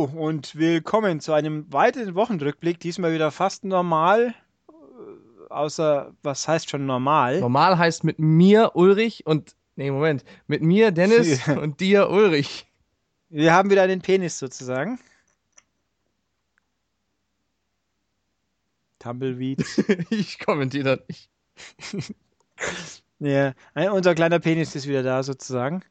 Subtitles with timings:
[0.00, 2.80] Hallo und willkommen zu einem weiteren Wochenrückblick.
[2.80, 4.34] Diesmal wieder fast normal.
[4.68, 7.40] äh, Außer, was heißt schon normal?
[7.40, 9.54] Normal heißt mit mir Ulrich und.
[9.76, 10.24] Nee, Moment.
[10.46, 11.58] Mit mir Dennis Ja.
[11.58, 12.66] und dir Ulrich.
[13.28, 14.98] Wir haben wieder einen Penis sozusagen.
[19.00, 19.62] Tumbleweed.
[20.10, 21.08] Ich kommentiere das
[21.92, 22.14] nicht.
[23.18, 23.52] ja,
[23.92, 25.82] unser kleiner Penis ist wieder da sozusagen.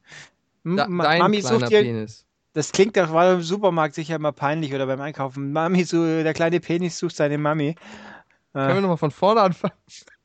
[0.64, 2.26] Da, dein Mami kleiner sucht dir, Penis.
[2.52, 5.52] Das klingt doch, war im Supermarkt sicher immer peinlich oder beim Einkaufen.
[5.52, 7.74] Mami, so, der kleine Penis sucht seine Mami.
[8.52, 9.74] Können wir Äh, nochmal von vorne anfangen?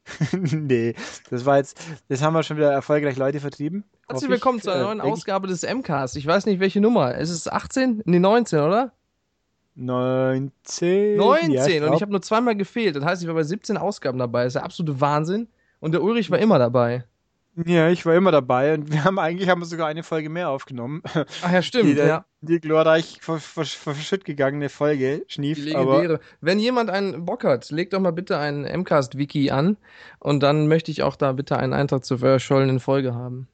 [0.31, 0.93] nee,
[1.29, 1.79] das war jetzt,
[2.09, 3.83] das haben wir schon wieder erfolgreich Leute vertrieben.
[4.07, 4.31] Herzlich hoffe ich.
[4.31, 5.13] willkommen zu einer Äh, neuen denk ich.
[5.13, 6.15] Ausgabe des MCAST.
[6.17, 7.15] Ich weiß nicht, welche Nummer.
[7.15, 8.03] Es ist 18?
[8.05, 8.91] Nee, 19, oder?
[9.75, 11.17] 19.
[11.17, 11.51] 19.
[11.51, 12.95] Ja, und ich habe nur zweimal gefehlt.
[12.95, 14.43] Das heißt, ich war bei 17 Ausgaben dabei.
[14.43, 15.47] Das ist der absolute Wahnsinn.
[15.79, 17.03] Und der Ulrich war immer dabei.
[17.65, 20.49] Ja, ich war immer dabei und wir haben eigentlich haben wir sogar eine Folge mehr
[20.49, 21.01] aufgenommen.
[21.41, 21.85] Ach ja, stimmt.
[21.89, 22.25] Die, der- ja.
[22.41, 26.19] die glorreich ver- ver- verschütt gegangene Folge, Die Schnief, aber.
[26.41, 29.77] Wenn jemand einen Bock hat, legt doch mal bitte einen MCAST-Wiki an.
[30.19, 33.47] Und dann möchte ich auch da bitte einen Eintrag zur verschollenen Folge haben.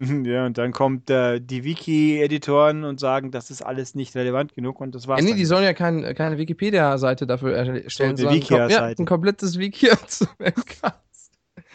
[0.00, 4.80] ja, und dann kommt äh, die Wiki-Editoren und sagen, das ist alles nicht relevant genug
[4.80, 5.38] und das war's Ja, nee, dann.
[5.38, 9.88] die sollen ja kein, keine Wikipedia-Seite dafür erstellen, sondern ein, kom- ja, ein komplettes Wiki
[10.06, 11.00] zum MCAST.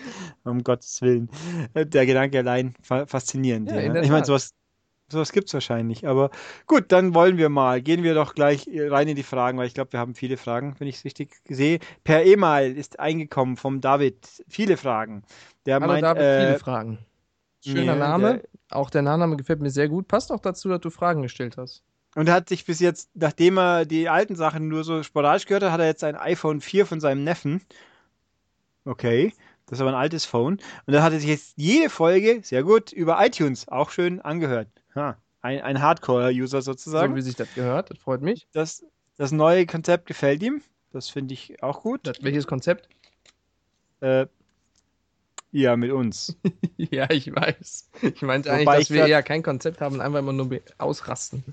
[0.44, 1.30] Um Gottes Willen.
[1.74, 3.72] Äh, Der Gedanke allein fa faszinierend.
[3.72, 4.54] Ja, Ja, der Ich meine, sowas,
[5.10, 6.08] sowas gibt es wahrscheinlich.
[6.08, 6.32] Aber
[6.68, 7.82] gut, dann wollen wir mal.
[7.82, 10.76] Gehen wir doch gleich rein in die Fragen, weil ich glaube, wir haben viele Fragen,
[10.80, 11.80] wenn ich es richtig sehe.
[12.04, 15.24] Per E-Mail ist eingekommen vom David viele Fragen.
[15.66, 17.00] Der Hallo meint, David, äh, viele Fragen.
[17.66, 18.34] Schöner ja, Name.
[18.40, 20.08] der- Auch der Nachname gefällt mir sehr gut.
[20.08, 21.84] Passt auch dazu, dass du Fragen gestellt hast.
[22.16, 25.64] Und er hat sich bis jetzt, nachdem er die alten Sachen nur so sporadisch gehört
[25.64, 27.62] hat, hat er jetzt ein iPhone 4 von seinem Neffen.
[28.86, 29.34] Okay,
[29.74, 30.60] das ist aber ein altes Phone.
[30.86, 34.68] Und da hat er sich jetzt jede Folge, sehr gut, über iTunes auch schön angehört.
[34.96, 37.16] Ha, ein, ein Hardcore-User So sozusagen.
[37.16, 37.90] wie sich das gehört.
[37.90, 38.48] Das freut mich.
[38.54, 38.86] Das,
[39.18, 40.62] das neue Konzept gefällt ihm.
[40.92, 42.02] Das finde ich auch gut.
[42.04, 42.88] Das, welches Konzept?
[44.00, 44.28] Äh,
[45.52, 46.38] ja, mit uns.
[46.78, 47.90] ja, ich weiß.
[48.02, 51.44] Ich meinte Wobei eigentlich, dass wir eher kein Konzept haben und einfach immer nur ausrasten.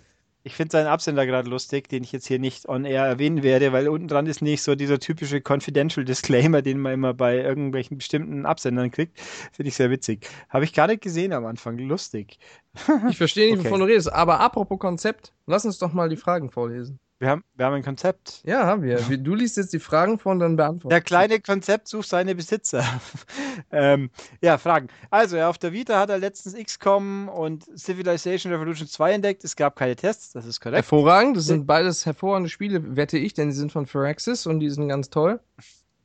[0.43, 3.73] Ich finde seinen Absender gerade lustig, den ich jetzt hier nicht on air erwähnen werde,
[3.73, 7.99] weil unten dran ist nicht so dieser typische Confidential Disclaimer, den man immer bei irgendwelchen
[7.99, 9.21] bestimmten Absendern kriegt.
[9.53, 10.27] Finde ich sehr witzig.
[10.49, 11.77] Habe ich gar nicht gesehen am Anfang.
[11.78, 12.39] Lustig.
[13.11, 13.69] Ich verstehe nicht, Okay.
[13.69, 14.12] wovon du redest.
[14.12, 16.99] Aber apropos Konzept, lass uns doch mal die Fragen vorlesen.
[17.21, 18.41] Wir haben, wir haben ein Konzept.
[18.47, 18.97] Ja, haben wir.
[18.97, 20.89] Du liest jetzt die Fragen vor und dann beantworten.
[20.89, 22.83] Der kleine Konzept sucht seine Besitzer.
[23.71, 24.09] ähm,
[24.41, 24.89] ja, Fragen.
[25.11, 29.45] Also, ja, auf der Vita hat er letztens XCOM und Civilization Revolution 2 entdeckt.
[29.45, 30.77] Es gab keine Tests, das ist korrekt.
[30.77, 31.37] Hervorragend.
[31.37, 34.89] Das sind beides hervorragende Spiele, wette ich, denn die sind von Firaxis und die sind
[34.89, 35.41] ganz toll.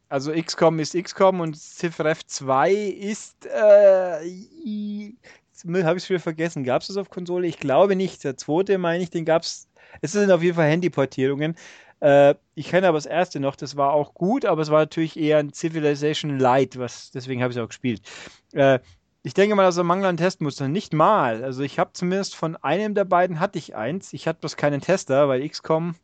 [0.10, 4.20] Also XCOM ist XCOM und CivRev 2 ist äh,
[5.84, 6.64] habe ich es wieder vergessen.
[6.64, 7.48] Gab es das auf Konsole?
[7.48, 8.24] Ich glaube nicht.
[8.24, 9.68] Der zweite meine ich, den gab es.
[10.02, 11.56] Es sind auf jeden Fall Handyportierungen.
[12.02, 15.18] Äh, ich kenne aber das erste noch, das war auch gut, aber es war natürlich
[15.18, 18.02] eher ein Civilization Light, was, deswegen habe ich es auch gespielt.
[18.54, 18.80] Äh,
[19.24, 20.72] ich denke mal, dass er Mangel an Testmustern.
[20.72, 21.44] Nicht mal.
[21.44, 24.14] Also ich habe zumindest von einem der beiden hatte ich eins.
[24.14, 25.96] Ich hatte bloß keinen Tester, weil XCOM,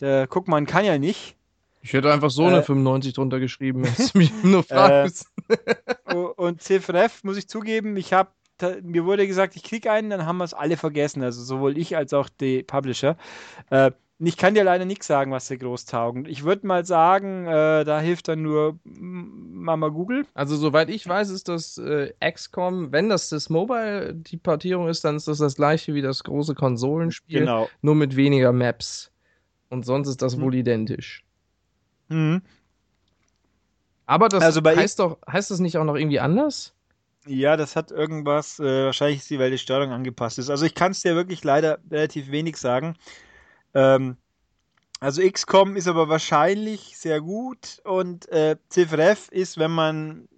[0.00, 1.36] der guck man kann ja nicht.
[1.82, 3.84] Ich hätte einfach so eine Äh, 95 drunter geschrieben.
[3.84, 5.26] Hättest du mich nur müssen.
[6.12, 8.30] O- Und CFRF, muss ich zugeben, ich habe,
[8.82, 11.22] mir wurde gesagt, ich krieg einen, dann haben wir es alle vergessen.
[11.22, 13.16] Also sowohl ich als auch die Publisher.
[13.70, 16.26] Äh, ich kann dir leider nichts sagen, was sie groß taugen.
[16.26, 20.26] Ich würde mal sagen, äh, da hilft dann nur Mama Google.
[20.34, 25.04] Also, soweit ich weiß, ist das äh, XCOM, wenn das das Mobile die Portierung ist,
[25.06, 27.70] dann ist das das gleiche wie das große Konsolenspiel, Genau.
[27.80, 29.10] nur mit weniger Maps.
[29.70, 30.42] Und sonst ist das Hm.
[30.42, 31.24] wohl identisch.
[32.08, 32.42] Mhm.
[34.04, 36.74] Aber das Also heißt doch, heißt das nicht auch noch irgendwie anders?
[37.30, 40.50] Ja, das hat irgendwas, äh, wahrscheinlich ist die, weil die Steuerung angepasst ist.
[40.50, 42.96] Also ich kann es dir wirklich leider relativ wenig sagen.
[43.72, 44.16] Ähm,
[44.98, 50.28] also XCOM ist aber wahrscheinlich sehr gut und äh, CivRev ist, wenn man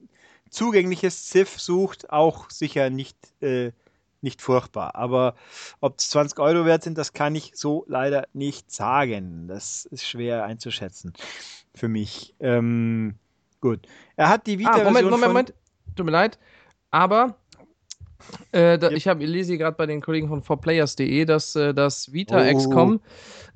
[0.50, 3.72] zugängliches Civ sucht, auch sicher nicht, äh,
[4.20, 4.94] nicht furchtbar.
[4.94, 5.34] Aber
[5.80, 9.48] ob es 20 Euro wert sind, das kann ich so leider nicht sagen.
[9.48, 11.14] Das ist schwer einzuschätzen
[11.74, 12.34] für mich.
[12.38, 13.14] Ähm,
[13.62, 13.80] gut.
[14.16, 15.30] Er hat die Ah, Vita-Version Moment, Moment, von...
[15.32, 15.54] Moment.
[15.96, 16.38] Tut mir leid.
[16.92, 17.34] Aber
[18.52, 18.96] äh, da, Yep.
[18.96, 22.38] ich, hab, ich lese hier gerade bei den Kollegen von 4players.de, dass äh, das Vita
[22.40, 22.54] Oh.
[22.56, 23.00] XCOM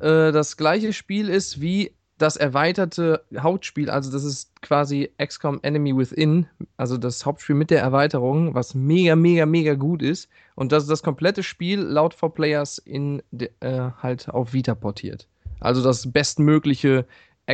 [0.00, 3.90] äh, das gleiche Spiel ist wie das erweiterte Hauptspiel.
[3.90, 6.46] Also das ist quasi XCOM Enemy Within,
[6.78, 10.28] also das Hauptspiel mit der Erweiterung, was mega, mega, mega gut ist.
[10.54, 13.22] Und das ist das komplette Spiel laut 4players in
[13.60, 15.28] äh, halt auf Vita portiert.
[15.60, 17.04] Also das bestmögliche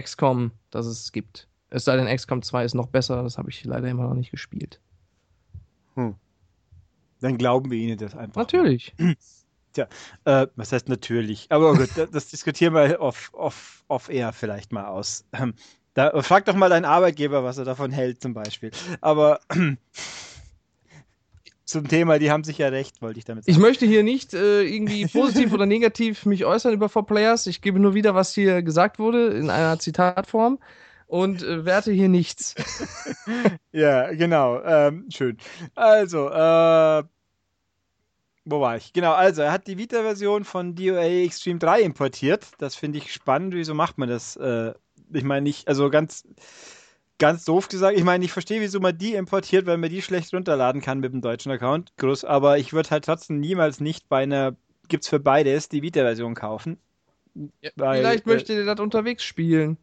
[0.00, 1.48] XCOM, das es gibt.
[1.70, 4.30] Es sei denn, XCOM 2 ist noch besser, das habe ich leider immer noch nicht
[4.30, 4.78] gespielt.
[5.94, 6.14] Hm.
[7.20, 8.42] Dann glauben wir Ihnen das einfach.
[8.42, 8.94] Natürlich.
[9.72, 9.88] Tja,
[10.24, 11.46] äh, was heißt natürlich?
[11.50, 15.24] Aber gut, das, diskutieren wir off, off, off air vielleicht mal aus.
[15.32, 15.54] Ähm,
[15.94, 18.70] da, frag doch mal deinen Arbeitgeber, was er davon hält, zum Beispiel.
[19.00, 19.40] Aber
[21.64, 23.56] zum Thema, die haben sich ja recht, wollte ich damit sagen.
[23.56, 27.46] Ich möchte hier nicht äh, irgendwie positiv oder negativ mich äußern über 4Players.
[27.46, 30.58] Ich gebe nur wieder, was hier gesagt wurde, in einer Zitatform
[31.12, 32.54] und äh, werte hier nichts.
[33.72, 34.62] ja, genau.
[34.62, 35.36] Ähm, schön.
[35.74, 37.02] Also, äh,
[38.46, 38.94] wo war ich?
[38.94, 42.46] Genau, also er hat die Vita-Version von DOA Extreme 3 importiert.
[42.56, 43.54] Das finde ich spannend.
[43.54, 44.36] Wieso macht man das?
[44.36, 44.72] Äh,
[45.12, 46.26] ich meine nicht, also ganz,
[47.18, 47.98] ganz doof gesagt.
[47.98, 51.12] Ich meine, ich verstehe, wieso man die importiert, weil man die schlecht runterladen kann mit
[51.12, 51.92] dem deutschen Account.
[51.98, 54.56] Groß, aber ich würde halt trotzdem niemals nicht bei einer,
[54.88, 56.78] gibt's für beides, die Vita-Version kaufen.
[57.60, 59.76] Ja, weil, vielleicht äh, möchte ihr das unterwegs spielen.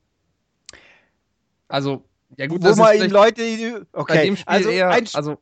[1.70, 2.04] Also,
[2.38, 5.38] ja gut, wo man ihn Leute, okay, also, eher, ein, also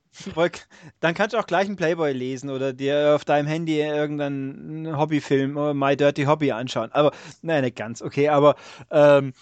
[1.00, 5.58] dann kannst du auch gleich einen Playboy lesen oder dir auf deinem Handy irgendeinen Hobbyfilm
[5.58, 6.92] oder My Dirty Hobby anschauen.
[6.94, 8.56] Aber nein, nicht ganz, okay, aber
[8.92, 9.34] ähm,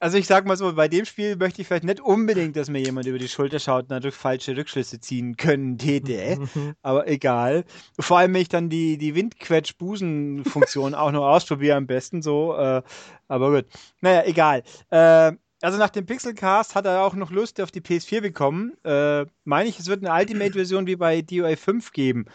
[0.00, 2.80] also ich sag mal so, bei dem Spiel möchte ich vielleicht nicht unbedingt, dass mir
[2.80, 6.38] jemand über die Schulter schaut und dadurch falsche Rückschlüsse ziehen können täte.
[6.82, 7.64] aber egal.
[7.98, 12.56] Vor allem, wenn ich dann die, die Windquetsch-Busen-Funktion auch noch ausprobiere, am besten so.
[12.56, 12.82] Äh,
[13.28, 13.66] aber gut.
[14.00, 14.62] Naja, egal.
[14.88, 18.72] Äh, also nach dem Pixelcast hat er auch noch Lust auf die PS4 bekommen.
[18.84, 22.26] Äh, meine ich, es wird eine Ultimate-Version wie bei DOA 5 geben.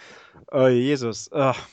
[0.52, 1.32] Oh, Jesus.
[1.32, 1.68] Ach,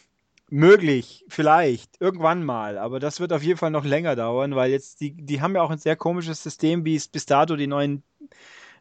[0.49, 2.79] möglich, vielleicht, irgendwann mal.
[2.79, 5.63] Aber das wird auf jeden Fall noch länger dauern, weil jetzt die, die haben ja
[5.63, 8.03] auch ein sehr komisches System, wie es bis dato die neuen,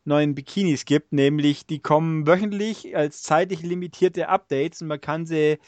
[0.06, 1.12] neuen Bikinis gibt.
[1.12, 5.60] Nämlich, die kommen wöchentlich als zeitlich limitierte Updates und man kann sie.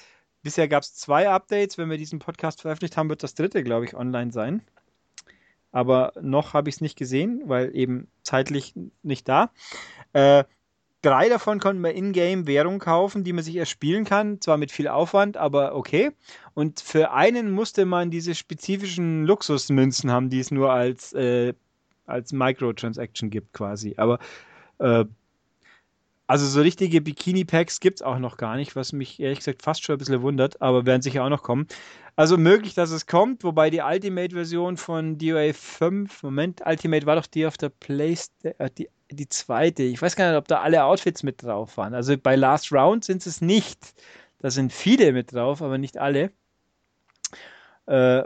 [0.41, 1.77] Bisher gab es zwei Updates.
[1.77, 4.61] Wenn wir diesen Podcast veröffentlicht haben, wird das dritte, glaube ich, online sein
[5.73, 9.51] aber noch habe ich es nicht gesehen, weil eben zeitlich nicht da.
[10.13, 10.45] Äh,
[11.01, 14.87] drei davon konnten wir in-game Währung kaufen, die man sich erspielen kann, zwar mit viel
[14.87, 16.11] Aufwand, aber okay.
[16.53, 21.53] Und für einen musste man diese spezifischen Luxusmünzen haben, die es nur als, äh,
[22.05, 23.95] als Microtransaction gibt quasi.
[23.97, 24.19] Aber
[24.77, 25.05] äh,
[26.33, 29.83] also so richtige Bikini-Packs gibt es auch noch gar nicht, was mich ehrlich gesagt fast
[29.83, 31.67] schon ein bisschen wundert, aber werden sicher auch noch kommen.
[32.15, 37.27] Also möglich, dass es kommt, wobei die Ultimate-Version von DOA 5, Moment, Ultimate war doch
[37.27, 39.83] die auf der Playstation, äh, die, die zweite.
[39.83, 41.93] Ich weiß gar nicht, ob da alle Outfits mit drauf waren.
[41.93, 43.93] Also bei Last Round sind es nicht.
[44.39, 46.31] Da sind viele mit drauf, aber nicht alle.
[47.85, 48.23] Äh,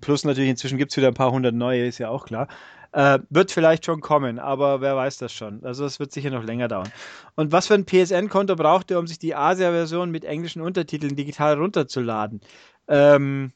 [0.00, 2.46] plus natürlich inzwischen gibt es wieder ein paar hundert neue, ist ja auch klar.
[2.92, 5.62] Äh, wird vielleicht schon kommen, aber wer weiß das schon.
[5.64, 6.90] Also es wird sicher noch länger dauern.
[7.36, 11.58] Und was für ein PSN-Konto braucht ihr, um sich die Asia-Version mit englischen Untertiteln digital
[11.58, 12.40] runterzuladen?
[12.88, 13.52] Ähm,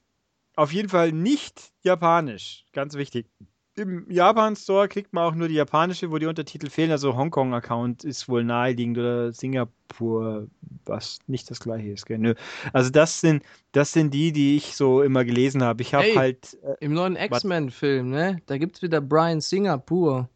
[0.56, 3.26] auf jeden Fall nicht japanisch, ganz wichtig.
[3.74, 6.90] Im Japan-Store kriegt man auch nur die japanische, wo die Untertitel fehlen.
[6.90, 10.48] Also Hongkong-Account ist wohl naheliegend oder Singapur,
[10.84, 12.04] was nicht das gleiche ist.
[12.04, 12.18] Gell?
[12.18, 12.34] Nö.
[12.74, 13.42] Also das sind,
[13.72, 15.80] das sind die, die ich so immer gelesen habe.
[15.80, 16.58] Ich habe hey, halt.
[16.62, 18.42] Äh, Im neuen X-Men-Film, ne?
[18.44, 20.28] Da gibt es wieder Brian Singapur.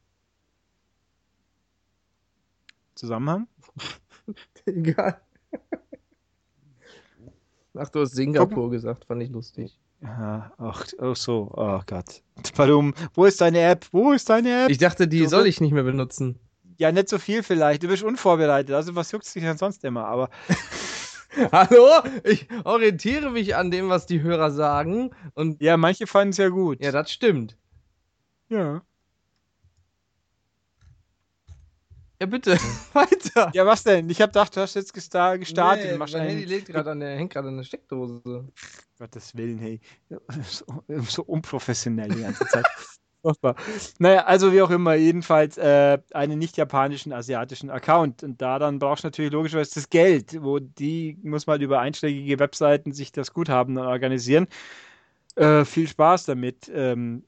[2.95, 3.47] Zusammenhang?
[4.65, 5.21] Egal.
[7.75, 8.73] Ach, du hast Singapur Guck.
[8.73, 9.79] gesagt, fand ich lustig.
[10.59, 12.23] Ach, ach so, oh Gott.
[12.57, 12.95] Warum?
[13.15, 13.87] Wo ist deine App?
[13.93, 14.71] Wo ist deine App?
[14.71, 16.39] Ich dachte, die du soll ich nicht mehr benutzen.
[16.79, 17.83] Ja, nicht so viel vielleicht.
[17.83, 18.75] Du bist unvorbereitet.
[18.75, 20.07] Also was juckt dich denn sonst immer?
[20.07, 20.31] Aber.
[21.53, 22.03] Hallo?
[22.25, 25.11] Ich orientiere mich an dem, was die Hörer sagen.
[25.35, 26.83] Und ja, manche fanden es ja gut.
[26.83, 27.57] Ja, das stimmt.
[28.49, 28.83] Ja.
[32.21, 32.53] Ja, bitte,
[32.95, 33.51] weiter.
[33.53, 34.09] Ja, was denn?
[34.09, 35.93] Ich hab gedacht, du hast jetzt gestartet.
[35.93, 38.49] Nee, mein Handy liegt gerade an der, hängt gerade an der Steckdose.
[38.99, 39.81] Gottes Willen, hey.
[40.49, 40.65] So,
[41.09, 42.67] so unprofessionell die ganze Zeit.
[43.99, 48.23] naja, also wie auch immer, jedenfalls äh, einen nicht japanischen, asiatischen Account.
[48.23, 51.81] Und da dann brauchst du natürlich logischerweise das Geld, wo die muss man halt über
[51.81, 54.47] einschlägige Webseiten sich das Guthaben organisieren.
[55.35, 56.71] Äh, viel Spaß damit.
[56.73, 57.25] Ähm,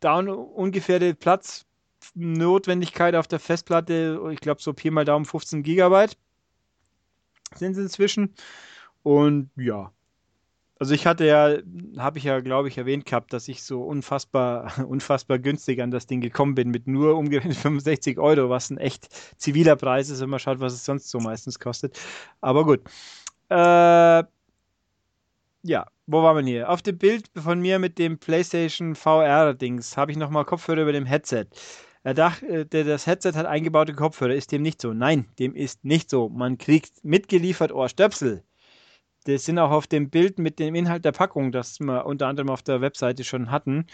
[0.00, 1.66] da ungefähr Platz
[2.14, 6.16] Notwendigkeit auf der Festplatte, ich glaube so Pi mal Daumen 15 Gigabyte
[7.54, 8.34] sind es inzwischen.
[9.02, 9.92] Und ja,
[10.78, 11.56] also ich hatte ja,
[11.98, 16.06] habe ich ja, glaube ich, erwähnt gehabt, dass ich so unfassbar, unfassbar günstig an das
[16.06, 19.08] Ding gekommen bin mit nur umgerechnet 65 Euro, was ein echt
[19.38, 21.98] ziviler Preis ist, wenn man schaut, was es sonst so meistens kostet.
[22.40, 22.80] Aber gut.
[23.50, 24.24] Äh,
[25.66, 26.68] ja, wo waren wir hier?
[26.68, 31.06] Auf dem Bild von mir mit dem PlayStation VR-Dings habe ich nochmal Kopfhörer über dem
[31.06, 31.46] Headset.
[32.04, 34.34] Er dachte, das Headset hat eingebaute Kopfhörer.
[34.34, 34.92] Ist dem nicht so?
[34.92, 36.28] Nein, dem ist nicht so.
[36.28, 38.44] Man kriegt mitgeliefert Ohrstöpsel.
[39.24, 42.50] Das sind auch auf dem Bild mit dem Inhalt der Packung, das wir unter anderem
[42.50, 43.86] auf der Webseite schon hatten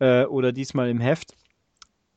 [0.00, 1.36] äh, oder diesmal im Heft.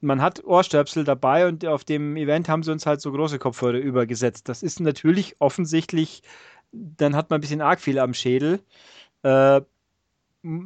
[0.01, 3.77] Man hat Ohrstöpsel dabei und auf dem Event haben sie uns halt so große Kopfhörer
[3.77, 4.49] übergesetzt.
[4.49, 6.23] Das ist natürlich offensichtlich
[6.75, 8.59] dann hat man ein bisschen arg viel am Schädel.
[9.23, 9.61] Äh,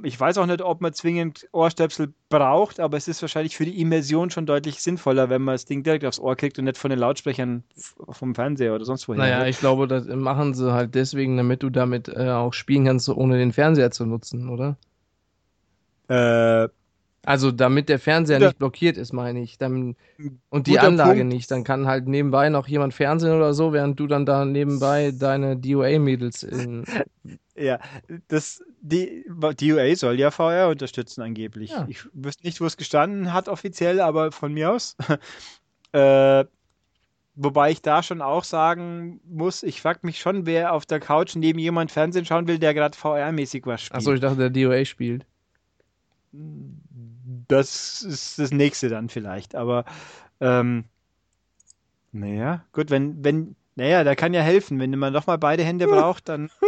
[0.03, 3.79] ich weiß auch nicht, ob man zwingend Ohrstöpsel braucht, aber es ist wahrscheinlich für die
[3.79, 6.89] Immersion schon deutlich sinnvoller, wenn man das Ding direkt aufs Ohr kriegt und nicht von
[6.89, 7.63] den Lautsprechern
[8.09, 9.19] vom Fernseher oder sonst woher.
[9.19, 13.07] Naja, ich glaube, das machen sie halt deswegen, damit du damit äh, auch spielen kannst,
[13.09, 14.77] ohne den Fernseher zu nutzen, oder?
[16.09, 16.67] Äh,
[17.25, 18.47] also damit der Fernseher Ja.
[18.47, 19.57] nicht blockiert ist, meine ich.
[19.57, 19.95] Dann,
[20.49, 21.33] und die Guter Anlage Punkt.
[21.33, 21.51] nicht.
[21.51, 25.57] Dann kann halt nebenbei noch jemand Fernsehen oder so, während du dann da nebenbei deine
[25.57, 26.85] DOA-Mädels in.
[27.61, 27.77] Ja,
[28.29, 31.71] das, die, UA soll ja VR unterstützen angeblich.
[31.71, 31.85] Ja.
[31.89, 34.95] Ich wüsste nicht, wo es gestanden hat offiziell, aber von mir aus.
[35.91, 36.45] äh,
[37.35, 41.35] wobei ich da schon auch sagen muss, ich frage mich schon, wer auf der Couch
[41.35, 43.97] neben jemand Fernsehen schauen will, der gerade VR-mäßig was spielt.
[43.97, 45.25] Achso, ich dachte, der DOA spielt.
[47.47, 49.85] Das ist das nächste dann vielleicht, aber
[50.39, 50.85] ähm,
[52.11, 55.85] naja, gut, wenn, wenn, naja, da kann ja helfen, wenn man doch mal beide Hände
[55.87, 56.49] braucht, dann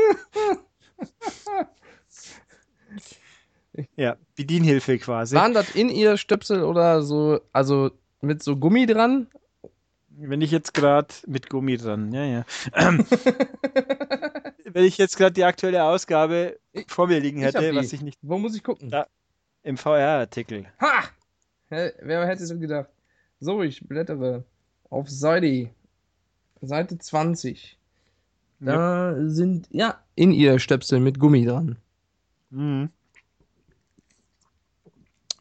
[3.96, 5.36] ja, Bedienhilfe quasi.
[5.36, 7.92] Waren das in ihr Stöpsel oder so, also
[8.22, 9.28] mit so Gummi dran?
[10.10, 12.46] Wenn ich jetzt gerade mit Gummi dran, ja, ja.
[14.74, 17.76] Wenn ich jetzt gerade die aktuelle Ausgabe Ich- vor mir liegen ich hätte, die.
[17.76, 18.90] was ich nicht Wo muss ich gucken?
[18.90, 19.08] Ja.
[19.64, 20.66] Im VR-Artikel.
[20.80, 21.04] Ha!
[21.70, 22.90] Wer hätte es gedacht?
[23.40, 24.44] So, ich blättere
[24.90, 25.70] auf Seite,
[26.62, 27.78] Seite 20.
[28.60, 31.78] Da sind, ja, in ihr Stöpsel mit Gummi dran.
[32.52, 32.90] Mhm.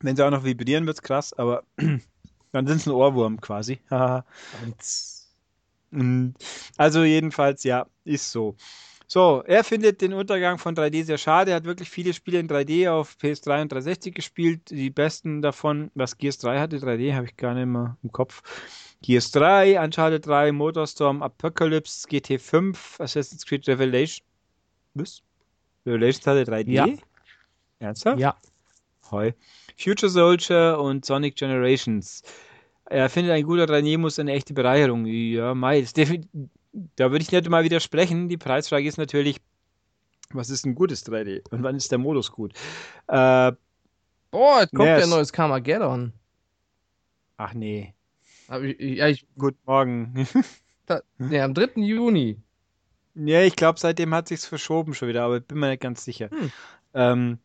[0.01, 3.81] Wenn sie auch noch vibrieren, wird's krass, aber dann sind es ein Ohrwurm quasi.
[6.77, 8.55] Also jedenfalls, ja, ist so.
[9.13, 11.51] So, er findet den Untergang von 3D sehr schade.
[11.51, 14.71] Er hat wirklich viele Spiele in 3D auf PS3 und 360 gespielt.
[14.71, 18.41] Die besten davon, was Gears 3 hatte, 3D habe ich gar nicht mehr im Kopf.
[19.03, 24.25] Gears 3, Uncharted 3, Motorstorm, Apocalypse, GT5, Assassin's Creed Revelation.
[24.95, 25.23] Was?
[25.85, 26.71] Revelations hatte 3D?
[26.71, 26.87] Ja.
[27.81, 28.21] Ernsthaft?
[28.21, 28.37] Ja.
[29.11, 29.33] Heu.
[29.77, 32.23] Future Soldier und Sonic Generations.
[32.85, 35.05] Er findet ein guter 3D muss eine echte Bereicherung.
[35.07, 36.29] Ja, Mai, ist defi-
[36.73, 38.29] da würde ich nicht mal widersprechen.
[38.29, 39.41] Die Preisfrage ist natürlich,
[40.33, 42.53] was ist ein gutes 3D und wann ist der Modus gut?
[43.09, 43.53] Äh,
[44.31, 46.13] Boah, jetzt kommt Ja, ja es- neues Carmageddon.
[47.37, 47.95] ach nee.
[48.63, 50.27] Ich, ja, ich, Guten Morgen.
[50.87, 51.83] da, ja, am 3.
[51.83, 52.37] Juni.
[53.15, 56.05] ja, ich glaube, seitdem hat sich's verschoben schon wieder, aber ich bin mir nicht ganz
[56.05, 56.31] sicher.
[56.31, 56.53] Hm.
[56.95, 57.39] Ähm,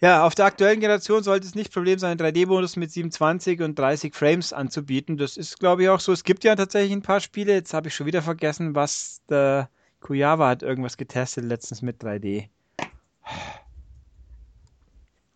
[0.00, 3.78] ja, auf der aktuellen Generation sollte es nicht Problem sein, einen 3D-Modus mit 27 und
[3.78, 5.16] 30 Frames anzubieten.
[5.16, 6.12] Das ist, glaube ich, auch so.
[6.12, 7.52] Es gibt ja tatsächlich ein paar Spiele.
[7.52, 9.68] Jetzt habe ich schon wieder vergessen, was der
[10.00, 12.48] Kuyava hat irgendwas getestet letztens mit 3D.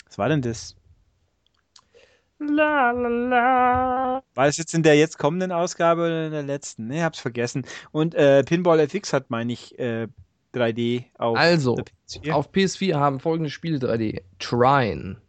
[0.07, 0.77] Was war denn das?
[2.39, 4.23] La, la, la.
[4.35, 6.87] War es jetzt in der jetzt kommenden Ausgabe oder in der letzten?
[6.87, 7.65] Ne, hab's vergessen.
[7.93, 10.09] Und äh, Pinball FX hat, meine ich, äh,
[10.55, 12.33] 3D auf Also, der PS4.
[12.33, 14.23] Auf PS4 haben folgende Spiele 3D.
[14.39, 15.21] Trine.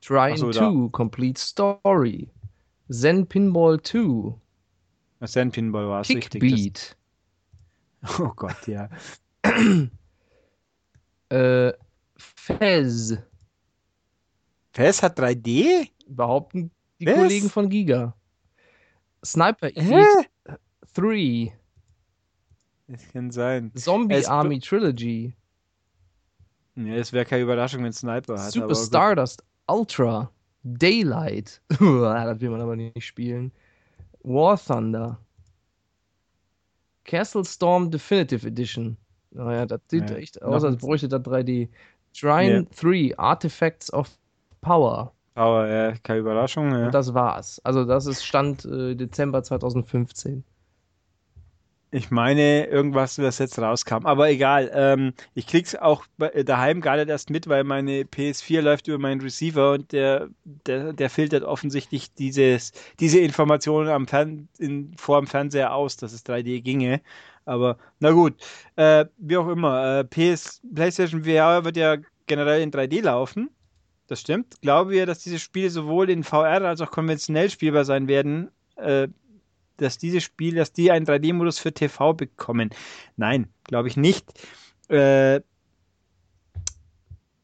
[0.00, 2.30] Trine so, 2, Complete Story.
[2.90, 4.34] Zen Pinball 2.
[5.26, 6.40] Zen Pinball war es richtig.
[6.42, 6.96] Kickbeat.
[8.00, 8.88] Das, oh Gott, ja.
[11.30, 11.72] Äh,
[12.16, 13.16] Fez.
[14.72, 15.88] PES hat 3D?
[16.06, 17.14] Behaupten die Was?
[17.14, 18.14] Kollegen von Giga.
[19.24, 19.74] Sniper?
[19.74, 20.26] Elite
[20.94, 21.58] 3.
[22.86, 23.72] Das kann sein.
[23.74, 25.34] Zombie Es- Army Trilogy.
[26.76, 28.52] Ja, das wäre keine Überraschung, wenn Sniper hat.
[28.52, 28.74] Super.
[28.74, 30.30] Stardust Ultra.
[30.64, 31.60] Daylight.
[31.68, 31.80] das
[32.40, 33.52] will man aber nicht spielen.
[34.22, 35.18] War Thunder.
[37.04, 38.96] Castle Storm Definitive Edition.
[39.30, 41.68] Naja, das sieht Ja, echt aus, als bräuchte das 3D.
[42.12, 44.08] Shrine 3 Artifacts of
[44.60, 45.12] Power.
[45.34, 46.70] Aber äh, keine Überraschung.
[46.72, 46.86] Ja.
[46.86, 47.60] Und das war's.
[47.64, 50.44] Also, das ist Stand äh, Dezember 2015.
[51.94, 54.04] Ich meine, irgendwas, was jetzt rauskam.
[54.04, 54.68] Aber egal.
[54.74, 58.98] Ähm, ich krieg's auch äh, daheim gar nicht erst mit, weil meine PS4 läuft über
[58.98, 60.28] meinen Receiver und der,
[60.66, 66.12] der, der filtert offensichtlich dieses, diese Informationen am Fern in, vor dem Fernseher aus, dass
[66.12, 67.00] es 3D ginge.
[67.44, 68.34] Aber na gut,
[68.74, 70.00] äh, wie auch immer.
[70.00, 73.50] Äh, PS, PlayStation VR wird ja generell in 3D laufen.
[74.08, 74.60] Das stimmt.
[74.62, 78.50] Glauben wir, dass diese Spiele sowohl in VR als auch konventionell spielbar sein werden?
[78.74, 79.06] Äh,
[79.76, 82.70] dass diese Spiele, dass die einen 3D-Modus für TV bekommen.
[83.16, 84.24] Nein, glaube ich nicht.
[84.88, 85.40] Äh,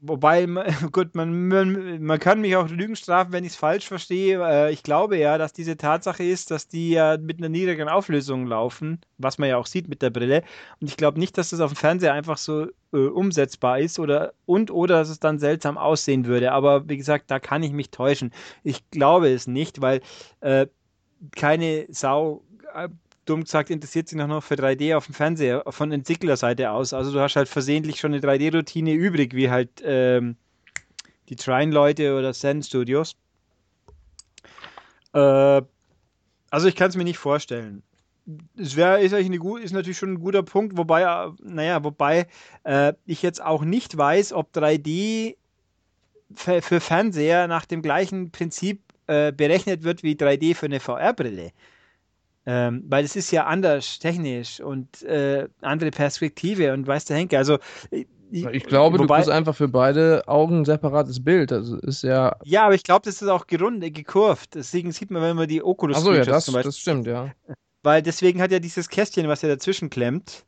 [0.00, 0.46] wobei,
[0.92, 4.40] gut, man, man, man kann mich auch Lügen strafen, wenn ich es falsch verstehe.
[4.42, 8.46] Äh, ich glaube ja, dass diese Tatsache ist, dass die ja mit einer niedrigeren Auflösung
[8.46, 10.42] laufen, was man ja auch sieht mit der Brille.
[10.80, 14.32] Und ich glaube nicht, dass das auf dem Fernseher einfach so äh, umsetzbar ist oder
[14.46, 16.52] und oder dass es dann seltsam aussehen würde.
[16.52, 18.32] Aber wie gesagt, da kann ich mich täuschen.
[18.62, 20.00] Ich glaube es nicht, weil
[20.40, 20.66] äh,
[21.32, 22.42] keine Sau
[22.74, 22.88] äh,
[23.30, 26.92] dumm gesagt, interessiert sich noch für 3D auf dem Fernseher von Entwicklerseite aus.
[26.92, 30.36] Also du hast halt versehentlich schon eine 3D-Routine übrig, wie halt ähm,
[31.28, 33.14] die Trine-Leute oder Zen Studios.
[35.12, 35.62] Äh,
[36.50, 37.82] also ich kann es mir nicht vorstellen.
[38.56, 42.26] Es wäre ist, ist natürlich schon ein guter Punkt, wobei, äh, naja, wobei
[42.64, 45.36] äh, ich jetzt auch nicht weiß, ob 3D
[46.34, 51.50] für, für Fernseher nach dem gleichen Prinzip äh, berechnet wird wie 3D für eine VR-Brille.
[52.46, 57.36] Ähm, weil es ist ja anders technisch und äh, andere Perspektive und weiß der Henke.
[57.36, 57.58] Also
[57.90, 58.06] ich,
[58.46, 61.52] ich glaube, wobei, du kriegst einfach für beide Augen ein separates Bild.
[61.52, 62.36] Also ist ja.
[62.44, 64.54] Ja, aber ich glaube, das ist auch gerundet, gekurvt.
[64.54, 67.32] Deswegen sieht man, wenn man die Oculus Achso, ja, das, das stimmt, ja.
[67.82, 70.46] Weil deswegen hat ja dieses Kästchen, was ja dazwischen klemmt,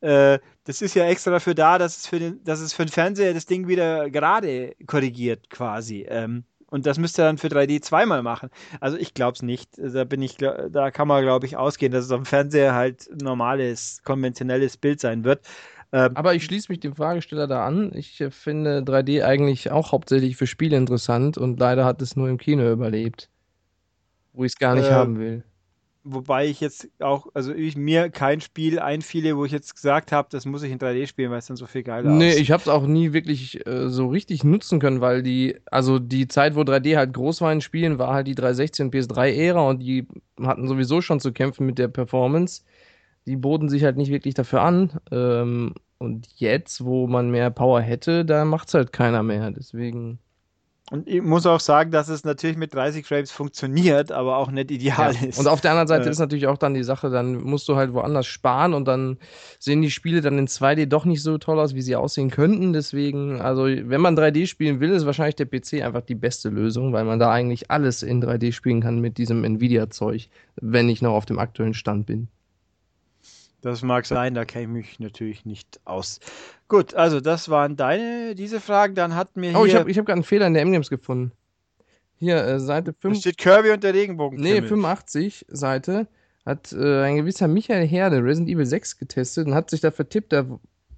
[0.00, 2.92] äh, das ist ja extra dafür da, dass es für den, dass es für den
[2.92, 6.06] Fernseher das Ding wieder gerade korrigiert, quasi.
[6.08, 8.50] Ähm, und das müsste er dann für 3D zweimal machen.
[8.80, 9.70] Also ich glaube es nicht.
[9.76, 14.00] Da bin ich, da kann man, glaube ich, ausgehen, dass es dem Fernseher halt normales,
[14.02, 15.46] konventionelles Bild sein wird.
[15.92, 17.92] Ähm, Aber ich schließe mich dem Fragesteller da an.
[17.94, 22.28] Ich äh, finde 3D eigentlich auch hauptsächlich für Spiele interessant und leider hat es nur
[22.28, 23.30] im Kino überlebt.
[24.32, 25.44] Wo ich es gar nicht äh, haben will
[26.04, 30.28] wobei ich jetzt auch, also ich mir kein Spiel einfiele, wo ich jetzt gesagt habe,
[30.30, 32.52] das muss ich in 3D spielen, weil es dann so viel geiler nee, Nee, ich
[32.52, 36.54] habe es auch nie wirklich äh, so richtig nutzen können, weil die, also die Zeit,
[36.54, 40.06] wo 3D halt groß war in Spielen, war halt die 360 und PS3-Ära und die
[40.42, 42.62] hatten sowieso schon zu kämpfen mit der Performance.
[43.26, 45.00] Die boten sich halt nicht wirklich dafür an.
[45.10, 49.50] Ähm, und jetzt, wo man mehr Power hätte, da macht es halt keiner mehr.
[49.50, 50.18] Deswegen.
[50.90, 54.70] Und ich muss auch sagen, dass es natürlich mit 30 Frames funktioniert, aber auch nicht
[54.70, 55.28] ideal ja.
[55.28, 55.38] ist.
[55.38, 56.10] Und auf der anderen Seite äh.
[56.10, 59.16] ist natürlich auch dann die Sache, dann musst du halt woanders sparen und dann
[59.58, 62.74] sehen die Spiele dann in 2D doch nicht so toll aus, wie sie aussehen könnten.
[62.74, 66.92] Deswegen, also wenn man 3D spielen will, ist wahrscheinlich der PC einfach die beste Lösung,
[66.92, 71.14] weil man da eigentlich alles in 3D spielen kann mit diesem Nvidia-Zeug, wenn ich noch
[71.14, 72.28] auf dem aktuellen Stand bin.
[73.62, 76.20] Das mag sein, da kenne ich mich natürlich nicht aus.
[76.68, 78.94] Gut, also das waren deine, diese Fragen.
[78.94, 79.58] Dann wir hier.
[79.58, 81.32] Oh, ich habe ich hab gerade einen Fehler in der Emgames gefunden.
[82.16, 83.14] Hier, äh, Seite 5.
[83.14, 84.40] Da steht Kirby und der Regenbogen.
[84.40, 86.06] Nee, 85 Seite.
[86.46, 90.32] Hat äh, ein gewisser Michael Herde Resident Evil 6 getestet und hat sich da vertippt,
[90.32, 90.44] da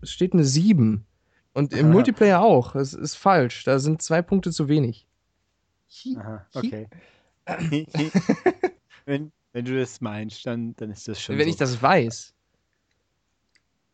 [0.02, 1.05] steht eine 7.
[1.52, 1.92] Und im Aha.
[1.92, 2.72] Multiplayer auch.
[2.72, 3.64] Das ist falsch.
[3.64, 5.07] Da sind zwei Punkte zu wenig.
[6.16, 6.88] Aha, okay.
[9.07, 11.38] wenn, wenn du das meinst, dann, dann ist das schon.
[11.38, 11.50] Wenn so.
[11.50, 12.35] ich das weiß.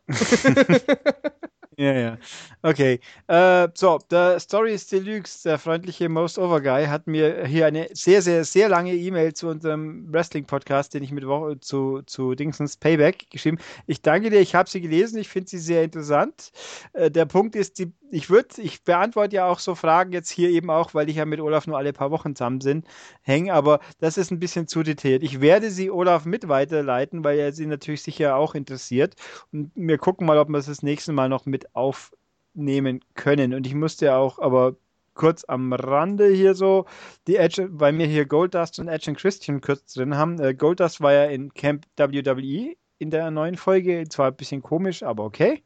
[1.77, 2.19] ja, ja.
[2.63, 3.01] Okay.
[3.29, 8.23] Äh, so, der Stories Deluxe, der freundliche Most Over Guy, hat mir hier eine sehr,
[8.23, 13.31] sehr, sehr lange E-Mail zu unserem Wrestling-Podcast, den ich mit Woche zu, zu Dingsens Payback
[13.31, 13.59] geschrieben.
[13.87, 16.53] Ich danke dir, ich habe sie gelesen, ich finde sie sehr interessant.
[16.93, 20.51] Äh, der Punkt ist, die ich würde, ich beantworte ja auch so Fragen jetzt hier
[20.51, 22.87] eben auch, weil ich ja mit Olaf nur alle paar Wochen zusammen sind,
[23.23, 25.23] hänge, aber das ist ein bisschen zu detailliert.
[25.23, 29.15] Ich werde sie Olaf mit weiterleiten, weil er sie natürlich sicher auch interessiert.
[29.51, 33.55] Und wir gucken mal, ob wir es das nächste Mal noch mit aufnehmen können.
[33.55, 34.77] Und ich musste auch, aber
[35.15, 36.87] kurz am Rande hier so,
[37.27, 40.41] die Edge, weil wir hier Goldust und Edge und Christian kurz drin haben.
[40.41, 45.03] Äh, Goldust war ja in Camp WWE in der neuen Folge, zwar ein bisschen komisch,
[45.03, 45.63] aber okay.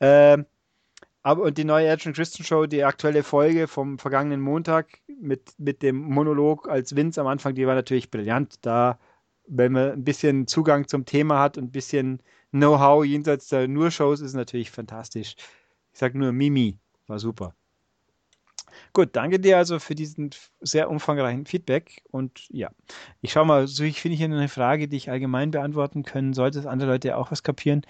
[0.00, 0.38] Äh,
[1.22, 5.52] aber und die neue Edge und Christian Show, die aktuelle Folge vom vergangenen Montag mit,
[5.58, 8.54] mit dem Monolog als Vince am Anfang, die war natürlich brillant.
[8.62, 8.98] Da,
[9.48, 14.20] wenn man ein bisschen Zugang zum Thema hat und ein bisschen Know-how jenseits der Nur-Shows,
[14.20, 15.36] ist natürlich fantastisch.
[15.92, 17.54] Ich sage nur Mimi, war super.
[18.92, 20.30] Gut, danke dir also für diesen
[20.60, 22.02] sehr umfangreichen Feedback.
[22.10, 22.70] Und ja,
[23.20, 26.58] ich schaue mal, so ich finde hier eine Frage, die ich allgemein beantworten können sollte,
[26.58, 27.82] dass andere Leute auch was kapieren.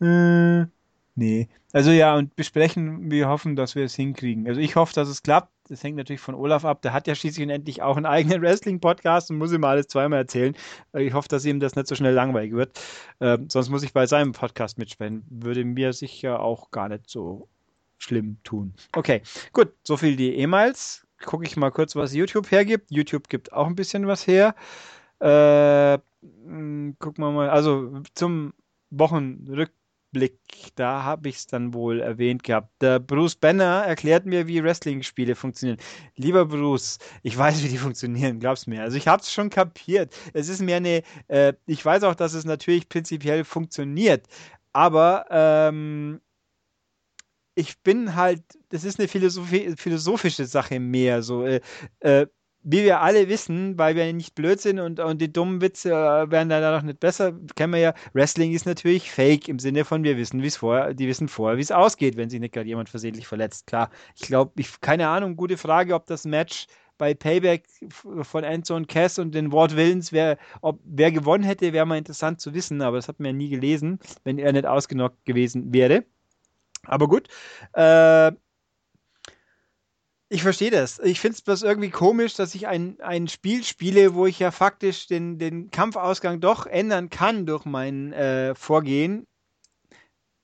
[0.00, 0.66] Äh,
[1.14, 1.48] Nee.
[1.72, 4.46] Also ja, und besprechen, wir hoffen, dass wir es hinkriegen.
[4.48, 5.50] Also ich hoffe, dass es klappt.
[5.68, 6.82] Das hängt natürlich von Olaf ab.
[6.82, 10.20] Der hat ja schließlich und endlich auch einen eigenen Wrestling-Podcast und muss ihm alles zweimal
[10.20, 10.54] erzählen.
[10.94, 12.80] Ich hoffe, dass ihm das nicht so schnell langweilig wird.
[13.20, 15.24] Ähm, sonst muss ich bei seinem Podcast mitsprechen.
[15.28, 17.48] Würde mir sicher auch gar nicht so
[17.98, 18.74] schlimm tun.
[18.94, 19.22] Okay,
[19.52, 19.72] gut.
[19.84, 21.06] So viel die E-Mails.
[21.24, 22.90] Gucke ich mal kurz, was YouTube hergibt.
[22.90, 24.54] YouTube gibt auch ein bisschen was her.
[25.20, 25.98] Äh,
[26.98, 27.50] gucken wir mal.
[27.50, 28.54] Also zum
[28.90, 29.70] Wochenrück
[30.12, 30.38] Blick,
[30.76, 32.70] da habe ich es dann wohl erwähnt gehabt.
[32.80, 35.78] Der Bruce Banner erklärt mir, wie Wrestling-Spiele funktionieren.
[36.16, 38.82] Lieber Bruce, ich weiß, wie die funktionieren, glaub's mir.
[38.82, 40.14] Also ich habe es schon kapiert.
[40.34, 44.26] Es ist mir eine, äh, ich weiß auch, dass es natürlich prinzipiell funktioniert,
[44.72, 46.20] aber ähm,
[47.54, 51.22] ich bin halt, das ist eine Philosophie, philosophische Sache mehr.
[51.22, 51.60] So, äh,
[52.00, 52.26] äh,
[52.64, 56.30] wie wir alle wissen, weil wir nicht blöd sind und, und die dummen Witze äh,
[56.30, 60.04] werden dann noch nicht besser, kennen wir ja, Wrestling ist natürlich fake im Sinne von,
[60.04, 62.68] wir wissen, wie es vorher, die wissen vorher, wie es ausgeht, wenn sich nicht gerade
[62.68, 63.66] jemand versehentlich verletzt.
[63.66, 66.66] Klar, ich glaube, ich, keine Ahnung, gute Frage, ob das Match
[66.98, 67.64] bei Payback
[68.22, 72.40] von Enzo Cass und den Ward Willens, wer, ob, wer gewonnen hätte, wäre mal interessant
[72.40, 76.04] zu wissen, aber das hat man ja nie gelesen, wenn er nicht ausgenockt gewesen wäre.
[76.84, 77.28] Aber gut.
[77.74, 78.32] Äh,
[80.32, 80.98] ich verstehe das.
[81.00, 84.50] Ich finde es bloß irgendwie komisch, dass ich ein, ein Spiel spiele, wo ich ja
[84.50, 89.26] faktisch den, den Kampfausgang doch ändern kann durch mein äh, Vorgehen.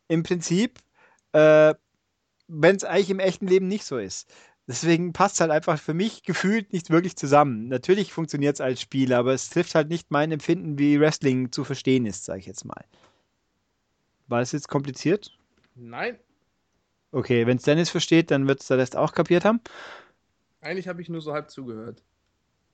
[0.07, 0.79] Im Prinzip,
[1.33, 1.75] äh,
[2.49, 4.31] wenn es eigentlich im echten Leben nicht so ist.
[4.67, 7.69] Deswegen passt es halt einfach für mich gefühlt nicht wirklich zusammen.
[7.69, 11.65] Natürlich funktioniert es als Spiel, aber es trifft halt nicht mein Empfinden, wie Wrestling zu
[11.65, 12.85] verstehen ist, sage ich jetzt mal.
[14.27, 15.35] War es jetzt kompliziert?
[15.75, 16.19] Nein.
[17.13, 19.61] Okay, wenn es Dennis versteht, dann wird es der Rest auch kapiert haben.
[20.61, 22.03] Eigentlich habe ich nur so halb zugehört.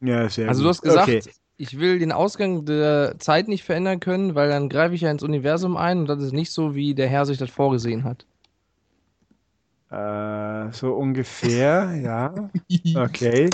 [0.00, 0.64] Ja, sehr Also gut.
[0.64, 1.22] du hast gesagt, Okay.
[1.56, 5.22] ich will den Ausgang der Zeit nicht verändern können, weil dann greife ich ja ins
[5.22, 8.26] Universum ein und das ist nicht so, wie der Herr sich das vorgesehen hat.
[9.90, 12.50] Äh, so ungefähr, ja.
[12.96, 13.50] Okay.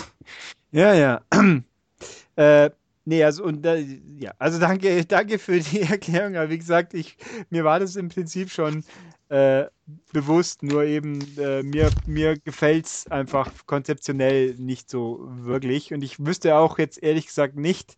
[0.72, 1.20] Ja, ja.
[2.36, 2.70] äh,
[3.04, 6.36] nee, also und da, ja, also danke, danke für die Erklärung.
[6.36, 7.16] Aber wie gesagt, ich,
[7.50, 8.84] mir war das im Prinzip schon
[9.28, 9.66] äh,
[10.12, 15.92] bewusst, nur eben äh, mir, mir gefällt es einfach konzeptionell nicht so wirklich.
[15.92, 17.96] Und ich wüsste auch jetzt ehrlich gesagt nicht,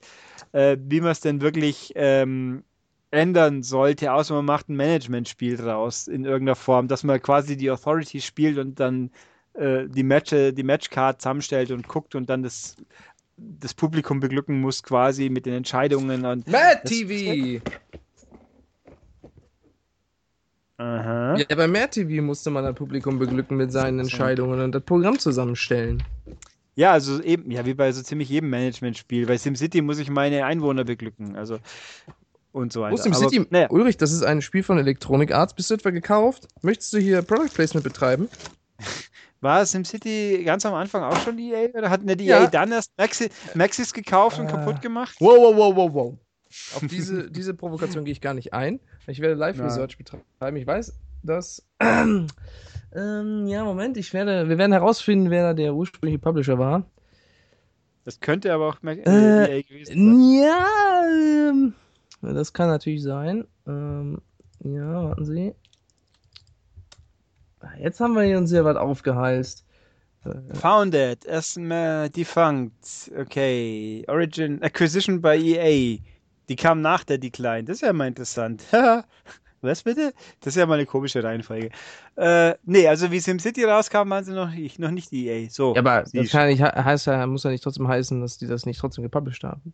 [0.52, 2.64] äh, wie man es denn wirklich ähm,
[3.10, 7.70] ändern sollte, außer man macht ein Management-Spiel draus in irgendeiner Form, dass man quasi die
[7.70, 9.10] Authority spielt und dann
[9.54, 12.76] äh, die Matche, die Matchcard zusammenstellt und guckt und dann das,
[13.60, 17.62] das Publikum beglücken muss quasi mit den Entscheidungen und Mad TV!
[20.78, 21.36] aha.
[21.36, 25.18] Ja, bei Mad TV musste man das Publikum beglücken mit seinen Entscheidungen und das Programm
[25.18, 26.02] zusammenstellen.
[26.74, 29.26] Ja, also eben, ja, wie bei so ziemlich jedem Management-Spiel.
[29.26, 31.58] Bei SimCity muss ich meine Einwohner beglücken, also
[32.52, 32.94] und so weiter.
[32.94, 33.46] ist im Aber, City?
[33.50, 35.54] naja, Ulrich, das ist ein Spiel von Electronic Arts.
[35.54, 36.48] Bist du etwa gekauft?
[36.62, 38.28] Möchtest du hier Product Placement betreiben?
[39.42, 42.42] war SimCity ganz am Anfang auch schon die EA oder hat die Ja.
[42.44, 44.50] EA dann erst Maxi, Maxis gekauft und Äh.
[44.50, 45.14] kaputt gemacht?
[45.20, 46.18] Wow, wow, wow, wow, wow.
[46.76, 48.80] Auf diese, diese Provokation gehe ich gar nicht ein.
[49.06, 49.34] Ich werde.
[49.34, 50.56] Live-Research betreiben.
[50.56, 51.66] Ich weiß, dass.
[52.94, 56.84] Ähm, ja, Moment, ich werde, wir werden herausfinden, wer der ursprüngliche Publisher war.
[58.04, 60.42] Das könnte aber auch Mac Äh, EA gewesen sein.
[60.42, 61.74] Ja, ähm,
[62.20, 63.46] das kann natürlich sein.
[63.66, 64.20] Ähm,
[64.62, 65.54] ja, warten Sie.
[67.78, 69.64] Jetzt haben wir hier uns sehr weit aufgeheizt.
[70.24, 74.04] Äh, Founded, erstmal defunct, okay.
[74.08, 75.98] Origin, Acquisition by EA.
[76.48, 77.64] Die kam nach der Decline.
[77.64, 78.64] Das ist ja mal interessant.
[79.60, 80.12] Was bitte?
[80.40, 81.70] Das ist ja mal eine komische Reihenfolge.
[82.16, 85.48] Äh, nee, also wie SimCity rauskam, waren sie noch nicht, noch nicht die EA.
[85.50, 85.74] So.
[85.74, 88.48] ja, aber das kann nicht, he- heißt ja, muss ja nicht trotzdem heißen, dass die
[88.48, 89.72] das nicht trotzdem gepublished haben.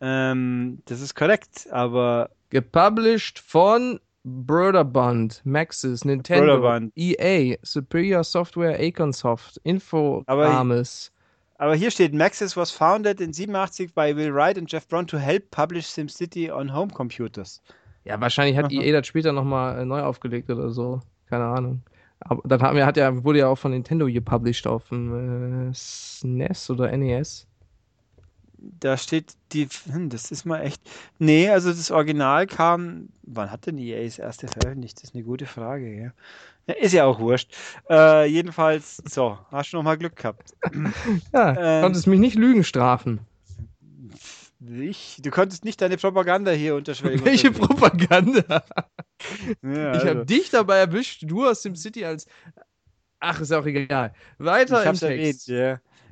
[0.00, 6.92] ähm, das ist korrekt, aber Gepublished von Broderbund, Maxis, Nintendo, Broderbund.
[6.96, 11.10] EA, Superior Software, Aconsoft, Info Aber- Armes.
[11.58, 15.18] Aber hier steht, Maxis was founded in 87 by Will Wright and Jeff Brown to
[15.18, 17.60] help publish SimCity on home computers.
[18.04, 18.72] Ja, wahrscheinlich hat.
[18.72, 21.00] EA das später nochmal neu aufgelegt oder so.
[21.28, 21.82] Keine Ahnung.
[22.20, 25.74] Aber dann haben wir, hat ja, wurde ja auch von Nintendo gepublished auf dem äh,
[25.74, 27.46] SNES oder E NES.
[28.62, 30.82] Da steht die, hm, das ist mal echt.
[31.18, 34.98] Nee, also das Original kam, wann hat denn EA das erste veröffentlicht?
[34.98, 36.12] Das ist eine gute Frage, ja.
[36.66, 37.54] ja ist ja auch wurscht.
[37.88, 40.52] Äh, jedenfalls, so, hast du noch mal Glück gehabt.
[41.32, 41.82] Ja, Ähm.
[41.82, 43.20] konntest mich nicht Lügen strafen.
[44.60, 47.50] Ich, du konntest nicht deine Propaganda hier unterschwellig Welche.
[47.50, 48.62] Propaganda?
[49.62, 50.08] Ja, Ich also.
[50.08, 52.26] habe dich dabei erwischt, du aus dem City als.
[53.20, 54.14] Ach, ist auch egal.
[54.38, 55.48] Weiter Ich im hab's erwähnt, Text.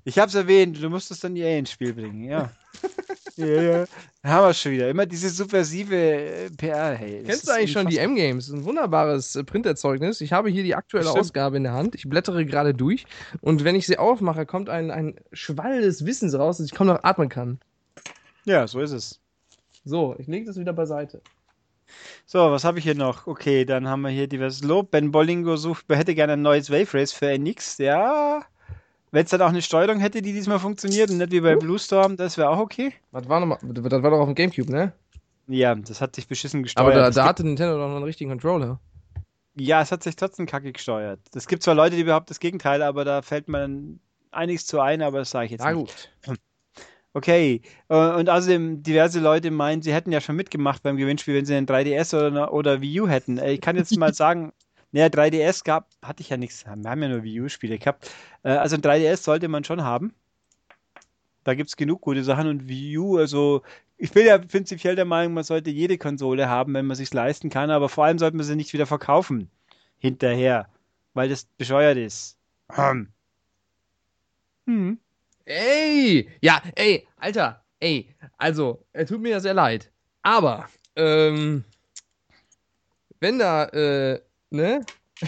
[0.09, 2.51] Ich hab's erwähnt, du musstest dann EA ins Spiel bringen, ja.
[3.37, 3.85] ja, ja.
[4.25, 4.89] Haben wir schon wieder.
[4.89, 7.25] Immer diese subversive äh, PR, hey.
[7.27, 7.99] Kennst du eigentlich schon die.
[7.99, 8.49] M-Games?
[8.49, 10.23] Ein wunderbares äh, Printerzeugnis.
[10.23, 11.11] Ich habe hier die aktuelle.
[11.11, 11.95] Ausgabe in der Hand.
[11.95, 13.05] Ich blättere gerade durch.
[13.43, 16.87] Und wenn ich sie aufmache, kommt ein, ein Schwall des Wissens raus, dass ich kaum
[16.87, 17.59] noch atmen kann.
[18.47, 19.21] Ja, so ist es.
[19.85, 21.21] So, ich lege das wieder beiseite.
[22.25, 23.27] So, was habe ich hier noch?
[23.27, 24.91] Okay, dann haben wir hier diverses Lob.
[24.91, 27.77] Ben Bollingo sucht, hätte gerne ein neues Wave Race für NX.
[27.77, 28.47] Ja.
[29.11, 32.17] Wenn es dann auch eine Steuerung hätte, die diesmal funktioniert und nicht wie bei Bluestorm,
[32.17, 32.93] das wäre auch okay.
[33.11, 33.59] Was war nochmal?
[33.63, 34.93] Das war doch auf dem Gamecube, ne?
[35.47, 36.87] Ja, das hat sich beschissen gesteuert.
[36.87, 38.79] Aber da, da hatte Nintendo doch noch einen richtigen Controller.
[39.57, 41.21] ja, es hat sich trotzdem kacke gesteuert.
[41.35, 43.67] Es gibt zwar Leute, die behaupten das Gegenteil, aber da fällt mir
[44.31, 46.11] einiges zu ein, aber das sage ich jetzt Na nicht.
[46.27, 46.39] gut.
[47.15, 51.47] Okay, äh, und außerdem diverse Leute meinen, sie hätten ja schon mitgemacht beim Gewinnspiel, wenn
[51.47, 53.39] sie einen 3DS oder, oder Wii U hätten.
[53.39, 54.53] Äh, Ich kann jetzt mal sagen,
[54.93, 56.65] naja, 3DS gab, hatte ich ja nichts.
[56.65, 58.11] Wir haben ja nur Wii U-Spiele gehabt.
[58.43, 60.15] Äh, Also ein 3DS sollte man schon haben.
[61.45, 63.63] Da gibt es genug gute Sachen und Wii U, also
[63.97, 67.51] ich bin ja prinzipiell der Meinung, man sollte jede Konsole haben, wenn man sich leisten
[67.51, 69.51] kann, aber vor allem sollte man sie nicht wieder verkaufen
[69.99, 70.69] hinterher,
[71.15, 72.39] weil das bescheuert ist.
[72.71, 73.09] Hm.
[74.67, 74.99] Hm.
[75.47, 76.29] Ey!
[76.43, 79.91] Ja, ey, Alter, ey, also, tut mir ja sehr leid.
[80.23, 81.65] Aber, ähm,
[83.21, 84.21] wenn da, äh,
[84.51, 84.85] ne?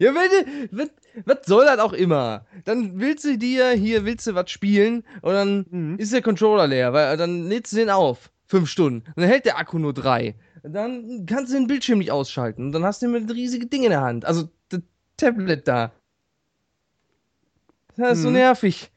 [0.00, 0.90] ja, wenn, was,
[1.24, 2.46] was soll das auch immer?
[2.64, 5.98] Dann willst du dir hier, willst du was spielen und dann mhm.
[5.98, 8.30] ist der Controller leer, weil dann lädst du den auf.
[8.48, 9.00] Fünf Stunden.
[9.08, 10.36] Und dann hält der Akku nur drei.
[10.62, 12.66] Dann kannst du den Bildschirm nicht ausschalten.
[12.66, 14.24] Und dann hast du immer ein riesiges Ding in der Hand.
[14.24, 14.82] Also, das
[15.16, 15.92] Tablet da.
[17.96, 18.22] Das ist mhm.
[18.22, 18.92] so nervig.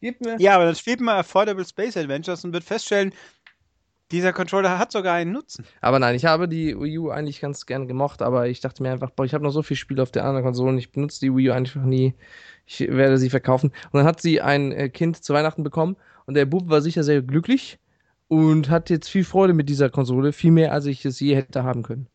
[0.00, 0.36] Gib mir.
[0.38, 3.14] Ja, aber dann spielt man Affordable Space Adventures und wird feststellen,
[4.12, 5.64] dieser Controller hat sogar einen Nutzen.
[5.80, 8.92] Aber nein, ich habe die Wii U eigentlich ganz gerne gemocht, aber ich dachte mir
[8.92, 11.20] einfach, boah, ich habe noch so viel Spiele auf der anderen Konsole und ich benutze
[11.20, 12.14] die Wii U einfach nie.
[12.66, 13.72] Ich werde sie verkaufen.
[13.90, 15.96] Und dann hat sie ein äh, Kind zu Weihnachten bekommen
[16.26, 17.78] und der Bub war sicher sehr glücklich
[18.28, 21.64] und hat jetzt viel Freude mit dieser Konsole, viel mehr als ich es je hätte
[21.64, 22.06] haben können.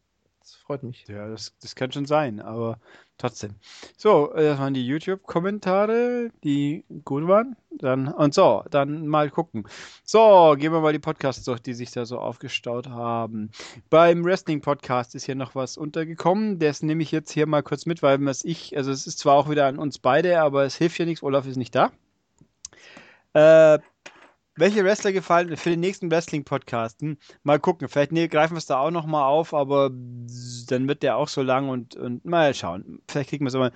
[0.67, 1.05] Freut mich.
[1.07, 2.77] Ja, das, das kann schon sein, aber
[3.17, 3.55] trotzdem.
[3.95, 7.55] So, äh, das waren die YouTube-Kommentare, die gut waren.
[7.71, 9.65] Dann, und so, dann mal gucken.
[10.03, 13.49] So, gehen wir mal die Podcasts durch, die sich da so aufgestaut haben.
[13.89, 16.59] Beim Wrestling-Podcast ist hier noch was untergekommen.
[16.59, 19.35] Das nehme ich jetzt hier mal kurz mit, weil was ich, also es ist zwar
[19.35, 21.23] auch wieder an uns beide, aber es hilft ja nichts.
[21.23, 21.93] Olaf ist nicht da.
[23.31, 23.79] Äh,
[24.57, 27.01] welche Wrestler gefallen für den nächsten Wrestling-Podcast?
[27.01, 31.03] Hm, mal gucken, vielleicht nee, greifen wir es da auch nochmal auf, aber dann wird
[31.03, 33.01] der auch so lang und, und mal schauen.
[33.07, 33.71] Vielleicht kriegen wir es aber.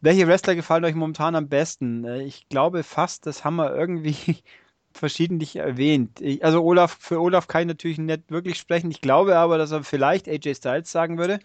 [0.00, 2.04] Welche Wrestler gefallen euch momentan am besten?
[2.04, 4.38] Äh, ich glaube fast, das haben wir irgendwie
[4.92, 6.20] verschiedentlich erwähnt.
[6.20, 8.90] Ich, also Olaf, für Olaf kann ich natürlich nicht wirklich sprechen.
[8.90, 11.40] Ich glaube aber, dass er vielleicht AJ Styles sagen würde.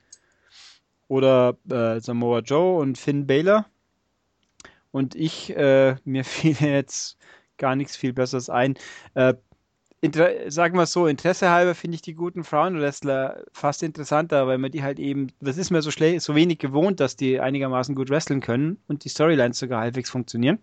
[1.08, 3.66] Oder äh, Samoa Joe und Finn Baylor.
[4.92, 7.18] Und ich, äh, mir fiel jetzt
[7.62, 8.76] gar nichts viel Besseres ein.
[9.14, 9.36] Äh,
[10.48, 14.72] sagen wir es so, Interesse halber finde ich die guten Frauenwrestler fast interessanter, weil man
[14.72, 18.42] die halt eben, das ist mir so, so wenig gewohnt, dass die einigermaßen gut wresteln
[18.42, 20.58] können und die Storylines sogar halbwegs funktionieren.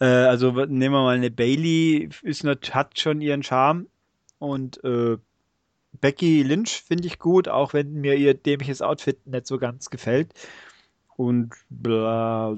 [0.00, 3.86] Äh, also nehmen wir mal eine Bailey, ist, hat schon ihren Charme
[4.38, 5.16] und äh,
[6.00, 10.34] Becky Lynch finde ich gut, auch wenn mir ihr dämliches Outfit nicht so ganz gefällt.
[11.16, 12.54] Und bla,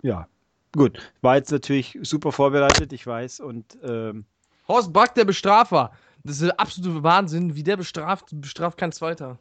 [0.00, 0.26] ja,
[0.74, 3.40] Gut, war jetzt natürlich super vorbereitet, ich weiß.
[3.40, 4.24] Und ähm,
[4.66, 5.92] Horst Brack, der Bestrafer.
[6.24, 9.38] Das ist der absolute Wahnsinn, wie der bestraft, bestraft kein Zweiter.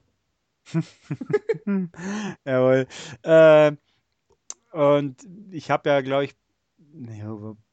[2.46, 2.88] Jawohl.
[3.24, 3.72] Äh,
[4.74, 5.16] und
[5.52, 6.36] ich habe ja, glaube ich,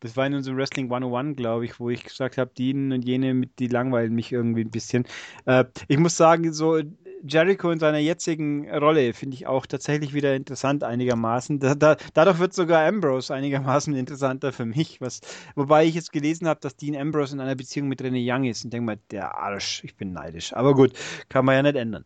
[0.01, 3.46] das war in unserem Wrestling 101, glaube ich, wo ich gesagt habe, die und jene,
[3.59, 5.07] die langweilen mich irgendwie ein bisschen.
[5.44, 6.81] Äh, ich muss sagen, so
[7.22, 11.61] Jericho in seiner jetzigen Rolle finde ich auch tatsächlich wieder interessant einigermaßen.
[11.61, 15.00] Da, da, dadurch wird sogar Ambrose einigermaßen interessanter für mich.
[15.00, 15.20] Was,
[15.54, 18.64] wobei ich jetzt gelesen habe, dass Dean Ambrose in einer Beziehung mit René Young ist
[18.64, 20.54] und denke mal, der Arsch, ich bin neidisch.
[20.54, 20.92] Aber gut,
[21.28, 22.04] kann man ja nicht ändern.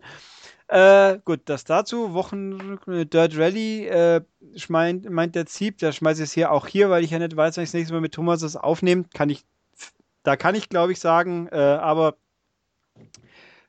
[0.67, 2.15] Äh, gut, das dazu.
[2.15, 4.23] Wochen Dirt Rally äh,
[4.69, 7.57] meint, meint der Zieb, der schmeißt es hier auch hier, weil ich ja nicht weiß,
[7.57, 9.05] wenn ich das nächste Mal mit Thomas das aufnehme.
[9.15, 9.45] Kann ich,
[10.23, 12.17] da kann ich glaube ich sagen, äh, aber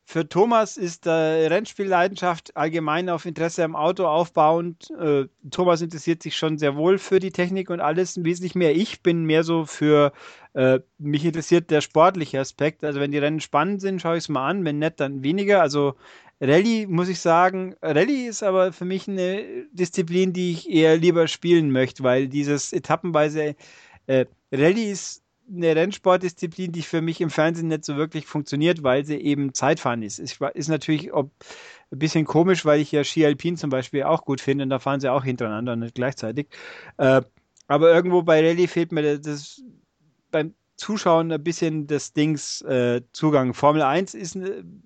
[0.08, 4.92] für Thomas ist äh, Rennspielleidenschaft allgemein auf Interesse am Auto aufbauend.
[4.92, 8.76] Äh, Thomas interessiert sich schon sehr wohl für die Technik und alles, wesentlich mehr.
[8.76, 10.14] Ich bin mehr so für,
[10.54, 12.84] äh, mich interessiert der sportliche Aspekt.
[12.84, 15.62] Also wenn die Rennen spannend sind, schaue ich es mal an, wenn nicht, dann weniger.
[15.62, 15.96] Also
[16.40, 21.28] Rallye muss ich sagen, Rallye ist aber für mich eine Disziplin, die ich eher lieber
[21.28, 23.56] spielen möchte, weil dieses etappenweise
[24.06, 29.06] äh, Rallye ist eine Rennsportdisziplin, die für mich im Fernsehen nicht so wirklich funktioniert, weil
[29.06, 30.20] sie eben Zeitfahren ist.
[30.20, 31.32] Ist, ist natürlich ob,
[31.92, 34.80] ein bisschen komisch, weil ich ja Ski Alpin zum Beispiel auch gut finde und da
[34.80, 36.48] fahren sie auch hintereinander und nicht gleichzeitig.
[36.98, 37.22] Äh,
[37.68, 39.62] aber irgendwo bei Rallye fehlt mir das
[40.32, 43.54] beim Zuschauen ein bisschen des Dings äh, Zugang.
[43.54, 44.38] Formel 1 ist,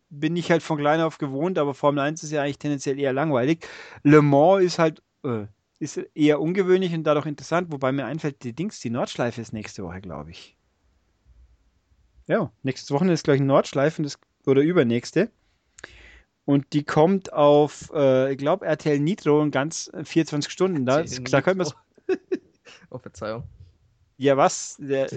[0.09, 3.13] bin ich halt von klein auf gewohnt, aber Formel 1 ist ja eigentlich tendenziell eher
[3.13, 3.65] langweilig.
[4.03, 5.47] Le Mans ist halt äh,
[5.79, 9.83] ist eher ungewöhnlich und dadurch interessant, wobei mir einfällt, die Dings, die Nordschleife ist nächste
[9.83, 10.57] Woche, glaube ich.
[12.27, 15.31] Ja, nächste Woche ist, gleich Nordschleife das, oder übernächste.
[16.45, 20.85] Und die kommt auf, äh, ich glaube, RTL Nitro in ganz 24 Stunden.
[20.85, 21.75] Da, da können wir es.
[22.89, 23.43] oh, Verzeihung.
[24.17, 24.75] Ja, was?
[24.79, 25.07] Der,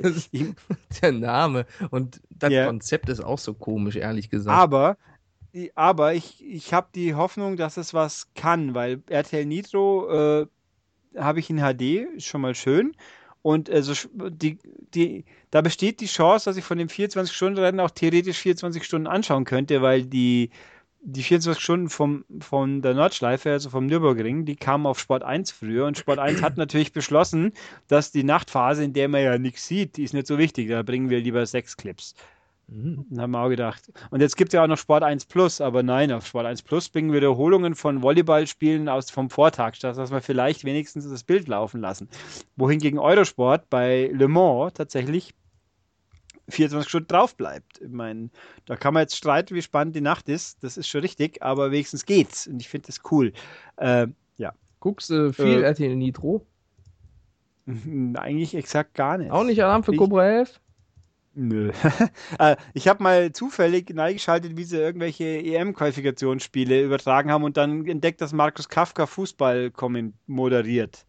[1.03, 2.67] der Name und das ja.
[2.67, 4.57] Konzept ist auch so komisch, ehrlich gesagt.
[4.57, 4.97] Aber
[5.75, 10.47] aber ich, ich habe die Hoffnung, dass es was kann, weil RTL Nitro äh,
[11.17, 12.95] habe ich in HD, ist schon mal schön.
[13.43, 14.59] Und also die,
[14.95, 19.45] die, da besteht die Chance, dass ich von dem 24-Stunden-Rennen auch theoretisch 24 Stunden anschauen
[19.45, 20.51] könnte, weil die,
[21.03, 25.51] die 24 Stunden vom, von der Nordschleife, also vom Nürburgring, die kamen auf Sport 1
[25.51, 27.53] früher und Sport 1 hat natürlich beschlossen,
[27.89, 30.83] dass die Nachtphase, in der man ja nichts sieht, die ist nicht so wichtig, da
[30.83, 32.15] bringen wir lieber sechs Clips.
[32.73, 33.07] Mhm.
[33.19, 33.93] Haben wir auch gedacht.
[34.11, 36.63] Und jetzt gibt es ja auch noch Sport 1 Plus, aber nein, auf Sport 1
[36.63, 41.49] Plus bringen Wiederholungen von Volleyballspielen aus vom Vortag statt, dass wir vielleicht wenigstens das Bild
[41.49, 42.09] laufen lassen.
[42.57, 45.35] Wohingegen Eurosport bei Le Mans tatsächlich
[46.49, 47.81] 24 Stunden drauf bleibt.
[47.81, 48.31] Ich meine,
[48.65, 50.65] da kann man jetzt streiten, wie spannend die Nacht ist.
[50.65, 52.47] Das ist schon richtig, aber wenigstens geht's.
[52.47, 53.33] Und ich finde das cool.
[53.77, 54.07] Äh,
[54.39, 54.53] ja.
[54.81, 56.47] Guckst du äh, viel äh, RTL Nitro?
[58.15, 59.31] Eigentlich exakt gar nicht.
[59.31, 60.59] Auch nicht Alarm für Cobra 11?
[61.35, 61.73] Nö.
[62.39, 68.21] Äh, ich habe mal zufällig neigeschaltet, wie sie irgendwelche EM-Qualifikationsspiele übertragen haben und dann entdeckt,
[68.21, 69.73] dass Markus Kafka Fußball
[70.27, 71.07] moderiert.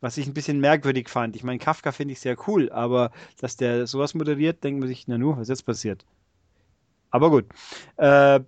[0.00, 1.36] Was ich ein bisschen merkwürdig fand.
[1.36, 5.08] Ich meine, Kafka finde ich sehr cool, aber dass der sowas moderiert, denkt man sich,
[5.08, 6.06] na nu, was jetzt passiert?
[7.10, 7.46] Aber gut.
[7.96, 8.40] Äh,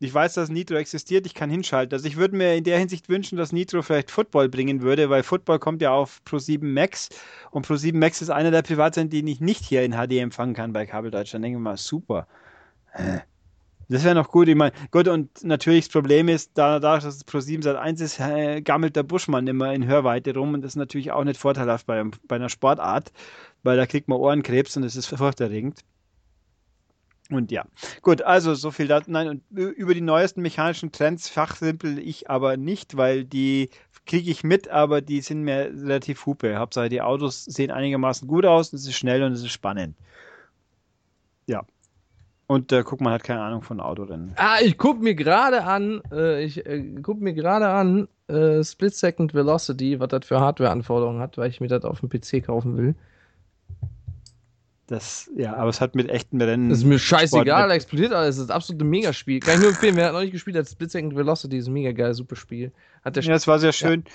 [0.00, 1.94] ich weiß, dass Nitro existiert, ich kann hinschalten.
[1.94, 5.22] Also ich würde mir in der Hinsicht wünschen, dass Nitro vielleicht Football bringen würde, weil
[5.24, 7.08] Football kommt ja auf Pro7 Max
[7.50, 10.72] und Pro7 Max ist einer der Privatsender, den ich nicht hier in HD empfangen kann
[10.72, 11.44] bei Kabel Deutschland.
[11.44, 12.28] Denke mal, super.
[13.88, 14.48] Das wäre noch gut.
[14.48, 18.00] Ich meine, gut, und natürlich das Problem ist, da, dadurch, dass es Pro7 seit 1
[18.00, 18.18] ist,
[18.64, 22.04] gammelt der Buschmann immer in Hörweite rum und das ist natürlich auch nicht vorteilhaft bei,
[22.28, 23.12] bei einer Sportart,
[23.62, 25.80] weil da kriegt man Ohrenkrebs und das ist furchterregend.
[27.30, 27.64] Und ja,
[28.00, 29.10] gut, also so viel dazu.
[29.10, 33.68] Nein, und über die neuesten mechanischen Trends fachsimpel ich aber nicht, weil die
[34.06, 36.56] kriege ich mit, aber die sind mir relativ hupe.
[36.56, 39.94] Hauptsache, die Autos sehen einigermaßen gut aus, es ist schnell und es ist spannend.
[41.46, 41.64] Ja.
[42.46, 44.32] Und äh, guck mal, hat keine Ahnung von Autorennen.
[44.36, 48.94] Ah, ich guck mir gerade an, äh, ich äh, guck mir gerade an, äh, Split
[48.94, 52.78] Second Velocity, was das für Hardware-Anforderungen hat, weil ich mir das auf dem PC kaufen
[52.78, 52.94] will.
[54.88, 56.70] Das, ja, aber es hat mit echten Rennen.
[56.70, 58.36] Das ist mir scheißegal, explodiert alles.
[58.36, 59.38] Das ist absolut ein Megaspiel.
[59.38, 61.92] Kann ich nur empfehlen, wer hat noch nicht gespielt hat, Second Velocity ist ein mega
[61.92, 62.72] geil, super Spiel.
[63.04, 64.04] Hat der ja, es war sehr schön.
[64.06, 64.12] Ja.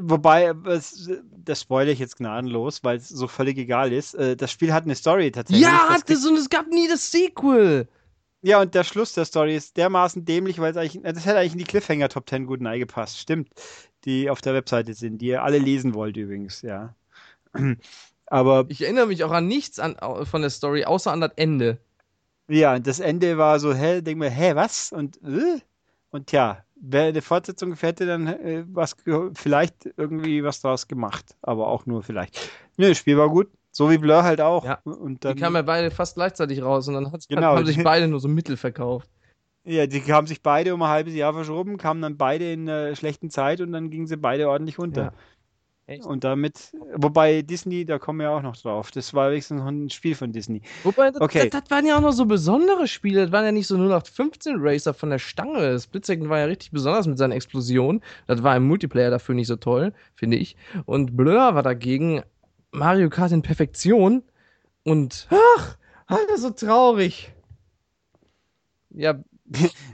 [0.00, 1.10] Wobei, das,
[1.44, 4.14] das spoilere ich jetzt gnadenlos, weil es so völlig egal ist.
[4.14, 5.66] Äh, das Spiel hat eine Story tatsächlich.
[5.66, 7.88] Ja, hat es und es gab nie das Sequel.
[8.42, 11.54] Ja, und der Schluss der Story ist dermaßen dämlich, weil es eigentlich, das hätte eigentlich
[11.54, 13.18] in die Cliffhanger Top 10 gut eingepasst.
[13.18, 13.48] Stimmt.
[14.04, 16.94] Die auf der Webseite sind, die ihr alle lesen wollt übrigens, ja.
[18.30, 21.78] Aber ich erinnere mich auch an nichts an, von der Story, außer an das Ende.
[22.48, 24.92] Ja, das Ende war so, hä, denk mir, hä, was?
[24.92, 25.60] Und, äh?
[26.10, 28.96] und ja, wer eine Fortsetzung hätte, dann äh, was
[29.34, 32.50] vielleicht irgendwie was daraus gemacht, aber auch nur vielleicht.
[32.76, 34.64] Nö, das Spiel war gut, so wie Blur halt auch.
[34.64, 34.78] Ja.
[34.84, 38.08] Und dann, die kamen ja beide fast gleichzeitig raus und dann genau, haben sich beide
[38.08, 39.08] nur so Mittel verkauft.
[39.64, 42.96] Ja, die haben sich beide um ein halbes Jahr verschoben, kamen dann beide in einer
[42.96, 45.02] schlechten Zeit und dann gingen sie beide ordentlich runter.
[45.02, 45.12] Ja.
[45.88, 46.04] Echt?
[46.04, 48.90] Und damit, wobei Disney, da kommen wir auch noch drauf.
[48.90, 50.60] Das war wenigstens noch ein Spiel von Disney.
[50.84, 51.48] Wobei, das, okay.
[51.48, 53.22] das, das waren ja auch noch so besondere Spiele.
[53.22, 55.80] Das waren ja nicht so 0815 Racer von der Stange.
[55.80, 58.02] Splitsecond war ja richtig besonders mit seinen Explosionen.
[58.26, 60.56] Das war im Multiplayer dafür nicht so toll, finde ich.
[60.84, 62.22] Und Blur war dagegen
[62.70, 64.22] Mario Kart in Perfektion.
[64.84, 67.32] Und, ach, Alter, so traurig.
[68.90, 69.18] Ja,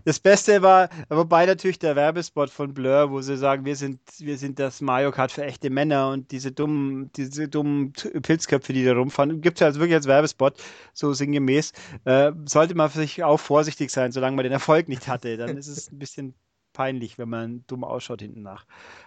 [0.04, 4.36] das Beste war, wobei natürlich der Werbespot von Blur, wo sie sagen, wir sind, wir
[4.38, 8.94] sind das Mario Kart für echte Männer und diese dummen, diese dummen Pilzköpfe, die da
[8.94, 10.62] rumfahren, gibt es ja also wirklich als Werbespot,
[10.92, 11.72] so sinngemäß.
[12.04, 15.36] Äh, sollte man sich auch vorsichtig sein, solange man den Erfolg nicht hatte.
[15.36, 16.34] Dann ist es ein bisschen
[16.72, 18.66] peinlich, wenn man dumm ausschaut hinten nach.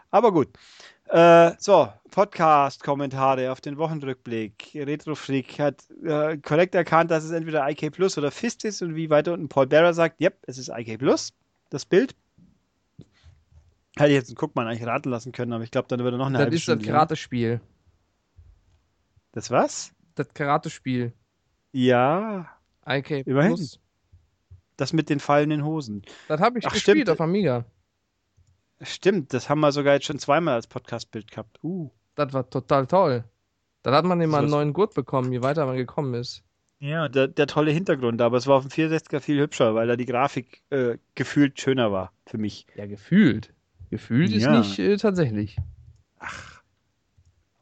[0.10, 0.50] Aber gut.
[1.10, 4.72] Äh, so, Podcast-Kommentare auf den Wochenrückblick.
[4.76, 9.10] Retrofreak hat äh, korrekt erkannt, dass es entweder IK Plus oder Fist ist und wie
[9.10, 11.34] weiter unten Paul Barrer sagt, yep, es ist IK Plus,
[11.70, 12.16] das Bild.
[13.98, 16.28] Hätte ich jetzt einen Guckmann eigentlich raten lassen können, aber ich glaube, dann würde noch
[16.28, 16.78] eine das halbe Stunde.
[16.78, 17.62] Das ist das Karate-Spiel.
[19.32, 19.92] Das was?
[20.16, 21.14] Das Karate-Spiel.
[21.72, 22.50] Ja.
[22.86, 23.56] IK Immerhin.
[23.56, 23.80] Plus.
[24.76, 26.04] Das mit den fallenden Hosen.
[26.28, 27.10] Das habe ich Ach, gespielt stimmt.
[27.10, 27.66] auf Amiga.
[28.82, 31.60] Stimmt, das haben wir sogar jetzt schon zweimal als Podcast-Bild gehabt.
[31.64, 31.90] Uh.
[32.16, 33.24] Das war total toll.
[33.84, 36.44] Dann hat man immer einen neuen Gurt bekommen, je weiter man gekommen ist.
[36.80, 39.96] Ja, der, der tolle Hintergrund, aber es war auf dem 64er viel hübscher, weil da
[39.96, 42.68] die Grafik äh, gefühlt schöner war für mich.
[42.76, 43.54] Ja, gefühlt.
[43.90, 44.60] Gefühlt ja.
[44.60, 45.58] ist nicht äh, tatsächlich.
[46.20, 46.62] Ach.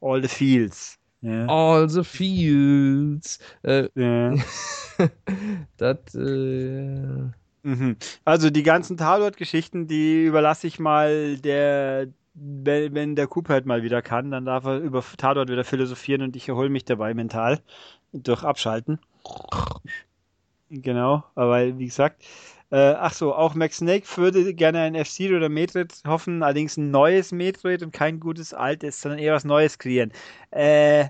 [0.01, 0.99] All the Fields.
[1.23, 1.47] Yeah.
[1.47, 3.39] All the Fields.
[3.63, 4.36] Äh, yeah.
[5.78, 7.30] das, äh,
[7.66, 7.97] Mhm.
[8.26, 14.03] Also die ganzen Tatort-Geschichten, die überlasse ich mal der, wenn der Cooper halt mal wieder
[14.03, 17.59] kann, dann darf er über Tatort wieder philosophieren und ich erhole mich dabei mental
[18.13, 18.99] durch Abschalten.
[20.70, 22.24] Genau, aber wie gesagt,
[22.70, 26.91] äh, ach so, auch Max Snake würde gerne ein F-Zero oder Metroid hoffen, allerdings ein
[26.91, 30.11] neues Metroid und kein gutes altes, sondern eher was Neues kreieren.
[30.51, 31.07] Äh,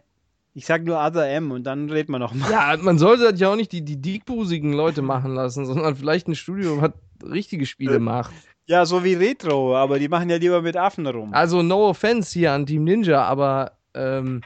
[0.56, 2.50] ich sag nur Other M und dann reden wir noch mal.
[2.50, 6.30] Ja, man sollte das ja auch nicht die, die dickbusigen Leute machen lassen, sondern vielleicht
[6.30, 6.94] ein Studio, was
[7.30, 8.34] richtige Spiele äh, macht.
[8.66, 11.34] Ja, so wie Retro, aber die machen ja lieber mit Affen rum.
[11.34, 14.42] Also no offense hier an Team Ninja, aber ähm,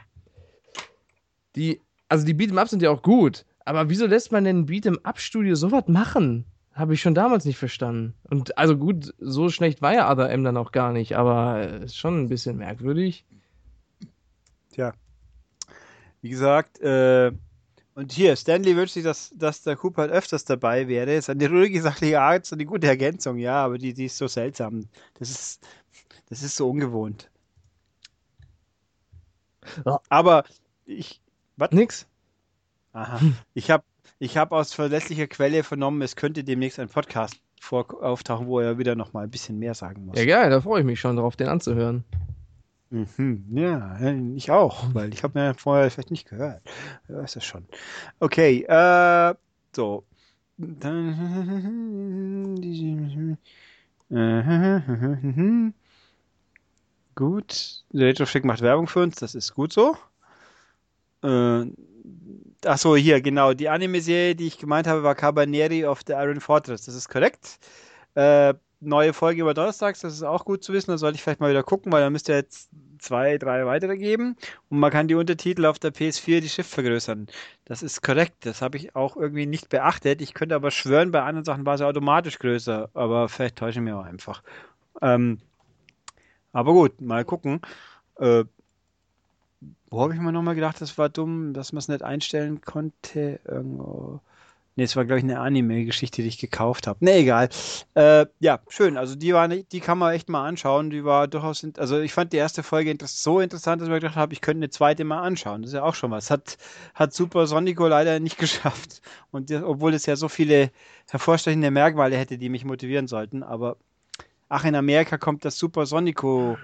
[1.54, 5.54] die, also die Beat'em Ups sind ja auch gut, Aber wieso lässt man denn Beat'em-Up-Studio
[5.54, 6.44] sowas machen?
[6.72, 8.14] Habe ich schon damals nicht verstanden.
[8.28, 11.96] Und also gut, so schlecht war ja Other M dann auch gar nicht, aber ist
[11.96, 13.24] schon ein bisschen merkwürdig.
[14.72, 14.92] Tja.
[16.22, 17.32] Wie gesagt, äh,
[17.94, 21.12] und hier, Stanley wünscht sich, dass, dass der Cooper halt öfters dabei wäre.
[21.14, 24.28] Ist eine ruhige, sachliche Art, so eine gute Ergänzung, ja, aber die, die ist so
[24.28, 24.86] seltsam.
[25.18, 25.66] Das ist,
[26.28, 27.30] das ist so ungewohnt.
[29.84, 30.00] Ja.
[30.08, 30.44] Aber
[30.86, 31.20] ich,
[31.56, 31.72] was?
[31.72, 32.06] Nix.
[32.92, 33.20] Aha.
[33.54, 33.84] Ich habe
[34.18, 38.78] ich hab aus verlässlicher Quelle vernommen, es könnte demnächst ein Podcast vor auftauchen, wo er
[38.78, 40.18] wieder noch mal ein bisschen mehr sagen muss.
[40.18, 42.04] Ja, geil, da freue ich mich schon drauf, den anzuhören.
[42.90, 46.62] Mhm, ja, äh, ich auch, weil ich habe mir vorher vielleicht nicht gehört.
[47.06, 47.66] Wer weiß das schon.
[48.18, 49.34] Okay, äh,
[49.74, 50.04] so.
[57.14, 59.96] Gut, Retroschick macht Werbung für uns, das ist gut so.
[61.22, 61.64] Äh,
[62.64, 63.54] ach so, hier, genau.
[63.54, 66.84] Die Anime-Serie, die ich gemeint habe, war Cabaneri of the Iron Fortress.
[66.84, 67.58] Das ist korrekt.
[68.14, 70.90] Äh, neue Folge über Donnerstags, das ist auch gut zu wissen.
[70.90, 74.36] Da sollte ich vielleicht mal wieder gucken, weil da müsste jetzt zwei, drei weitere geben.
[74.68, 77.28] Und man kann die Untertitel auf der PS4 die Schrift vergrößern.
[77.64, 78.46] Das ist korrekt.
[78.46, 80.22] Das habe ich auch irgendwie nicht beachtet.
[80.22, 82.90] Ich könnte aber schwören, bei anderen Sachen war sie automatisch größer.
[82.94, 84.42] Aber vielleicht täusche ich mich auch einfach.
[85.02, 85.38] Ähm,
[86.52, 87.60] aber gut, mal gucken.
[88.16, 88.44] Äh,
[89.90, 93.40] wo habe ich mir nochmal gedacht, das war dumm, dass man es nicht einstellen konnte?
[93.44, 94.20] Irgendwo.
[94.80, 97.04] Ne, es war, glaube ich, eine Anime-Geschichte, die ich gekauft habe.
[97.04, 97.50] Ne, egal.
[97.92, 98.96] Äh, ja, schön.
[98.96, 100.88] Also die war die kann man echt mal anschauen.
[100.88, 104.00] Die war durchaus, also ich fand die erste Folge inter so interessant, dass ich mir
[104.00, 105.60] gedacht habe, ich könnte eine zweite mal anschauen.
[105.60, 106.30] Das ist ja auch schon was.
[106.30, 106.56] Hat,
[106.94, 109.02] hat Super Sonico leider nicht geschafft.
[109.30, 110.70] Und die, obwohl es ja so viele
[111.10, 113.42] hervorstechende Merkmale hätte, die mich motivieren sollten.
[113.42, 113.76] Aber
[114.48, 116.56] ach, in Amerika kommt das Super Sonico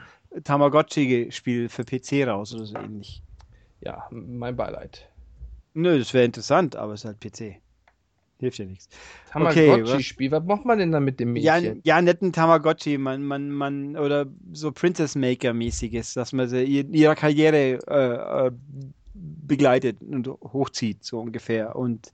[0.42, 3.22] Tamagotchi-Spiel für PC raus oder so ähnlich.
[3.82, 5.06] Ja, mein Beileid.
[5.74, 7.60] Nö, das wäre interessant, aber es ist halt PC.
[8.38, 8.88] Hilft ja nichts.
[9.30, 11.80] Tamagotchi-Spiel, was macht man denn da mit dem Ja, Mädchen?
[11.84, 17.14] ja, netten Tamagotchi, man, man, man, oder so Princess Maker-mäßiges, dass man sie in ihrer
[17.14, 18.50] Karriere äh, äh,
[19.14, 21.76] begleitet und hochzieht, so ungefähr.
[21.76, 22.12] Und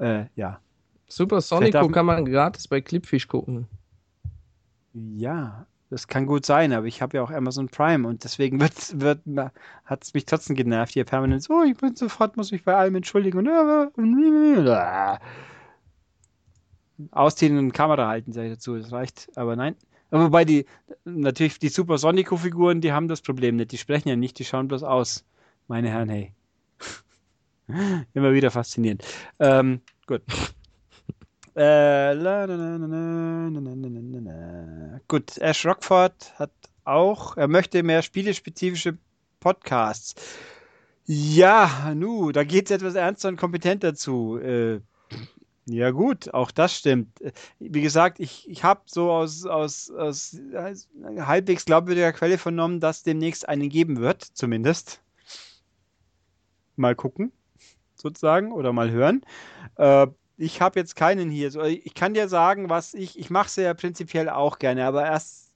[0.00, 0.60] äh, ja.
[1.06, 3.66] Super Sonico kann man gratis bei Clipfish gucken.
[4.92, 9.00] Ja, das kann gut sein, aber ich habe ja auch Amazon Prime und deswegen wird,
[9.00, 9.20] wird,
[9.84, 12.96] hat es mich trotzdem genervt, hier permanent so, ich bin sofort, muss mich bei allem
[12.96, 15.18] entschuldigen und äh,
[17.10, 18.76] ausziehen und Kamera halten, sage ich dazu.
[18.76, 19.30] Das reicht.
[19.36, 19.76] Aber nein.
[20.10, 20.64] Wobei die,
[21.04, 23.72] natürlich die Super Sonico-Figuren, die haben das Problem nicht.
[23.72, 25.24] Die sprechen ja nicht, die schauen bloß aus.
[25.66, 26.32] Meine Herren, hey.
[28.14, 29.04] Immer wieder faszinierend.
[29.38, 30.22] Ähm, gut.
[31.54, 36.52] Äh, la, na, na, na, gut, Ash Rockford hat
[36.84, 38.96] auch, er möchte mehr spielespezifische
[39.40, 40.14] Podcasts.
[41.04, 44.38] Ja, nu, da geht es etwas ernster und kompetenter zu.
[44.38, 44.80] Äh,
[45.68, 47.18] ja gut, auch das stimmt.
[47.58, 50.38] Wie gesagt, ich, ich habe so aus, aus, aus
[51.18, 55.02] halbwegs glaubwürdiger Quelle vernommen, dass demnächst einen geben wird, zumindest.
[56.76, 57.32] Mal gucken,
[57.94, 59.22] sozusagen, oder mal hören.
[59.76, 60.06] Äh,
[60.36, 61.50] ich habe jetzt keinen hier.
[61.50, 65.04] So, ich kann dir sagen, was ich, ich mache es ja prinzipiell auch gerne, aber
[65.04, 65.47] erst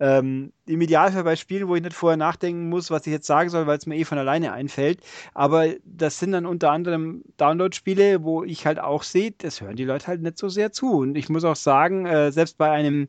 [0.00, 3.50] ähm, im Idealfall bei Spielen, wo ich nicht vorher nachdenken muss, was ich jetzt sagen
[3.50, 5.00] soll, weil es mir eh von alleine einfällt.
[5.34, 9.84] Aber das sind dann unter anderem Download-Spiele, wo ich halt auch sehe, das hören die
[9.84, 10.92] Leute halt nicht so sehr zu.
[10.92, 13.08] Und ich muss auch sagen, äh, selbst bei einem,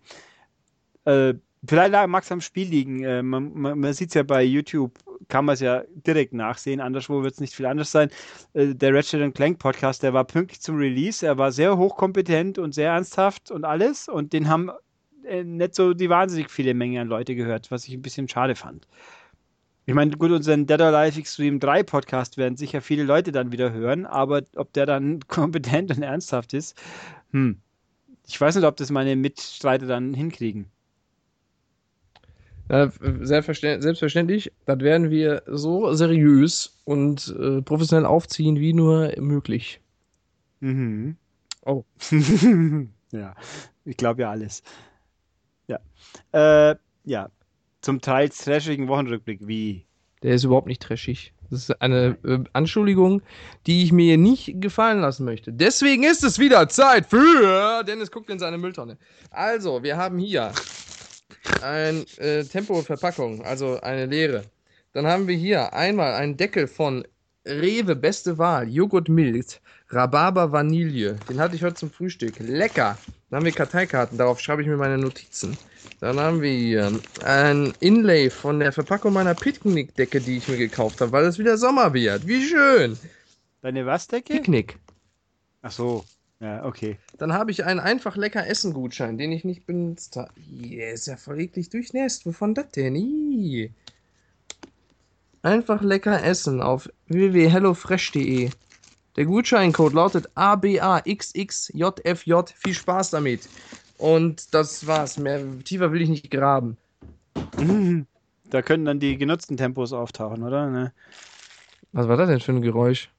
[1.05, 1.33] äh,
[1.67, 4.97] vielleicht mag es am Spiel liegen, äh, man, man, man sieht es ja bei YouTube,
[5.27, 8.09] kann man es ja direkt nachsehen, anderswo wird es nicht viel anders sein.
[8.53, 12.73] Äh, der Ratchet Clank Podcast, der war pünktlich zum Release, er war sehr hochkompetent und
[12.73, 14.71] sehr ernsthaft und alles und den haben
[15.29, 18.55] äh, nicht so die wahnsinnig viele Menge an Leute gehört, was ich ein bisschen schade
[18.55, 18.87] fand.
[19.85, 23.51] Ich meine, gut, unseren Dead or Alive Extreme 3 Podcast werden sicher viele Leute dann
[23.51, 26.79] wieder hören, aber ob der dann kompetent und ernsthaft ist,
[27.31, 27.59] hm.
[28.27, 30.67] Ich weiß nicht, ob das meine Mitstreiter dann hinkriegen.
[32.67, 39.81] Selbstverständlich, selbstverständlich, das werden wir so seriös und äh, professionell aufziehen, wie nur möglich.
[40.59, 41.15] Mhm.
[41.65, 41.83] Oh.
[43.11, 43.33] ja,
[43.85, 44.61] ich glaube ja alles.
[45.69, 46.71] Ja.
[46.71, 47.29] Äh, ja.
[47.81, 49.47] Zum Teil trashigen Wochenrückblick.
[49.47, 49.85] Wie?
[50.21, 51.33] Der ist überhaupt nicht trashig.
[51.49, 53.21] Das ist eine äh, Anschuldigung,
[53.65, 55.53] die ich mir nicht gefallen lassen möchte.
[55.53, 58.97] Deswegen ist es wieder Zeit für Dennis guckt in seine Mülltonne.
[59.31, 60.51] Also, wir haben hier
[61.61, 64.43] ein äh, Tempo-Verpackung, also eine leere.
[64.93, 67.05] Dann haben wir hier einmal einen Deckel von
[67.49, 71.17] Rewe, beste Wahl, Joghurt Milch, Rhabarber Vanille.
[71.27, 72.39] Den hatte ich heute zum Frühstück.
[72.39, 72.97] Lecker.
[73.29, 75.57] Dann haben wir Karteikarten, darauf schreibe ich mir meine Notizen.
[75.99, 81.01] Dann haben wir hier ein Inlay von der Verpackung meiner Picknickdecke, die ich mir gekauft
[81.01, 82.27] habe, weil es wieder Sommer wird.
[82.27, 82.97] Wie schön.
[83.61, 84.33] Deine was, Decke?
[84.33, 84.77] Picknick.
[85.61, 86.05] Ach so.
[86.39, 86.97] Ja, okay.
[87.17, 90.31] Dann habe ich einen einfach lecker Essen-Gutschein, den ich nicht benutzt habe.
[90.63, 92.25] Yeah, ist ja voll eklig durchnässt.
[92.25, 92.95] Wovon das denn?
[92.95, 93.71] Ih.
[95.41, 98.49] Einfach lecker essen auf www.hellofresh.de.
[99.15, 102.33] Der Gutscheincode lautet ABAXXJFJ.
[102.55, 103.47] Viel Spaß damit.
[103.97, 105.17] Und das war's.
[105.17, 106.77] Mehr tiefer will ich nicht graben.
[108.49, 110.71] Da können dann die genutzten Tempos auftauchen, oder?
[110.71, 110.91] Ne?
[111.91, 113.11] Was war das denn für ein Geräusch?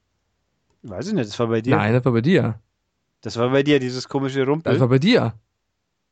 [0.82, 1.76] Weiß ich nicht, das war bei dir.
[1.76, 2.58] Nein, das war bei dir.
[3.20, 4.72] Das war bei dir, dieses komische Rumpel.
[4.72, 5.34] Das war bei dir.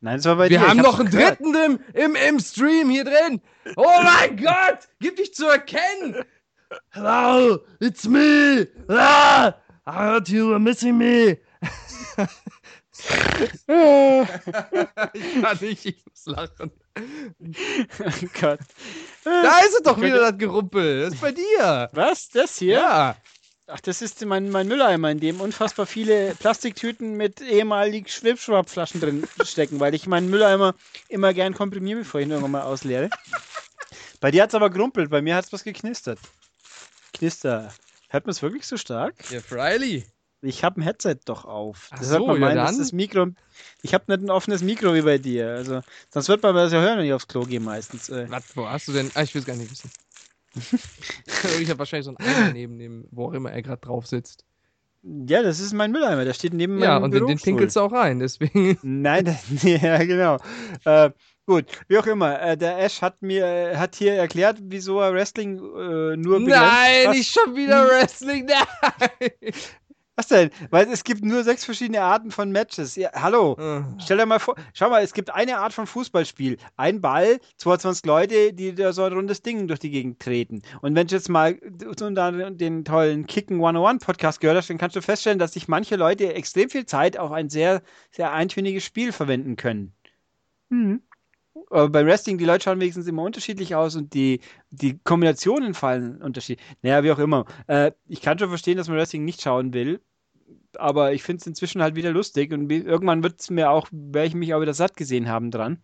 [0.01, 0.65] Nein, das war bei Wir dir.
[0.65, 1.41] Ich haben noch einen gehört.
[1.41, 3.41] dritten im, im, im Stream hier drin.
[3.77, 4.89] Oh mein Gott!
[5.01, 6.25] Gib dich zu erkennen!
[6.91, 8.69] Hello, it's me!
[8.89, 9.55] Ah,
[9.87, 11.39] I heard you were missing me!
[15.15, 16.71] ich kann nicht, ich muss lachen.
[17.01, 18.61] oh Gott.
[19.25, 21.05] Da ist es doch wieder, das Gerumpel.
[21.05, 21.89] Das ist bei dir.
[21.93, 22.29] Was?
[22.31, 22.79] Das hier?
[22.79, 23.17] Ja.
[23.71, 29.29] Ach, das ist mein, mein Mülleimer, in dem unfassbar viele Plastiktüten mit ehemaligen Schwibschwab-Flaschen drin
[29.45, 30.75] stecken, weil ich meinen Mülleimer
[31.09, 33.11] immer gern komprimiere, bevor ich ihn irgendwann mal ausleere.
[34.21, 36.19] Bei dir hat es aber gerumpelt, bei mir hat es was geknistert.
[37.13, 37.75] Knister.
[38.09, 39.31] Hört man es wirklich so stark?
[39.31, 40.07] Ja, Friley.
[40.41, 41.89] Ich habe ein Headset doch auf.
[41.91, 42.79] Ach Das so, man ja meinen, dann.
[42.79, 43.27] das Mikro.
[43.83, 45.49] Ich habe nicht ein offenes Mikro wie bei dir.
[45.51, 48.09] Also, sonst wird man das ja hören, wenn ich aufs Klo gehe meistens.
[48.09, 49.11] Was, wo hast du denn?
[49.15, 49.91] Ah, ich will es gar nicht wissen.
[51.61, 54.45] Ich habe wahrscheinlich so einen Eimer neben dem, wo auch immer er gerade drauf sitzt.
[55.03, 56.25] Ja, das ist mein Mülleimer.
[56.25, 58.77] Der steht neben Ja, meinem und den, den pinkelst du auch rein, deswegen.
[58.83, 60.39] Nein, das, ja, genau.
[60.85, 61.11] Äh,
[61.47, 62.41] gut, wie auch immer.
[62.43, 66.49] Äh, der Ash hat mir äh, hat hier erklärt, wieso er Wrestling äh, nur begrenzt.
[66.49, 68.47] Nein, Was- nicht schon wieder Wrestling.
[68.47, 69.53] Nein.
[70.19, 70.51] Was denn?
[70.71, 72.97] Weil es gibt nur sechs verschiedene Arten von Matches.
[72.97, 73.57] Ja, hallo.
[73.99, 76.57] Stell dir mal vor, schau mal, es gibt eine Art von Fußballspiel.
[76.77, 80.63] Ein Ball, 22 Leute, die da so ein rundes Ding durch die Gegend treten.
[80.81, 85.03] Und wenn du jetzt mal den tollen Kicken 101 Podcast gehört hast, dann kannst du
[85.03, 89.55] feststellen, dass sich manche Leute extrem viel Zeit auf ein sehr, sehr eintöniges Spiel verwenden
[89.55, 89.95] können.
[90.69, 91.01] Mhm.
[91.71, 94.41] Aber bei Wrestling, die Leute schauen wenigstens immer unterschiedlich aus und die,
[94.71, 96.67] die Kombinationen fallen unterschiedlich.
[96.83, 97.45] Naja, wie auch immer.
[97.67, 100.01] Äh, ich kann schon verstehen, dass man Wrestling nicht schauen will,
[100.77, 104.29] aber ich finde es inzwischen halt wieder lustig und irgendwann wird es mir auch, werde
[104.29, 105.83] ich mich auch wieder satt gesehen haben dran.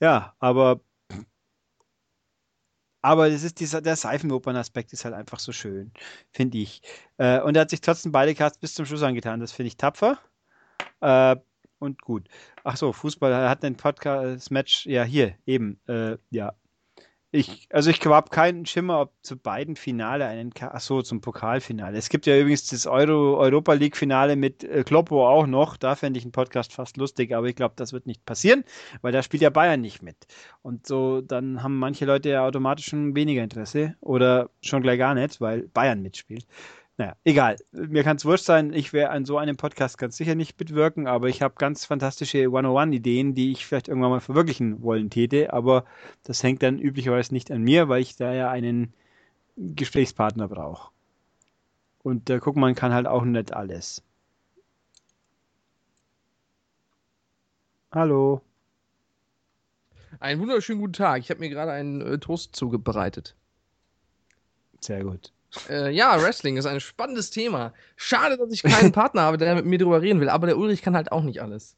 [0.00, 0.80] Ja, aber
[3.02, 5.92] aber das ist dieser, der Seifenopern-Aspekt ist halt einfach so schön,
[6.32, 6.82] finde ich.
[7.16, 9.40] Äh, und er hat sich trotzdem beide Casts bis zum Schluss angetan.
[9.40, 10.18] Das finde ich tapfer.
[11.00, 11.36] Äh,
[11.80, 12.28] und gut.
[12.62, 16.54] Ach so, Fußball hat ein Podcast-Match, ja, hier, eben, äh, ja.
[17.32, 21.96] Ich, also ich habe keinen Schimmer, ob zu beiden Finale einen, ach so, zum Pokalfinale.
[21.96, 25.76] Es gibt ja übrigens das Euro, Europa League Finale mit äh, Kloppo auch noch.
[25.76, 28.64] Da fände ich einen Podcast fast lustig, aber ich glaube, das wird nicht passieren,
[29.00, 30.16] weil da spielt ja Bayern nicht mit.
[30.62, 35.14] Und so, dann haben manche Leute ja automatisch schon weniger Interesse oder schon gleich gar
[35.14, 36.46] nicht, weil Bayern mitspielt.
[37.00, 37.56] Naja, egal.
[37.72, 38.74] Mir kann es wurscht sein.
[38.74, 42.40] Ich werde an so einem Podcast ganz sicher nicht mitwirken, aber ich habe ganz fantastische
[42.48, 45.54] 101-Ideen, die ich vielleicht irgendwann mal verwirklichen wollen täte.
[45.54, 45.86] Aber
[46.24, 48.92] das hängt dann üblicherweise nicht an mir, weil ich da ja einen
[49.56, 50.90] Gesprächspartner brauche.
[52.02, 54.02] Und der Guckmann kann halt auch nicht alles.
[57.92, 58.42] Hallo.
[60.18, 61.20] Einen wunderschönen guten Tag.
[61.20, 63.34] Ich habe mir gerade einen äh, Toast zubereitet.
[64.82, 65.32] Sehr gut.
[65.68, 67.72] Äh, ja, Wrestling ist ein spannendes Thema.
[67.96, 70.82] Schade, dass ich keinen Partner habe, der mit mir drüber reden will, aber der Ulrich
[70.82, 71.76] kann halt auch nicht alles.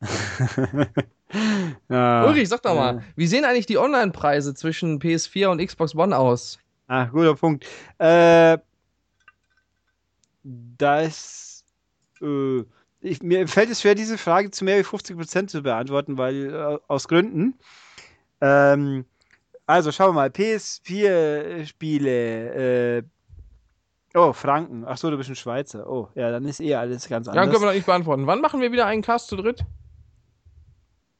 [1.88, 3.02] ja, Ulrich, sag doch mal, ja.
[3.16, 6.58] wie sehen eigentlich die Online-Preise zwischen PS4 und Xbox One aus?
[6.86, 7.64] Ah, guter Punkt.
[7.98, 8.58] Äh,
[10.42, 11.64] das,
[12.20, 12.64] äh,
[13.00, 16.78] ich, mir fällt es schwer, diese Frage zu mehr wie 50% zu beantworten, weil äh,
[16.86, 17.54] aus Gründen.
[18.40, 19.06] Ähm,
[19.66, 22.98] also schauen wir mal, PS4-Spiele.
[22.98, 23.02] Äh,
[24.14, 24.84] oh, Franken.
[24.86, 25.88] Ach so, du bist ein Schweizer.
[25.88, 27.50] Oh, ja, dann ist eh alles ganz anders.
[27.50, 28.26] können wir noch nicht beantworten.
[28.26, 29.64] Wann machen wir wieder einen Cast zu dritt?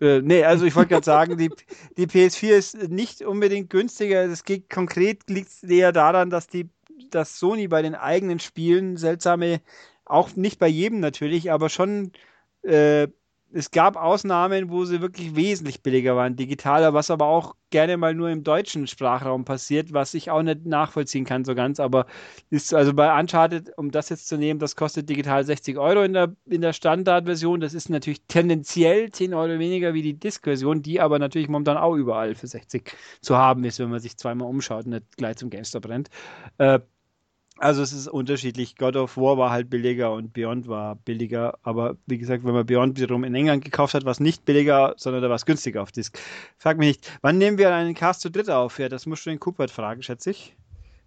[0.01, 1.51] Äh, nee, also ich wollte gerade sagen, die,
[1.97, 4.28] die PS4 ist nicht unbedingt günstiger.
[4.28, 6.68] Das geht konkret liegt es eher daran, dass die,
[7.11, 9.61] dass Sony bei den eigenen Spielen seltsame,
[10.05, 12.12] auch nicht bei jedem natürlich, aber schon
[12.62, 13.09] äh,
[13.55, 18.12] es gab Ausnahmen, wo sie wirklich wesentlich billiger waren, digitaler, was aber auch gerne mal
[18.12, 22.07] nur im deutschen Sprachraum passiert, was ich auch nicht nachvollziehen kann so ganz, aber
[22.50, 26.14] ist also bei Uncharted, um das jetzt zu nehmen, das kostet digital 60 Euro in
[26.14, 31.00] der, in der Standardversion, das ist natürlich tendenziell 10 Euro weniger wie die Disk-Version, die
[31.00, 34.86] aber natürlich momentan auch überall für 60 zu haben ist, wenn man sich zweimal umschaut
[34.86, 36.11] und nicht gleich zum GameStop rennt.
[36.59, 36.80] Äh,
[37.59, 38.76] also es ist unterschiedlich.
[38.76, 41.59] God of War war halt billiger und Beyond war billiger.
[41.62, 44.94] Aber wie gesagt, wenn man Beyond wiederum in England gekauft hat, war es nicht billiger,
[44.96, 46.18] sondern da war es günstiger auf Disk.
[46.59, 48.78] Frag mich nicht, wann nehmen wir einen Cast zu dritt auf?
[48.78, 50.57] Ja, das musst du den Coopert fragen, schätze ich.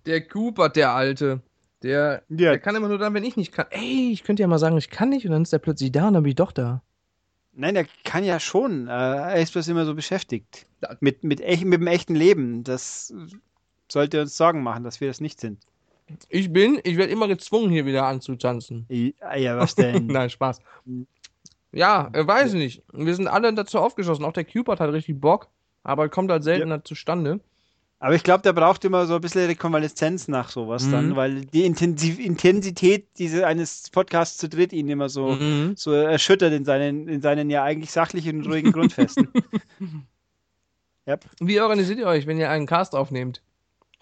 [0.06, 1.42] Der Cooper, der Alte.
[1.84, 2.38] Der, Ja.
[2.38, 3.68] der kann immer nur dann, wenn ich nicht kann.
[3.70, 6.08] Ey, ich könnte ja mal sagen, ich kann nicht und dann ist der plötzlich da
[6.08, 6.82] und dann bin ich doch da.
[7.54, 8.88] Nein, der kann ja schon.
[8.88, 10.66] Äh, er ist bloß immer so beschäftigt.
[11.00, 12.64] Mit, mit, mit dem echten Leben.
[12.64, 13.14] Das
[13.92, 15.60] sollte uns Sorgen machen, dass wir das nicht sind.
[16.30, 18.86] Ich bin, ich werde immer gezwungen, hier wieder anzutanzen.
[18.90, 20.08] Ja, ja was denn?
[20.08, 20.60] Nein, Spaß.
[21.72, 22.84] Ja, äh, weiß ich nicht.
[22.94, 24.24] Wir sind alle dazu aufgeschlossen.
[24.26, 25.50] Auch der Cupid hat richtig Bock,
[25.84, 27.40] aber kommt halt seltener zustande.
[28.00, 30.92] Aber ich glaube, der braucht immer so ein bisschen Rekonvaleszenz nach sowas Mhm.
[30.92, 35.74] dann, weil die Intensiv Intensität diese, eines Podcasts zu dritt ihn immer so, Mhm.
[35.76, 39.28] so erschüttert in seinen, in seinen ja eigentlich sachlichen und ruhigen Grundfesten.
[41.40, 43.42] Wie organisiert ihr euch, wenn ihr einen Cast aufnehmt?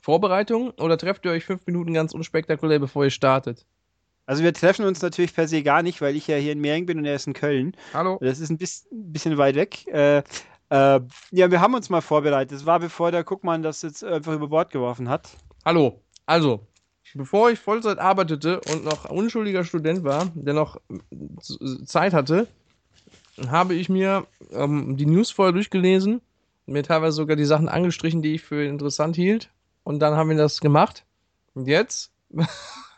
[0.05, 3.65] Vorbereitung oder trefft ihr euch fünf Minuten ganz unspektakulär, bevor ihr startet?
[4.27, 6.85] Also wir treffen uns natürlich per se gar nicht, weil ich ja hier in Mehring
[6.85, 7.75] bin und er ist in Köln.
[7.91, 8.19] Hallo?
[8.21, 8.59] Das ist ein
[8.91, 9.87] bisschen weit weg.
[9.87, 10.23] Äh, äh,
[11.31, 12.51] ja, wir haben uns mal vorbereitet.
[12.51, 15.27] Das war bevor der Guckmann das jetzt einfach über Bord geworfen hat.
[15.65, 15.99] Hallo.
[16.27, 16.67] Also,
[17.15, 22.47] bevor ich Vollzeit arbeitete und noch unschuldiger Student war, der noch äh, Zeit hatte,
[23.47, 26.21] habe ich mir ähm, die News vorher durchgelesen,
[26.67, 29.49] mir teilweise sogar die Sachen angestrichen, die ich für interessant hielt.
[29.85, 31.05] Und dann haben wir das gemacht.
[31.53, 32.11] Und jetzt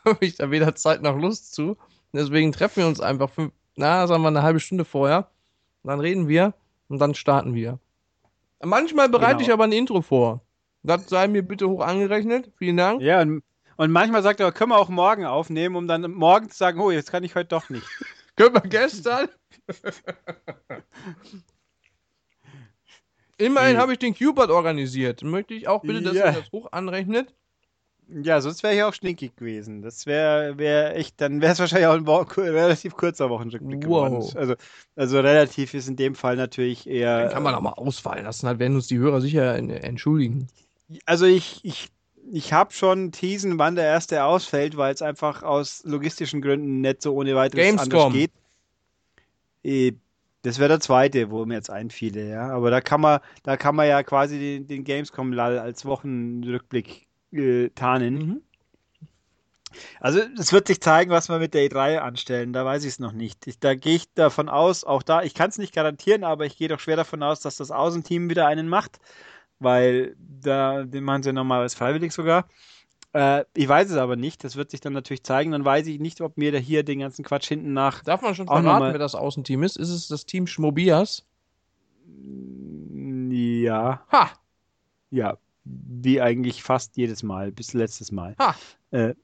[0.05, 1.77] habe ich da weder Zeit noch Lust zu.
[2.13, 5.29] Deswegen treffen wir uns einfach fünf, na, sagen wir eine halbe Stunde vorher.
[5.83, 6.53] Dann reden wir
[6.88, 7.77] und dann starten wir.
[8.63, 9.41] Manchmal bereite Genau.
[9.47, 10.41] ich aber ein Intro vor.
[10.81, 12.51] Das sei mir bitte hoch angerechnet.
[12.57, 13.01] Vielen Dank.
[13.01, 13.43] Ja, und,
[13.75, 16.89] und manchmal sagt er, können wir auch morgen aufnehmen, um dann morgen zu sagen, oh,
[16.89, 17.85] jetzt kann ich heute doch nicht.
[18.38, 19.27] Können wir gestern?
[23.38, 23.79] Immerhin Nee.
[23.79, 25.23] habe ich den Cupid organisiert.
[25.23, 26.27] Möchte ich auch bitte, dass Ja.
[26.27, 27.33] ihr das hoch anrechnet.
[28.23, 29.81] Ja, sonst wäre ich auch stinkig gewesen.
[29.81, 34.15] Das wäre wär echt, dann wäre es wahrscheinlich auch ein Wo relativ kurzer Wochenrückblick geworden.
[34.19, 34.35] Wow.
[34.35, 34.55] Also,
[34.95, 37.23] also relativ ist in dem Fall natürlich eher.
[37.23, 38.47] Dann kann man auch mal ausfallen lassen.
[38.47, 40.47] Halt werden uns die Hörer sicher en- entschuldigen.
[41.05, 41.89] Also ich, ich,
[42.31, 47.01] ich habe schon Thesen, wann der erste ausfällt, weil es einfach aus logistischen Gründen nicht
[47.01, 47.99] so ohne weiteres Gamescom.
[47.99, 48.31] anders geht.
[50.47, 52.49] Das wäre der zweite, wo mir jetzt einfiele, ja.
[52.51, 57.67] Aber da kann man, da kann man ja quasi den, den Gamescom-Lall als Wochenrückblick äh,
[57.71, 58.13] tarnen.
[58.15, 58.41] Mhm.
[59.99, 62.53] Also es wird sich zeigen, was wir mit der E3 anstellen.
[62.53, 63.45] Da weiß ich es noch nicht.
[63.45, 66.55] Ich, da gehe ich davon aus, auch da, ich kann es nicht garantieren, aber ich
[66.55, 68.99] gehe doch schwer davon aus, dass das Außenteam wieder einen macht,
[69.59, 72.47] weil da, den machen sie normalerweise freiwillig sogar.
[73.18, 74.43] Äh, ich weiß es aber nicht.
[74.43, 75.51] Das wird sich dann natürlich zeigen.
[75.51, 78.03] Dann weiß ich nicht, ob mir da hier den ganzen Quatsch hinten nach.
[78.03, 79.76] Darf man schon verraten, wer das Außenteam ist?
[79.76, 81.26] Ist es das Team Schmobias?
[83.30, 84.32] Ja, Ha!
[85.09, 88.36] ja, wie eigentlich fast jedes Mal, bis letztes Mal.
[88.39, 88.55] Ha!
[88.91, 89.15] Äh,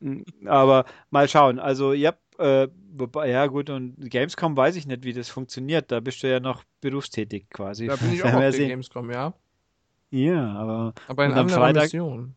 [0.46, 1.58] aber mal schauen.
[1.58, 5.90] Also, ja, äh, wobei, ja gut, und Gamescom weiß ich nicht, wie das funktioniert.
[5.90, 7.86] Da bist du ja noch berufstätig quasi.
[7.88, 8.52] Da bin ich auch auf der.
[8.68, 9.34] Gamescom, ja.
[10.10, 12.36] Ja, aber Aber in anderer Freitag- Mission.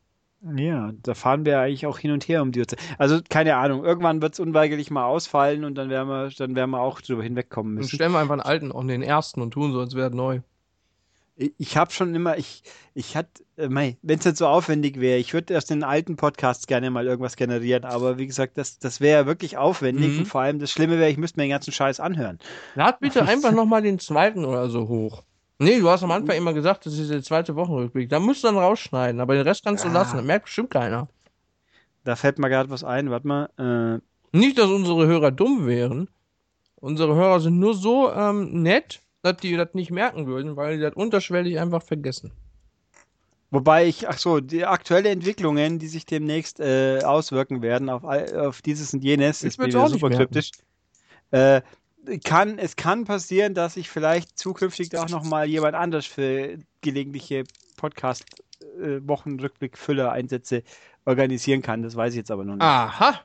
[0.55, 2.79] Ja, da fahren wir eigentlich auch hin und her um die Uhrzeit.
[2.97, 6.71] Also, keine Ahnung, irgendwann wird es unweigerlich mal ausfallen und dann werden wir, dann werden
[6.71, 7.95] wir auch drüber hinwegkommen Dann müssen.
[7.95, 10.39] stellen wir einfach einen alten und den ersten und tun so, als wäre es neu.
[11.35, 12.63] Ich, ich habe schon immer, ich,
[12.93, 16.67] ich hatte, äh, wenn es nicht so aufwendig wäre, ich würde aus den alten Podcasts
[16.67, 20.19] gerne mal irgendwas generieren, aber wie gesagt, das, das wäre ja wirklich aufwendig Mhm.
[20.19, 22.39] und vor allem das Schlimme wäre, ich müsste mir den ganzen Scheiß anhören.
[22.75, 25.23] Lad bitte einfach nochmal den zweiten oder so hoch.
[25.59, 28.09] Nee, du hast am Anfang immer gesagt, das ist der zweite Wochenrückblick.
[28.09, 29.93] Da musst du dann rausschneiden, aber den Rest kannst du Ah.
[29.93, 30.17] lassen.
[30.17, 31.09] Das merkt bestimmt keiner.
[32.05, 33.49] Da fällt mir gerade was ein, warte mal.
[34.33, 36.07] Äh, Nicht, dass unsere Hörer dumm wären.
[36.77, 40.81] Unsere Hörer sind nur so ähm, nett, dass die das nicht merken würden, weil die
[40.83, 42.31] das unterschwellig einfach vergessen.
[43.51, 48.61] wobei ich, ach so, die aktuelle Entwicklungen, die sich demnächst äh, auswirken werden auf, auf
[48.61, 50.23] dieses und jenes, Ich ist wieder nicht super merken.
[50.25, 50.51] kryptisch.
[51.31, 51.61] Äh,
[52.23, 57.43] kann, es kann passieren, dass ich vielleicht zukünftig auch nochmal jemand anders für gelegentliche
[57.77, 60.63] Podcast-Wochenrückblick-Füller-Einsätze
[61.05, 61.81] organisieren kann.
[61.83, 62.63] Das weiß ich jetzt aber noch nicht.
[62.63, 63.19] Aha!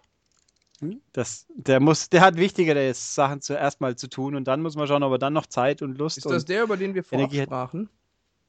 [1.12, 4.86] Das, der muss, der hat wichtigere Sachen zuerst mal zu tun und dann muss man
[4.86, 7.32] schauen, ob er dann noch Zeit und Lust Ist das der, über den wir hat-
[7.32, 7.88] sprachen?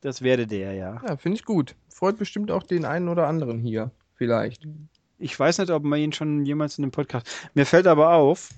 [0.01, 1.01] das wäre der, ja.
[1.07, 1.75] Ja, finde ich gut.
[1.89, 3.91] Freut bestimmt auch den einen oder anderen hier.
[4.15, 4.67] Vielleicht.
[5.17, 7.27] Ich weiß nicht, ob man ihn schon jemals in einem Podcast.
[7.53, 8.49] Mir fällt aber auf,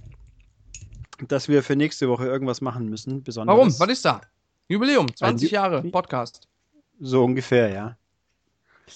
[1.28, 3.56] dass wir für nächste Woche irgendwas machen müssen, besonders.
[3.56, 3.80] Warum?
[3.80, 4.22] Was ist da?
[4.68, 6.48] Jubiläum, 20 Ju- Jahre Podcast.
[7.00, 7.98] So ungefähr, ja.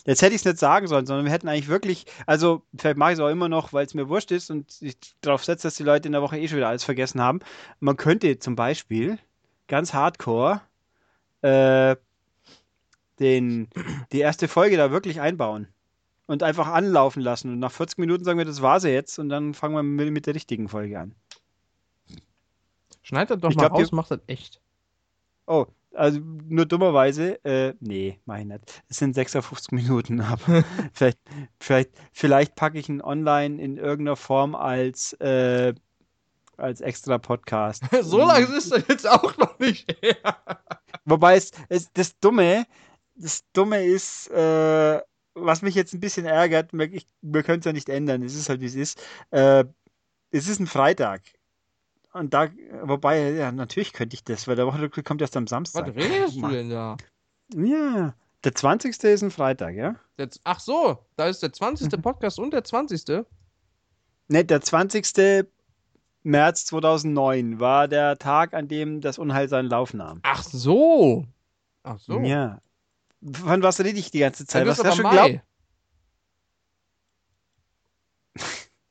[0.05, 3.11] Jetzt hätte ich es nicht sagen sollen, sondern wir hätten eigentlich wirklich, also vielleicht mache
[3.11, 5.76] ich es auch immer noch, weil es mir wurscht ist und ich darauf setze, dass
[5.76, 7.39] die Leute in der Woche eh schon wieder alles vergessen haben.
[7.82, 9.19] Man könnte zum Beispiel
[9.67, 10.61] ganz hardcore
[11.41, 11.95] äh,
[13.19, 13.67] den,
[14.11, 15.67] die erste Folge da wirklich einbauen
[16.26, 17.51] und einfach anlaufen lassen.
[17.51, 20.11] Und nach 40 Minuten sagen wir, das war sie jetzt und dann fangen wir mit,
[20.11, 21.15] mit der richtigen Folge an.
[23.01, 24.61] Schneid das doch Ich mal glaub, raus, macht das echt.
[25.47, 28.83] Oh, Also nur dummerweise, äh, nee, meine nicht.
[28.87, 31.19] Es sind 56 Minuten, aber vielleicht,
[31.59, 35.73] vielleicht, vielleicht packe ich ihn online in irgendeiner Form als, äh,
[36.57, 37.83] als extra Podcast.
[38.01, 40.37] so lange ist das jetzt auch noch nicht her.
[41.05, 42.65] Wobei es, es das Dumme,
[43.15, 45.01] das Dumme ist, äh,
[45.33, 48.35] was mich jetzt ein bisschen ärgert, wir, ich, wir können es ja nicht ändern, es
[48.35, 49.01] ist halt wie es ist.
[49.31, 49.65] Äh,
[50.31, 51.21] es ist ein Freitag.
[52.14, 52.49] Und da,
[52.84, 55.88] wobei, ja, natürlich könnte ich das, weil der Wochenrückblick kommt erst am Samstag.
[55.88, 56.97] Was redest du denn da?
[57.55, 59.03] Ja, der 20.
[59.03, 59.95] ist ein Freitag, ja?
[60.18, 62.01] Der, ach so, da ist der 20.
[62.01, 63.24] Podcast und der 20.
[64.28, 65.47] Ne, der 20.
[66.24, 70.20] März 2009 war der Tag, an dem das Unheil seinen Lauf nahm.
[70.24, 71.26] Ach so.
[71.84, 72.20] Ach so.
[72.20, 72.62] Ja.
[73.32, 74.66] Von was rede ich die ganze Zeit?
[74.66, 75.41] Ja, Was hast ist du schon glaubt?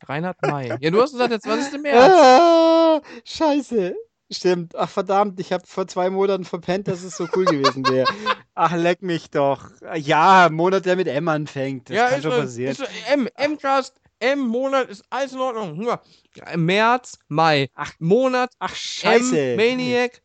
[0.09, 0.77] Reinhard Mai.
[0.81, 1.81] Ja, du hast gesagt, der 20.
[1.83, 2.13] März.
[2.15, 3.95] Ah, scheiße.
[4.33, 4.77] Stimmt.
[4.77, 8.09] Ach verdammt, ich habe vor zwei Monaten verpennt, dass es so cool gewesen wäre.
[8.55, 9.71] Ach, leck mich doch.
[9.97, 11.91] Ja, ein Monat, der mit M anfängt.
[11.91, 12.73] Das ja, kann ist, schon doch- passieren.
[12.73, 15.99] ist M, M-Cast, M-Monat ist alles in Ordnung.
[16.57, 17.71] März, Mai.
[17.75, 19.37] Ach, Monat, Ach, scheiße.
[19.37, 20.23] M-Maniac.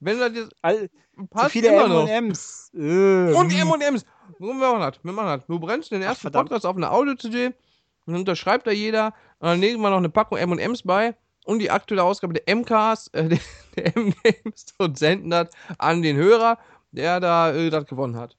[0.00, 2.02] Wenn das jetzt All, zu passt viele immer M noch.
[2.04, 2.70] und M's.
[2.74, 3.34] Äh.
[3.34, 4.04] Und M und M's.
[4.38, 4.94] Wir machen das.
[5.04, 5.46] Wir machen das.
[5.46, 6.48] Du brennst den ersten verdammt.
[6.48, 7.52] Podcast auf eine Audio-CD.
[8.06, 9.08] Dann unterschreibt da jeder.
[9.38, 11.14] Und dann legen wir noch eine Packung M und M's bei.
[11.44, 13.38] Und die aktuelle Ausgabe der MCAS, äh, der,
[13.76, 15.48] der M-Games und senden das
[15.78, 16.58] an den Hörer,
[16.92, 18.36] der da äh, das gewonnen hat.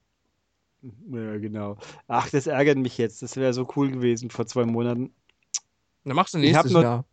[0.82, 1.76] Ja, genau.
[2.08, 3.22] Ach, das ärgert mich jetzt.
[3.22, 5.12] Das wäre so cool gewesen vor zwei Monaten.
[6.04, 7.04] Dann machst du Ich hab nächstes nur- Jahr.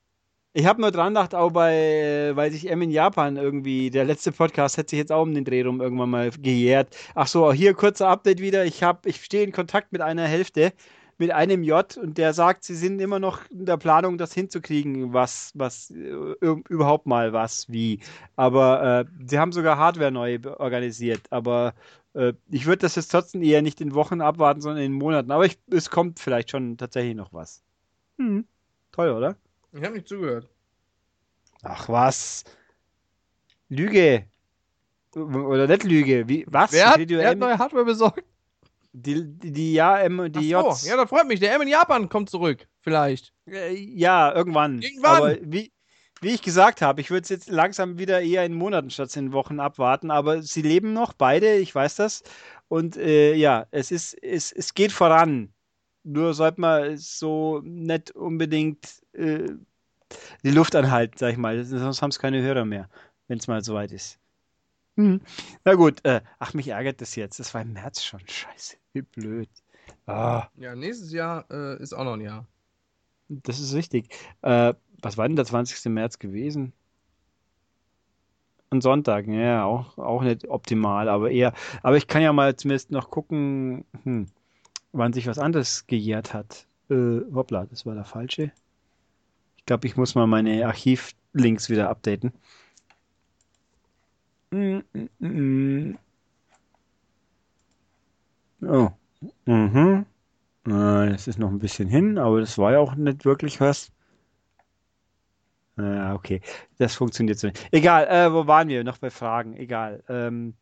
[0.53, 4.33] Ich habe nur dran gedacht, auch bei, weil sich M in Japan irgendwie, der letzte
[4.33, 6.93] Podcast hat sich jetzt auch um den Dreh rum irgendwann mal gejährt.
[7.15, 8.65] Ach so, hier kurzer Update wieder.
[8.65, 10.73] Ich habe, ich stehe in Kontakt mit einer Hälfte,
[11.21, 15.13] mit einem J und der sagt, sie sind immer noch in der Planung, das hinzukriegen,
[15.13, 17.99] was, was, äh, überhaupt mal was, wie.
[18.35, 21.21] Aber äh, sie haben sogar Hardware neu organisiert.
[21.29, 21.75] Aber
[22.15, 25.29] äh, ich würde das jetzt trotzdem eher nicht in Wochen abwarten, sondern in Monaten.
[25.29, 27.61] Aber ich, es kommt vielleicht schon tatsächlich noch was.
[28.17, 28.45] Hm.
[28.91, 29.35] Toll, oder?
[29.73, 30.49] Ich habe nicht zugehört.
[31.61, 32.45] Ach was.
[33.69, 34.25] Lüge.
[35.13, 36.27] Oder nicht Lüge.
[36.27, 36.71] Wie, was?
[36.71, 38.23] Wer hat, wer hat neue Hardware besorgt?
[38.93, 40.75] Die, die, die Ja, M und die J.
[40.75, 41.39] so, ja, das freut mich.
[41.39, 42.67] Der M in Japan kommt zurück.
[42.81, 43.33] Vielleicht.
[43.47, 44.81] Äh, ja, irgendwann.
[44.81, 45.17] Irgendwann.
[45.17, 45.71] Aber wie,
[46.21, 49.33] wie ich gesagt habe, ich würde es jetzt langsam wieder eher in Monaten statt in
[49.33, 50.11] Wochen abwarten.
[50.11, 52.23] Aber sie leben noch, beide, ich weiß das.
[52.67, 55.53] Und äh, ja, es ist, es, es geht voran.
[56.03, 59.49] Nur sollte man so nicht unbedingt äh,
[60.43, 61.63] die Luft anhalten, sag ich mal.
[61.63, 62.89] Sonst haben es keine Hörer mehr,
[63.27, 64.20] wenn es mal soweit ist.
[64.97, 65.21] Hm.
[65.63, 67.39] Na gut, äh, ach, mich ärgert das jetzt.
[67.39, 68.21] Das war im März schon.
[68.27, 69.49] Scheiße, wie blöd.
[70.05, 70.47] Ah.
[70.57, 72.45] Ja, nächstes Jahr äh, ist auch noch ein Jahr.
[73.29, 74.13] Das ist richtig.
[74.41, 75.91] Äh, was war denn der 20.
[75.91, 76.73] März gewesen?
[78.69, 81.53] Ein Sonntag, ja, auch, auch nicht optimal, aber eher.
[81.83, 84.27] Aber ich kann ja mal zumindest noch gucken, hm,
[84.93, 86.67] wann sich was anderes gejährt hat.
[86.89, 88.51] Äh, hoppla, das war der falsche.
[89.57, 92.33] Ich glaube, ich muss mal meine Archivlinks wieder updaten.
[94.53, 95.97] Mm, mm, mm.
[98.63, 98.89] Oh.
[99.45, 100.05] Mhm.
[100.67, 100.71] Äh,
[101.11, 103.91] Das ist noch ein bisschen hin, aber das war ja auch nicht wirklich was.
[105.77, 106.41] Ja, okay.
[106.77, 107.67] Das funktioniert so nicht.
[107.71, 108.83] Egal, äh, wo waren wir?
[108.83, 109.55] Noch bei Fragen.
[109.55, 110.03] Egal.
[110.09, 110.53] Ähm,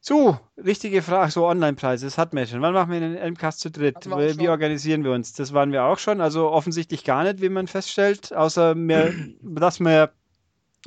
[0.00, 1.30] so, richtige Frage.
[1.30, 2.62] So, Online-Preise, das hatten wir schon.
[2.62, 4.06] Wann machen wir den MCAST zu dritt?
[4.06, 5.34] Wie organisieren wir uns?
[5.34, 6.20] Das waren wir auch schon.
[6.22, 8.34] Also offensichtlich gar nicht, wie man feststellt.
[8.34, 9.12] Außer mehr,
[9.42, 10.12] dass wir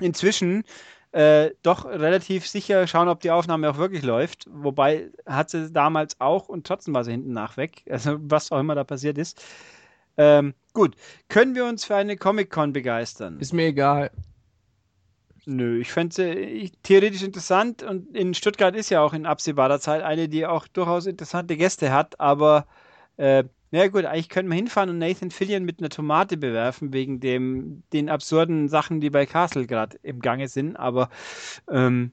[0.01, 0.63] inzwischen
[1.13, 4.47] äh, doch relativ sicher schauen, ob die Aufnahme auch wirklich läuft.
[4.49, 7.83] Wobei hat sie damals auch und trotzdem war sie hinten nach weg.
[7.89, 9.41] Also was auch immer da passiert ist.
[10.17, 10.95] Ähm, gut,
[11.29, 13.39] können wir uns für eine Comic-Con begeistern?
[13.39, 14.11] Ist mir egal.
[15.45, 20.01] Nö, ich fände sie theoretisch interessant und in Stuttgart ist ja auch in absehbarer Zeit
[20.01, 22.65] eine, die auch durchaus interessante Gäste hat, aber
[23.17, 23.43] äh,
[23.73, 27.81] na gut, eigentlich können wir hinfahren und Nathan Fillion mit einer Tomate bewerfen, wegen dem,
[27.91, 31.09] den absurden Sachen, die bei Castle gerade im Gange sind, aber
[31.67, 32.11] ähm,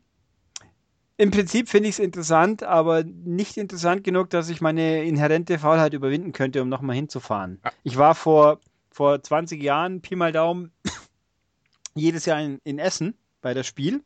[1.19, 5.93] im Prinzip finde ich es interessant, aber nicht interessant genug, dass ich meine inhärente Faulheit
[5.93, 7.61] überwinden könnte, um nochmal hinzufahren.
[7.63, 7.73] Ja.
[7.83, 8.59] Ich war vor,
[8.91, 10.73] vor 20 Jahren, Pi mal Daumen,
[11.95, 14.03] jedes Jahr in, in Essen bei der Spiel.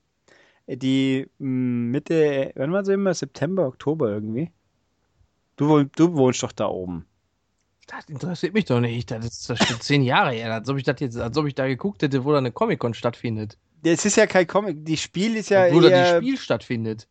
[0.66, 3.14] Die mh, Mitte, wann war sie immer?
[3.14, 4.50] September, Oktober irgendwie.
[5.54, 7.06] Du, du wohnst doch da oben.
[7.86, 9.10] Das interessiert mich doch nicht.
[9.10, 10.52] Das ist das schon zehn Jahre her.
[10.52, 12.94] Als ob ich das jetzt, als ob ich da geguckt hätte, wo da eine Comic-Con
[12.94, 13.58] stattfindet.
[13.82, 17.06] Es ist ja kein Comic, die Spiel ist ja wo da die Spiel stattfindet.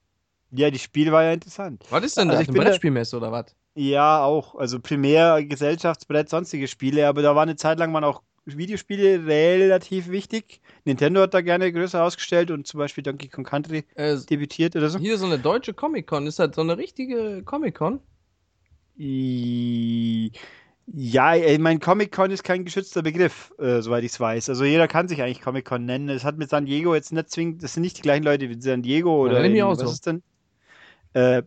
[0.52, 1.84] ja, die Spiel war ja interessant.
[1.90, 2.50] Was ist denn Also das?
[2.50, 3.56] ich Eine Brettspielmesse oder was?
[3.76, 4.56] Ja, auch.
[4.56, 10.10] Also Primär, Gesellschaftsbrett, sonstige Spiele, aber da war eine Zeit lang waren auch Videospiele relativ
[10.10, 10.62] wichtig.
[10.84, 14.90] Nintendo hat da gerne größer ausgestellt und zum Beispiel Donkey Kong Country Äh, debütiert oder
[14.90, 15.00] so.
[15.00, 16.28] hier so eine deutsche Comic-Con.
[16.28, 18.00] Ist das so eine richtige Comic-Con?
[20.88, 24.50] Ja, ich mein Comic-Con ist kein geschützter Begriff, äh, soweit ich es weiß.
[24.50, 26.10] Also jeder kann sich eigentlich Comic-Con nennen.
[26.10, 28.60] Es hat mit San Diego jetzt nicht zwingend, das sind nicht die gleichen Leute wie
[28.62, 29.86] San Diego oder ich mich in, auch was so.
[29.86, 30.22] ist denn?
[31.14, 31.44] Äh,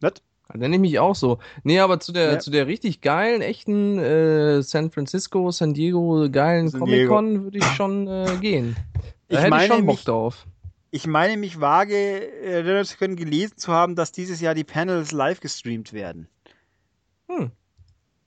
[0.00, 0.12] was?
[0.48, 1.38] Da nenne ich mich auch so.
[1.64, 2.38] Nee, aber zu der, Ja.
[2.38, 6.70] zu der richtig geilen, echten äh, San Francisco, San Diego geilen.
[6.70, 8.76] Comic-Con würde ich schon äh, gehen.
[8.94, 10.46] Da Ich hätte ich meine schon Bock mich- drauf.
[10.92, 11.96] Ich meine, mich vage
[12.44, 16.28] erinnern zu können, gelesen zu haben, dass dieses Jahr die Panels live gestreamt werden.
[17.28, 17.50] Hm.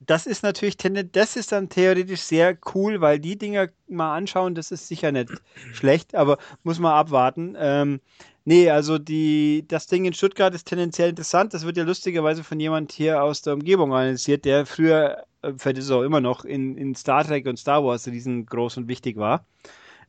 [0.08, 4.70] Das ist natürlich, das ist dann theoretisch sehr cool, weil die Dinger mal anschauen, das
[4.70, 5.30] ist sicher nicht
[5.74, 7.54] schlecht, aber muss man abwarten.
[7.58, 8.00] Ähm,
[8.46, 11.52] nee, also die, das Ding in Stuttgart ist tendenziell interessant.
[11.52, 15.24] Das wird ja lustigerweise von jemand hier aus der Umgebung organisiert, der früher,
[15.58, 18.88] vielleicht ist es auch immer noch, in, in Star Trek und Star Wars riesengroß und
[18.88, 19.44] wichtig war.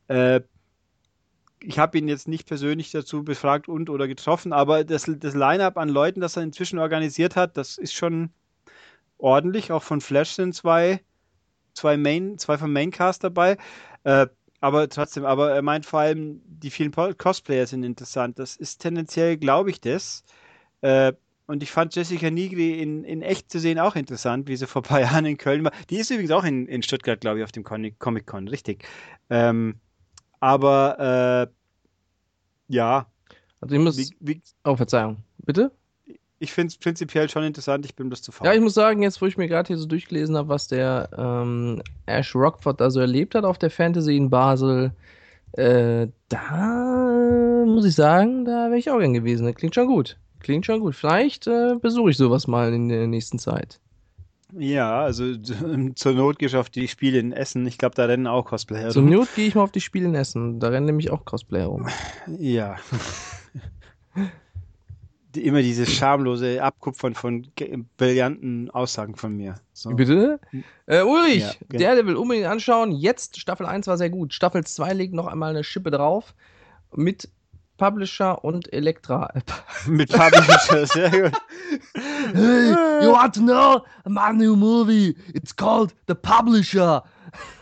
[0.08, 0.40] Äh,
[1.62, 5.76] ich habe ihn jetzt nicht persönlich dazu befragt und oder getroffen, aber das, das Line-up
[5.76, 8.30] an Leuten, das er inzwischen organisiert hat, das ist schon
[9.22, 9.72] ordentlich.
[9.72, 11.00] Auch von Flash sind zwei,
[11.74, 13.56] zwei Main, zwei vom Maincast dabei.
[14.04, 14.26] Äh,
[14.60, 18.38] aber trotzdem, aber er meint vor allem, die vielen Cosplayer sind interessant.
[18.38, 20.24] Das ist tendenziell, glaube ich, das.
[20.82, 21.12] Äh,
[21.46, 24.82] und ich fand Jessica Nigri in, in echt zu sehen auch interessant, wie sie vor
[24.82, 25.72] ein paar Jahren in Köln war.
[25.90, 28.84] Die ist übrigens auch in, in Stuttgart, glaube ich, auf dem Con- Comic-Con, richtig.
[29.30, 29.80] Ähm,
[30.40, 31.54] aber äh,
[32.68, 33.06] ja,
[33.60, 33.96] Also ich muss.
[33.98, 35.22] wie, wie, Oh, Verzeihung.
[35.38, 35.72] Bitte?
[36.40, 37.84] Ich finde es prinzipiell schon interessant.
[37.84, 38.46] Ich bin bloß zu faul.
[38.46, 41.10] Ja, ich muss sagen, jetzt wo ich mir gerade hier so durchgelesen habe, was der
[41.16, 44.92] ähm, Ash Rockford da so erlebt hat auf der Fantasy in Basel,
[45.52, 49.44] äh, da muss ich sagen, da wäre ich auch gern gewesen.
[49.44, 50.16] Das klingt schon gut.
[50.40, 50.96] Klingt schon gut.
[50.96, 53.78] Vielleicht äh, besuche ich sowas mal in der nächsten Zeit.
[54.58, 55.36] Ja, also
[55.94, 57.66] zur Not gehst du auf die Spiele in Essen.
[57.66, 59.10] Ich glaube, da rennen auch Cosplayer rum.
[59.10, 60.58] Not gehe ich mal auf die Spiele in Essen.
[60.58, 61.86] Da rennen nämlich auch Cosplayer rum.
[62.38, 62.76] Ja.
[65.34, 67.46] Die, immer dieses schamlose Abkupfern von
[67.96, 69.54] brillanten Aussagen von mir.
[69.72, 69.90] So.
[69.90, 70.40] Bitte?
[70.86, 71.78] Äh, Ulrich, Ja, genau.
[71.78, 72.92] der, der will unbedingt anschauen.
[72.92, 74.34] Jetzt, Staffel 1 war sehr gut.
[74.34, 76.34] Staffel 2 legt noch einmal eine Schippe drauf.
[76.96, 77.28] Mit
[77.76, 79.32] Publisher und Elektra.
[79.86, 81.32] Mit Publisher, sehr gut.
[82.34, 82.70] Hey,
[83.02, 85.16] you want to know my new movie?
[85.32, 87.02] It's called The Publisher.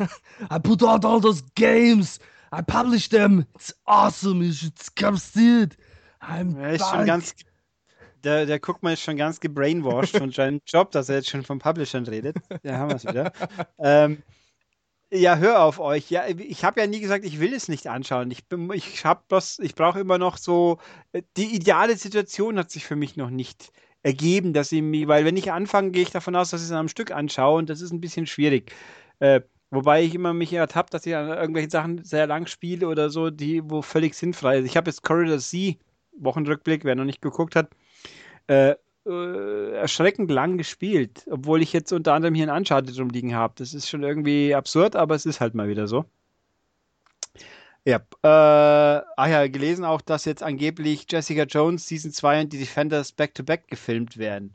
[0.51, 2.19] I put out all those games.
[2.51, 3.45] I publish them.
[3.55, 4.43] It's awesome.
[4.43, 5.77] You should come see it.
[6.21, 7.35] I'm Er ist schon ganz,
[8.25, 11.59] der, der Guckmann ist schon ganz gebrainwashed von seinem Job, dass er jetzt schon von
[11.59, 12.37] Publishern redet.
[12.63, 13.33] Da haben wir es wieder.
[13.79, 14.23] Ähm,
[15.11, 16.11] ja, hör auf euch.
[16.11, 18.31] Ja, ich habe ja nie gesagt, ich will es nicht anschauen.
[18.31, 20.79] Ich bin, ich bloß, ich brauche immer noch so,
[21.13, 25.25] äh, die ideale Situation hat sich für mich noch nicht ergeben, dass ich mich, weil
[25.25, 27.81] wenn ich anfange, gehe ich davon aus, dass ich es am Stück anschaue und das
[27.81, 28.73] ist ein bisschen schwierig.
[29.19, 29.41] Äh,
[29.71, 33.31] wobei ich immer mich ertappt, dass ich an irgendwelche Sachen sehr lang spiele oder so,
[33.31, 34.67] die, wo völlig sinnfrei ist.
[34.67, 35.79] Ich habe jetzt Corridor C,
[36.19, 37.71] Wochenrückblick, wer noch nicht geguckt hat,
[38.49, 38.75] äh,
[39.07, 43.55] äh, erschreckend lang gespielt, obwohl ich jetzt unter anderem hier ein Uncharted rumliegen habe.
[43.57, 46.05] Das ist schon irgendwie absurd, aber es ist halt mal wieder so.
[47.85, 52.59] Ja, äh, ah ja, gelesen auch, dass jetzt angeblich Jessica Jones Season 2 und die
[52.59, 54.53] Defenders back-to-back gefilmt werden.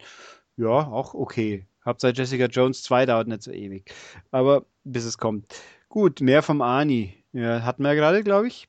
[0.55, 1.65] Ja, auch okay.
[1.83, 3.91] Hauptsache Jessica Jones 2 dauert nicht so ewig.
[4.31, 5.51] Aber bis es kommt.
[5.89, 7.23] Gut, mehr vom Ani.
[7.33, 8.67] Ja, hatten wir ja gerade, glaube ich.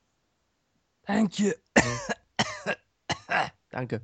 [1.08, 1.52] You.
[3.70, 4.00] Danke.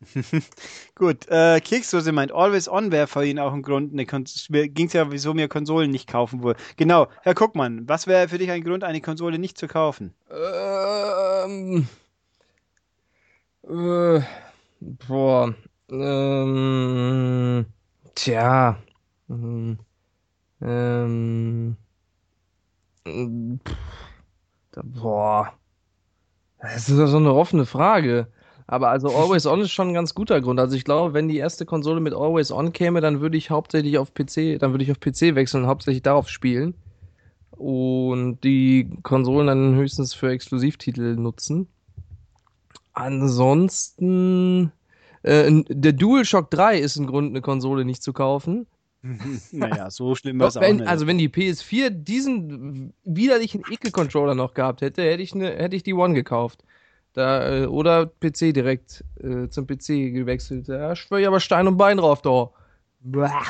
[0.94, 3.92] Gut, äh, Keksdose meint, Always On wäre für ihn auch ein Grund.
[3.92, 6.56] Ne, Ging es ja, wieso mir Konsolen nicht kaufen wollen.
[6.76, 10.14] Genau, Herr Guckmann, was wäre für dich ein Grund, eine Konsole nicht zu kaufen?
[10.30, 11.88] Ähm.
[13.62, 14.20] Äh,
[14.80, 15.54] boah.
[15.90, 17.66] Ähm.
[18.14, 18.78] Tja.
[19.28, 19.78] Ähm.
[20.62, 21.76] Ähm.
[23.06, 23.76] pff,
[24.72, 25.52] da- Boah.
[26.60, 28.28] Das ist ja so eine offene Frage.
[28.70, 30.60] Aber also Always On ist schon ein ganz guter Grund.
[30.60, 33.96] Also ich glaube, wenn die erste Konsole mit Always On käme, dann würde ich hauptsächlich
[33.96, 36.74] auf PC, dann würde ich auf PC wechseln und hauptsächlich darauf spielen.
[37.50, 41.66] Und die Konsolen dann höchstens für Exklusivtitel nutzen.
[42.92, 44.70] Ansonsten,
[45.22, 48.66] äh, der DualShock 3 ist ein Grund, eine Konsole nicht zu kaufen.
[49.52, 50.86] naja, so schlimm war es auch nicht.
[50.86, 55.84] also wenn die PS4 diesen widerlichen Ekel-Controller noch gehabt hätte, hätte ich, ne, hätte ich
[55.84, 56.64] die One gekauft.
[57.18, 60.68] Da, äh, oder PC direkt äh, zum PC gewechselt.
[60.68, 62.52] Da schwöre ich aber Stein und Bein drauf, da.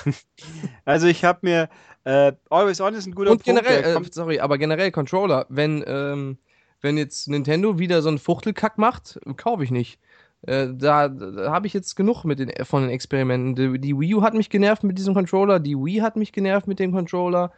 [0.87, 1.69] Also ich habe mir,
[2.05, 5.85] äh, Always On ist ein guter Und Punkt, generell, äh, sorry, aber generell Controller, wenn,
[5.87, 6.39] ähm,
[6.81, 10.01] wenn jetzt Nintendo wieder so einen Fuchtelkack macht, kaufe ich nicht.
[10.47, 13.55] Äh, da da habe ich jetzt genug mit den, von den Experimenten.
[13.55, 16.69] Die, die Wii U hat mich genervt mit diesem Controller, die Wii hat mich genervt
[16.69, 17.53] mit dem Controller.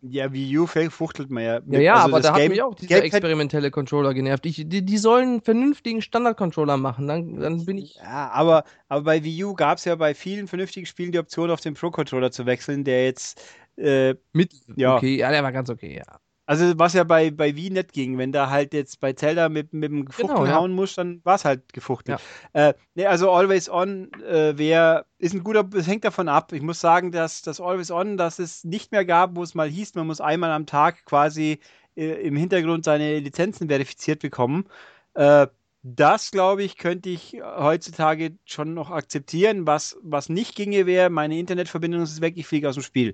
[0.00, 1.60] Ja, Wii U fuchtelt man ja.
[1.66, 4.46] Ja, ja, also aber da Game, hat mich auch dieser experimentelle Controller genervt.
[4.46, 7.96] Ich, die, die sollen einen vernünftigen Standard-Controller machen, dann, dann bin ich.
[7.96, 11.50] Ja, aber, aber bei Wii U gab es ja bei vielen vernünftigen Spielen die Option,
[11.50, 13.42] auf den Pro-Controller zu wechseln, der jetzt.
[13.76, 14.52] Äh, Mit.
[14.76, 14.96] Ja.
[14.96, 16.18] Okay, ja, der war ganz okay, ja.
[16.48, 19.74] Also was ja bei, bei Wii nicht ging, wenn da halt jetzt bei Zelda mit,
[19.74, 20.54] mit dem Gefuchtel genau, ja.
[20.54, 22.20] hauen muss, dann war es halt gefuchtelt.
[22.54, 22.68] Ja.
[22.68, 26.54] Äh, nee, also Always On äh, wär, ist ein guter, es hängt davon ab.
[26.54, 29.68] Ich muss sagen, dass das Always On, dass es nicht mehr gab, wo es mal
[29.68, 31.58] hieß, man muss einmal am Tag quasi
[31.96, 34.64] äh, im Hintergrund seine Lizenzen verifiziert bekommen.
[35.12, 35.48] Äh,
[35.82, 39.66] das, glaube ich, könnte ich heutzutage schon noch akzeptieren.
[39.66, 43.12] Was, was nicht ginge, wäre, meine Internetverbindung ist weg, ich fliege aus dem Spiel.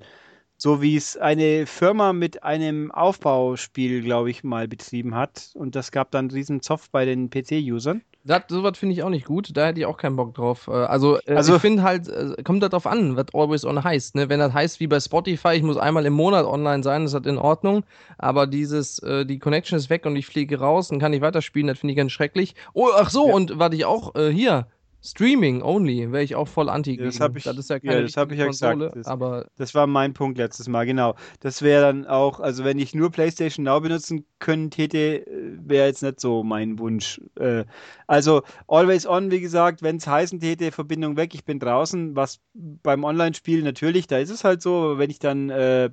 [0.57, 5.51] So wie es eine Firma mit einem Aufbauspiel, glaube ich, mal betrieben hat.
[5.55, 8.03] Und das gab dann riesen Zoff bei den PC-Usern.
[8.49, 9.51] Sowas finde ich auch nicht gut.
[9.55, 10.69] Da hätte ich auch keinen Bock drauf.
[10.69, 14.15] Äh, also, äh, also ich finde halt, äh, kommt darauf an, was Always On heißt.
[14.15, 14.29] Ne?
[14.31, 17.27] Wenn das heißt wie bei Spotify, ich muss einmal im Monat online sein, ist das
[17.27, 17.85] in Ordnung.
[18.17, 21.79] Aber dieses, die Connection ist weg und ich fliege raus und kann nicht weiterspielen, das
[21.79, 22.55] finde ich ganz schrecklich.
[22.73, 23.35] Oh, ach so, ja.
[23.35, 24.67] und was ich auch hier,
[25.05, 28.01] Streaming only wäre ich auch voll anti Das habe ich, das ist ja keine ja,
[28.03, 28.97] das ich ja Konsole, gesagt.
[28.97, 31.15] Das, aber das war mein Punkt letztes Mal, genau.
[31.41, 35.27] Das wäre dann auch, also wenn ich nur PlayStation Now benutzen können täte,
[35.63, 37.21] wäre jetzt nicht so mein Wunsch.
[37.39, 37.65] Äh,
[38.07, 42.41] also Always On, wie gesagt, wenn es heißen täte, Verbindung weg, ich bin draußen, was
[42.55, 45.91] beim Online-Spiel natürlich, da ist es halt so, wenn ich dann äh,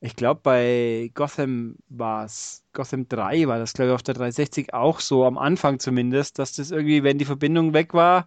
[0.00, 4.72] ich glaube, bei Gotham war es, Gotham 3 war das, glaube ich, auf der 360
[4.72, 8.26] auch so, am Anfang zumindest, dass das irgendwie, wenn die Verbindung weg war,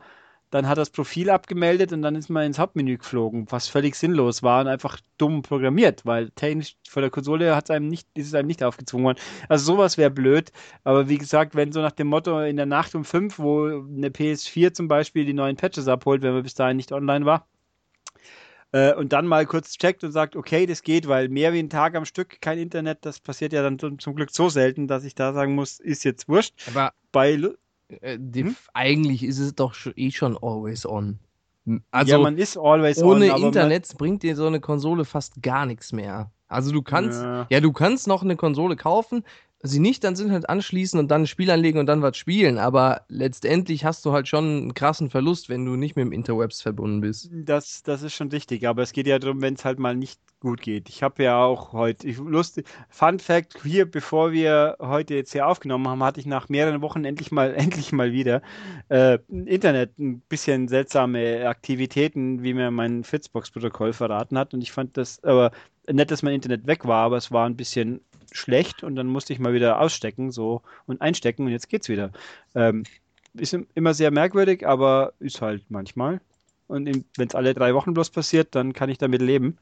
[0.50, 4.44] dann hat das Profil abgemeldet und dann ist man ins Hauptmenü geflogen, was völlig sinnlos
[4.44, 8.28] war und einfach dumm programmiert, weil technisch vor der Konsole hat es einem nicht, ist
[8.28, 9.20] es einem nicht aufgezwungen worden.
[9.48, 10.52] Also sowas wäre blöd,
[10.84, 14.10] aber wie gesagt, wenn so nach dem Motto in der Nacht um 5, wo eine
[14.10, 17.48] PS4 zum Beispiel die neuen Patches abholt, wenn man bis dahin nicht online war,
[18.72, 21.70] äh, und dann mal kurz checkt und sagt, okay, das geht, weil mehr wie einen
[21.70, 25.16] Tag am Stück kein Internet, das passiert ja dann zum Glück so selten, dass ich
[25.16, 26.54] da sagen muss, ist jetzt wurscht.
[26.68, 27.34] Aber bei
[27.90, 28.56] äh, hm?
[28.74, 31.20] eigentlich ist es doch eh schon always on.
[31.92, 33.40] Also, ja, man ist always ohne on.
[33.40, 36.32] Ohne Internet bringt dir so eine Konsole fast gar nichts mehr.
[36.48, 37.48] Also du kannst, ja.
[37.50, 39.24] ja, du kannst noch eine Konsole kaufen,
[39.64, 42.58] sie nicht dann sind halt anschließen und dann ein Spiel anlegen und dann was spielen.
[42.58, 46.62] Aber letztendlich hast du halt schon einen krassen Verlust, wenn du nicht mit dem Interwebs
[46.62, 47.30] verbunden bist.
[47.32, 48.68] Das, das ist schon richtig.
[48.68, 50.90] Aber es geht ja darum, wenn es halt mal nicht gut geht.
[50.90, 55.48] Ich habe ja auch heute, ich, lustig, Fun Fact, hier, bevor wir heute jetzt hier
[55.48, 58.42] aufgenommen haben, hatte ich nach mehreren Wochen endlich mal, endlich mal wieder
[58.90, 64.54] äh, Internet, ein bisschen seltsame Aktivitäten, wie mir mein Fritzbox-Protokoll verraten hat.
[64.54, 65.52] Und ich fand das, aber
[65.88, 68.02] nett, dass mein Internet weg war, aber es war ein bisschen
[68.32, 72.12] schlecht und dann musste ich mal wieder ausstecken so und einstecken und jetzt geht's wieder.
[72.56, 72.84] Ähm,
[73.34, 76.22] ist immer sehr merkwürdig, aber ist halt manchmal.
[76.68, 76.86] Und
[77.18, 79.58] wenn es alle drei Wochen bloß passiert, dann kann ich damit leben.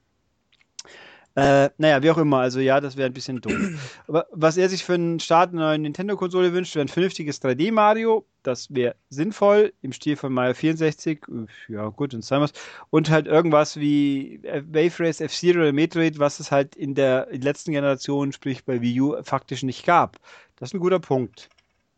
[1.35, 3.79] Äh, naja, wie auch immer, also ja, das wäre ein bisschen dumm.
[4.07, 8.25] Aber was er sich für einen Start einer neuen Nintendo-Konsole wünscht, wäre ein vernünftiges 3D-Mario.
[8.43, 11.21] Das wäre sinnvoll im Stil von Mario 64.
[11.67, 12.51] Ja, gut, und Simons.
[12.89, 17.71] Und halt irgendwas wie Wave Race, F-Zero oder Metroid, was es halt in der letzten
[17.71, 20.17] Generation, sprich bei Wii U, faktisch nicht gab.
[20.55, 21.49] Das ist ein guter Punkt.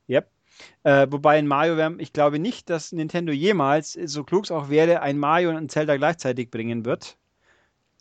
[0.10, 0.30] Yep.
[0.84, 5.02] Äh, wobei in Mario, ich glaube nicht, dass Nintendo jemals, so klug es auch wäre,
[5.02, 7.18] ein Mario und ein Zelda gleichzeitig bringen wird.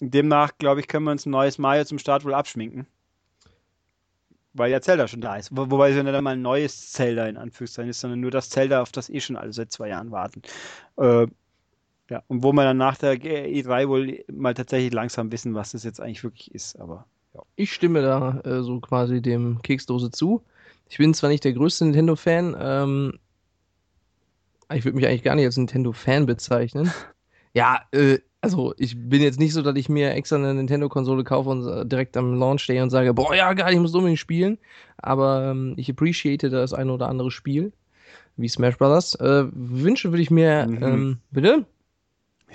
[0.01, 2.87] Demnach, glaube ich, können wir uns ein neues Mario zum Start wohl abschminken.
[4.53, 5.57] Weil ja Zelda schon da ist.
[5.57, 8.51] Wo, wobei es ja nicht einmal ein neues Zelda in Anführungszeichen ist, sondern nur das
[8.51, 10.43] Zelda, auf das eh schon alle seit zwei Jahren warten.
[10.97, 11.27] Äh,
[12.09, 15.85] ja, und wo wir dann nach der E3 wohl mal tatsächlich langsam wissen, was das
[15.85, 16.81] jetzt eigentlich wirklich ist.
[16.81, 17.43] Aber ja.
[17.55, 20.43] Ich stimme da äh, so quasi dem Keksdose zu.
[20.89, 23.19] Ich bin zwar nicht der größte Nintendo-Fan, ähm,
[24.73, 26.93] ich würde mich eigentlich gar nicht als Nintendo-Fan bezeichnen.
[27.53, 31.51] Ja, äh, also ich bin jetzt nicht so, dass ich mir extra eine Nintendo-Konsole kaufe
[31.51, 34.59] und äh, direkt am Launch stehe und sage, boah, ja geil, ich muss unbedingt spielen.
[34.97, 37.73] Aber ähm, ich appreciate das eine oder andere Spiel,
[38.37, 39.15] wie Smash Brothers.
[39.17, 40.83] Äh, Wünsche würde ich mir, mhm.
[40.83, 41.67] ähm, bitte?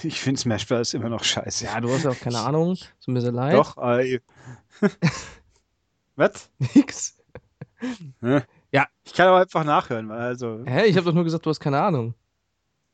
[0.01, 0.93] Ich finde Smash Bros.
[0.93, 1.65] immer noch scheiße.
[1.65, 2.75] Ja, du hast ja auch keine Ahnung.
[2.99, 3.53] So ein bisschen leid.
[3.53, 4.19] Doch, äh,
[6.15, 6.49] Was?
[6.73, 7.17] Nix.
[8.71, 8.87] ja.
[9.03, 10.63] Ich kann aber einfach nachhören, weil also.
[10.65, 10.85] Hä?
[10.85, 12.13] Ich habe doch nur gesagt, du hast keine Ahnung.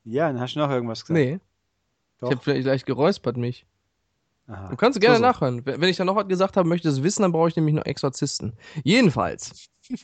[0.04, 1.20] Ja, dann hast du noch irgendwas gesagt.
[1.20, 1.40] Nee.
[2.22, 2.30] Doch.
[2.30, 3.66] Ich habe vielleicht gleich geräuspert mich.
[4.48, 4.70] Aha.
[4.70, 5.28] Du kannst gerne so, so.
[5.28, 5.62] nachhören.
[5.66, 7.86] Wenn ich da noch was gesagt habe, möchte es wissen, dann brauche ich nämlich noch
[7.86, 8.54] Exorzisten.
[8.84, 9.70] Jedenfalls.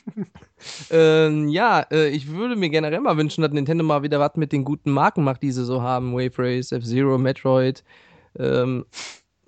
[0.90, 4.52] ähm, ja, äh, ich würde mir generell mal wünschen, dass Nintendo mal wieder was mit
[4.52, 6.12] den guten Marken macht, die sie so haben.
[6.12, 7.84] Wave Race, F-Zero, Metroid.
[8.38, 8.84] Ähm,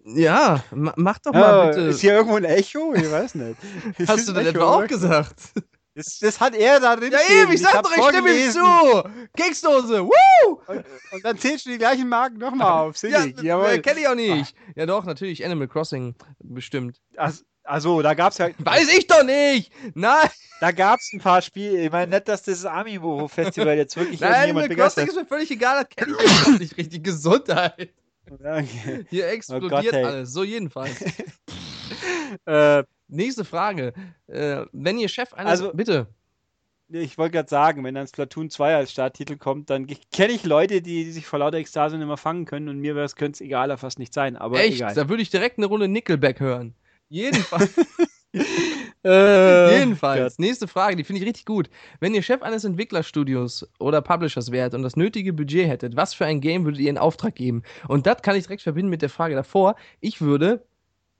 [0.04, 1.80] ja, mach doch mal ja, bitte.
[1.82, 2.94] Ist hier irgendwo ein Echo?
[2.94, 3.56] Ich weiß nicht.
[4.06, 5.52] Hast du denn etwa auch gesagt?
[5.94, 7.42] Das, das hat er da drin Ja, stehen.
[7.42, 9.02] eben, ich sag hab's doch, ich stimme ihm zu.
[9.36, 10.60] Keksdose, woo!
[10.66, 13.02] Und, und dann zählst du die gleichen Marken nochmal auf.
[13.02, 13.24] Ja.
[13.24, 13.80] Jawohl.
[13.80, 14.54] kenne ich auch nicht.
[14.76, 17.00] Ja, doch, natürlich, Animal Crossing, bestimmt.
[17.16, 19.72] Also, also, da gab's ja, Weiß ich doch nicht!
[19.94, 20.28] Nein!
[20.60, 21.84] da gab's ein paar Spiele.
[21.84, 25.84] Ich meine nicht, dass das Amiibo-Festival jetzt wirklich Nein, Animal Crossing ist mir völlig egal,
[25.84, 27.02] das kenne ich einfach nicht richtig.
[27.02, 27.92] Gesundheit.
[28.30, 29.06] Okay.
[29.10, 30.32] Hier explodiert Oh Gott, alles.
[30.32, 30.94] So jedenfalls.
[32.46, 33.92] Äh, Nächste Frage.
[34.26, 35.50] Äh, wenn ihr Chef eines.
[35.50, 36.06] Also- bitte.
[36.88, 40.82] ich wollte gerade sagen, wenn dann Splatoon 2 als Starttitel kommt, dann kenne ich Leute,
[40.82, 43.78] die, die sich vor lauter Ekstase nicht mehr fangen können und mir könnte es egaler
[43.78, 44.36] fast nicht sein.
[44.36, 44.76] Aber Echt?
[44.76, 44.94] egal.
[44.94, 46.74] Da würde ich direkt eine Runde Nickelback hören.
[47.08, 47.70] Jedenfalls.
[49.02, 51.70] Äh, Jedenfalls, nächste Frage, die finde ich richtig gut.
[52.00, 56.26] Wenn ihr Chef eines Entwicklerstudios oder Publishers wärt und das nötige Budget hättet, was für
[56.26, 57.62] ein Game würdet ihr in Auftrag geben?
[57.88, 59.76] Und das kann ich direkt verbinden mit der Frage davor.
[60.00, 60.66] Ich würde,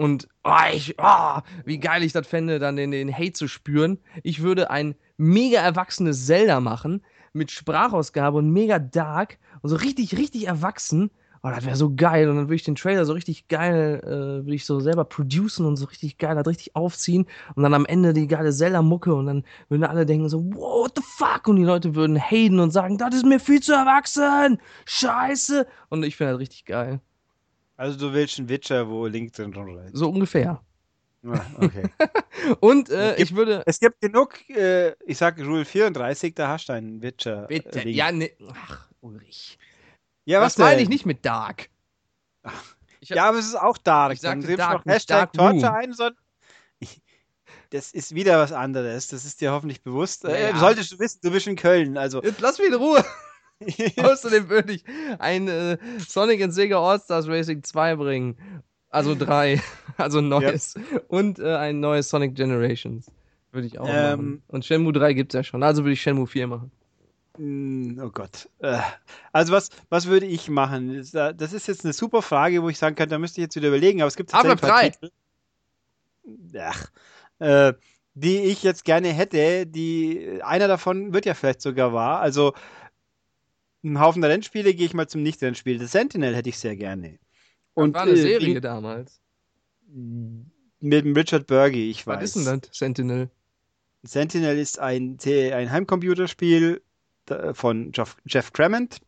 [0.01, 3.99] und oh, ich, oh, wie geil ich das fände, dann den, den Hate zu spüren,
[4.23, 10.17] ich würde ein mega erwachsenes Zelda machen mit Sprachausgabe und mega dark und so richtig,
[10.17, 11.11] richtig erwachsen.
[11.43, 12.31] Oh, das wäre so geil.
[12.31, 14.09] Und dann würde ich den Trailer so richtig geil, äh,
[14.47, 17.27] würde ich so selber producen und so richtig geil, das richtig aufziehen.
[17.55, 20.93] Und dann am Ende die geile Zelda-Mucke und dann würden alle denken so, wow, what
[20.97, 21.47] the fuck?
[21.47, 24.63] Und die Leute würden haten und sagen, das ist mir viel zu erwachsen.
[24.87, 25.67] Scheiße.
[25.91, 27.03] Und ich finde das richtig geil.
[27.81, 29.97] Also du willst einen Witcher, wo Link drin rumreißt.
[29.97, 30.61] So ungefähr.
[31.27, 31.85] Ah, Okay.
[32.61, 33.63] Und äh, gibt- ich würde.
[33.67, 37.47] es gibt genug, äh, ich sag Rule 34, da hast du einen Witcher.
[37.47, 37.79] Bitte.
[37.81, 37.97] äh, Link.
[37.97, 38.31] Ja, ne.
[38.53, 39.59] Ach, Ulrich.
[40.27, 41.71] ja das was meine ich nicht mit Dark.
[43.01, 44.13] Ich Ja, aber es ist auch dark.
[44.13, 45.33] Ich sagte Dann gibst du dark, noch Hashtag.
[45.33, 46.19] Torture ein, sondern
[47.71, 49.09] das ist wieder was anderes.
[49.09, 50.25] Das ist dir hoffentlich bewusst.
[50.25, 50.59] Ja, Äh, ja.
[50.59, 51.97] solltest du wissen, du bist in Köln.
[51.97, 53.03] Also Jetzt lass mich in Ruhe.
[53.97, 54.85] Außerdem würde ich
[55.19, 58.37] ein äh, Sonic and Sega All-Stars Racing 2 bringen.
[58.89, 59.61] Also 3.
[59.97, 60.75] Also ein neues.
[61.09, 63.11] Und äh, ein neues Sonic Generations.
[63.53, 64.43] Würde ich auch Ähm, machen.
[64.49, 65.63] Und Shenmue 3 gibt es ja schon.
[65.63, 66.71] Also würde ich Shenmue 4 machen.
[67.37, 68.49] Mm, Oh Gott.
[68.61, 68.79] Äh,
[69.33, 70.97] Also was, was würde ich machen?
[71.13, 73.69] Das ist- jetzt eine super Frage, wo ich sagen kann, da müsste ich jetzt wieder
[73.69, 75.11] überlegen, aber es gibt tatsächlich paar Titel,
[76.59, 76.91] Ach,
[77.39, 77.73] äh,
[78.15, 82.21] die ich jetzt gerne hätte, die einer davon wird ja vielleicht sogar wahr.
[82.21, 82.55] Also
[83.83, 85.79] ein Haufen der Rennspiele gehe ich mal zum Nicht-Rennspiel.
[85.79, 87.19] Das Sentinel hätte ich sehr gerne.
[87.75, 89.21] Und Und war eine äh, Serie wie- damals.
[89.89, 92.21] mit dem Richard Burgi, ich weiß.
[92.23, 92.71] Was ist denn das?
[92.77, 93.31] Sentinel.
[94.03, 96.83] Sentinel ist ein, ein Heimcomputerspiel
[97.53, 98.99] von Jeff, Jeff Cremant,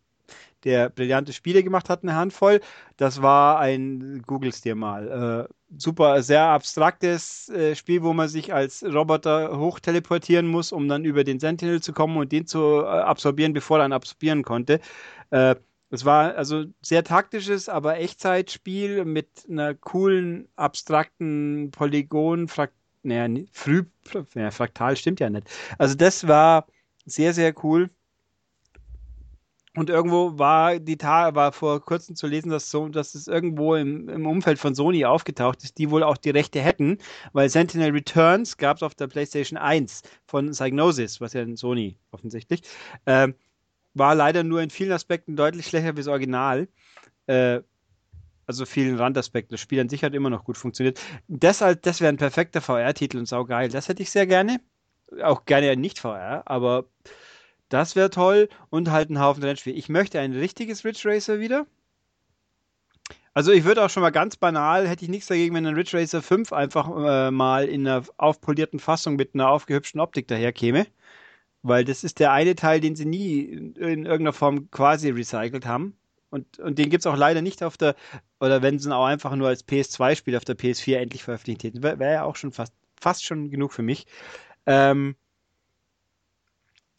[0.65, 2.61] der brillante Spiele gemacht hat, eine Handvoll.
[2.97, 8.53] Das war ein, googles dir mal, äh, super, sehr abstraktes äh, Spiel, wo man sich
[8.53, 12.87] als Roboter hochteleportieren muss, um dann über den Sentinel zu kommen und den zu äh,
[12.87, 14.81] absorbieren, bevor er ihn absorbieren konnte.
[15.31, 15.57] Äh,
[15.91, 22.49] es war also sehr taktisches, aber Echtzeitspiel mit einer coolen, abstrakten Polygon,
[23.03, 23.85] naja, früh,
[24.35, 25.51] ja, fraktal stimmt ja nicht.
[25.77, 26.67] Also das war
[27.05, 27.91] sehr, sehr cool.
[29.75, 33.75] Und irgendwo war die Ta war vor kurzem zu lesen, dass so, dass es irgendwo
[33.75, 36.99] im, im Umfeld von Sony aufgetaucht ist, die wohl auch die Rechte hätten,
[37.33, 41.97] weil Sentinel Returns gab es auf der PlayStation 1 von Psygnosis, was ja ein Sony
[42.11, 42.63] offensichtlich,
[43.07, 43.35] ähm,
[43.95, 46.69] war leider nur in vielen Aspekten deutlich schlechter wie das Original.
[47.27, 47.61] Äh,
[48.47, 49.55] also vielen Randaspekten.
[49.55, 51.01] Das Spiel an sich hat immer noch gut funktioniert.
[51.29, 53.69] Deshalb, das wäre ein perfekter VR-Titel und saugeil.
[53.69, 54.61] Das hätte ich sehr gerne.
[55.23, 56.87] Auch gerne nicht VR, aber
[57.73, 58.49] das wäre toll.
[58.71, 59.77] Und halt ein Haufen Rennspiel.
[59.77, 61.67] Ich möchte ein richtiges Ridge Racer wieder.
[63.35, 65.97] Also ich würde auch schon mal ganz banal, hätte ich nichts dagegen, wenn ein Ridge
[65.97, 70.87] Racer 5 einfach äh, mal in einer aufpolierten Fassung mit einer aufgehübschten Optik daherkäme.
[71.63, 75.65] Weil das ist der eine Teil, den sie nie in, in irgendeiner Form quasi recycelt
[75.65, 75.97] haben.
[76.31, 77.95] Und, und den gibt es auch leider nicht auf der,
[78.41, 81.83] oder wenn sie ihn auch einfach nur als PS2-Spiel auf der PS4 endlich veröffentlicht hätten.
[81.83, 84.07] Wäre wär ja auch schon fast, fast schon genug für mich.
[84.67, 85.15] Ähm,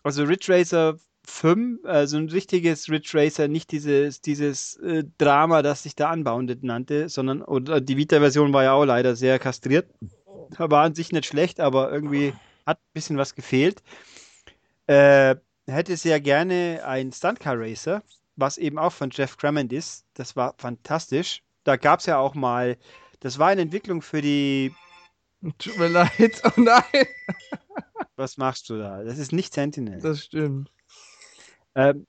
[0.04, 5.84] also Ridge Racer 5, also ein richtiges Ridge Racer, nicht dieses, dieses äh, Drama, das
[5.84, 9.90] sich da Unbounded nannte, sondern, oder die Vita-Version war ja auch leider sehr kastriert.
[10.58, 12.34] War an sich nicht schlecht, aber irgendwie
[12.66, 13.82] hat ein bisschen was gefehlt.
[14.88, 15.36] Äh,
[15.66, 18.04] hätte sehr gerne ein Stuntcar Racer,
[18.36, 20.06] was eben auch von Jeff Clement ist.
[20.14, 21.42] Das war fantastisch.
[21.64, 22.78] Da gab es ja auch mal,
[23.22, 24.74] das war eine Entwicklung für die,
[25.58, 26.42] Tut mir leid.
[26.46, 26.84] Oh nein.
[28.16, 29.04] Was machst du da?
[29.04, 30.00] Das ist nicht Sentinel.
[30.00, 30.72] Das stimmt.
[31.76, 32.06] Ähm,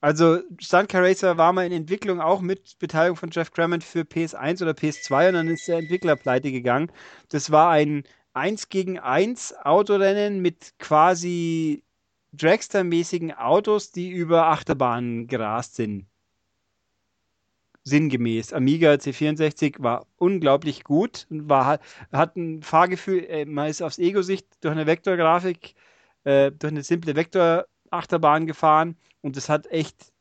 [0.00, 4.60] also Stuntcar Racer war mal in Entwicklung auch mit Beteiligung von Jeff Clement für PS1
[4.62, 6.90] oder PS2 und dann ist der Entwickler pleite gegangen.
[7.28, 8.02] Das war ein
[8.34, 11.84] 1 gegen 1 Autorennen mit quasi
[12.32, 16.06] Dragster-mäßigen Autos, die über Achterbahnen gerast sind.
[17.84, 18.52] Sinngemäß.
[18.52, 21.80] Amiga C64 war unglaublich gut, war,
[22.12, 25.74] hat ein Fahrgefühl, äh, man ist aufs Ego-Sicht durch eine Vektorgrafik
[26.24, 30.12] äh, durch eine simple Vektor-Achterbahn gefahren und das hat echt,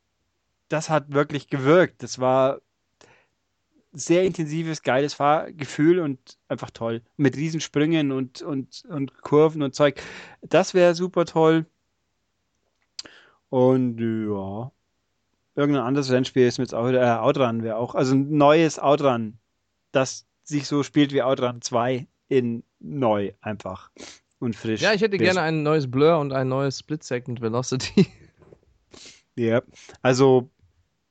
[0.70, 2.04] das hat wirklich gewirkt.
[2.04, 2.62] Das war
[3.94, 7.02] sehr intensives, geiles Fahrgefühl und einfach toll.
[7.18, 10.02] Mit Riesensprüngen und, und, und Kurven und Zeug.
[10.42, 11.66] Das wäre super toll.
[13.50, 14.72] Und ja,
[15.56, 18.80] irgendein anderes Rennspiel ist mir jetzt auch wieder, äh, Outrun wäre auch, also ein neues
[18.80, 19.38] Outrun,
[19.92, 23.92] das sich so spielt wie Outrun 2 in neu einfach
[24.40, 24.82] und frisch.
[24.82, 28.08] Ja, ich hätte gerne ein neues Blur und ein neues Split Second Velocity.
[29.38, 29.62] Ja,
[30.02, 30.52] also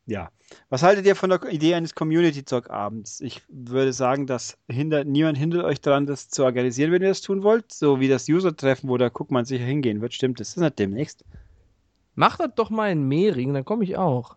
[0.07, 0.31] ja.
[0.69, 3.21] Was haltet ihr von der Idee eines Community-Talk-Abends?
[3.21, 7.23] Ich würde sagen, dass hindert, niemand hindert euch daran, das zu organisieren, wenn ihr das
[7.23, 7.73] tun wollt.
[7.73, 10.13] So wie das User-Treffen, wo der Guckmann sicher hingehen wird.
[10.13, 11.25] Stimmt, das ist nicht demnächst.
[12.21, 14.37] Mach das doch mal in Mehring, dann komme ich auch.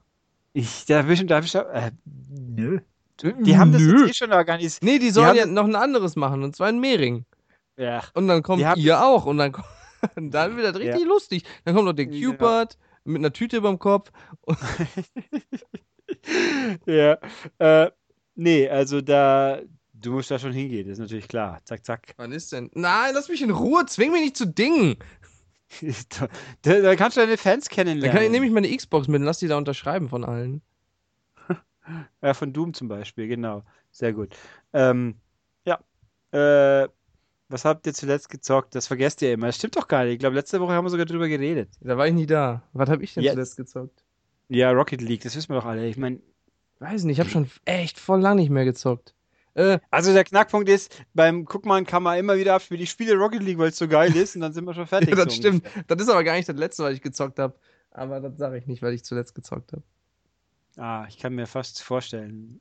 [0.54, 1.92] Ich, da will schon, da schon, äh,
[2.30, 2.80] nö.
[3.22, 4.06] Die haben das Nö.
[4.06, 4.84] jetzt eh schon organisiert.
[4.84, 7.26] Nee, die sollen haben ja noch ein anderes machen, und zwar in Mehring.
[7.76, 8.02] Ja.
[8.14, 9.26] Und dann kommt Die ihr auch.
[9.26, 9.68] Und dann, kommt-
[10.16, 11.08] dann wird das richtig Ja.
[11.08, 11.44] lustig.
[11.66, 12.32] Dann kommt noch der Ja.
[12.32, 14.12] Cupid mit einer Tüte überm Kopf.
[16.86, 17.18] ja.
[17.60, 17.92] Äh,
[18.36, 19.60] nee, also da,
[19.94, 21.60] du musst da schon hingehen, das ist natürlich klar.
[21.66, 22.14] Zack, zack.
[22.18, 22.70] Wann ist denn?
[22.74, 24.96] Nein, lass mich in Ruhe, zwing mich nicht zu Dingen.
[26.20, 26.28] Da,
[26.62, 28.16] da, da kannst du deine Fans kennenlernen.
[28.16, 30.62] kann ich, nehme ich meine Xbox mit und lass die da unterschreiben von allen.
[32.22, 33.64] Ja, von Doom zum Beispiel, genau.
[33.92, 34.34] Sehr gut.
[34.72, 35.16] Ähm,
[35.66, 35.80] ja.
[36.32, 36.88] Äh,
[37.50, 38.74] was habt ihr zuletzt gezockt?
[38.74, 39.48] Das vergesst ihr immer.
[39.48, 40.14] Das stimmt doch gar nicht.
[40.14, 41.70] Ich glaube, letzte Woche haben wir sogar drüber geredet.
[41.82, 42.64] Da war ich nie da.
[42.72, 43.34] Was habe ich denn Ja.
[43.34, 44.04] zuletzt gezockt?
[44.48, 45.86] Ja, Rocket League, das wissen wir doch alle.
[45.88, 46.20] Ich meine,
[46.80, 49.14] Weiß nicht, ich habe schon echt voll lang nicht mehr gezockt.
[49.56, 52.82] Äh, also der Knackpunkt ist, beim Guckmann kann man immer wieder abspielen.
[52.82, 55.10] Ich spiele Rocket League, weil es so geil ist und dann sind wir schon fertig.
[55.10, 55.64] ja, das so stimmt.
[55.66, 55.84] ungefähr.
[55.88, 57.56] Das ist aber gar nicht das letzte, was ich gezockt habe.
[57.92, 59.84] Aber das sage ich nicht, weil ich zuletzt gezockt habe.
[60.78, 62.60] Ah, ich kann mir fast vorstellen.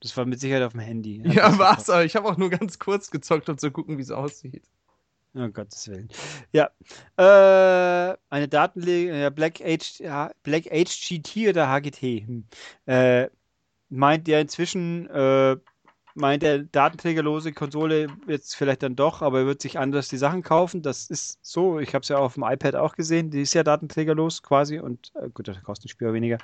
[0.00, 1.22] Das war mit Sicherheit auf dem Handy.
[1.24, 4.10] Ja, war's, aber ich habe auch nur ganz kurz gezockt, um zu gucken, wie es
[4.10, 4.64] aussieht.
[5.34, 6.08] Oh Gottes Willen.
[6.52, 6.70] Ja.
[7.16, 12.26] Äh, eine Datenlegung, ja, Black, H, ja, Black HGT oder HGT?
[12.26, 12.44] Hm.
[12.86, 13.28] Äh,
[13.88, 15.56] meint der inzwischen, äh,
[16.16, 20.42] meint der datenträgerlose Konsole jetzt vielleicht dann doch, aber er wird sich anders die Sachen
[20.42, 20.82] kaufen.
[20.82, 21.78] Das ist so.
[21.78, 23.30] Ich habe es ja auf dem iPad auch gesehen.
[23.30, 26.38] Die ist ja datenträgerlos quasi und äh, gut, das kostet ein Spiel weniger.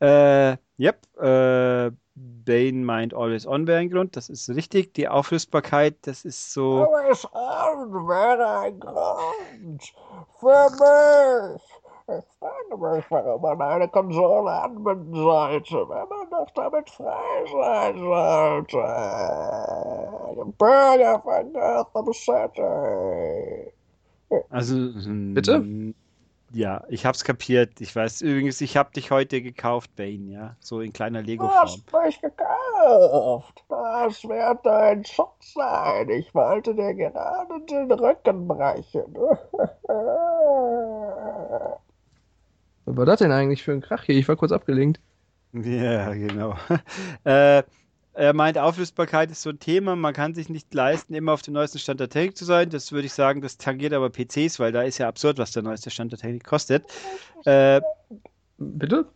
[0.00, 1.06] Äh, yep.
[1.18, 4.16] Äh, Bane meint Always On wäre ein Grund.
[4.16, 4.94] Das ist richtig.
[4.94, 6.84] Die Auflösbarkeit, das ist so.
[6.84, 9.82] Always on wäre ein Grund
[10.38, 11.79] für mich.
[12.18, 17.98] Ich frage mich, warum man eine Konsole anbinden sollte, wenn man doch damit frei sein
[17.98, 18.76] sollte.
[20.58, 23.72] Bürger von Gotham City.
[24.50, 24.74] Also,
[25.34, 25.64] Bitte?
[26.52, 27.80] Ja, ich hab's kapiert.
[27.80, 30.56] Ich weiß übrigens, ich hab dich heute gekauft, Bane, ja.
[30.58, 31.54] So in kleiner Du Lego-Form.
[31.54, 33.64] hast mich gekauft.
[33.68, 36.08] Das wird dein Schutz sein.
[36.08, 39.14] Ich wollte dir gerade den Rücken brechen.
[42.90, 44.16] Was war das denn eigentlich für ein Krach hier?
[44.16, 45.00] Ich war kurz abgelenkt.
[45.52, 46.56] Ja, genau.
[47.24, 47.62] äh,
[48.14, 49.94] er meint, Auflösbarkeit ist so ein Thema.
[49.94, 52.68] Man kann sich nicht leisten, immer auf dem neuesten Stand der Technik zu sein.
[52.68, 55.62] Das würde ich sagen, das tangiert aber PCs, weil da ist ja absurd, was der
[55.62, 56.84] neueste Stand der Technik kostet.
[57.44, 57.80] Äh,
[58.58, 59.06] Bitte?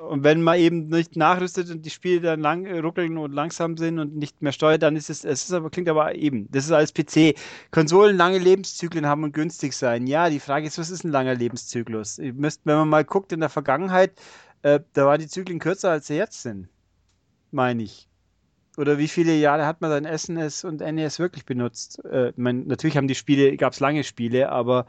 [0.00, 3.76] Und wenn man eben nicht nachrüstet und die Spiele dann lang äh, ruckeln und langsam
[3.76, 6.64] sind und nicht mehr steuert, dann ist es, es ist aber, klingt aber eben, das
[6.64, 7.34] ist als PC.
[7.70, 10.06] Konsolen lange Lebenszyklen haben und günstig sein.
[10.06, 12.18] Ja, die Frage ist, was ist ein langer Lebenszyklus?
[12.18, 14.12] Ihr müsst, wenn man mal guckt in der Vergangenheit,
[14.62, 16.68] äh, da waren die Zyklen kürzer, als sie jetzt sind.
[17.50, 18.08] Meine ich.
[18.78, 22.02] Oder wie viele Jahre hat man sein SNES und NES wirklich benutzt?
[22.06, 24.86] Äh, man, natürlich haben die Spiele, gab es lange Spiele, aber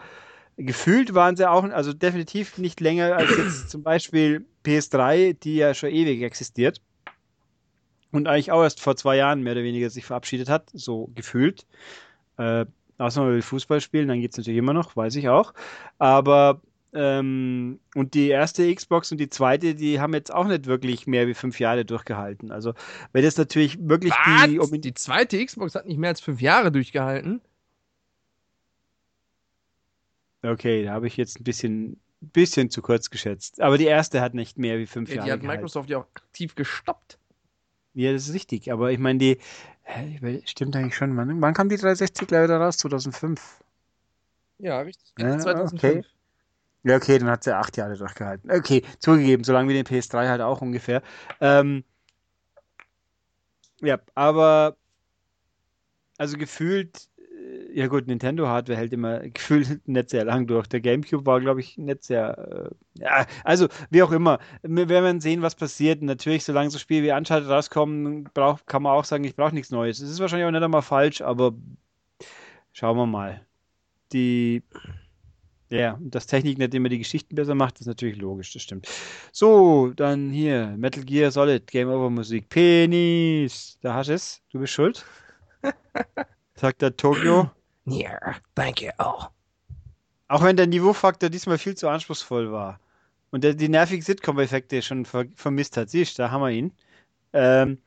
[0.57, 5.73] gefühlt waren sie auch, also definitiv nicht länger als jetzt zum Beispiel PS3, die ja
[5.73, 6.81] schon ewig existiert
[8.11, 11.65] und eigentlich auch erst vor zwei Jahren mehr oder weniger sich verabschiedet hat, so gefühlt.
[12.37, 12.65] Äh,
[12.97, 15.53] außer man will Fußball spielen, dann geht es natürlich immer noch, weiß ich auch.
[15.97, 16.61] Aber
[16.93, 21.27] ähm, und die erste Xbox und die zweite, die haben jetzt auch nicht wirklich mehr
[21.27, 22.51] wie fünf Jahre durchgehalten.
[22.51, 22.73] Also
[23.13, 24.69] wenn das natürlich wirklich die, Was?
[24.69, 27.41] um Die zweite Xbox hat nicht mehr als fünf Jahre durchgehalten.
[30.43, 33.61] Okay, da habe ich jetzt ein bisschen, bisschen zu kurz geschätzt.
[33.61, 35.61] Aber die erste hat nicht mehr wie fünf Ja, Jahre die hat gehalten.
[35.61, 37.17] Microsoft ja auch aktiv gestoppt.
[37.93, 38.71] Ja, das ist richtig.
[38.71, 39.37] Aber ich meine, die.
[39.83, 41.15] Hä, Stimmt eigentlich schon.
[41.17, 42.77] Wann, wann kam die 360 gleich wieder raus?
[42.77, 43.59] 2005.
[44.59, 45.13] Ja, richtig.
[45.19, 45.83] Ja, 2005.
[45.83, 46.05] okay.
[46.83, 48.49] Ja, okay, dann hat sie acht Jahre durchgehalten.
[48.49, 51.03] Okay, zugegeben, so lange wie den PS3 halt auch ungefähr.
[51.39, 51.83] Ähm,
[53.81, 54.77] ja, aber
[56.17, 57.07] also gefühlt,
[57.73, 60.67] ja gut, Nintendo-Hardware hält immer gefühlt nicht sehr lang durch.
[60.67, 62.69] Der GameCube war, glaube ich, nicht sehr.
[62.97, 66.01] Äh, ja, also wie auch immer, wir werden sehen, was passiert.
[66.01, 69.71] Natürlich, solange so Spiele wie Uncharted rauskommen, brauch, kann man auch sagen, ich brauche nichts
[69.71, 69.99] Neues.
[69.99, 71.53] Das ist wahrscheinlich auch nicht einmal falsch, aber
[72.73, 73.45] schauen wir mal.
[74.13, 74.63] Die
[75.69, 78.87] Ja, dass Technik nicht immer die Geschichten besser macht, ist natürlich logisch, das stimmt.
[79.31, 82.49] So, dann hier, Metal Gear Solid, Game Over Musik.
[82.49, 83.77] Penis!
[83.81, 85.05] Da hast du es, du bist schuld.
[86.55, 87.49] Sagt der Tokio.
[87.85, 88.91] Yeah, thank you.
[88.99, 89.23] Oh.
[90.27, 92.79] Auch wenn der Niveaufaktor diesmal viel zu anspruchsvoll war.
[93.31, 95.89] Und der die nervigen Sitcom-Effekte schon ver vermisst hat.
[95.89, 96.73] Siehst da haben wir ihn.
[97.33, 97.79] Ähm,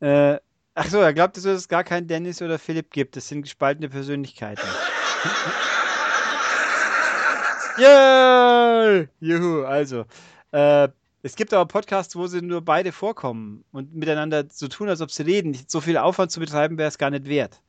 [0.00, 0.38] äh,
[0.74, 3.16] ach so, er glaubt, dass es gar keinen Dennis oder Philipp gibt.
[3.16, 4.64] Das sind gespaltene Persönlichkeiten.
[7.78, 9.08] Yay!
[9.20, 10.04] Juhu, also.
[10.52, 10.88] Äh,
[11.22, 15.10] es gibt aber Podcasts, wo sie nur beide vorkommen und miteinander so tun, als ob
[15.10, 15.56] sie reden.
[15.66, 17.60] So viel Aufwand zu betreiben, wäre es gar nicht wert.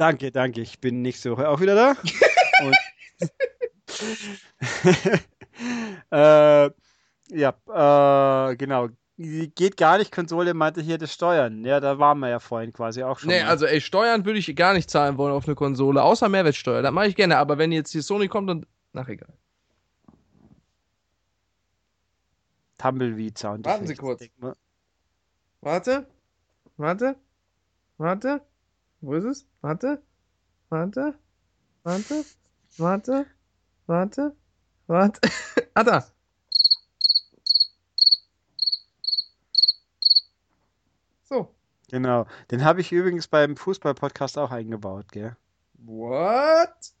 [0.00, 0.62] Danke, danke.
[0.62, 1.92] Ich bin nächste Woche auch wieder da.
[2.64, 2.74] Und,
[6.10, 6.70] äh,
[7.28, 8.88] ja, äh, genau.
[9.18, 11.66] Geht gar nicht, Konsole meinte hier das Steuern.
[11.66, 13.28] Ja, da waren wir ja vorhin quasi auch schon.
[13.28, 13.50] Nee, mal.
[13.50, 16.80] also ey, Steuern würde ich gar nicht zahlen wollen auf eine Konsole, außer Mehrwertsteuer.
[16.80, 18.64] Das mache ich gerne, aber wenn jetzt die Sony kommt, dann.
[18.94, 19.34] Ach, egal.
[22.78, 23.66] Tumbleweed Sound.
[23.66, 24.24] Warten Sie kurz.
[25.60, 26.06] Warte.
[26.78, 27.16] Warte.
[27.98, 28.40] Warte.
[29.00, 29.46] Wo ist es?
[29.62, 30.02] Warte.
[30.68, 31.14] Warte.
[31.84, 32.24] Warte.
[32.76, 33.26] Warte.
[33.86, 34.36] Warte.
[34.86, 35.20] Warte.
[35.74, 36.06] ah, da.
[41.24, 41.54] So.
[41.90, 42.26] Genau.
[42.50, 45.34] Den habe ich übrigens beim Fußball-Podcast auch eingebaut, gell?
[45.78, 46.92] What?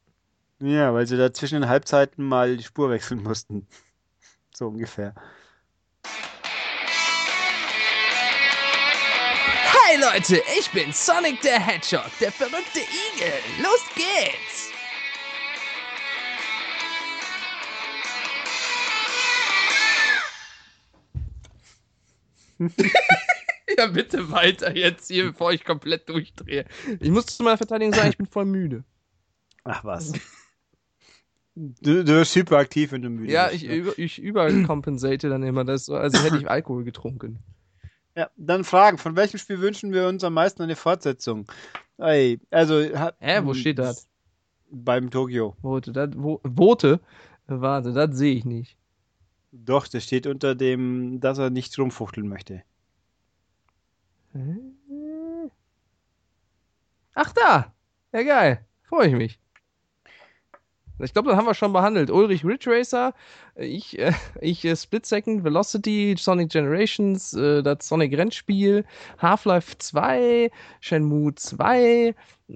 [0.60, 3.66] Ja, weil sie da zwischen den Halbzeiten mal die Spur wechseln mussten.
[4.52, 5.14] So ungefähr.
[10.00, 13.32] Leute, ich bin Sonic der Hedgehog, der verrückte Igel.
[13.62, 14.70] Los geht's!
[23.78, 26.64] ja, bitte weiter jetzt hier, bevor ich komplett durchdrehe.
[26.98, 28.84] Ich muss zu meiner Verteidigung sagen, ich bin voll müde.
[29.64, 30.12] Ach was.
[31.54, 33.62] Du, du wirst hyperaktiv, wenn du müde Ja, bist.
[33.62, 33.74] ich, ne?
[33.74, 37.38] über, ich überkompensate dann immer das, so, als hätte ich Alkohol getrunken.
[38.16, 38.98] Ja, dann Fragen.
[38.98, 41.46] Von welchem Spiel wünschen wir uns am meisten eine Fortsetzung?
[41.98, 42.80] Ey, also.
[42.80, 44.08] Hä, wo steht das?
[44.70, 45.56] Beim Tokio.
[45.62, 47.00] Vote, das, wo, Vote?
[47.46, 48.76] Warte, das sehe ich nicht.
[49.52, 52.62] Doch, das steht unter dem, dass er nicht rumfuchteln möchte.
[57.14, 57.74] Ach da!
[58.12, 59.40] Ja geil, freue ich mich.
[61.02, 62.10] Ich glaube, das haben wir schon behandelt.
[62.10, 63.14] Ulrich Ridge Racer,
[63.56, 68.84] ich, äh, ich äh, Split Second, Velocity, Sonic Generations, äh, das Sonic Rennspiel,
[69.18, 70.50] Half-Life 2,
[70.80, 72.14] Shenmue 2,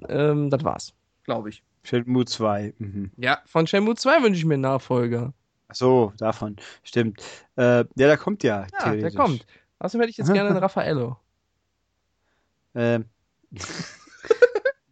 [0.09, 0.93] ähm, das war's,
[1.23, 1.63] glaube ich.
[1.83, 2.73] Shenmue 2.
[2.79, 3.11] Mhm.
[3.17, 5.33] Ja, von Shenmue 2 wünsche ich mir einen Nachfolger.
[5.67, 6.57] Ach so, davon.
[6.83, 7.21] Stimmt.
[7.55, 8.67] Äh, ja, der kommt ja.
[8.79, 9.45] Ja, der kommt.
[9.79, 11.17] Außerdem hätte ich jetzt gerne einen Raffaello.
[12.75, 13.05] Ähm,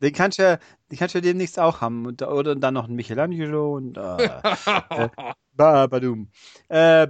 [0.04, 0.58] den kannst du ja,
[0.92, 2.06] den kannst du ja demnächst auch haben.
[2.06, 4.26] Und, oder dann noch ein Michelangelo und äh,
[4.90, 5.10] äh,
[5.54, 6.30] ba, badum.
[6.70, 7.08] Äh,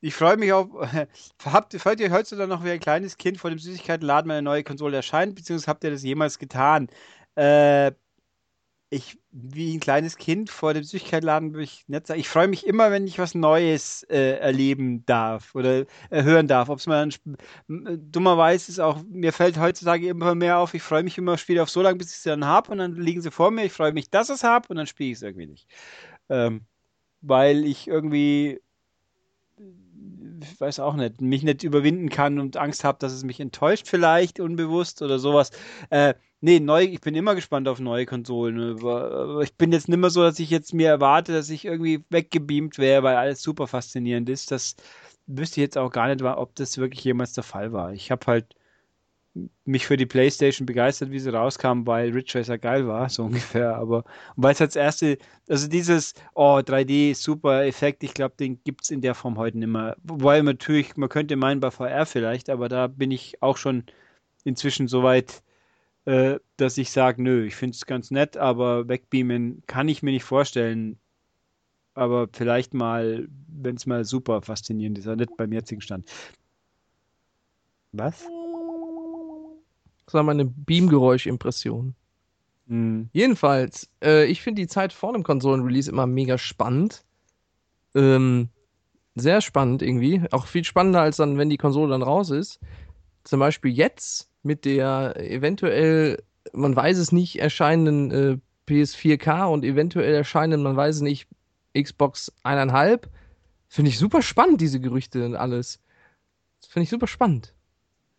[0.00, 0.68] ich freue mich auf.
[1.44, 4.64] Habt, freut ihr heutzutage noch wie ein kleines Kind vor dem Süßigkeitenladen, wenn eine neue
[4.64, 5.34] Konsole erscheint?
[5.34, 6.88] Beziehungsweise habt ihr das jemals getan?
[7.34, 7.92] Äh,
[8.88, 12.20] ich, wie ein kleines Kind vor dem Süßigkeitenladen würde ich nicht sagen.
[12.20, 16.68] Ich freue mich immer, wenn ich was Neues äh, erleben darf oder äh, hören darf.
[16.68, 17.08] Ob es mal
[17.68, 21.62] M- dummerweise ist auch, mir fällt heutzutage immer mehr auf, ich freue mich immer, spiele
[21.62, 23.64] auf so lange, bis ich sie dann habe und dann liegen sie vor mir.
[23.64, 25.68] Ich freue mich, dass ich es habe und dann spiele ich es irgendwie nicht.
[26.28, 26.66] Ähm,
[27.22, 28.60] weil ich irgendwie,
[30.42, 33.88] ich weiß auch nicht, mich nicht überwinden kann und Angst habe, dass es mich enttäuscht
[33.88, 35.50] vielleicht, unbewusst oder sowas.
[35.90, 38.60] Äh, nee, neu, ich bin immer gespannt auf neue Konsolen.
[38.78, 42.04] Aber ich bin jetzt nicht mehr so, dass ich jetzt mir erwarte, dass ich irgendwie
[42.10, 44.50] weggebeamt wäre, weil alles super faszinierend ist.
[44.50, 44.76] Das
[45.26, 47.92] wüsste ich jetzt auch gar nicht, ob das wirklich jemals der Fall war.
[47.92, 48.54] Ich habe halt
[49.64, 53.76] mich für die PlayStation begeistert, wie sie rauskam, weil Ridge Racer geil war, so ungefähr.
[53.76, 54.04] Aber
[54.36, 55.18] weil es als erste,
[55.48, 59.58] also dieses, oh, 3D, super Effekt, ich glaube, den gibt es in der Form heute
[59.58, 59.96] nicht mehr.
[60.04, 63.84] Wobei natürlich, man könnte meinen bei VR vielleicht, aber da bin ich auch schon
[64.44, 65.42] inzwischen so weit,
[66.06, 70.12] äh, dass ich sage, nö, ich finde es ganz nett, aber wegbeamen kann ich mir
[70.12, 70.98] nicht vorstellen.
[71.94, 76.08] Aber vielleicht mal, wenn es mal super faszinierend ist, aber nicht beim jetzigen Stand.
[77.92, 78.26] Was?
[80.04, 81.94] Das war meine Beamgeräusch-Impression.
[82.68, 83.08] Hm.
[83.12, 87.04] Jedenfalls, äh, ich finde die Zeit vor dem Konsolenrelease immer mega spannend.
[87.94, 88.50] Ähm,
[89.16, 90.22] sehr spannend irgendwie.
[90.30, 92.60] Auch viel spannender als dann, wenn die Konsole dann raus ist.
[93.24, 98.38] Zum Beispiel jetzt mit der eventuell, man weiß es nicht, erscheinenden äh,
[98.70, 101.28] PS4K und eventuell erscheinenden, man weiß es nicht,
[101.76, 103.02] Xbox 1,5.
[103.68, 105.80] Finde ich super spannend, diese Gerüchte und alles.
[106.68, 107.52] Finde ich super spannend.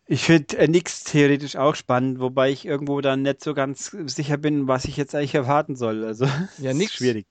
[0.06, 4.38] Ich finde äh, nix theoretisch auch spannend, wobei ich irgendwo dann nicht so ganz sicher
[4.38, 6.04] bin, was ich jetzt eigentlich erwarten soll.
[6.04, 6.26] Also,
[6.58, 6.94] Ja, nix.
[6.94, 7.26] schwierig.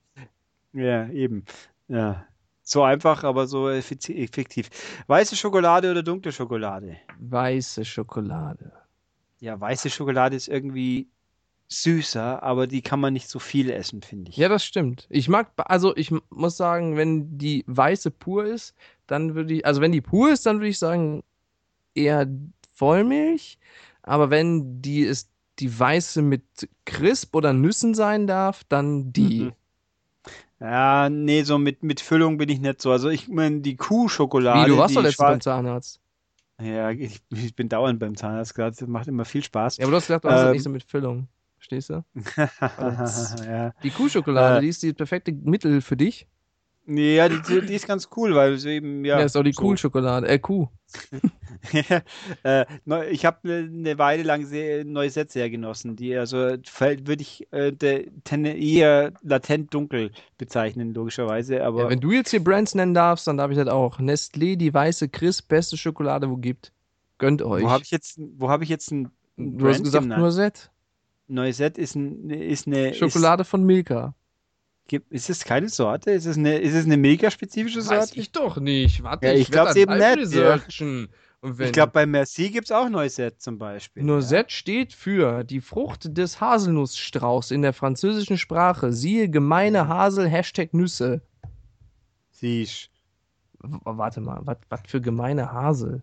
[0.72, 1.44] Ja, eben.
[1.88, 2.26] Ja.
[2.62, 4.68] So einfach, aber so effektiv.
[5.06, 6.98] Weiße Schokolade oder dunkle Schokolade?
[7.18, 8.72] Weiße Schokolade.
[9.40, 11.08] Ja, weiße Schokolade ist irgendwie
[11.68, 14.36] süßer, aber die kann man nicht so viel essen, finde ich.
[14.36, 15.06] Ja, das stimmt.
[15.10, 18.74] Ich mag, also ich muss sagen, wenn die weiße pur ist,
[19.06, 21.22] dann würde ich, also wenn die pur ist, dann würde ich sagen
[21.94, 22.26] eher
[22.74, 23.58] Vollmilch.
[24.02, 26.42] Aber wenn die ist, die weiße mit
[26.84, 29.42] Crisp oder Nüssen sein darf, dann die.
[29.42, 29.52] Mhm.
[30.60, 32.90] Ja, nee, so mit, mit Füllung bin ich nicht so.
[32.90, 35.40] Also ich meine, die Kuhschokolade, Wie, du warst doch letztens beim.
[35.40, 36.00] Zahnarzt.
[36.60, 38.74] Ja, ich, ich bin dauernd beim Zahnarzt gerade.
[38.76, 39.76] Das macht immer viel Spaß.
[39.76, 40.52] Ja, aber du hast gesagt, du hast das Ähm.
[40.52, 41.28] nicht so mit Füllung.
[41.56, 42.04] Verstehst du?
[43.46, 43.72] ja.
[43.82, 44.60] Die Kuhschokolade, Äh.
[44.62, 46.26] die ist die perfekte Mittel für dich.
[46.90, 49.18] Ja, die, die, ist ganz cool, weil sie eben, ja.
[49.18, 49.60] Ja, ist auch die so.
[49.60, 50.26] Kuhschokolade.
[50.26, 50.68] Äh, Kuh.
[52.44, 55.96] äh, neu- ich habe eine Weile lang sehr, Noisette sehr genossen.
[55.96, 61.62] Die, also würde ich äh, de, eher latent dunkel bezeichnen, logischerweise.
[61.62, 63.98] Aber Ja, wenn du jetzt hier Brands nennen darfst, dann darf ich das auch.
[64.00, 66.72] Nestlé, die weiße Crisp, beste Schokolade, wo gibt.
[67.18, 67.64] Gönnt euch.
[67.64, 70.22] wo habe ich jetzt, wo ich jetzt ein du hast Brand gesagt genannt?
[70.22, 70.60] Noisette.
[71.26, 72.94] Noisette ist, ein, ist eine.
[72.94, 74.14] Schokolade von Milka.
[74.88, 76.12] Ist, gibt- ist es keine Sorte?
[76.12, 78.18] Ist es eine, ist es eine Milka-spezifische Weiß Sorte?
[78.20, 79.02] ich doch nicht.
[79.02, 80.58] Warte, Ja, ich glaub's das eben nicht, ja.
[81.40, 84.02] Und wenn Ich glaube, bei Merci gibt es auch Noisette zum Beispiel.
[84.02, 88.92] Noisette steht für die Frucht des Haselnussstrauchs in der französischen Sprache.
[88.92, 91.20] Siehe gemeine Hasel, Hashtag Nüsse.
[91.44, 91.50] Ja.
[92.30, 92.88] Siehst.
[93.60, 96.02] Warte mal, was für gemeine Hasel?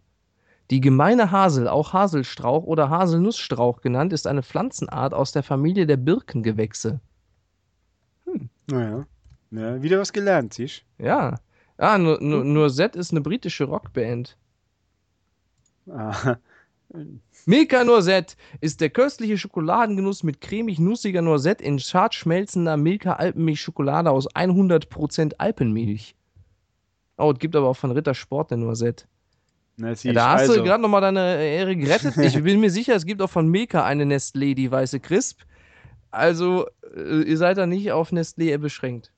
[0.70, 5.98] Die gemeine Hasel, auch Haselstrauch oder Haselnussstrauch genannt, ist eine Pflanzenart aus der Familie der
[5.98, 7.00] Birkengewächse.
[8.68, 9.06] Naja.
[9.52, 11.40] Ja, wieder was gelernt, siehst Ja.
[11.78, 14.38] Ah, nur, nur, Noisette ist eine britische Rockband.
[15.90, 16.38] Ah.
[17.46, 25.34] Milka Noisette ist der köstliche Schokoladengenuss mit cremig-nussiger Noisette in zart schmelzender Milka-Alpenmilch-Schokolade aus 100%
[25.38, 26.16] Alpenmilch.
[27.18, 29.06] Oh, es gibt aber auch von Rittersport eine Noisette.
[29.78, 30.56] Na, Ja, da hast also.
[30.56, 32.18] du gerade nochmal deine Ehre gerettet.
[32.18, 35.42] Ich bin mir sicher, es gibt auch von Milka eine Nestlé, die weiße Crisp.
[36.12, 39.12] Also, äh, ihr seid da nicht auf Nestlé beschränkt.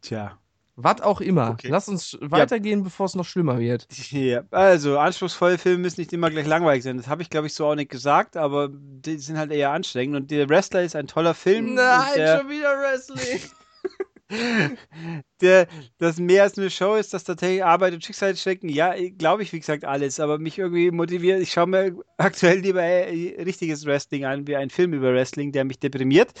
[0.00, 0.38] Tja.
[0.78, 1.52] Was auch immer.
[1.52, 1.68] Okay.
[1.68, 3.86] Lass uns weitergehen, bevor es noch schlimmer wird.
[4.10, 6.98] Ja, also anspruchsvolle Filme müssen nicht immer gleich langweilig sein.
[6.98, 10.16] Das habe ich, glaube ich, so auch nicht gesagt, aber die sind halt eher anstrengend.
[10.16, 11.70] Und der Wrestler ist ein toller Film.
[11.70, 13.40] und der, wieder Wrestling.
[15.40, 18.68] der, das mehr als eine Show ist, dass tatsächlich Arbeit und Schicksal stecken.
[18.68, 20.18] Ja, glaube ich, wie gesagt, alles.
[20.18, 21.40] Aber mich irgendwie motiviert.
[21.40, 25.64] Ich schaue mir aktuell lieber äh, richtiges Wrestling an, wie ein Film über Wrestling, der
[25.64, 26.32] mich deprimiert.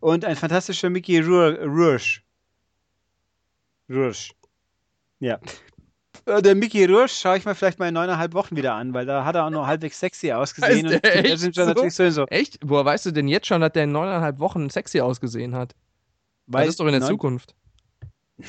[0.00, 1.64] Und ein fantastischer Mickey Rourke.
[1.66, 2.22] Rourke.
[5.18, 5.38] Ja.
[6.26, 9.06] Äh, Der Mickey Rourke schaue ich mir vielleicht mal in neuneinhalb Wochen wieder an, weil
[9.06, 10.86] da hat er auch noch halbwegs sexy ausgesehen.
[10.88, 11.68] Heißt und echt sind schon so?
[11.70, 12.24] natürlich sowieso.
[12.26, 12.58] Echt?
[12.64, 15.74] Woher weißt du denn jetzt schon, dass der in neuneinhalb Wochen sexy ausgesehen hat?
[16.46, 17.54] Weil das ist doch in der neun- Zukunft.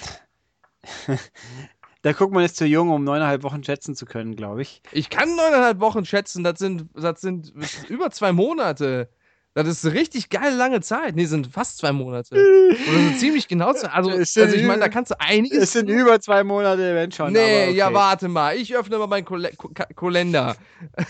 [2.02, 4.84] Da guckt man ist zu jung, um neuneinhalb Wochen schätzen zu können, glaube ich.
[4.92, 7.52] Ich kann neuneinhalb Wochen schätzen, das sind, das sind
[7.90, 9.10] über zwei Monate.
[9.56, 11.16] Das ist eine richtig geile lange Zeit.
[11.16, 12.36] Nee, sind fast zwei Monate.
[12.36, 13.88] Oder so ziemlich genau zwei.
[13.88, 15.58] Also, sind also ich meine, da kannst du einiges.
[15.64, 17.34] Es sind über zwei Monate, wenn schon.
[17.34, 17.96] nee, aber ja, okay.
[17.96, 18.56] warte mal.
[18.56, 20.56] Ich öffne mal meinen Kole Ko Ka- Kalender.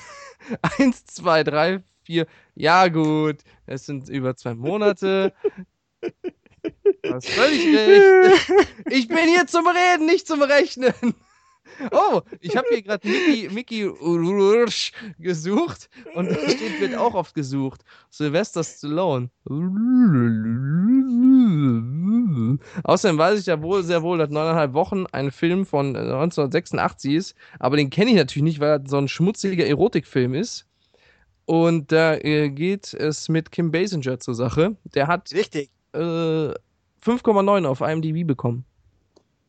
[0.77, 2.25] Eins, zwei, drei, vier.
[2.53, 3.39] Ja, gut.
[3.65, 5.33] Es sind über zwei Monate.
[7.03, 8.51] Du hast völlig recht.
[8.89, 10.93] Ich bin hier zum Reden, nicht zum Rechnen.
[11.91, 17.35] Oh, ich habe hier gerade Mickey, Mickey Rourke gesucht und da steht, wird auch oft
[17.35, 17.81] gesucht.
[18.09, 19.29] Sylvester Stallone.
[22.83, 27.13] Außerdem weiß ich ja wohl sehr wohl, dass neuneinhalb Wochen ein Film von äh, 1986
[27.13, 30.65] ist, aber den kenne ich natürlich nicht, weil er so ein schmutziger Erotikfilm ist.
[31.45, 34.75] Und da äh, geht es mit Kim Basinger zur Sache.
[34.95, 36.53] Der hat Richtig, äh,
[37.05, 38.65] 5,9 auf IMDb bekommen.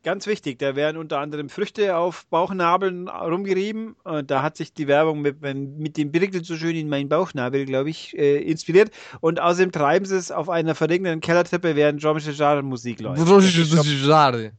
[0.03, 0.59] ganz wichtig.
[0.59, 3.95] Da werden unter anderem Früchte auf Bauchnabeln rumgerieben.
[4.03, 7.65] Und da hat sich die Werbung mit, mit dem Birkel so schön in meinen Bauchnabel,
[7.65, 8.91] glaube ich, äh, inspiriert.
[9.19, 13.25] Und außerdem treiben sie es auf einer verregneten Kellertreppe, während Jean-Michel Jarre Musik läuft.
[13.25, 13.65] Jean-Michel
[14.07, 14.51] Jarre.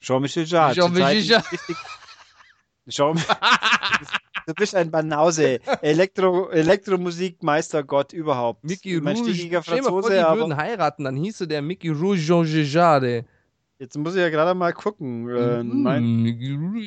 [0.00, 0.76] Jean-Michel zurzeit
[1.24, 1.44] Jarre.
[1.52, 1.76] richtig-
[2.88, 3.16] Jean
[4.46, 5.60] Du bist ein Banause.
[5.80, 8.62] Elektro, Elektromusikmeister Gott überhaupt.
[8.64, 9.16] Mickey Rouge.
[9.16, 13.24] stickiger Stell mal vor, die Franzose, würden heiraten, dann hieße der Mickey Rouge Jean Jade.
[13.78, 15.28] Jetzt muss ich ja gerade mal gucken.
[15.28, 15.82] Äh, Mhm.
[15.82, 16.22] nein,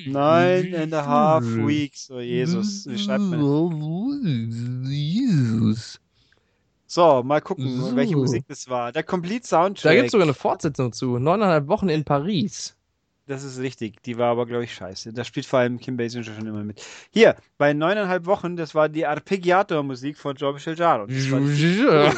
[0.07, 2.09] nine and a half weeks.
[2.11, 3.41] Oh Jesus, wie schreibt man?
[4.85, 5.99] Jesus.
[6.89, 8.15] So, mal gucken, welche.
[8.15, 8.93] Musik das war.
[8.93, 9.95] Der Complete Da Soundtrack.
[9.95, 11.19] gibt es sogar eine Fortsetzung zu.
[11.19, 12.76] Neuneinhalb Wochen in Paris.
[13.27, 14.01] Das ist richtig.
[14.03, 15.11] Die war aber, glaube ich, scheiße.
[15.13, 16.81] Da spielt vor allem Kim Basinger schon immer mit.
[17.11, 21.07] Hier, bei neuneinhalb Wochen, das war die Arpeggiator-Musik von Jean-Michel Jarre.
[21.07, 22.11] Das war die-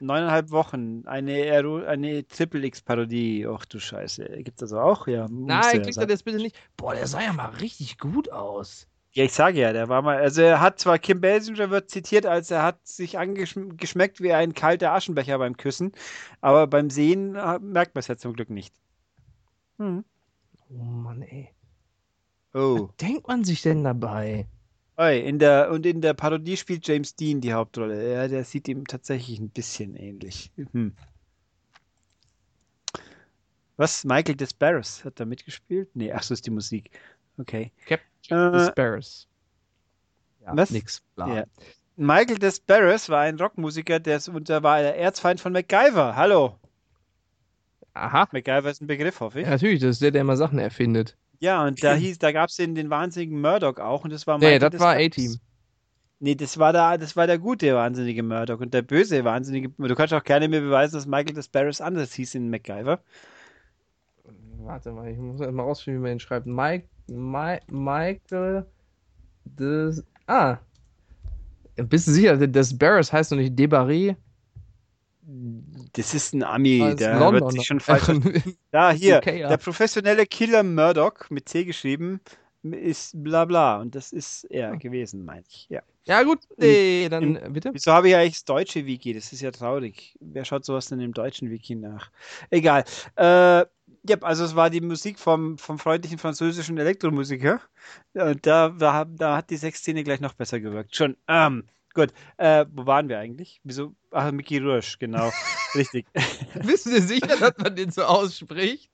[0.00, 3.46] neuneinhalb Wochen, eine, eine Triple X-Parodie.
[3.48, 4.24] Ach du Scheiße.
[4.42, 5.06] Gibt's das auch?
[5.06, 6.08] Ja, Nein, ja kriegt er sein.
[6.08, 6.56] das bitte nicht.
[6.76, 8.86] Boah, der sah ja mal richtig gut aus.
[9.14, 12.24] Ja, ich sage ja, der war mal, also er hat zwar, Kim Basinger wird zitiert,
[12.24, 15.92] als er hat sich angeschmeckt wie ein kalter Aschenbecher beim Küssen,
[16.40, 18.74] aber beim Sehen äh, merkt man es ja zum Glück nicht.
[19.78, 20.02] Hm.
[20.70, 21.50] Oh Mann, ey.
[22.54, 22.88] Oh.
[23.02, 24.46] Denkt man sich denn dabei?
[24.96, 28.14] Oi, in der, und in der Parodie spielt James Dean die Hauptrolle.
[28.14, 30.52] Ja, der sieht ihm tatsächlich ein bisschen ähnlich.
[30.72, 30.94] Hm.
[33.76, 34.04] Was?
[34.04, 35.94] Michael Desbarres hat da mitgespielt?
[35.94, 36.90] Nee, ach so ist die Musik.
[37.38, 37.72] Okay.
[37.86, 39.26] Captain Äh, Sparrows.
[40.44, 40.70] Ja, was?
[40.70, 41.02] nix.
[41.14, 41.36] Bla.
[41.36, 41.44] Ja.
[41.96, 46.16] Michael Desbarres war ein Rockmusiker, der, war der Erzfeind von MacGyver.
[46.16, 46.58] Hallo.
[47.94, 48.28] Aha.
[48.32, 49.46] MacGyver ist ein Begriff, hoffe ich.
[49.46, 51.16] Ja, natürlich, das ist der, der immer Sachen erfindet.
[51.40, 54.38] Ja, und da hieß, da gab es den, den wahnsinnigen Murdoch auch und das war
[54.38, 55.06] Nee, Michael das war Desbarres.
[55.06, 55.40] A-Team.
[56.20, 59.70] Nee, das war der, das war der gute wahnsinnige Murdoch und der böse wahnsinnige.
[59.76, 63.00] Du kannst auch gerne mir beweisen, dass Michael Desbarres anders hieß in MacGyver.
[64.64, 66.46] Warte mal, ich muss erst mal rausfinden, wie man ihn schreibt.
[66.46, 68.66] Mike, Mike, Michael
[69.44, 70.04] des.
[70.26, 70.58] Ah.
[71.76, 74.16] Bist du sicher, das Barris heißt doch nicht Debarry?
[75.94, 77.40] Das ist ein Ami, Ah, ist der Londoner.
[77.46, 78.08] wird sich schon falsch.
[78.70, 79.48] Da, hier, UK, ja.
[79.48, 82.20] der professionelle Killer Murdoch mit C geschrieben
[82.62, 85.66] ist bla bla und das ist er gewesen, meine ich.
[85.68, 85.82] Ja.
[86.04, 87.70] ja, gut, nee, dann bitte.
[87.72, 89.12] Wieso habe ich eigentlich das deutsche Wiki?
[89.14, 90.16] Das ist ja traurig.
[90.20, 92.10] Wer schaut sowas denn im deutschen Wiki nach?
[92.50, 92.84] Egal.
[93.16, 93.64] Äh,
[94.04, 97.60] ja, also es war die Musik vom, vom freundlichen französischen Elektromusiker.
[98.14, 100.96] Und da, da, da hat die Sexszene gleich noch besser gewirkt.
[100.96, 101.16] Schon.
[101.28, 101.64] Ähm,
[101.94, 102.12] gut.
[102.36, 103.60] Äh, wo waren wir eigentlich?
[103.64, 103.94] Wieso?
[104.10, 105.30] Ach, Mickey Rush, genau.
[105.74, 106.06] Richtig.
[106.66, 108.90] Bist du sicher, dass man den so ausspricht?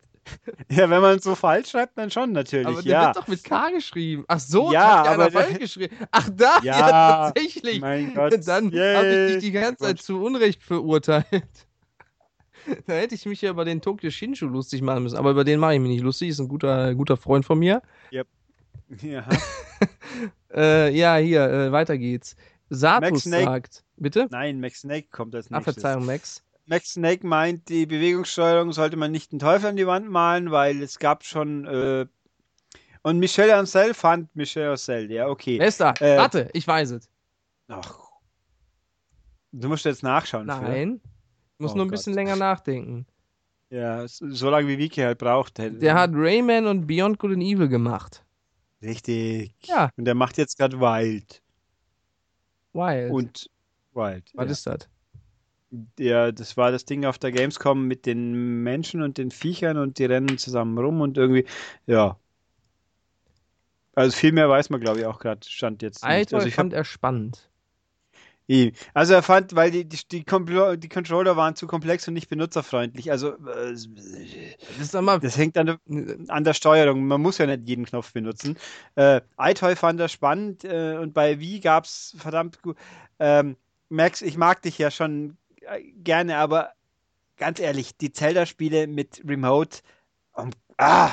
[0.71, 2.67] Ja, wenn man es so falsch schreibt, dann schon natürlich.
[2.67, 3.07] Aber der ja.
[3.07, 4.25] wird doch mit K geschrieben.
[4.29, 5.97] Ach so, Ja, hat aber falsch geschrieben.
[6.11, 6.91] Ach da, ja, Ja,
[7.33, 7.81] tatsächlich.
[7.81, 8.35] mein Gott.
[8.47, 11.68] Dann habe ich dich die ganze Zeit zu Unrecht verurteilt.
[12.87, 15.17] Da hätte ich mich ja über den Tokyo Shinshu lustig machen müssen.
[15.17, 16.29] Aber über den mache ich mich nicht lustig.
[16.31, 17.83] Ist ein guter, guter Freund von mir.
[19.03, 19.29] Ja.
[20.55, 22.37] Äh, ja, hier, äh, weiter geht's.
[22.71, 23.45] Satus Max Snake.
[23.45, 23.85] sagt.
[23.97, 24.29] Bitte?
[24.31, 25.75] Nein, Max Snake kommt als Ah, nächstes.
[25.75, 26.43] Verzeihung, Max.
[26.65, 30.83] Max Snake meint, die Bewegungssteuerung sollte man nicht den Teufel an die Wand malen, weil
[30.83, 31.67] es gab schon.
[31.67, 32.07] Äh,
[33.03, 35.59] und Michel Ancel fand Michel Ancel, ja, okay.
[35.59, 35.93] Wer ist da?
[36.01, 37.11] Äh, Warte, ich weiß es.
[37.69, 37.99] Ach.
[39.53, 40.47] Du musst jetzt nachschauen.
[40.47, 41.01] Nein.
[41.59, 41.99] Ich muss Oh nur ein Gott.
[41.99, 43.05] bisschen länger nachdenken.
[43.71, 45.59] Ja, so lange wie Wiki halt braucht.
[45.59, 48.25] Der hat Rayman und Beyond Good and Evil gemacht.
[48.81, 49.55] Richtig.
[49.65, 49.91] Ja.
[49.97, 51.43] Und der macht jetzt gerade Wild.
[52.73, 53.11] Wild.
[53.11, 53.51] Und
[53.93, 54.31] Wild.
[54.35, 54.53] Was ja.
[54.53, 54.89] ist das?
[55.99, 59.99] Ja, das war das Ding auf der Gamescom mit den Menschen und den Viechern und
[59.99, 61.45] die rennen zusammen rum und irgendwie,
[61.87, 62.19] ja.
[63.95, 66.11] Also viel mehr weiß man, glaube ich, auch gerade, stand jetzt nicht.
[66.11, 67.48] Alter, Also ich ich hab, fand er spannend.
[68.95, 73.11] Also er fand, weil die, die, die, die Controller waren zu komplex und nicht benutzerfreundlich.
[73.11, 73.75] Also äh,
[74.79, 75.21] Das mal.
[75.21, 75.79] das hängt an der,
[76.29, 77.07] an der Steuerung.
[77.07, 78.57] Man muss ja nicht jeden Knopf benutzen.
[78.95, 82.77] Äh, iToy fand er spannend äh, und bei Wii gab es verdammt gut.
[83.19, 83.57] Ähm,
[83.91, 86.73] Max, ich mag dich ja schon äh, gerne, aber
[87.37, 89.81] ganz ehrlich, die Zelda-Spiele mit Remote.
[90.33, 91.13] Um, ah!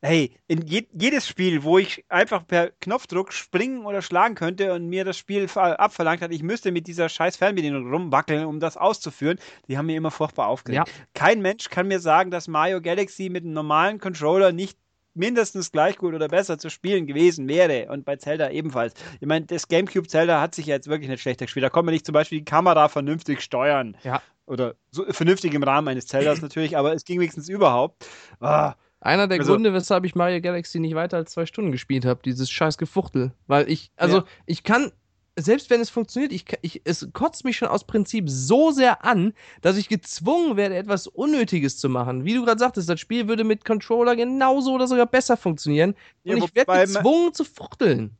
[0.00, 4.86] Hey, in je, jedes Spiel, wo ich einfach per Knopfdruck springen oder schlagen könnte und
[4.86, 8.76] mir das Spiel ver- abverlangt hat, ich müsste mit dieser scheiß Fernbedienung rumwackeln, um das
[8.76, 10.86] auszuführen, die haben mir immer furchtbar aufgeregt.
[10.88, 10.94] Ja.
[11.14, 14.78] Kein Mensch kann mir sagen, dass Mario Galaxy mit einem normalen Controller nicht
[15.14, 17.90] mindestens gleich gut oder besser zu spielen gewesen wäre.
[17.90, 18.94] Und bei Zelda ebenfalls.
[19.20, 21.64] Ich meine, das GameCube Zelda hat sich ja jetzt wirklich nicht schlechter gespielt.
[21.64, 23.96] Da konnte man nicht zum Beispiel die Kamera vernünftig steuern.
[24.04, 24.22] Ja.
[24.46, 28.06] Oder so vernünftig im Rahmen eines Zeldas natürlich, aber es ging wenigstens überhaupt.
[28.38, 32.04] Ah, Einer der Also- Gründe, weshalb ich Mario Galaxy nicht weiter als zwei Stunden gespielt
[32.04, 33.32] habe, dieses scheiß Gefuchtel.
[33.46, 34.24] Weil ich, also Ja.
[34.46, 34.90] ich kann,
[35.36, 39.34] selbst wenn es funktioniert, ich, ich, es kotzt mich schon aus Prinzip so sehr an,
[39.60, 42.24] dass ich gezwungen werde, etwas Unnötiges zu machen.
[42.24, 45.94] Wie du gerade sagtest, das Spiel würde mit Controller genauso oder sogar besser funktionieren.
[46.24, 48.16] Ja, und ich werde gezwungen zu fuchteln.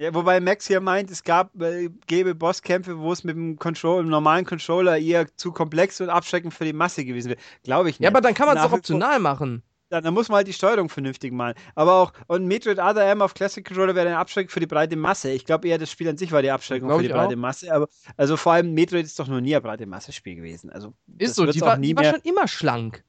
[0.00, 4.02] Ja, wobei Max hier meint, es gab, äh, gäbe Bosskämpfe, wo es mit dem Control,
[4.04, 7.40] dem normalen Controller eher zu komplex und abschreckend für die Masse gewesen wäre.
[7.64, 8.04] Glaube ich nicht.
[8.04, 9.62] Ja, aber dann kann man es vor- optional machen.
[9.90, 11.54] Dann, dann, muss man halt die Steuerung vernünftig machen.
[11.74, 14.96] Aber auch, und Metroid Other M auf Classic Controller wäre eine Abschreckung für die breite
[14.96, 15.30] Masse.
[15.30, 17.38] Ich glaube eher, das Spiel an sich war die Abschreckung für die breite auch.
[17.38, 17.72] Masse.
[17.72, 20.70] Aber, also vor allem Metroid ist doch noch nie ein breite Masse-Spiel gewesen.
[20.70, 23.04] Also, ist so, die, war, die war schon immer schlank.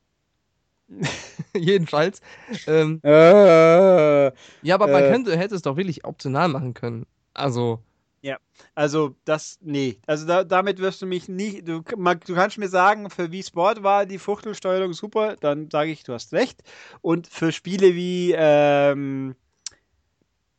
[1.55, 2.21] Jedenfalls.
[2.67, 4.25] Ähm, äh,
[4.61, 7.05] ja, aber man äh, könnte, hätte es doch wirklich optional machen können.
[7.33, 7.79] Also.
[8.21, 8.37] Ja,
[8.75, 9.99] also das, nee.
[10.05, 13.81] Also da, damit wirst du mich nicht, du, du kannst mir sagen, für Wii Sport
[13.83, 16.61] war die Fuchtelsteuerung super, dann sage ich, du hast recht.
[17.01, 19.35] Und für Spiele wie ähm,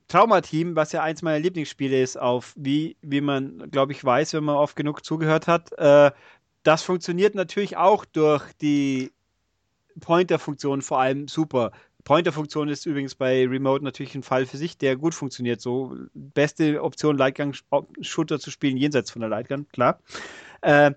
[0.08, 4.44] Traumateam, was ja eins meiner Lieblingsspiele ist, auf wie, wie man, glaube ich, weiß, wenn
[4.44, 6.10] man oft genug zugehört hat, äh,
[6.62, 9.12] das funktioniert natürlich auch durch die
[10.00, 11.72] Pointer-Funktion vor allem super.
[12.10, 15.60] Pointer-Funktion ist übrigens bei Remote natürlich ein Fall für sich, der gut funktioniert.
[15.60, 20.00] So beste Option, Lightgun-Shooter zu spielen, jenseits von der Lightgun, klar.
[20.60, 20.90] Äh,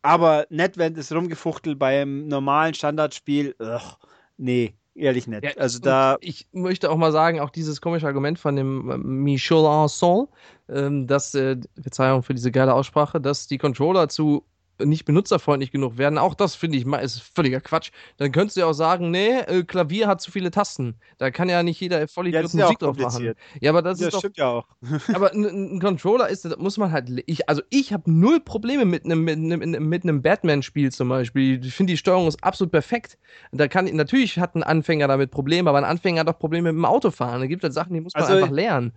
[0.00, 3.54] aber Netwend ist rumgefuchtelt beim normalen Standardspiel.
[3.60, 3.98] Ugh,
[4.38, 5.44] nee, ehrlich nicht.
[5.44, 6.16] Ja, also da.
[6.22, 10.28] Ich möchte auch mal sagen, auch dieses komische Argument von dem äh, Michel Anson,
[10.70, 14.46] ähm, dass, äh, Verzeihung für diese geile Aussprache, dass die Controller zu
[14.82, 16.18] nicht benutzerfreundlich genug werden.
[16.18, 17.90] Auch das finde ich ist völliger Quatsch.
[18.16, 20.96] Dann könntest du ja auch sagen, nee, äh, Klavier hat zu viele Tasten.
[21.18, 23.34] Da kann ja nicht jeder voll ja, Musik ja drauf machen.
[23.60, 24.66] Ja, aber das, das ist stimmt doch, ja auch.
[25.14, 27.10] aber ein, ein, Controller ist, das muss man halt.
[27.26, 31.64] Ich, also ich habe null Probleme mit einem mit einem, mit einem Batman-Spiel zum Beispiel.
[31.64, 33.18] Ich finde die Steuerung ist absolut perfekt.
[33.52, 36.78] Da kann natürlich hat ein Anfänger damit Probleme, aber ein Anfänger hat auch Probleme mit
[36.80, 37.40] dem Autofahren.
[37.40, 38.92] Da gibt es halt Sachen, die muss man also, einfach lernen.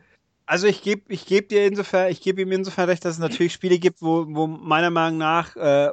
[0.49, 3.51] Also ich gebe ich geb dir insofern, ich gebe ihm insofern recht, dass es natürlich
[3.51, 5.91] Spiele gibt, wo, wo meiner Meinung nach äh,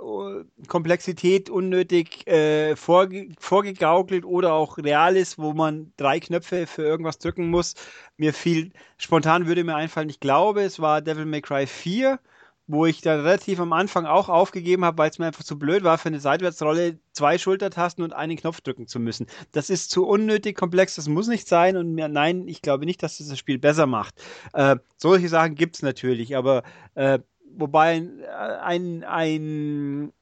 [0.69, 7.19] Komplexität unnötig äh, vorge vorgegaukelt oder auch real ist, wo man drei Knöpfe für irgendwas
[7.19, 7.75] drücken muss.
[8.17, 12.21] Mir fiel, spontan würde mir einfallen, ich glaube, es war Devil May Cry 4
[12.67, 15.85] wo ich dann relativ am Anfang auch aufgegeben habe, weil es mir einfach zu blöd
[15.85, 19.27] war, für eine Seitwärtsrolle zwei Schultertasten und einen Knopf drücken zu müssen.
[19.53, 23.03] Das ist zu unnötig komplex, das muss nicht sein und mir, nein, ich glaube nicht,
[23.03, 24.15] dass das das Spiel besser macht.
[24.55, 26.63] Äh, solche Sachen gibt es natürlich, aber
[26.95, 27.19] äh,
[27.57, 28.25] wobei ein,
[28.63, 30.13] ein, ein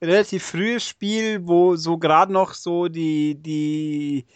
[0.00, 4.26] relativ frühes Spiel, wo so gerade noch so die, die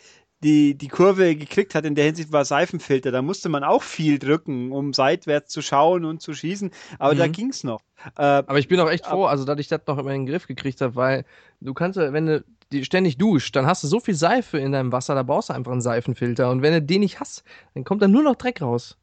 [0.42, 3.10] die, die Kurve gekriegt hat in der Hinsicht war Seifenfilter.
[3.10, 6.70] Da musste man auch viel drücken, um seitwärts zu schauen und zu schießen.
[6.98, 7.18] Aber mhm.
[7.18, 7.80] da ging es noch.
[8.16, 10.32] Äh, aber ich bin auch echt froh, also dass ich das noch immer in den
[10.32, 11.24] Griff gekriegt habe, weil
[11.60, 14.92] du kannst, wenn du die ständig duscht, dann hast du so viel Seife in deinem
[14.92, 16.50] Wasser, da brauchst du einfach einen Seifenfilter.
[16.50, 17.44] Und wenn du den nicht hast,
[17.74, 18.96] dann kommt da nur noch Dreck raus.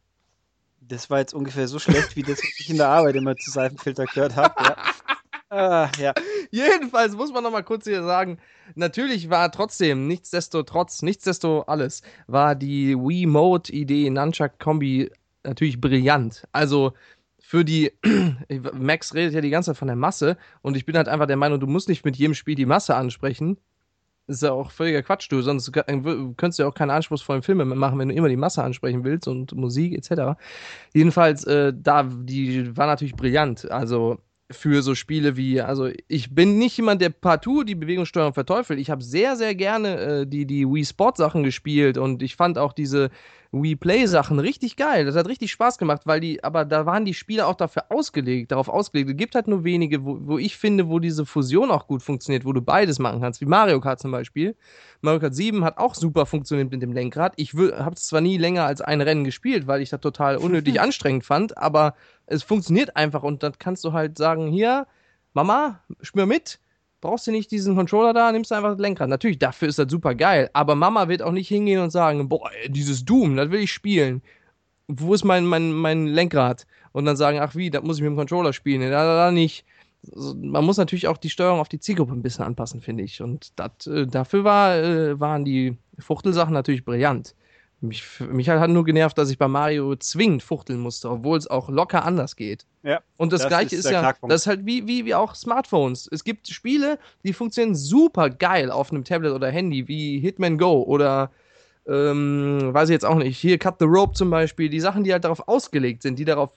[0.81, 3.49] Das war jetzt ungefähr so schlecht, wie das, was ich in der Arbeit immer zu
[3.51, 4.53] Seifenfilter gehört habe.
[4.63, 4.75] Ja.
[5.55, 6.13] Ah, ja.
[6.49, 8.39] Jedenfalls muss man noch mal kurz hier sagen,
[8.73, 15.11] natürlich war trotzdem, nichtsdestotrotz, nichtsdesto alles, war die Wii Mode Idee Nunchuck Kombi
[15.43, 16.47] natürlich brillant.
[16.53, 16.93] Also
[17.39, 17.91] für die,
[18.73, 21.37] Max redet ja die ganze Zeit von der Masse und ich bin halt einfach der
[21.37, 23.59] Meinung, du musst nicht mit jedem Spiel die Masse ansprechen.
[24.25, 27.99] Ist ja auch völliger Quatsch, du, sonst könntest du ja auch keine anspruchsvollen Filme machen,
[27.99, 30.39] wenn du immer die Masse ansprechen willst und Musik etc.
[30.95, 33.69] Jedenfalls, äh, da, die war natürlich brillant.
[33.69, 34.17] Also
[34.53, 38.79] für so Spiele wie, also ich bin nicht jemand, der partout die Bewegungssteuerung verteufelt.
[38.79, 42.57] Ich habe sehr, sehr gerne äh, die, die Wii Sport Sachen gespielt und ich fand
[42.57, 43.09] auch diese
[43.53, 45.05] Wii Play Sachen richtig geil.
[45.05, 48.51] Das hat richtig Spaß gemacht, weil die, aber da waren die Spiele auch dafür ausgelegt,
[48.51, 49.11] darauf ausgelegt.
[49.11, 52.45] Es gibt halt nur wenige, wo, wo ich finde, wo diese Fusion auch gut funktioniert,
[52.45, 54.55] wo du beides machen kannst, wie Mario Kart zum Beispiel.
[55.01, 57.33] Mario Kart 7 hat auch super funktioniert mit dem Lenkrad.
[57.35, 60.81] Ich habe es zwar nie länger als ein Rennen gespielt, weil ich das total unnötig
[60.81, 61.93] anstrengend fand, aber
[62.25, 64.87] es funktioniert einfach und dann kannst du halt sagen, hier,
[65.33, 66.59] Mama, spür mit,
[67.03, 69.09] brauchst du nicht diesen Controller da, nimmst du einfach das Lenkrad.
[69.09, 72.49] Natürlich, dafür ist das super geil, aber Mama wird auch nicht hingehen und sagen, boah,
[72.69, 74.21] dieses Doom, das will ich spielen.
[74.87, 76.65] Wo ist mein, mein, mein Lenkrad?
[76.93, 78.81] Und dann sagen, ach wie, das muss ich mit dem Controller spielen.
[78.81, 79.65] Ja, da, da nicht.
[80.13, 83.21] Man muss natürlich auch die Steuerung auf die Zielgruppe ein bisschen anpassen, finde ich.
[83.21, 87.35] Und dat, äh, dafür war, äh, waren die Fuchtelsachen natürlich brillant.
[87.83, 91.67] Mich, mich hat nur genervt, dass ich bei Mario zwingend fuchteln musste, obwohl es auch
[91.67, 92.65] locker anders geht.
[92.81, 93.01] Ja.
[93.17, 94.31] Und das, das gleiche ist, ist ja, Knackpunkt.
[94.31, 96.07] das ist halt wie, wie, wie auch Smartphones.
[96.09, 100.81] Es gibt Spiele, die funktionieren super geil auf einem Tablet oder Handy, wie Hitman Go
[100.83, 101.29] oder
[101.85, 103.37] ähm, weiß ich jetzt auch nicht.
[103.37, 106.51] Hier Cut the Rope zum Beispiel, die Sachen, die halt darauf ausgelegt sind, die darauf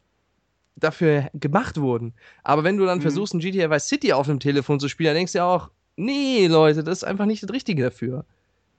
[0.76, 2.14] dafür gemacht wurden.
[2.44, 3.02] Aber wenn du dann mhm.
[3.02, 5.70] versuchst, ein GTA Vice City auf dem Telefon zu spielen, dann denkst du ja auch,
[5.96, 8.24] nee, Leute, das ist einfach nicht das Richtige dafür.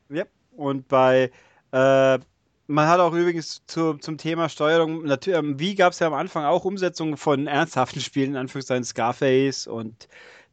[0.09, 0.23] Ja,
[0.55, 1.31] und bei
[1.71, 2.19] äh,
[2.67, 6.13] man hat auch übrigens zu, zum Thema Steuerung, natürlich, ähm, wie gab es ja am
[6.13, 10.07] Anfang auch Umsetzungen von ernsthaften Spielen, in Anführungszeichen Scarface und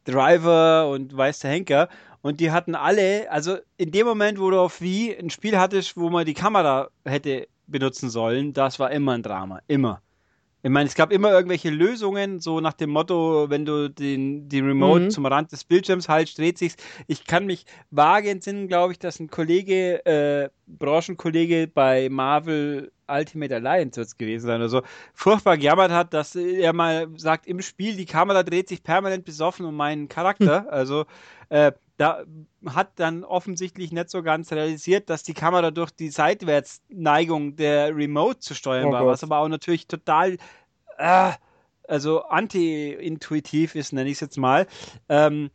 [0.05, 1.89] Driver und Weiß der Henker.
[2.23, 5.97] Und die hatten alle, also in dem Moment, wo du auf Wie ein Spiel hattest,
[5.97, 9.61] wo man die Kamera hätte benutzen sollen, das war immer ein Drama.
[9.67, 10.01] Immer.
[10.65, 14.61] Ich meine, es gab immer irgendwelche Lösungen, so nach dem Motto, wenn du den, die
[14.61, 15.11] Remote Mhm.
[15.11, 16.77] zum Rand des Bildschirms haltst, dreht sich's.
[17.07, 23.55] Ich kann mich vage entsinnen, glaube ich, dass ein Kollege, äh, Branchenkollege bei Marvel Ultimate
[23.57, 24.81] Alliance wird's gewesen sein oder so,
[25.13, 29.67] furchtbar gejammert hat, dass er mal sagt, im Spiel, die Kamera dreht sich permanent besoffen
[29.67, 30.73] um meinen Charakter.
[30.73, 31.05] Also,
[31.51, 32.25] äh, da
[32.67, 38.41] hat dann offensichtlich nicht so ganz realisiert, dass die Kamera durch die Seitwärtsneigung der Remote
[38.41, 39.13] zu steuern Oh war, Gott.
[39.13, 40.39] was aber auch natürlich total
[40.99, 41.33] äh,
[41.87, 44.67] also anti-intuitiv ist, nenne ich es jetzt mal.
[45.09, 45.51] Ähm,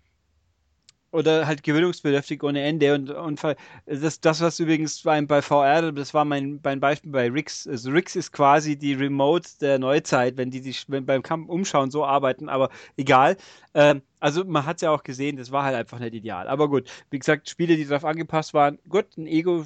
[1.12, 3.42] oder halt gewöhnungsbedürftig ohne Ende und, und
[3.86, 7.68] das, das was übrigens bei, bei VR, das war mein, mein Beispiel bei Rix.
[7.68, 12.06] Also Rix ist quasi die Remote der Neuzeit, wenn die, wenn beim Kampf umschauen so
[12.06, 13.38] arbeiten, aber egal.
[13.74, 16.48] Ähm, also man hat es ja auch gesehen, das war halt einfach nicht ideal.
[16.48, 19.66] Aber gut, wie gesagt, Spiele, die darauf angepasst waren, gut, ein Ego,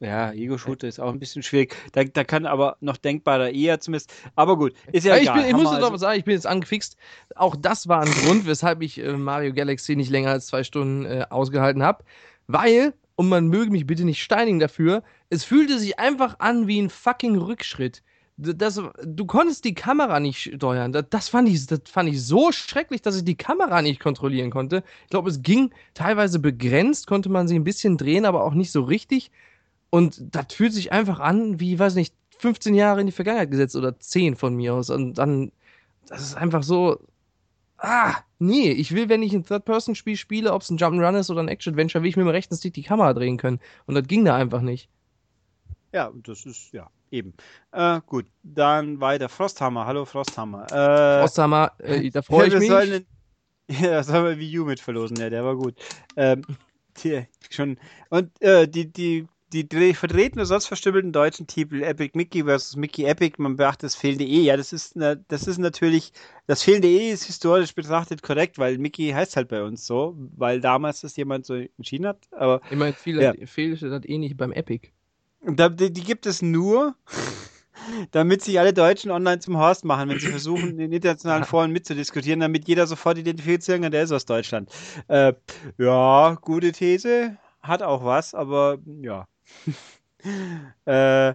[0.00, 1.74] ja, Ego-Shooter ist auch ein bisschen schwierig.
[1.92, 4.12] Da, da kann aber noch denkbarer eher zumindest.
[4.34, 5.36] Aber gut, ist ja Ja, ich, egal.
[5.38, 6.96] bin, ich muss jetzt also- aber sagen, ich bin jetzt angefixt.
[7.36, 11.04] Auch das war ein Grund, weshalb ich äh, Mario Galaxy nicht länger als zwei Stunden
[11.06, 12.04] äh, ausgehalten habe.
[12.46, 16.80] Weil, und man möge mich bitte nicht steinigen dafür, es fühlte sich einfach an wie
[16.82, 18.02] ein fucking Rückschritt.
[18.36, 20.90] Das, du konntest die Kamera nicht steuern.
[20.92, 24.50] Das, das, fand ich, das fand ich so schrecklich, dass ich die Kamera nicht kontrollieren
[24.50, 24.82] konnte.
[25.04, 28.72] Ich glaube, es ging teilweise begrenzt, konnte man sie ein bisschen drehen, aber auch nicht
[28.72, 29.30] so richtig.
[29.94, 33.76] Und das fühlt sich einfach an, wie, weiß nicht, 15 Jahre in die Vergangenheit gesetzt
[33.76, 34.90] oder 10 von mir aus.
[34.90, 35.52] Und dann,
[36.08, 36.98] das ist einfach so.
[37.78, 41.42] Ah, nee, ich will, wenn ich ein Third-Person-Spiel spiele, ob es ein Jump'n'Run ist oder
[41.42, 43.60] ein Action-Adventure, will ich mit dem rechten Stick die Kamera drehen können.
[43.86, 44.88] Und das ging da einfach nicht.
[45.92, 47.32] Ja, das ist, ja, eben.
[47.70, 49.28] Äh, gut, dann weiter.
[49.28, 50.64] Frosthammer, hallo Frosthammer.
[50.72, 52.68] Äh, Frosthammer, äh, da freue ich mich.
[52.68, 53.06] Sollen
[53.68, 55.76] ja, sollen wir Wii U mit verlosen, ja, der war gut.
[56.16, 56.42] Ähm,
[57.04, 57.78] die, schon,
[58.10, 58.92] und äh, die,
[59.54, 63.56] die, die dreh- vertreten oder sonst verstümmelten deutschen Titel Epic Mickey versus Mickey Epic, man
[63.56, 64.42] beachtet das fehlende E.
[64.42, 66.12] Ja, das ist, ne, das ist natürlich,
[66.46, 70.60] das fehlende E ist historisch betrachtet korrekt, weil Mickey heißt halt bei uns so, weil
[70.60, 73.32] damals das jemand so entschieden hat, aber Ich meine, viel Ja.
[73.46, 74.88] fehlt das eh nicht beim Epic.
[75.46, 76.94] Da, die, die gibt es nur,
[78.12, 82.40] damit sich alle Deutschen online zum Horst machen, wenn sie versuchen, in internationalen Foren mitzudiskutieren,
[82.40, 84.70] damit jeder sofort identifizieren kann, der ist aus Deutschland.
[85.08, 85.34] Äh,
[85.78, 89.26] ja, gute These, hat auch was, aber ja.
[90.86, 91.34] äh,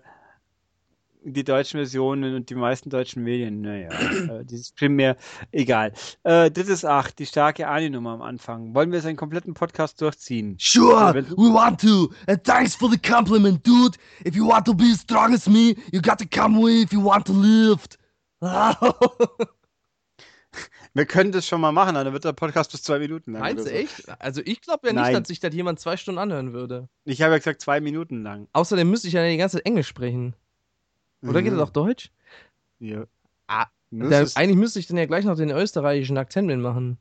[1.23, 3.89] die deutschen Versionen und die meisten deutschen Medien, naja,
[4.39, 5.17] äh, dieses primär,
[5.51, 5.91] egal.
[6.23, 8.73] Äh, drittes Acht, die starke Ani-Nummer am Anfang.
[8.73, 10.55] Wollen wir seinen kompletten Podcast durchziehen?
[10.59, 12.11] Sure, we want to.
[12.27, 13.97] And thanks for the compliment, dude.
[14.25, 16.93] If you want to be as strong as me, you got to come with if
[16.93, 17.97] you want to lift.
[20.93, 23.41] Wir können das schon mal machen, dann wird der Podcast bis zwei Minuten lang.
[23.41, 23.75] Meinst du so.
[23.75, 24.09] echt?
[24.19, 25.13] Also ich glaube ja nicht, Nein.
[25.13, 26.89] dass sich das jemand zwei Stunden anhören würde.
[27.05, 28.47] Ich habe ja gesagt zwei Minuten lang.
[28.53, 30.35] Außerdem müsste ich ja die ganze Zeit Englisch sprechen.
[31.21, 32.11] Oder geht das auch Deutsch?
[32.79, 33.05] Ja.
[33.47, 36.97] Ah, Da, eigentlich müsste ich dann ja gleich noch den österreichischen Akzent mitmachen.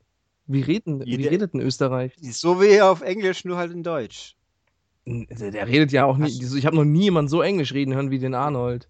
[0.46, 2.14] Wie, reden, wie redet denn Österreich?
[2.20, 4.34] so wie auf Englisch, nur halt in Deutsch.
[5.06, 6.42] Der, der redet ja auch nicht.
[6.42, 8.88] Ich habe noch nie jemanden so Englisch reden hören wie den Arnold.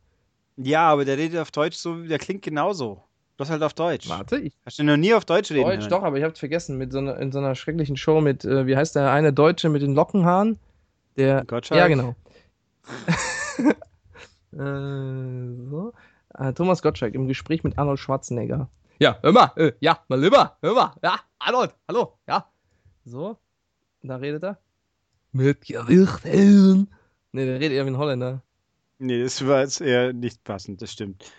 [0.56, 3.02] Ja, aber der redet auf Deutsch so, der klingt genauso.
[3.38, 4.08] Das halt auf Deutsch.
[4.08, 5.90] Warte, ich Hast du noch nie auf Deutsch reden Deutsch, hören?
[5.90, 6.76] doch, aber ich hab's vergessen.
[6.76, 9.68] Mit so einer, in so einer schrecklichen Show mit, äh, wie heißt der eine Deutsche
[9.68, 10.58] mit den Lockenhaaren?
[11.16, 11.44] Der.
[11.44, 11.78] Gottschalk?
[11.78, 12.16] Ja, genau.
[14.52, 15.92] äh, so.
[16.34, 18.68] Äh, Thomas Gottschalk im Gespräch mit Arnold Schwarzenegger.
[18.98, 22.50] Ja, hör mal, äh, ja, mal lieber, hör mal, ja, Arnold, hallo, ja.
[23.04, 23.38] So,
[24.02, 24.58] da redet er.
[25.30, 26.88] Mit Gerichten.
[27.30, 28.42] Ne, der redet eher wie ein Holländer.
[28.98, 31.30] Nee, das war jetzt eher nicht passend, das stimmt.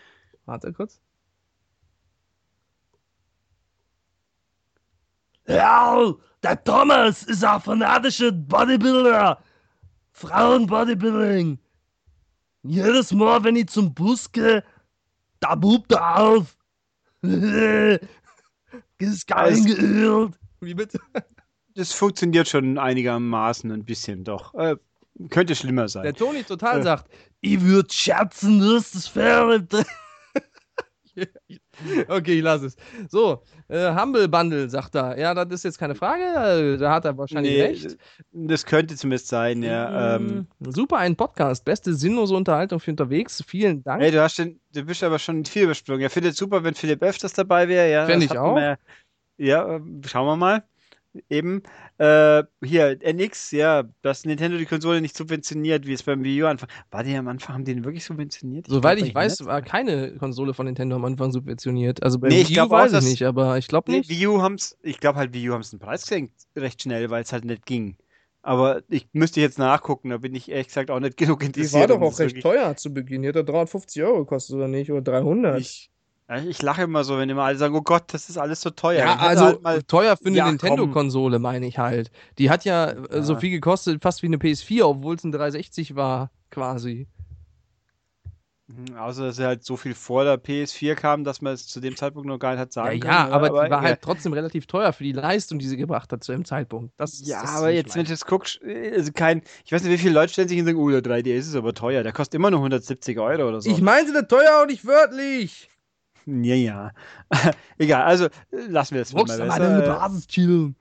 [0.46, 1.02] Warte kurz.
[5.50, 6.14] Ja,
[6.44, 9.42] der Thomas ist ein fanatischer Bodybuilder.
[10.12, 11.58] Frauenbodybuilding.
[12.64, 14.64] Jedes Mal, wenn ich zum Bus gehe,
[15.40, 16.56] da bubt er auf.
[19.00, 20.34] ist gar Alles- geirrt.
[20.62, 21.00] Wie bitte?
[21.76, 24.54] Das funktioniert schon einigermaßen ein bisschen, doch.
[24.56, 24.76] Äh,
[25.30, 26.04] könnte schlimmer sein.
[26.04, 26.84] Der Toni total Äh.
[26.84, 27.10] sagt,
[27.42, 29.66] Ich würde schätzen, dass das Fähre.
[32.10, 32.76] Okay, ich lasse es.
[33.10, 35.18] So, äh, Humble Bundle, sagt er.
[35.18, 36.74] Ja, das ist jetzt keine Frage.
[36.74, 37.98] äh, Da hat er wahrscheinlich Nee, recht.
[38.32, 40.16] Das könnte zumindest sein, ja.
[40.16, 41.64] Ähm, Mm, Super, ein Podcast.
[41.66, 43.44] Beste sinnlose Unterhaltung für unterwegs.
[43.48, 44.02] Vielen Dank.
[44.02, 46.02] Hey, du hast den, du bist aber schon viel übersprungen.
[46.02, 47.90] Er findet super, wenn Philipp öfters dabei wäre.
[47.90, 48.56] Ja, Fänd das ich auch.
[48.56, 48.78] wir Ja,
[49.38, 50.64] ja, äh, schauen wir mal.
[51.30, 51.64] Eben.
[51.98, 56.46] Äh, hier, NX, ja, dass Nintendo die Konsole nicht subventioniert, wie es beim Wii U
[56.48, 56.70] anfang.
[56.92, 58.68] War die am Anfang, haben die den wirklich subventioniert?
[58.68, 62.04] Soweit glaub ich weiß, war keine Konsole von Nintendo am Anfang subventioniert.
[62.04, 64.10] Also bei Nee, ich Wii U glaub auch, weiß ich nicht, aber ich glaube nicht.
[64.10, 67.10] Wii U haben's, ich glaube halt, Wii U haben es den Preis gesenkt, recht schnell,
[67.10, 67.98] weil es halt nicht ging.
[68.42, 71.92] Aber ich müsste jetzt nachgucken, da bin ich ehrlich gesagt auch nicht genug interessiert.
[71.92, 73.24] um das wirklich- teuer zu Beginn.
[73.24, 74.92] Die hat doch 350 Euro gekostet, oder nicht?
[74.92, 75.60] Oder 300.
[75.60, 75.90] Ich,
[76.48, 79.00] Ich lache immer so, wenn immer alle sagen, oh Gott, das ist alles so teuer.
[79.04, 82.12] Ja, also halt mal, teuer für eine Ja, Nintendo-Konsole, meine ich halt.
[82.38, 83.40] Die hat ja, äh, so Ja.
[83.40, 87.08] viel gekostet, fast wie eine PS4, obwohl es ein 360 war, quasi.
[88.68, 91.80] Mhm, außer dass er halt so viel vor der PS4 kam, dass man es zu
[91.80, 93.34] dem Zeitpunkt noch gar nicht hat Ja, sagen ja, können.
[93.34, 93.82] aber, die war egal.
[93.82, 96.94] halt trotzdem relativ teuer für die Leistung, die sie gebracht hat zu dem Zeitpunkt.
[96.98, 99.92] Das, Ja, das aber jetzt, wenn du das guckst, äh, also kein, ich weiß nicht,
[99.94, 102.12] wie viele Leute stellen sich hin und sagen, oh, der 3DS ist aber teuer, der
[102.14, 103.72] kostet immer nur 170 Euro oder so.
[103.72, 105.72] Ich meinte das teuer und nicht wörtlich.
[106.44, 106.92] ja, ja.
[107.78, 108.30] Egal, also äh,
[108.68, 110.00] lassen wir das mal Rockstar mal besser.
[110.00, 110.76] Basis chillen.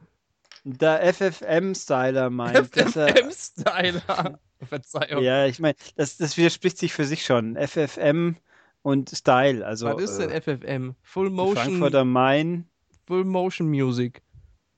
[0.65, 4.39] Der FFM-Styler meint, er, FFM-Styler.
[4.69, 5.23] Verzeihung.
[5.23, 7.57] ja, ich meine, das, das widerspricht sich für sich schon.
[7.57, 8.37] FFM
[8.83, 10.95] und Style, also Was ist denn äh, FFM?
[11.03, 12.67] Full Motion, Frankfurt am Main,
[13.07, 14.23] Full Motion Music.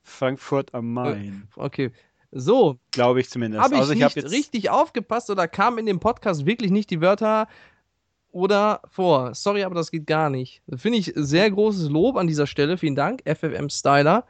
[0.03, 1.93] Frankfurt am Main, Okay.
[2.33, 3.63] So, glaube ich zumindest.
[3.63, 6.71] habe ich also ich nicht habe jetzt richtig aufgepasst oder kamen in dem Podcast wirklich
[6.71, 7.49] nicht die Wörter
[8.33, 9.35] oder vor?
[9.35, 10.63] Sorry, aber das geht gar nicht.
[10.75, 12.79] Finde ich sehr großes Lob an dieser Stelle.
[12.79, 14.25] Vielen Dank, FFM Styler,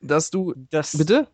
[0.00, 0.54] dass du.
[0.70, 1.28] das, Bitte?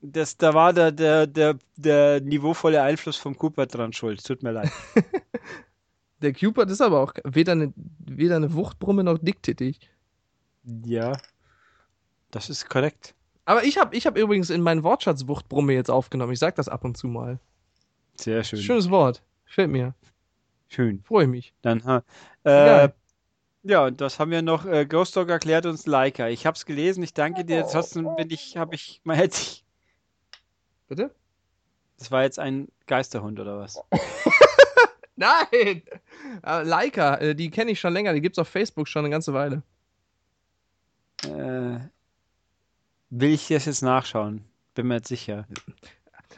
[0.00, 4.24] das, da war der, der, der, der niveauvolle Einfluss vom Cooper dran schuld.
[4.24, 4.70] Tut mir leid.
[6.20, 9.78] Der Cupid ist aber auch weder eine, weder eine Wuchtbrumme noch dicktätig.
[10.84, 11.16] Ja,
[12.30, 13.14] das ist korrekt.
[13.44, 16.32] Aber ich habe ich hab übrigens in meinen Wortschatz Wuchtbrumme jetzt aufgenommen.
[16.32, 17.38] Ich sag das ab und zu mal.
[18.16, 18.58] Sehr schön.
[18.58, 19.22] Schönes Wort.
[19.46, 19.94] Gefällt mir.
[20.68, 21.02] Schön.
[21.02, 21.54] Freue ich mich.
[21.62, 22.02] Dann.
[22.44, 22.88] Äh,
[23.62, 24.64] ja, und das haben wir noch.
[24.66, 26.28] Äh, Ghost Dog erklärt uns Leica.
[26.28, 27.02] Ich habe es gelesen.
[27.02, 27.66] Ich danke dir.
[27.70, 29.64] Trotzdem bin ich, habe ich, man hätte ich.
[30.88, 31.14] Bitte?
[31.98, 33.82] Das war jetzt ein Geisterhund oder was?
[35.16, 35.82] Nein!
[36.46, 38.12] Äh, Leica, äh, die kenne ich schon länger.
[38.12, 39.62] Die gibt's auf Facebook schon eine ganze Weile.
[41.24, 41.80] Äh,
[43.10, 44.44] will ich das jetzt nachschauen?
[44.74, 45.48] Bin mir jetzt sicher.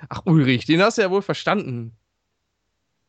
[0.08, 1.94] Ach, Ulrich, den hast du ja wohl verstanden.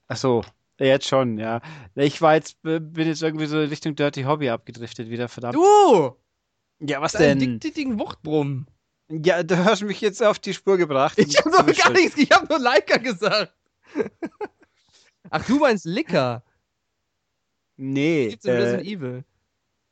[0.10, 0.44] Ach so,
[0.86, 1.62] jetzt schon, ja.
[1.96, 5.56] Ich war jetzt, bin jetzt irgendwie so Richtung Dirty Hobby abgedriftet wieder, verdammt.
[5.56, 6.16] Du!
[6.80, 7.60] Ja, was Deinen denn?
[7.60, 8.68] dicktätigen Wuchtbrumm.
[9.10, 11.18] Ja, du hast mich jetzt auf die Spur gebracht.
[11.18, 13.54] Ich hab doch zu gar nichts, ich hab nur Leica gesagt.
[15.30, 16.44] Ach, du meinst Licker.
[17.78, 19.24] Nee, Gibt's in äh, Resident Evil.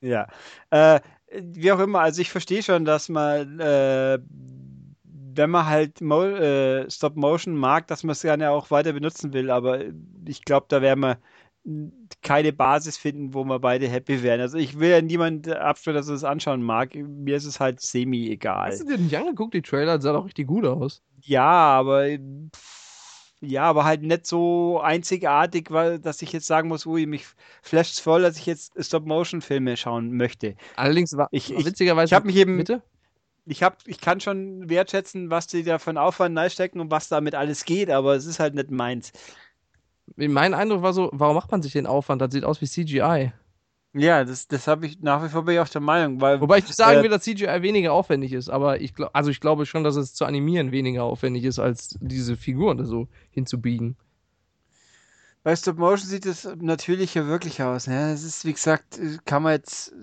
[0.01, 0.27] Ja.
[0.69, 1.01] Äh,
[1.31, 4.19] wie auch immer, also ich verstehe schon, dass man, äh,
[5.35, 9.33] wenn man halt Mo äh, Stop Motion mag, dass man es gerne auch weiter benutzen
[9.33, 9.81] will, aber
[10.25, 11.17] ich glaube, da werden wir
[12.21, 14.39] keine Basis finden, wo wir beide happy wären.
[14.41, 16.95] Also ich will ja niemand abstellen, dass er es anschauen mag.
[16.95, 18.71] Mir ist es halt semi-egal.
[18.71, 19.95] Hast du dir nicht angeguckt, die Trailer?
[19.95, 21.01] Das sah doch richtig gut aus.
[21.21, 22.07] Ja, aber
[23.41, 27.25] ja, aber halt nicht so einzigartig, weil, dass ich jetzt sagen muss, ui, mich
[27.61, 30.55] flasht's voll, dass ich jetzt Stop-Motion-Filme schauen möchte.
[30.75, 32.07] Allerdings war Ich- ich- witzigerweise.
[32.07, 32.81] ich hab mich eben- Bitte?
[33.45, 37.35] Ich hab, ich kann schon wertschätzen, was die da von Aufwand reinstecken und was damit
[37.35, 39.11] alles geht, aber es ist halt nicht meins.
[40.15, 42.21] Mein Eindruck war so, warum macht man sich den Aufwand?
[42.21, 43.31] Das sieht aus wie CGI.
[43.93, 46.59] Ja, das, das habe ich nach wie vor bin ich auch der Meinung, weil Wobei
[46.59, 49.65] ich sagen Äh, will, dass CGI weniger aufwendig ist, aber ich glaube, also ich glaube
[49.65, 53.97] schon, dass es zu animieren weniger aufwendig ist, als diese Figuren da so hinzubiegen.
[55.43, 57.87] bei Stop Motion sieht es natürlich ja wirklich aus.
[57.87, 58.11] Ne?
[58.11, 59.93] Das ist, wie gesagt, kann man jetzt.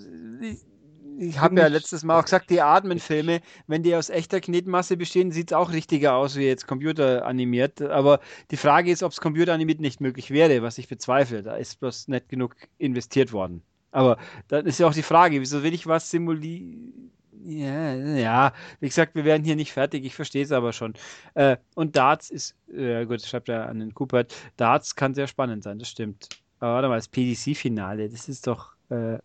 [1.19, 5.31] Ich, habe ja letztes Mal auch gesagt, die Atmen-Filme, wenn die aus echter Knetmasse bestehen,
[5.33, 7.81] sieht es auch richtiger aus wie jetzt computeranimiert.
[7.83, 8.21] Aber
[8.51, 11.43] die Frage ist, ob es computeranimiert nicht möglich wäre, was ich bezweifle.
[11.43, 13.63] Da ist bloß nicht genug investiert worden.
[13.93, 14.19] Aber
[14.49, 17.11] dann ist ja auch die Frage, wieso will ich was simulieren?
[17.47, 20.95] Ja, ja, wie gesagt, wir werden hier nicht fertig, ich verstehe es aber schon.
[21.35, 24.25] Äh, und Darts ist, äh, gut, schreibt er an den Cooper,
[24.57, 26.29] Darts kann sehr spannend sein, das stimmt.
[26.59, 29.19] Aber warte mal, das PDC-Finale, das ist doch, äh,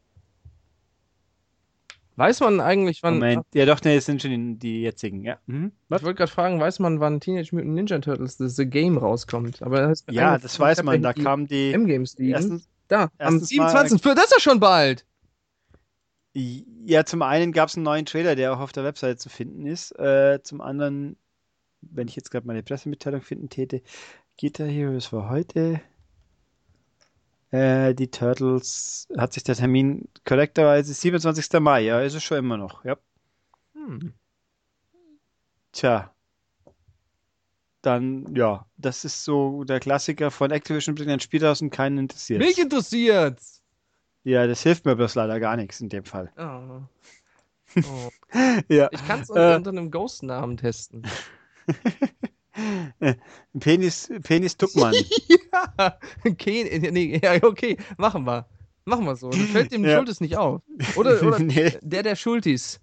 [2.22, 3.15] Weiß man eigentlich, wann.
[3.15, 5.39] Moment, ja doch, ne, das sind schon die, die jetzigen, ja.
[5.48, 5.72] Mhm.
[5.85, 9.61] Ich wollte gerade fragen, weiß man, wann Teenage Mutant Ninja Turtles The Game rauskommt?
[9.64, 12.34] Aber das Ja, das weiß man, da die kam die, M-Games liegen.
[12.34, 14.02] erstens, da, am erstens mal- 27.
[14.15, 15.03] Das ist ja schon bald.
[16.34, 19.65] ja, zum einen gab es einen neuen Trailer, der auch auf der Webseite zu finden
[19.65, 21.18] ist, äh, zum anderen,
[21.81, 23.81] wenn ich jetzt gerade meine Pressemitteilung finden täte,
[24.39, 25.81] Guitar Hero, das war heute,
[27.51, 31.59] äh, die Turtles, hat sich der Termin korrekterweise 27.
[31.59, 32.97] Mai, ja, ist es schon immer noch, ja.
[33.73, 34.13] Hm.
[35.71, 36.13] Tja.
[37.81, 41.97] Dann, ja, das ist so der Klassiker von Activision bringt ein Spiel raus und keinen
[41.97, 42.39] interessiert.
[42.39, 43.61] Mich interessiert's.
[44.23, 46.31] Ja, das hilft mir bloß leider gar nichts in dem Fall.
[46.37, 46.81] Oh.
[47.85, 48.09] Oh.
[48.67, 48.89] Ja.
[48.91, 49.31] Ich kann es Äh.
[49.31, 51.07] unter, unter einem Ghost-Namen testen.
[53.59, 54.93] Penis, Penis Duckmann.
[55.77, 58.45] ja, okay, nee, ja, okay, machen wir.
[58.85, 59.29] Machen wir so.
[59.29, 59.97] Das fällt dem Ja.
[59.97, 60.61] Schultes nicht auf.
[60.95, 61.73] Oder, oder Nee.
[61.81, 62.81] der der Schultis.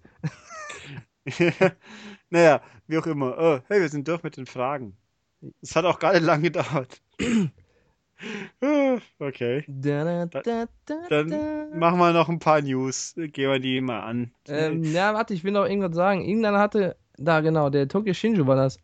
[2.29, 3.35] naja, wie auch immer.
[3.37, 4.95] Oh, hey, wir sind durch mit den Fragen.
[5.61, 7.01] Es hat auch gar nicht lange gedauert.
[9.19, 9.63] Okay.
[9.69, 11.23] Da, da, da, da, da.
[11.23, 13.13] Dann machen wir noch ein paar News.
[13.15, 14.31] Gehen wir die mal an.
[14.49, 16.25] Ähm, ja, warte, ich will noch irgendwas sagen.
[16.25, 18.77] Irgendeiner hatte, da genau, der Tokyo Shinju war das.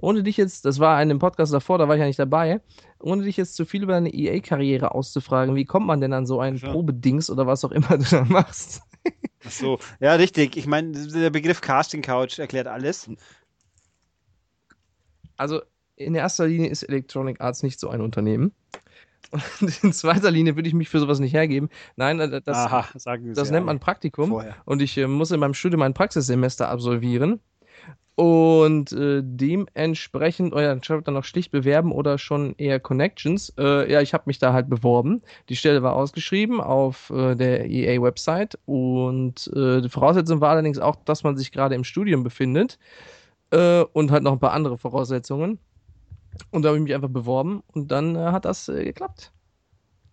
[0.00, 2.60] Ohne dich jetzt, das war in einem Podcast davor, da war ich ja nicht dabei,
[2.98, 6.40] ohne dich jetzt zu viel über deine EA-Karriere auszufragen, wie kommt man denn an so
[6.40, 6.72] einen Ja.
[6.72, 8.82] Probedings oder was auch immer du da machst?
[9.46, 9.78] Ach so.
[10.00, 10.56] Ja, richtig.
[10.56, 13.10] Ich meine, der Begriff Casting Couch erklärt alles.
[15.36, 15.62] Also,
[15.96, 18.52] in erster Linie ist Electronic Arts nicht so ein Unternehmen.
[19.60, 21.68] Und in zweiter Linie würde ich mich für sowas nicht hergeben.
[21.96, 24.30] Nein, äh, das, Aha, das ja nennt man Praktikum.
[24.30, 24.56] vorher.
[24.64, 27.40] Und ich äh, muss in meinem Studium ein Praxissemester absolvieren.
[28.16, 33.52] Und äh, dementsprechend, oh ja, dann schreibt dann noch schlicht bewerben oder schon eher Connections.
[33.56, 35.22] Äh, ja, ich habe mich da halt beworben.
[35.48, 38.58] Die Stelle war ausgeschrieben auf äh, der EA-Website.
[38.66, 42.78] Und äh, die Voraussetzung war allerdings auch, dass man sich gerade im Studium befindet.
[43.50, 45.58] Äh, und halt noch ein paar andere Voraussetzungen.
[46.50, 49.32] Und da habe ich mich einfach beworben und dann äh, hat das geklappt.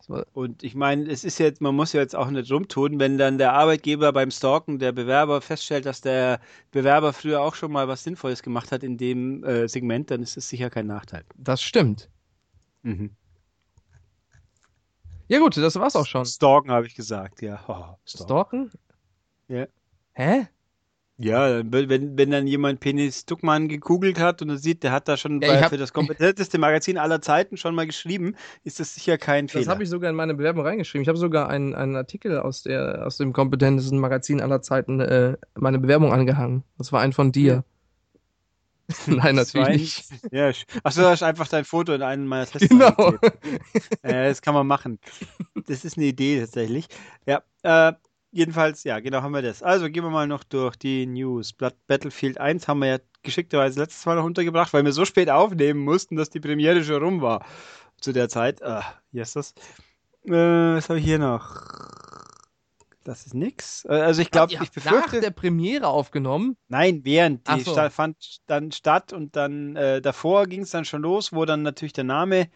[0.08, 3.38] Und ich meine, es ist jetzt, man muss ja jetzt auch nicht rumtun, wenn dann
[3.38, 6.40] der Arbeitgeber beim Stalken der Bewerber feststellt, dass der
[6.72, 10.38] Bewerber früher auch schon mal was Sinnvolles gemacht hat in dem äh, Segment, dann ist
[10.38, 11.26] das sicher kein Nachteil.
[11.36, 12.10] das stimmt.
[12.84, 13.12] Mhm.
[15.28, 16.26] Ja gut, das war's auch schon.
[16.26, 17.60] Stalken habe ich gesagt, ja.
[17.68, 18.70] Oh, stalken.
[18.70, 18.72] Stalken?
[19.50, 19.68] Ja.
[20.14, 20.48] Hä?
[21.20, 25.18] Ja, wenn, wenn dann jemand Penis Duckmann gegoogelt hat und er sieht, der hat da
[25.18, 28.94] schon Ja, bei, hab- für das kompetenteste Magazin aller Zeiten schon mal geschrieben, ist das
[28.94, 29.72] sicher kein Das Fehler.
[29.72, 31.02] habe ich sogar in meine Bewerbung reingeschrieben.
[31.02, 35.38] Ich habe sogar einen, einen Artikel aus, der, aus dem kompetentesten Magazin aller Zeiten äh,
[35.56, 36.64] meine Bewerbung angehangen.
[36.78, 37.64] Das war ein von dir.
[39.08, 40.06] Nein, natürlich nicht.
[40.32, 40.52] Ja,
[40.84, 43.16] achso, da ist einfach dein Foto in einen meiner Tests Genau.
[44.04, 45.00] Äh, das kann man machen.
[45.68, 46.88] Das ist eine Idee tatsächlich.
[47.26, 47.94] Ja, äh,
[48.32, 49.64] jedenfalls, ja, genau haben wir das.
[49.64, 51.54] Also gehen wir mal noch durch die News.
[51.54, 55.30] Blood Battlefield 1 haben wir ja geschickterweise letztes Mal noch untergebracht, weil wir so spät
[55.30, 57.46] aufnehmen mussten, dass die Premiere schon rum war
[58.00, 58.62] zu der Zeit.
[58.64, 59.54] Ah, hier ist das.
[60.26, 61.56] Äh, was habe ich hier noch?
[63.04, 63.86] Das ist nix.
[63.86, 65.22] Äh, Also ich glaube, ich habt nach befürchte.
[65.22, 66.58] der Premiere aufgenommen.
[66.68, 67.48] Nein, während.
[67.48, 67.74] Die so.
[67.90, 68.18] fand
[68.48, 72.04] dann statt und dann äh, davor ging es dann schon los, wo dann natürlich der
[72.04, 72.50] Name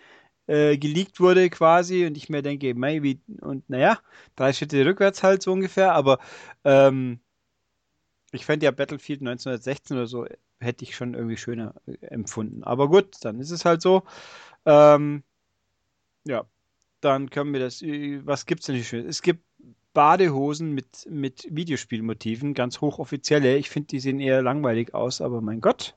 [0.52, 4.00] äh, geleakt wurde quasi und ich mir denke, maybe, und naja,
[4.36, 6.20] drei Schritte rückwärts halt so ungefähr, aber
[6.66, 7.20] ähm,
[8.32, 10.28] ich fände ja Battlefield 1916 oder so
[10.60, 12.64] hätte ich schon irgendwie schöner äh, empfunden.
[12.64, 14.04] Aber gut, dann ist es halt so.
[14.66, 15.24] Ähm,
[16.26, 16.46] ja,
[17.02, 19.08] dann können wir das, äh, was gibt's denn hier schön?
[19.08, 19.44] Es gibt
[19.94, 23.58] Badehosen mit, mit Videospielmotiven, ganz hochoffizielle.
[23.58, 25.96] Ich finde, die sehen eher langweilig aus, aber mein Gott.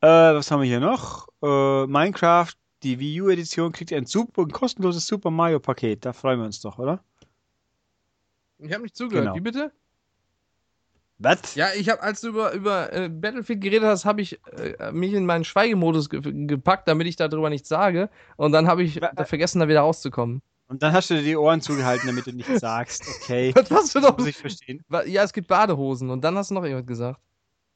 [0.00, 1.26] Äh, was haben wir hier noch?
[1.42, 2.52] Äh, Minecraft,
[2.82, 6.04] die Wii U-Edition kriegt ein, super, ein kostenloses Super Mario-Paket.
[6.04, 7.02] Da freuen wir uns doch, oder?
[8.58, 9.24] Ich habe nicht zugehört.
[9.26, 9.36] Genau.
[9.36, 9.72] Wie bitte?
[11.18, 11.54] Was?
[11.54, 15.14] Ja, ich habe, als du über, über äh, Battlefield geredet hast, habe ich äh, mich
[15.14, 18.10] in meinen Schweigemodus ge gepackt, damit ich darüber nichts sage.
[18.36, 20.42] Und dann habe ich da vergessen, da wieder rauszukommen.
[20.68, 23.04] Und dann hast du dir die Ohren zugehalten, damit du nichts sagst.
[23.22, 23.54] Okay.
[23.70, 24.18] Was du Das doch?
[24.18, 24.84] muss ich verstehen.
[25.06, 26.10] Ja, es gibt Badehosen.
[26.10, 27.20] Und dann hast du noch irgendwas gesagt.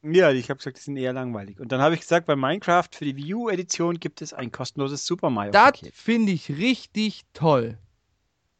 [0.02, 1.60] Ja, ich habe gesagt, die sind eher langweilig.
[1.60, 5.04] Und dann habe ich gesagt, bei Minecraft für die Wii U-Edition gibt es ein kostenloses
[5.04, 5.94] Super Das Mario-Paket.
[5.94, 7.78] finde ich richtig toll.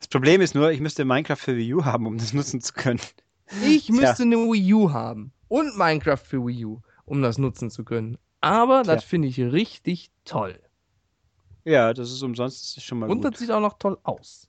[0.01, 2.73] Das Problem ist nur, ich müsste Minecraft für Wii U haben, um das nutzen zu
[2.75, 3.01] können.
[3.65, 3.95] Ich Tja.
[3.95, 5.33] müsste eine Wii U haben.
[5.49, 8.19] Und Minecraft für Wii U, um das nutzen zu können.
[8.43, 10.59] Aber das finde ich richtig toll.
[11.65, 13.33] Ja, das ist umsonst, das ist schon mal Und gut.
[13.33, 14.49] das sieht auch noch toll aus.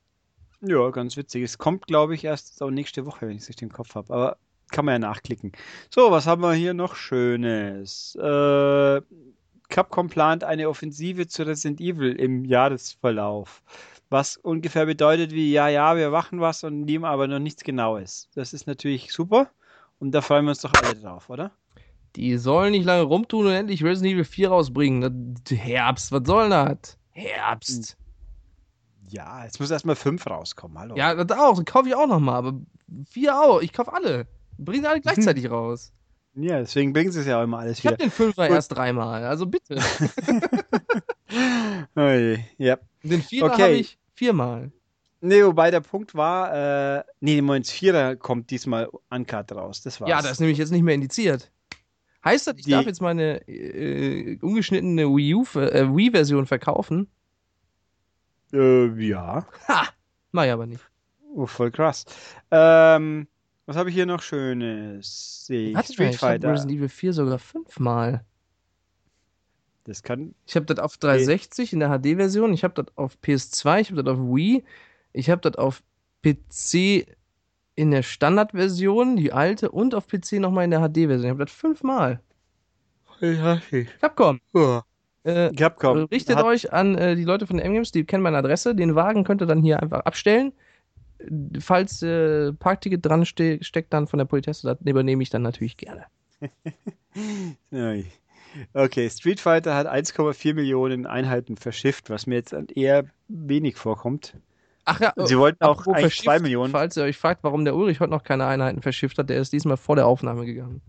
[0.62, 1.44] Ja, ganz witzig.
[1.44, 4.14] Es kommt, glaube ich, erst nächste Woche, wenn ich es richtig im Kopf habe.
[4.14, 4.38] Aber
[4.72, 5.52] kann man ja nachklicken.
[5.90, 8.16] So, was haben wir hier noch Schönes?
[8.16, 9.02] Äh,
[9.70, 13.64] Capcom plant eine Offensive zu Resident Evil im Jahresverlauf.
[14.10, 18.28] Was ungefähr bedeutet wie, ja, ja, wir machen was und nehmen aber noch nichts Genaues.
[18.36, 19.50] Das ist natürlich super.
[20.00, 21.52] Und da freuen wir uns doch alle drauf, oder?
[22.18, 25.36] Die sollen nicht lange rumtun und endlich Resident Evil 4 rausbringen.
[25.46, 26.98] Das, Herbst, was soll das?
[27.12, 27.98] Herbst.
[29.08, 30.78] Ja, jetzt muss erstmal fünf rauskommen.
[30.78, 30.96] Hallo.
[30.96, 31.56] Ja, das auch.
[31.56, 32.36] Das kaufe ich auch nochmal.
[32.36, 32.60] Aber
[33.10, 33.62] 4 auch.
[33.62, 34.28] Ich kaufe alle.
[34.64, 35.92] Bringen alle gleichzeitig raus.
[36.34, 37.98] Ja, deswegen bringen sie es ja auch immer alles Ich wieder.
[37.98, 38.56] den 5er Gut.
[38.56, 39.26] erst dreimal.
[39.26, 39.76] Also bitte.
[41.98, 42.78] Je, ja.
[43.04, 43.62] Den 4er Okay.
[43.64, 44.72] habe ich viermal.
[45.20, 49.82] Nee, wobei der Punkt war, äh, nee, Moment, Vierer kommt diesmal uncut raus.
[49.82, 50.10] Das war's.
[50.10, 51.52] Ja, das ist nämlich jetzt nicht mehr indiziert.
[52.24, 57.08] Heißt das, ich Die- darf jetzt meine äh, ungeschnittene Wii U, äh, Wii-Version verkaufen?
[58.54, 59.46] Äh, ja.
[59.68, 59.88] Ha!
[60.32, 60.82] Mach ich aber nicht.
[61.36, 62.06] Oh, voll krass.
[62.52, 63.28] Ähm,
[63.66, 65.46] was habe ich hier noch Schönes?
[65.46, 65.78] Sehe ich.
[65.80, 66.52] Street ich habe Fighter.
[66.54, 68.26] Resident Evil 4 sogar fünfmal.
[69.86, 70.36] Das kann.
[70.46, 74.04] Ich habe das auf 360 in der HD-Version, ich habe das auf PS2, ich habe
[74.04, 74.64] das auf Wii,
[75.14, 75.82] ich habe das auf
[76.24, 77.08] PC
[77.76, 81.24] in der Standardversion, die alte, und auf PC nochmal in der HD-Version.
[81.24, 82.22] Ich habe das fünfmal.
[83.22, 83.60] Ja,
[84.00, 84.40] Capcom.
[84.54, 84.84] ja.
[85.24, 86.06] Äh, Capcom.
[86.06, 88.74] richtet hat, euch an äh, die Leute von M-Games, die kennen meine Adresse.
[88.76, 90.54] Den Wagen könnt ihr dann hier einfach abstellen.
[91.60, 95.78] Falls äh, Parkticket dran ste steckt, dann von der Politesse, das übernehme ich dann natürlich
[95.78, 96.06] gerne.
[98.74, 104.36] Okay, Street Fighter hat 1,4 Millionen Einheiten verschifft, was mir jetzt eher wenig vorkommt.
[104.86, 106.72] Ach ja, Sie wollten auch eigentlich 2 verschifft, Millionen.
[106.72, 109.54] Falls ihr euch fragt, warum der Ulrich heute noch keine Einheiten verschifft hat, der ist
[109.54, 110.82] diesmal vor der Aufnahme gegangen.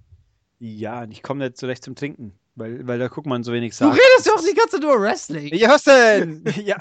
[0.58, 3.72] Ja, und ich komme nicht zurecht zum Trinken, weil, weil da guckt man so wenig
[3.72, 3.94] Du sagt.
[3.98, 5.54] redest ja auch die ganze Zeit über Wrestling.
[5.54, 6.44] Ja, was denn?
[6.64, 6.76] Ja,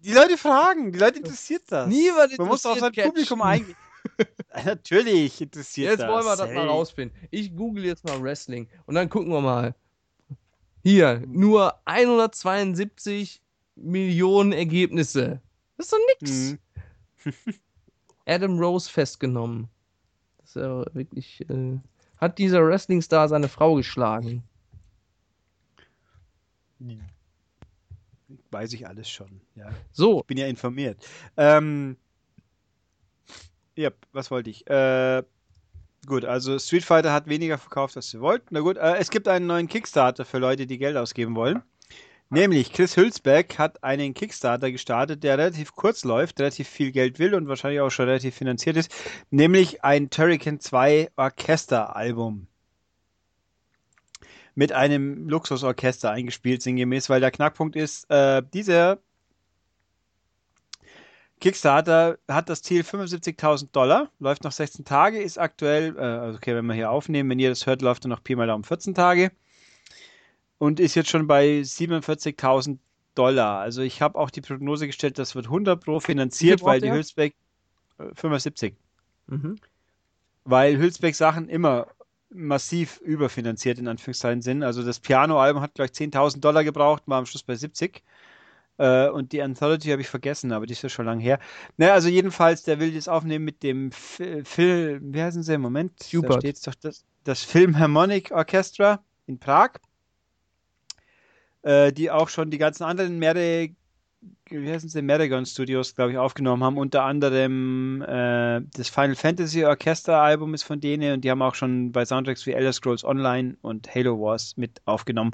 [0.00, 1.88] die Leute fragen, die Leute interessiert das.
[1.88, 3.52] Niemand Man muss auf sein interessiert Publikum Catchen.
[3.52, 3.76] eingehen.
[4.64, 6.08] Natürlich interessiert Jetzt das.
[6.10, 6.68] wollen wir das mal Hey.
[6.68, 7.18] rausfinden.
[7.30, 9.74] Ich google jetzt mal Wrestling und dann gucken wir mal.
[10.82, 13.42] Hier, nur 172
[13.74, 15.40] Millionen Ergebnisse.
[15.76, 16.56] Das ist doch nix.
[17.24, 17.32] Mhm.
[18.26, 19.68] Adam Rose festgenommen.
[20.38, 21.40] Das ist ja wirklich.
[21.50, 21.78] Äh,
[22.18, 24.42] hat dieser Wrestling-Star seine Frau geschlagen?
[28.50, 29.40] Weiß ich alles schon.
[29.54, 31.06] Ja, So, bin ja informiert.
[31.36, 31.96] Ähm,
[33.76, 34.66] ja, was wollte ich?
[34.68, 35.22] Äh,
[36.06, 38.48] gut, also Street Fighter hat weniger verkauft, als sie wollten.
[38.50, 41.62] Na gut, äh, es gibt einen neuen Kickstarter für Leute, die Geld ausgeben wollen.
[42.28, 47.34] Nämlich Chris Hülsbeck hat einen Kickstarter gestartet, der relativ kurz läuft, relativ viel Geld will
[47.36, 48.92] und wahrscheinlich auch schon relativ finanziert ist.
[49.30, 52.48] Nämlich ein Turrican 2 Orchesteralbum.
[54.56, 58.98] Mit einem Luxusorchester eingespielt, sinngemäß, weil der Knackpunkt ist, äh, dieser
[61.40, 66.54] Kickstarter hat das Ziel 75.000 Dollar, läuft noch 16 Tage, ist aktuell, äh, also okay,
[66.54, 68.94] wenn wir hier aufnehmen, wenn ihr das hört, läuft er noch Pi mal Daumen 14
[68.94, 69.30] Tage
[70.58, 72.78] und ist jetzt schon bei 47.000
[73.14, 73.60] Dollar.
[73.60, 76.90] Also ich habe auch die Prognose gestellt, das wird 100 pro finanziert, weil die?
[76.90, 77.34] Hülsbeck
[77.98, 78.74] äh, 75,
[79.26, 79.56] mhm.
[80.44, 81.88] weil Hülsbeck Sachen immer
[82.30, 84.62] massiv überfinanziert in Anführungszeichen sind.
[84.62, 88.02] Also das Piano-Album hat gleich 10.000 Dollar gebraucht, war am Schluss bei 70.
[88.78, 91.38] Äh, und die Anthology habe ich vergessen, aber die ist ja schon lange her.
[91.76, 95.92] Naja, also jedenfalls, der will das aufnehmen mit dem Phil, wie heißen sie im Moment?
[96.12, 96.42] Da Hubert.
[96.42, 99.70] steht doch das, das Philharmonic Orchestra in Prag,
[101.62, 103.70] äh, die auch schon die ganzen anderen Mere,
[104.48, 106.78] wie heißen sie, Meragon Studios, glaube ich, aufgenommen haben.
[106.78, 111.54] Unter anderem äh, das Final Fantasy Orchester Album ist von denen und die haben auch
[111.54, 115.32] schon bei Soundtracks wie Elder Scrolls Online und Halo Wars mit aufgenommen.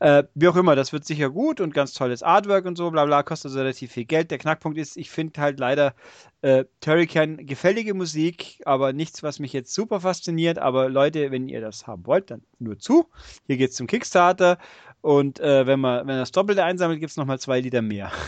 [0.00, 3.04] Äh, wie auch immer, das wird sicher gut und ganz tolles Artwork und so, bla
[3.04, 4.30] bla, kostet also relativ viel Geld.
[4.30, 5.94] Der Knackpunkt ist, ich finde halt leider
[6.42, 10.58] äh, Turrican gefällige Musik, aber nichts, was mich jetzt super fasziniert.
[10.58, 13.06] Aber Leute, wenn ihr das haben wollt, dann nur zu.
[13.46, 14.58] Hier geht's zum Kickstarter
[15.02, 18.10] und äh, wenn man wenn das Doppelte einsammelt, gibt's noch mal zwei Liter mehr.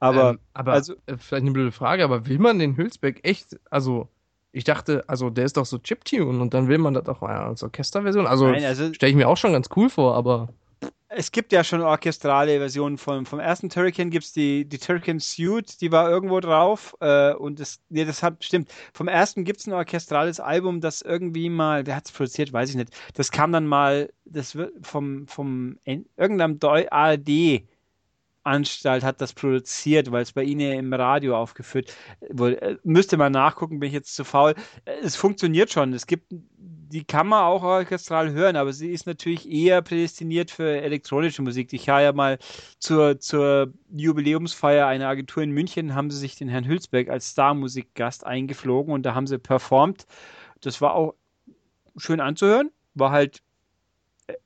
[0.00, 3.60] Aber ähm, aber also- äh, vielleicht eine blöde Frage, aber will man den Hülsbeck echt,
[3.70, 4.08] also
[4.50, 7.62] ich dachte, also der ist doch so Chiptune und dann will man das auch als
[7.62, 8.26] Orchesterversion.
[8.26, 10.48] Also, also- stelle ich mir auch schon ganz cool vor, aber
[11.14, 15.80] es gibt ja schon orchestrale Versionen vom, vom ersten Turrican, gibt's die, die Turrican Suite,
[15.80, 16.94] die war irgendwo drauf.
[17.00, 18.70] Äh, und das, nee, das hat, stimmt.
[18.92, 22.90] Vom ersten gibt's ein orchestrales Album, das irgendwie mal, wer hat's produziert, weiß ich nicht.
[23.14, 27.62] Das kam dann mal, das wird vom, vom irgendeinem Deu ARD
[28.44, 31.94] Anstalt hat das produziert, weil es bei Ihnen im Radio aufgeführt
[32.30, 32.60] wurde.
[32.60, 34.54] Äh, Müsste man nachgucken, bin ich jetzt zu faul.
[34.84, 35.92] Äh, Es funktioniert schon.
[35.92, 40.80] Es gibt, die kann man auch orchestral hören, aber sie ist natürlich eher prädestiniert für
[40.82, 41.72] elektronische Musik.
[41.72, 42.38] Ich habe ja mal
[42.78, 48.26] zur, zur Jubiläumsfeier einer Agentur in München, haben sie sich den Herrn Hülsbeck als Star-Musikgast
[48.26, 50.06] eingeflogen und da haben sie performt.
[50.60, 51.14] Das war auch
[51.96, 53.42] schön anzuhören, war halt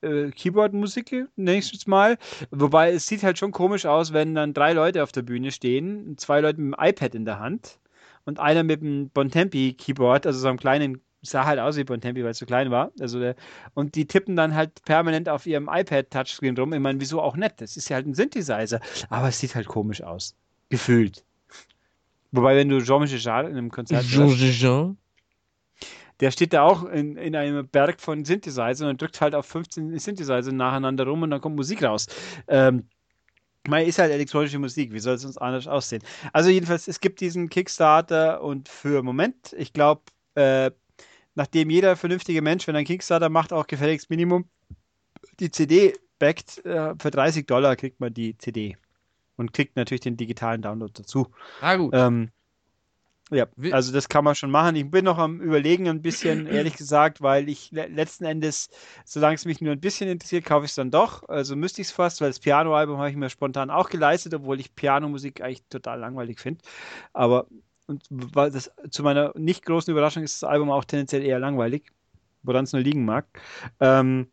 [0.03, 2.19] äh, Keyboard-Musik, nächstes Mal.
[2.51, 6.17] Wobei es sieht halt schon komisch aus, wenn dann drei Leute auf der Bühne stehen,
[6.19, 7.79] zwei Leute mit dem iPad in der Hand
[8.25, 12.31] und einer mit dem Bontempi-Keyboard, also so einem kleinen, sah halt aus wie Bontempi, weil
[12.31, 12.93] es so klein war.
[13.01, 13.37] Also der,
[13.75, 16.73] und die tippen dann halt permanent auf ihrem iPad-Touchscreen rum.
[16.73, 17.55] Ich meine, wieso auch nett?
[17.59, 18.81] Das ist ja halt ein Synthesizer.
[19.09, 20.35] Aber es sieht halt komisch aus.
[20.69, 21.25] Gefühlt.
[22.33, 24.97] Wobei, wenn du Jean-Michel Jarre in einem Konzert Jean hörst, Jean.
[26.21, 29.99] Der steht da auch in, in einem Berg von Synthesizer und drückt halt auf 15
[29.99, 32.07] Synthesizer nacheinander rum und dann kommt Musik raus.
[32.49, 32.89] Ähm,
[33.69, 36.03] man ist halt elektronische Musik, wie soll es uns anders aussehen?
[36.33, 40.03] Also jedenfalls, es gibt diesen Kickstarter und für Moment, ich glaube,
[40.35, 40.71] äh,
[41.35, 44.49] nachdem jeder vernünftige Mensch, wenn er einen Kickstarter macht, auch gefälligst Minimum
[45.41, 48.77] die CD backt, äh, für 30 Dollar kriegt man die CD
[49.37, 51.29] und kriegt natürlich den digitalen Download dazu.
[51.61, 51.93] Ah, gut.
[51.95, 52.31] Ähm,
[53.31, 54.77] ja, also das kann man schon machen.
[54.77, 58.69] Ich bin noch am Überlegen ein bisschen, ehrlich gesagt, weil ich le letzten Endes,
[59.05, 61.29] solange es mich nur ein bisschen interessiert, kaufe ich es dann doch.
[61.29, 64.61] Also müsste ich es fast, weil das Piano-Album habe ich mir spontan auch geleistet, obwohl
[64.61, 66.63] ich Pianomusik eigentlich total langweilig finde.
[67.13, 67.47] Aber
[67.89, 71.93] und weil das zu meiner nicht großen Überraschung ist das Album auch tendenziell eher langweilig,
[72.43, 73.27] woran es nur liegen mag.
[73.81, 74.29] Ähm,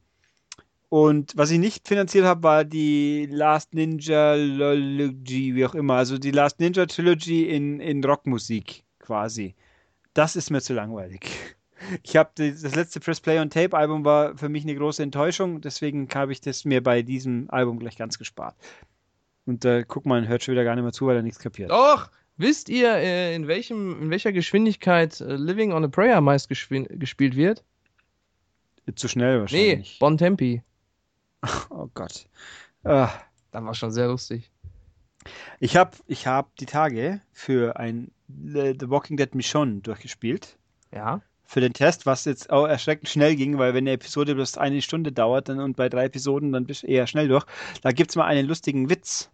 [0.94, 5.95] Und was ich nicht finanziert habe, war die Last Ninja Trilogy, wie auch immer.
[5.95, 9.56] Also die Last Ninja Trilogy in, in Rockmusik quasi.
[10.14, 11.22] Das ist mir zu langweilig.
[12.03, 15.60] Ich habe das letzte Press Play on Tape Album war für mich eine große Enttäuschung,
[15.60, 18.56] deswegen habe ich das mir bei diesem Album gleich ganz gespart.
[19.45, 21.72] Und äh, guck mal, hört schon wieder gar nicht mehr zu, weil er nichts kapiert.
[21.72, 22.10] Doch!
[22.38, 27.36] Wisst ihr, äh, in, welchem, in welcher Geschwindigkeit äh, Living on a Prayer meist gespielt
[27.36, 27.64] wird?
[28.95, 29.99] Zu schnell Nee, wahrscheinlich.
[29.99, 30.61] Bon Tempi.
[31.70, 32.28] Oh Gott.
[32.84, 33.11] Ah.
[33.53, 34.49] Das war schon sehr lustig.
[35.60, 40.57] Ich habe ich hab die Tage für ein äh, The Walking Dead Michonne durchgespielt.
[40.91, 41.22] Ja.
[41.44, 44.82] Für den Test, was jetzt auch erschreckend schnell ging, weil wenn eine Episode bloß eine
[44.82, 47.45] Stunde dauert dann, und bei drei Episoden, dann bist du eher schnell durch.
[47.84, 49.30] Da gibt es mal einen lustigen Witz.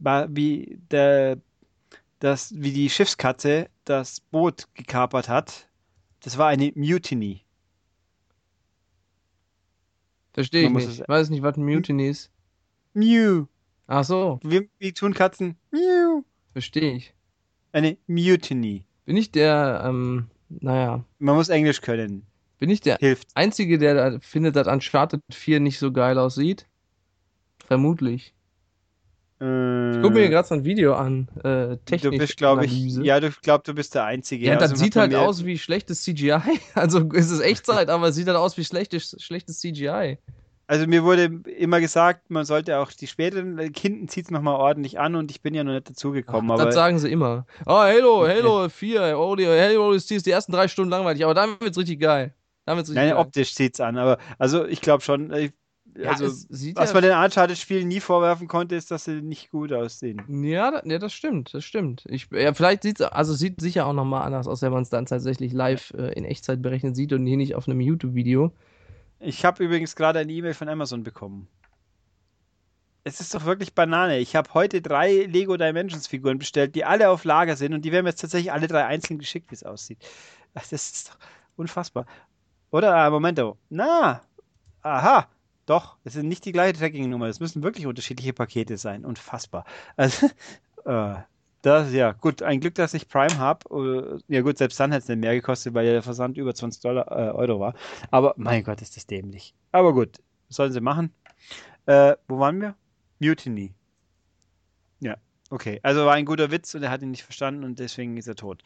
[0.00, 1.38] Wie, der,
[2.18, 5.68] das, wie die Schiffskatze das Boot gekapert hat.
[6.20, 7.43] Das war eine Mutiny.
[10.34, 10.88] Verstehe ich nicht.
[10.88, 12.30] es- Weiß nicht, was ein Mutiny ist.
[12.92, 13.46] Mew.
[13.86, 15.56] Ach so, Wie, wie tun Katzen?
[15.70, 16.22] Mew.
[16.52, 17.14] verstehe ich.
[17.72, 18.84] Eine Mutiny.
[19.04, 22.26] Bin ich der, ähm, naja, Man muss Englisch können.
[22.58, 23.28] bin ich der Hilft.
[23.34, 26.66] Einzige, der da findet, dass Uncharted 4 nicht so geil aussieht?
[27.66, 28.32] Vermutlich.
[29.44, 31.28] Äh, Ich gucke mir gerade so ein Video an.
[31.38, 34.46] Äh, Du technisch bist, glaube ich, ja, du glaubst, du bist der Einzige.
[34.46, 36.40] Ja, das Außerdem sieht halt aus wie schlechtes CGI.
[36.74, 40.18] Also es ist Echtzeit, aber es sieht halt aus wie schlechtes, schlechtes CGI.
[40.66, 41.24] Also mir wurde
[41.58, 45.30] immer gesagt, man sollte auch die späteren, äh, hinten zieht es nochmal ordentlich an und
[45.30, 46.50] ich bin ja noch nicht dazugekommen.
[46.50, 47.44] Ach, das sagen sie immer.
[47.66, 51.60] Oh, Halo, Halo 4, oh, die, Halo ist die ersten drei Stunden langweilig, aber dann
[51.60, 52.32] wird's richtig geil.
[52.64, 53.18] Dann wird's richtig nein, geil.
[53.18, 53.98] optisch zieht es an.
[53.98, 55.50] Aber also ich glaube schon, äh,
[55.96, 59.72] Ja, also was ja, man den Uncharted-Spielen nie vorwerfen konnte, ist, dass sie nicht gut
[59.72, 60.22] aussehen.
[60.28, 62.04] Ja, ja, das stimmt, das stimmt.
[62.08, 64.90] Ich, ja, vielleicht sieht es, also sieht sicher auch nochmal anders aus, wenn man es
[64.90, 68.52] dann tatsächlich live äh, in Echtzeit berechnet sieht und hier nicht auf einem YouTube-Video.
[69.20, 71.46] Ich habe übrigens gerade eine E-Mail von Amazon bekommen.
[73.04, 74.18] Es ist doch wirklich Banane.
[74.18, 77.92] Ich habe heute drei Lego Dimensions Figuren bestellt, die alle auf Lager sind und die
[77.92, 79.98] werden mir jetzt tatsächlich alle drei einzeln geschickt, wie es aussieht.
[80.54, 81.18] Das ist doch
[81.56, 82.06] unfassbar.
[82.70, 83.58] Oder, ah, Momento.
[83.68, 84.22] Na,
[84.82, 85.28] aha,
[85.66, 87.26] doch, es sind nicht die gleiche Tracking-Nummer.
[87.26, 89.04] Es müssen wirklich unterschiedliche Pakete sein.
[89.04, 89.64] Unfassbar.
[89.96, 90.26] Also,
[90.84, 91.14] äh,
[91.62, 94.20] das, ja, gut, ein Glück, dass ich Prime habe.
[94.28, 97.10] Ja gut, selbst dann hätte es nicht mehr gekostet, weil der Versand über 20 Dollar,
[97.10, 97.74] äh, Euro war.
[98.10, 99.54] Aber mein Gott, ist das dämlich.
[99.72, 100.18] Aber gut,
[100.50, 101.10] sollen sie machen.
[101.86, 102.74] Äh, wo waren wir?
[103.18, 103.72] Mutiny.
[105.00, 105.16] Ja,
[105.48, 105.80] okay.
[105.82, 108.36] Also war ein guter Witz und er hat ihn nicht verstanden und deswegen ist er
[108.36, 108.62] tot.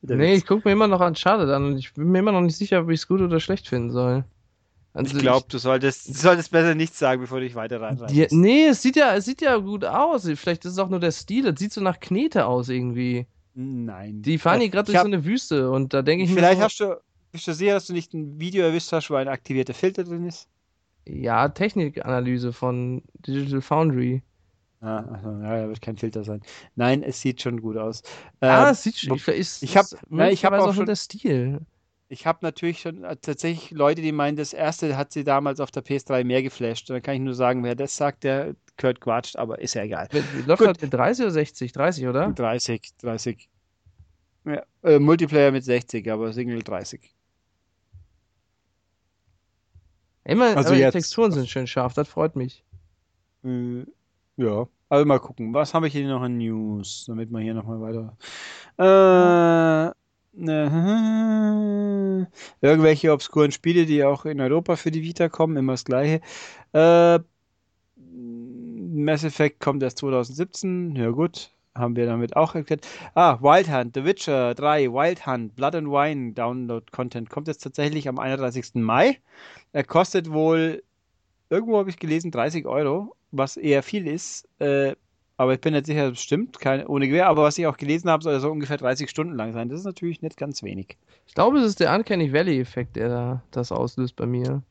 [0.00, 0.38] Der nee, Witz.
[0.38, 2.80] ich gucke mir immer noch Uncharted an und ich bin mir immer noch nicht sicher,
[2.80, 4.24] ob ich es gut oder schlecht finden soll.
[4.98, 8.00] Also ich glaube, du solltest, du solltest besser nichts sagen, bevor du dich weiter rein
[8.08, 10.24] Die, nee, es sieht ja, es sieht ja gut aus.
[10.34, 11.44] Vielleicht ist es auch nur der Stil.
[11.44, 13.26] Das sieht so nach Knete aus irgendwie.
[13.54, 14.22] Nein.
[14.22, 16.36] Die fahren hier gerade durch hab- so eine Wüste und da denke ich mir.
[16.36, 17.00] Vielleicht so, hast du,
[17.32, 20.26] bist du sicher, dass du nicht ein Video erwischt hast, wo ein aktivierter Filter drin
[20.26, 20.48] ist?
[21.06, 24.22] Ja, Technikanalyse von Digital Foundry.
[24.80, 26.40] Ah, also, ja, da wird kein Filter sein.
[26.76, 28.02] Nein, es sieht schon gut aus.
[28.40, 29.16] ah, Ähm, es sieht schon.
[29.16, 31.60] Ich, ich hab- ich hab möglicherweise auch nur schon- der Stil.
[32.10, 35.70] Ich habe natürlich schon äh, tatsächlich Leute, die meinen, das erste hat sie damals auf
[35.70, 36.88] der PS3 mehr geflasht.
[36.88, 39.82] Und dann kann ich nur sagen, wer das sagt, der gehört quatscht, aber ist ja
[39.82, 40.08] egal.
[40.46, 40.68] Läuft Gut.
[40.68, 41.72] das mit 30 oder 60?
[41.72, 42.32] 30, oder?
[42.32, 43.48] 30, 30.
[44.46, 47.14] Ja, äh, Multiplayer mit 60, aber Single 30.
[50.24, 52.64] Immer, Also aber die Texturen sind schön scharf, das freut mich.
[53.44, 53.84] Äh,
[54.36, 55.52] ja, also mal gucken.
[55.52, 58.16] Was habe ich hier noch an News, damit wir hier nochmal weiter.
[58.78, 59.92] Äh,
[60.32, 62.26] ne,
[62.60, 66.20] irgendwelche obskuren Spiele, die auch in Europa für die Vita kommen, immer das gleiche.
[66.72, 67.20] Äh,
[67.96, 72.86] Mass Effect kommt erst 2017, ja gut, haben wir damit auch erklärt.
[73.14, 77.62] Ah, Wild Hunt, The Witcher 3, Wild Hunt, Blood and Wine Download Content kommt jetzt
[77.62, 78.74] tatsächlich am 31.
[78.74, 79.20] Mai.
[79.72, 80.82] Er kostet wohl,
[81.50, 84.48] irgendwo habe ich gelesen, 30 Euro, was eher viel ist.
[84.58, 84.96] Äh,
[85.38, 87.28] aber ich bin nicht sicher, es stimmt, keine, ohne Gewehr.
[87.28, 89.68] Aber was ich auch gelesen habe, soll er so ungefähr 30 Stunden lang sein.
[89.70, 90.98] Das ist natürlich nicht ganz wenig.
[91.26, 94.62] Ich glaube, es ist der Uncanny Valley-Effekt, der da, das auslöst bei mir.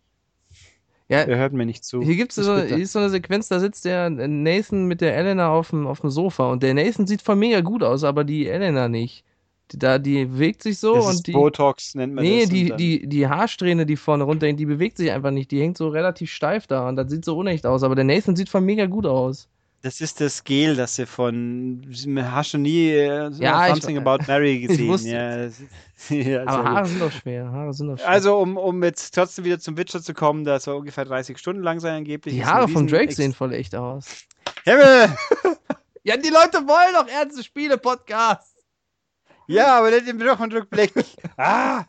[1.09, 2.01] Ja, Er hört mir nicht zu.
[2.01, 4.99] Hier gibt es Das so, hier ist so eine Sequenz, da sitzt der Nathan mit
[4.99, 8.03] der Elena auf dem, auf dem Sofa und der Nathan sieht voll mega gut aus,
[8.03, 9.23] aber die Elena nicht.
[9.71, 11.31] Die, da, die bewegt sich so das und ist die.
[11.31, 12.49] Botox, nennt man Nee, das.
[12.49, 15.51] und die, die, die Haarsträhne, die vorne runterhängt, die bewegt sich einfach nicht.
[15.51, 17.83] Die hängt so relativ steif da und das sieht so unecht aus.
[17.83, 19.47] Aber der Nathan sieht voll mega gut aus.
[19.87, 21.81] Das ist das Gel, das sie von.
[22.29, 24.97] Hast du nie äh, Ja, ich- Something About Mary gesehen?
[25.07, 25.61] ja, das-
[26.09, 26.89] ja, Aber Haare gut.
[26.89, 27.49] sind doch schwer.
[27.51, 28.09] Haare sind doch schwer.
[28.09, 31.63] Also, um, um jetzt trotzdem wieder zum Witcher zu kommen, da soll ungefähr 30 Stunden
[31.63, 32.35] lang sein, angeblich.
[32.35, 34.25] die Haare von Drake Ex- sehen voll echt aus.
[34.65, 35.09] Himmel!
[36.03, 38.55] Ja, die Leute wollen doch ernste Spiele-Podcasts.
[39.47, 40.93] Ja, aber nicht im Rückblick.
[41.35, 41.83] Ah!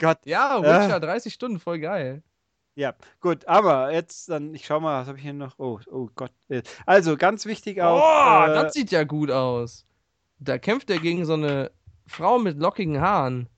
[0.00, 0.18] Gott.
[0.24, 0.84] Ja, Ja.
[0.84, 2.22] Witcher, 30 Stunden, voll geil.
[2.78, 5.58] Ja, gut, aber jetzt dann, ich schau mal, was habe ich hier noch?
[5.58, 6.30] Oh, oh Gott.
[6.48, 8.00] Äh, Also, ganz wichtig auch.
[8.00, 9.84] Oh, äh, das sieht ja gut aus.
[10.38, 11.72] Da kämpft er gegen so eine
[12.06, 13.48] Frau mit lockigen Haaren.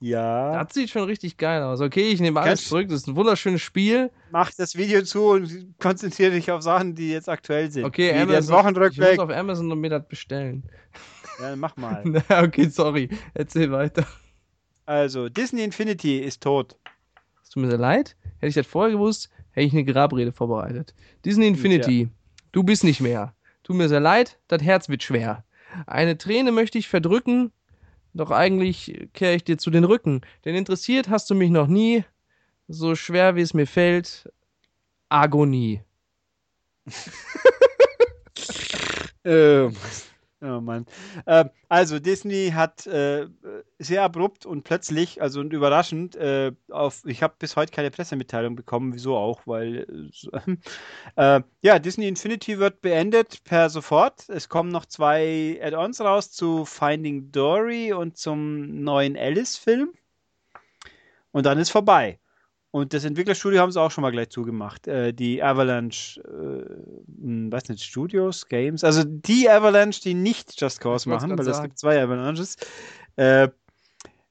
[0.00, 1.80] ja, Das sieht schon richtig geil aus.
[1.80, 2.88] Okay, ich nehme alles Kannst- zurück.
[2.90, 4.10] Das ist ein wunderschönes Spiel.
[4.30, 7.86] mach das Video zu und konzentriere dich auf Sachen, die jetzt aktuell sind.
[7.86, 8.90] Okay, Wie Amazon.
[8.90, 10.62] Ich muss auf Amazon und mir das bestellen.
[11.40, 12.02] Ja, mach mal.
[12.04, 13.08] Na, okay, sorry.
[13.32, 14.06] Erzähl weiter.
[14.84, 16.76] Also, Disney Infinity ist tot.
[17.56, 18.16] Tut mir sehr leid.
[18.34, 20.94] Hätte ich das vorher gewusst, hätte ich eine Grabrede vorbereitet.
[21.24, 22.10] Disney Infinity,
[22.52, 23.34] du bist nicht mehr.
[23.62, 25.42] Tut mir sehr leid, das Herz wird schwer.
[25.86, 27.52] Eine Träne möchte ich verdrücken,
[28.12, 30.20] doch eigentlich kehre ich dir zu den Rücken.
[30.44, 32.04] Denn interessiert hast du mich noch nie,
[32.68, 34.30] so schwer wie es mir fällt,
[35.08, 35.80] Agonie.
[39.28, 39.74] Ähm,
[40.42, 40.86] oh Mann.
[41.26, 43.28] Ähm, also Disney hat äh,
[43.78, 48.56] sehr abrupt und plötzlich, also und überraschend, äh, auf, ich habe bis heute keine Pressemitteilung
[48.56, 50.10] bekommen, wieso auch, weil
[51.16, 54.28] äh, äh, ja, Disney Infinity wird beendet per sofort.
[54.28, 59.92] Es kommen noch zwei Add-ons raus zu Finding Dory und zum neuen Alice-Film.
[61.32, 62.18] Und dann ist vorbei.
[62.72, 64.86] Und das Entwicklerstudio haben sie auch schon mal gleich zugemacht.
[64.86, 68.84] Äh, die Avalanche, äh, hm, weiß nicht, Studios, Games.
[68.84, 72.56] Also die Avalanche, die nicht Just Cause machen, weil es gibt zwei Avalanches.
[73.16, 73.48] Äh,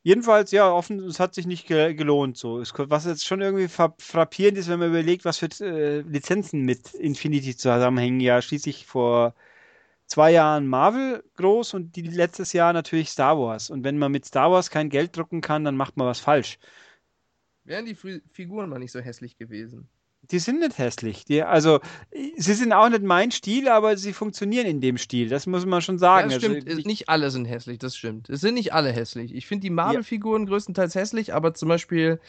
[0.04, 2.38] jedenfalls, ja, offen, es hat sich nicht ge gelohnt.
[2.38, 2.60] So.
[2.60, 6.62] Es, was jetzt schon irgendwie fra- frappierend ist, wenn man überlegt, was für äh, Lizenzen
[6.62, 8.20] mit Infinity zusammenhängen.
[8.20, 9.34] Ja, schließlich vor
[10.06, 13.72] zwei Jahren Marvel groß und die letztes Jahr natürlich Star Wars.
[13.72, 16.60] Und wenn man mit Star Wars kein Geld drucken kann, dann macht man was falsch.
[17.66, 19.90] Wären die Fi- Figuren mal nicht so hässlich gewesen.
[20.32, 21.26] Die sind nicht hässlich.
[21.26, 21.82] Die, also,
[22.38, 25.30] sie sind auch nicht mein Stil, aber sie funktionieren in dem Stil.
[25.30, 26.30] Das muss man schon sagen.
[26.32, 26.68] Ja, das stimmt.
[26.68, 28.30] Also, ich, nicht alle sind hässlich, das stimmt.
[28.30, 29.36] Es sind nicht alle hässlich.
[29.36, 32.20] Ich finde die Marvel-Figuren größtenteils hässlich, aber zum Beispiel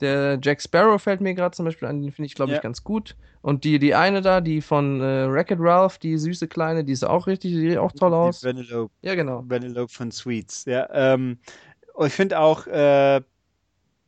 [0.00, 2.62] der Jack Sparrow fällt mir gerade zum Beispiel an, den finde ich, glaube ich, Ja.
[2.62, 3.16] ganz gut.
[3.42, 7.04] Und die, die eine da, die von äh, Wreck-It Ralph, die süße kleine, die ist
[7.04, 8.40] auch richtig, die sieht auch toll aus.
[8.40, 9.44] Die Vanellope, Ja, genau.
[9.46, 10.64] Vanellope von Sweets.
[10.64, 11.38] Ja, ähm,
[12.06, 13.20] ich finde auch, äh,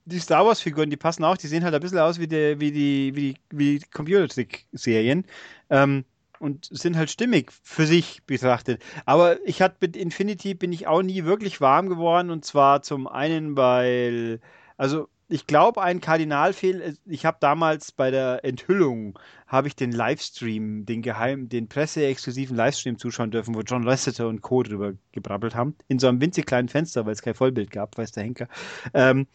[0.05, 2.73] die Star Wars-Figuren, die passen auch, die sehen halt ein bisschen aus wie die, wie
[2.73, 5.25] die, wie die, wie die Computertrick-Serien.
[5.71, 6.05] Ähm,
[6.41, 8.83] und sind halt stimmig für sich betrachtet.
[9.07, 12.31] Aber ich hatte mit Infinity bin ich auch nie wirklich warm geworden.
[12.31, 14.41] Und zwar zum einen, weil,
[14.77, 20.85] also ich glaube, ein Kardinalfehl, ich habe damals bei der Enthüllung, habe ich den Livestream,
[20.85, 24.63] den geheimen, den presseexklusiven Livestream zuschauen dürfen, wo John Lasseter und Co.
[24.63, 25.77] drüber gebrabbelt haben.
[25.89, 28.49] In so einem winzig kleinen Fenster, weil es kein Vollbild gab, weiß der Henker.
[28.93, 29.27] Ähm,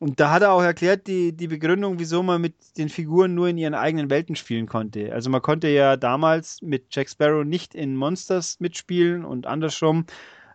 [0.00, 3.48] und da hat er auch erklärt, die, die Begründung, wieso man mit den Figuren nur
[3.48, 5.12] in ihren eigenen Welten spielen konnte.
[5.12, 10.06] Also man konnte ja damals mit Jack Sparrow nicht in Monsters mitspielen und andersrum,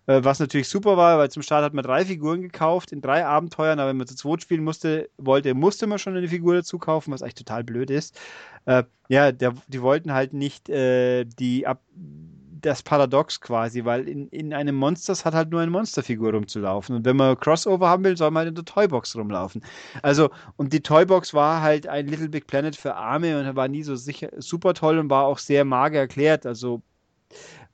[0.07, 3.23] äh, was natürlich super war, weil zum Start hat man drei Figuren gekauft in drei
[3.23, 6.79] Abenteuern, aber wenn man zu zweit spielen musste, wollte, musste man schon eine Figur dazu
[6.79, 8.19] kaufen, was eigentlich total blöd ist.
[8.65, 11.83] Äh, ja, der, die wollten halt nicht äh, die ab
[12.65, 16.95] das Paradox quasi, weil in, in einem Monsters hat halt nur eine Monsterfigur rumzulaufen.
[16.95, 19.63] Und wenn man Crossover haben will, soll man halt in der Toybox rumlaufen.
[20.01, 23.83] Also, und die Toybox war halt ein Little Big Planet für Arme und war nie
[23.83, 26.45] so sicher, super toll und war auch sehr mager erklärt.
[26.45, 26.81] Also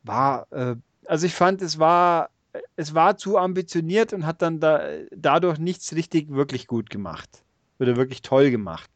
[0.04, 2.30] war, äh, also ich fand, es war,
[2.76, 4.82] es war zu ambitioniert und hat dann da,
[5.16, 7.30] dadurch nichts richtig wirklich gut gemacht.
[7.80, 8.90] Oder wirklich toll gemacht.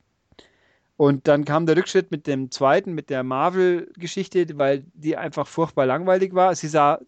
[0.97, 5.85] Und dann kam der Rückschritt mit dem zweiten, mit der Marvel-Geschichte, weil die einfach furchtbar
[5.85, 6.55] langweilig war.
[6.55, 6.99] Sie sah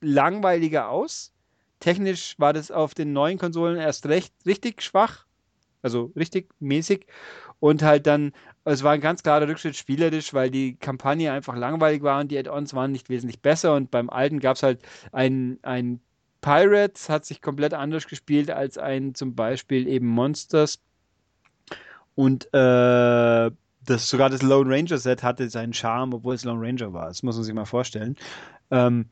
[0.00, 1.32] langweiliger aus.
[1.80, 5.26] Technisch war das auf den neuen Konsolen erst recht richtig schwach.
[5.82, 7.06] Also richtig mäßig.
[7.58, 8.32] Und halt dann,
[8.64, 12.38] es war ein ganz klarer Rückschritt spielerisch, weil die Kampagne einfach langweilig war und die
[12.38, 13.74] Add-ons waren nicht wesentlich besser.
[13.74, 16.00] Und beim alten gab es halt ein, ein
[16.40, 20.80] Pirates, hat sich komplett anders gespielt als ein zum Beispiel eben Monsters.
[22.14, 23.50] Und äh,
[23.84, 27.08] das, sogar das Lone Ranger Set hatte seinen Charme, obwohl es Lone Ranger war.
[27.08, 28.16] Das muss man sich mal vorstellen.
[28.70, 29.06] Ähm,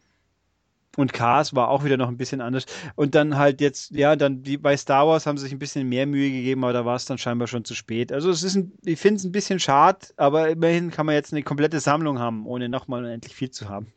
[0.96, 2.66] und Cars war auch wieder noch ein bisschen anders.
[2.96, 5.88] Und dann halt jetzt, ja, dann wie bei Star Wars haben sie sich ein bisschen
[5.88, 8.12] mehr Mühe gegeben, aber da war es dann scheinbar schon zu spät.
[8.12, 11.32] Also es ist ein, ich finde es ein bisschen schade, aber immerhin kann man jetzt
[11.32, 13.92] eine komplette Sammlung haben, ohne nochmal unendlich viel zu haben.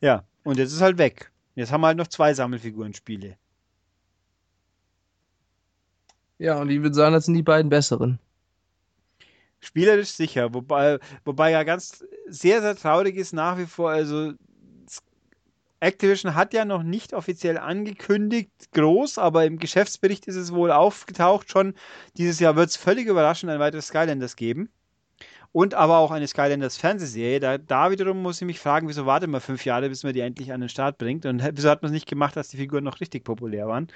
[0.00, 1.30] Ja, und jetzt ist halt weg.
[1.54, 3.36] Jetzt haben wir halt noch zwei Sammelfiguren-Spiele.
[6.38, 8.18] Ja, und ich würde sagen, das sind die beiden besseren.
[9.60, 14.32] Spielerisch sicher, wobei, wobei ja ganz sehr, sehr traurig ist nach wie vor, also
[15.80, 21.50] Activision hat ja noch nicht offiziell angekündigt, groß, aber im Geschäftsbericht ist es wohl aufgetaucht
[21.50, 21.74] schon.
[22.16, 24.70] Dieses Jahr wird es völlig überraschend ein weiteres Skylanders geben.
[25.52, 27.40] Und aber auch eine Skylanders Fernsehserie.
[27.40, 30.20] Da, da wiederum muss ich mich fragen, wieso wartet man fünf Jahre, bis man die
[30.20, 31.24] endlich an den Start bringt?
[31.24, 33.88] Und wieso hat man es nicht gemacht, als die Figuren noch richtig populär waren?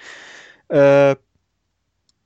[0.69, 1.15] Äh,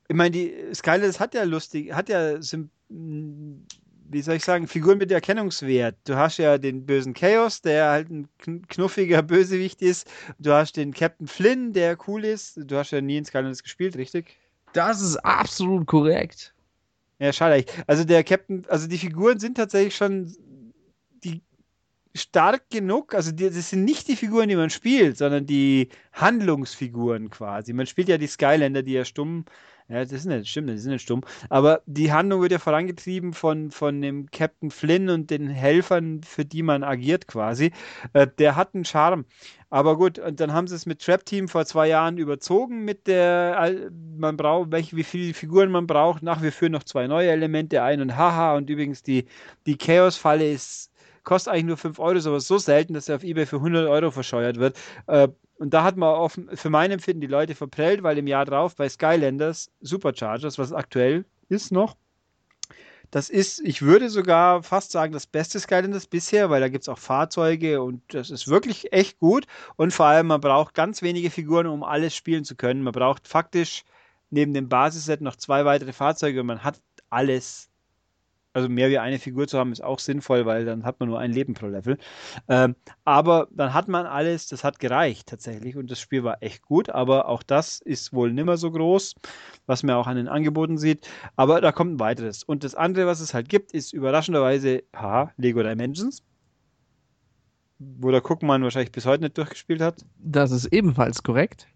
[0.08, 4.98] Ich meine, die Skylanders hat ja lustig, hat ja, sym- wie soll ich sagen, Figuren
[4.98, 5.96] mit Erkennungswert.
[6.04, 10.08] Du hast ja den bösen Chaos, der halt ein kn- knuffiger Bösewicht ist.
[10.38, 12.60] Du hast den Captain Flynn, der cool ist.
[12.64, 14.36] Du hast ja nie in Skylanders gespielt, richtig?
[14.72, 16.54] Das ist absolut korrekt.
[17.18, 17.64] Ja, schade.
[17.86, 20.32] Also der Captain, also die Figuren sind tatsächlich schon
[21.24, 21.42] die
[22.14, 27.30] stark genug, also die, das sind nicht die Figuren, die man spielt, sondern die Handlungsfiguren
[27.30, 27.72] quasi.
[27.72, 29.44] Man spielt ja die Skylander, die ja stumm,
[29.88, 33.32] ja, das ist nicht, stimmt, die sind nicht stumm, aber die Handlung wird ja vorangetrieben
[33.32, 37.72] von, von dem Captain Flynn und den Helfern, für die man agiert quasi.
[38.12, 39.26] Äh, der hat einen Charme.
[39.70, 43.06] Aber gut, und dann haben sie es mit Trap Team vor zwei Jahren überzogen mit
[43.06, 46.22] der, all- man braucht, welche, wie viele Figuren man braucht.
[46.22, 48.56] Nach, wir führen noch zwei neue Elemente ein und haha.
[48.56, 49.26] Und übrigens, die,
[49.66, 50.90] die Chaos-Falle ist,
[51.24, 53.88] kostet eigentlich nur 5 Euro, ist aber so selten, dass er auf Ebay für 100
[53.88, 54.76] Euro verscheuert wird.
[55.06, 58.44] Äh, und da hat man offen, für mein Empfinden die Leute verprellt, weil im Jahr
[58.44, 61.96] drauf bei Skylanders Superchargers, was aktuell ist noch,
[63.10, 66.88] das ist, ich würde sogar fast sagen, das beste Skylanders bisher, weil da gibt es
[66.88, 69.46] auch Fahrzeuge und das ist wirklich echt gut.
[69.76, 72.82] Und vor allem, man braucht ganz wenige Figuren, um alles spielen zu können.
[72.82, 73.84] Man braucht faktisch
[74.30, 76.80] neben dem Basisset noch zwei weitere Fahrzeuge und man hat
[77.10, 77.65] alles.
[78.56, 81.18] Also mehr wie eine Figur zu haben, ist auch sinnvoll, weil dann hat man nur
[81.18, 81.98] ein Leben pro Level.
[82.48, 82.74] Ähm,
[83.04, 86.88] aber dann hat man alles, das hat gereicht tatsächlich und das Spiel war echt gut,
[86.88, 89.14] aber auch das ist wohl nimmer so groß,
[89.66, 91.06] was man auch an den Angeboten sieht.
[91.36, 92.44] Aber da kommt ein weiteres.
[92.44, 96.22] Und das andere, was es halt gibt, ist überraschenderweise, haha, Lego Dimensions.
[97.78, 100.02] Wo der Guckmann wahrscheinlich bis heute nicht durchgespielt hat.
[100.16, 101.68] Das ist ebenfalls korrekt,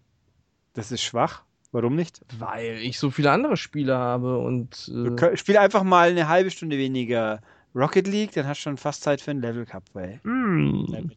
[0.73, 1.43] Das ist schwach.
[1.71, 2.21] Warum nicht?
[2.37, 6.51] weil ich so viele andere Spiele habe und Du äh, Spiel einfach mal eine halbe
[6.51, 7.41] Stunde weniger
[7.73, 9.83] Rocket League, dann hast du schon fast Zeit für ein Level Cup.
[9.93, 11.11] Weil hm,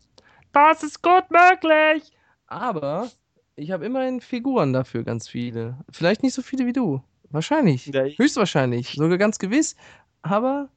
[0.53, 2.13] das ist gut möglich.
[2.47, 3.11] Aber
[3.57, 5.79] ich habe immerhin Figuren dafür, ganz viele.
[5.91, 7.03] Vielleicht nicht so viele wie du.
[7.31, 7.87] Wahrscheinlich.
[7.87, 8.93] Ja, ich- Höchstwahrscheinlich.
[8.93, 9.75] Sogar ganz gewiss.
[10.23, 10.69] Aber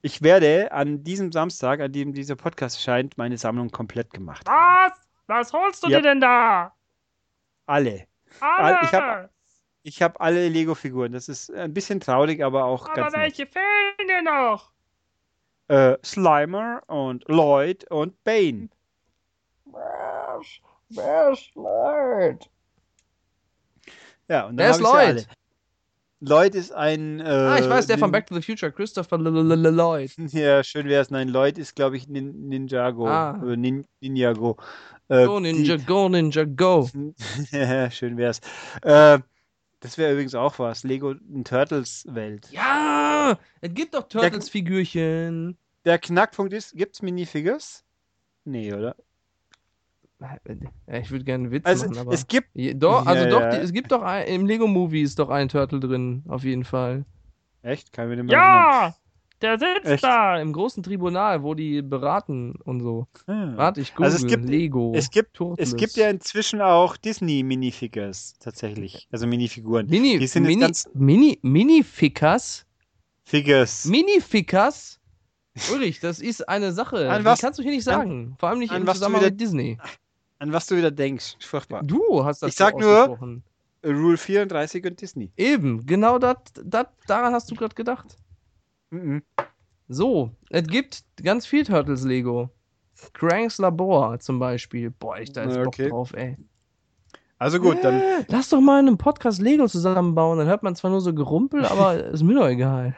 [0.00, 4.46] Ich werde an diesem Samstag, an dem dieser Podcast erscheint, meine Sammlung komplett gemacht.
[4.46, 4.92] Was?
[5.26, 5.98] Was holst du Ja.
[5.98, 6.72] dir denn da?
[7.66, 8.06] Alle.
[8.40, 8.78] Alle.
[8.82, 9.30] ich hab-
[9.86, 11.12] Ich habe alle Lego-Figuren.
[11.12, 13.22] Das ist ein bisschen traurig, aber auch Aber ganz nett.
[13.22, 14.72] welche fehlen dir noch?
[15.68, 18.70] Äh, Slimer und Lloyd und Bane.
[19.66, 22.48] Wer ist, wer ist Lloyd?
[24.28, 25.06] Ja, und dann Wer ist hab Lloyd?
[25.06, 25.24] alle.
[26.20, 27.20] Lloyd ist ein.
[27.20, 30.12] Äh, ah, ich weiß, der von Back to the Future, Christopher L- L- L- Lloyd.
[30.32, 31.10] Ja, schön wär's.
[31.10, 33.06] Nein, Lloyd ist, glaube ich, Nin Ninjago.
[33.06, 33.38] Ah.
[33.42, 34.56] Oder Nin Ninjago.
[35.08, 36.88] Äh, Go Ninja, go Ninja, go.
[36.94, 38.40] Die, schön wär's.
[38.82, 39.18] Äh,
[39.80, 40.82] das wäre übrigens auch was.
[40.82, 42.48] Lego in Turtles Welt.
[42.50, 45.58] Ja, es gibt doch Turtles-Figürchen.
[45.84, 47.84] Der Knackpunkt ist, gibt's Minifigures?
[48.44, 48.96] Nee, oder?
[50.20, 52.12] Ja, ich würde gerne einen Witz Also, machen, aber.
[52.14, 52.48] es gibt.
[52.54, 53.50] Je- doch, also Ja, doch, ja.
[53.50, 57.04] die, es gibt doch ein, im Lego-Movie ist doch ein Turtle drin, auf jeden Fall.
[57.60, 57.92] Echt?
[57.92, 58.94] Kann ich mir nicht mehr erinnern.
[59.44, 60.02] Der sitzt Echt?
[60.04, 60.40] da.
[60.40, 63.06] Im großen Tribunal, wo die beraten und so.
[63.26, 63.52] Ah.
[63.56, 64.06] Warte, ich google.
[64.06, 64.92] Also es gibt- Lego.
[64.96, 65.68] Es gibt, Turtles.
[65.68, 69.06] es gibt ja inzwischen auch Disney-Minifigures, tatsächlich.
[69.12, 69.86] Also Minifiguren.
[69.86, 72.64] Mini, die sind Mini, ganz- Mini, Mini-Fickers.
[73.24, 73.84] Figures.
[73.84, 74.98] Mini-Fickers.
[75.72, 77.10] Ulrich, das ist eine Sache.
[77.10, 78.36] An die was- kannst du hier nicht an- sagen.
[78.38, 79.78] Vor allem nicht an im Zusammenhang wieder- mit Disney.
[80.38, 81.36] An was du wieder denkst.
[81.40, 81.82] Furchtbar.
[81.84, 83.18] Du hast das Ich sag nur-.
[83.86, 85.30] Rule 34 und Disney.
[85.36, 86.36] Eben, genau das,
[87.06, 88.16] daran hast du gerade gedacht.
[88.94, 89.22] Mhm.
[89.88, 92.50] So, es gibt ganz viel Turtles Lego.
[93.12, 94.90] Cranks Labor zum Beispiel.
[94.90, 95.88] Boah, ich da Bock Okay.
[95.90, 96.36] drauf, ey.
[97.38, 98.02] Also gut, dann.
[98.28, 100.38] Lass doch mal in einem Podcast Lego zusammenbauen.
[100.38, 102.94] Dann hört man zwar nur so Gerumpel, aber ist mir doch egal.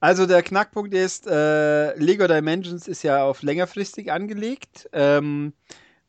[0.00, 4.88] Also der Knackpunkt ist, äh, Lego Dimensions ist ja auf längerfristig angelegt.
[4.92, 5.52] Ähm,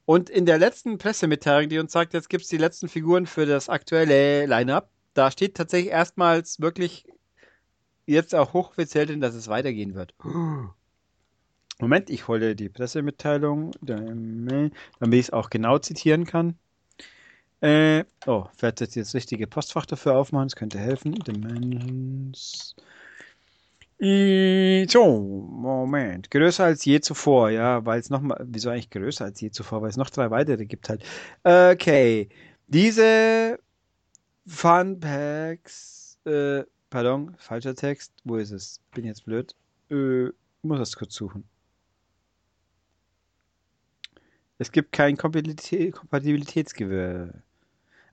[0.05, 3.45] und in der letzten Pressemitteilung, die uns sagt, jetzt gibt es die letzten Figuren für
[3.45, 7.05] das aktuelle Line-Up, da steht tatsächlich erstmals wirklich
[8.09, 10.13] jetzt auch hochoffiziell dass es weitergehen wird.
[11.79, 14.73] Moment, ich hole die Pressemitteilung, damit
[15.11, 16.55] ich es auch genau zitieren kann.
[17.61, 21.13] Äh, oh, werde jetzt das richtige Postfach dafür aufmachen, das könnte helfen.
[21.15, 22.75] Dimensions.
[23.99, 26.31] Äh, So, Moment.
[26.31, 29.89] Größer als je zuvor, ja, weil es nochmal, wieso eigentlich größer als je zuvor, weil
[29.89, 31.03] es noch drei weitere gibt halt.
[31.43, 32.29] Okay.
[32.67, 33.59] Diese
[34.47, 38.11] Fun Packs, äh, pardon, falscher Text.
[38.23, 38.79] Wo ist es?
[38.93, 39.55] Bin jetzt blöd.
[39.89, 40.29] Äh,
[40.61, 41.43] muss das kurz suchen.
[44.57, 47.33] Es gibt kein Kompatibilitä- Kompatibilitätsgewirr.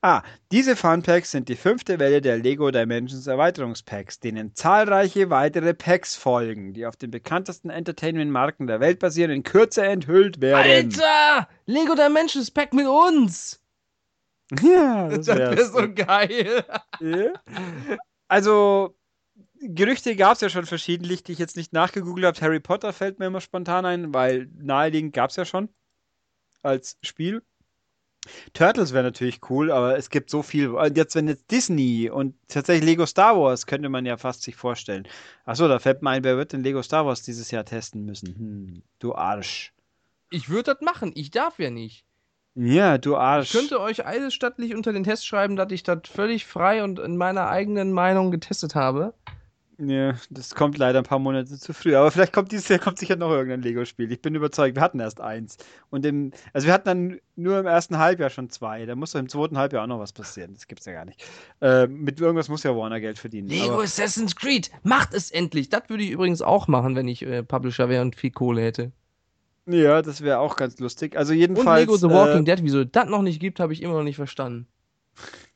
[0.02, 0.22] Ah,
[0.52, 6.74] diese Funpacks sind die fünfte Welle der Lego Dimensions Erweiterungspacks, denen zahlreiche weitere Packs folgen,
[6.74, 10.92] die auf den bekanntesten Entertainment-Marken der Welt basieren, in Kürze enthüllt werden.
[10.94, 11.48] Alter!
[11.64, 13.60] Lego Dimensions Pack mit uns!
[14.62, 16.64] Ja, Das wäre so geil.
[17.00, 17.32] Ja.
[18.28, 18.96] Also,
[19.60, 22.40] Gerüchte gab es ja schon verschiedentlich, die ich jetzt nicht nachgegoogelt habe.
[22.40, 25.68] Harry Potter fällt mir immer spontan ein, weil naheliegend gab es ja schon
[26.62, 27.42] als Spiel.
[28.52, 30.70] Turtles wäre natürlich cool, aber es gibt so viel.
[30.70, 34.56] Und jetzt, wenn jetzt Disney und tatsächlich Lego Star Wars, könnte man ja fast sich
[34.56, 35.06] vorstellen.
[35.44, 38.34] Achso, da fällt mir ein, wer wird denn Lego Star Wars dieses Jahr testen müssen?
[38.34, 39.72] Hm, du Arsch.
[40.30, 41.12] Ich würde das machen.
[41.14, 42.04] Ich darf ja nicht.
[42.56, 43.54] Ja, du Arsch.
[43.54, 47.18] Ich könnte euch eidesstattlich unter den Test schreiben, dass ich das völlig frei und in
[47.18, 49.12] meiner eigenen Meinung getestet habe.
[49.78, 51.94] Ja, das kommt leider ein paar Monate zu früh.
[51.96, 54.10] Aber vielleicht kommt dieses Jahr kommt sicher noch irgendein Lego-Spiel.
[54.10, 55.58] Ich bin überzeugt, wir hatten erst eins.
[55.90, 58.86] Und im, also wir hatten dann nur im ersten Halbjahr schon zwei.
[58.86, 60.54] Da muss doch im zweiten Halbjahr auch noch was passieren.
[60.54, 61.22] Das gibt's ja gar nicht.
[61.60, 63.48] Äh, mit irgendwas muss ja Warner Geld verdienen.
[63.48, 65.68] Lego Aber, Assassin's Creed, macht es endlich.
[65.68, 68.92] Das würde ich übrigens auch machen, wenn ich äh, Publisher wäre und viel Kohle hätte.
[69.66, 71.16] Ja, das wäre auch ganz lustig.
[71.16, 71.80] Also Und jedenfalls.
[71.80, 74.16] Lego The Walking äh, Dead, wieso das noch nicht gibt, habe ich immer noch nicht
[74.16, 74.66] verstanden.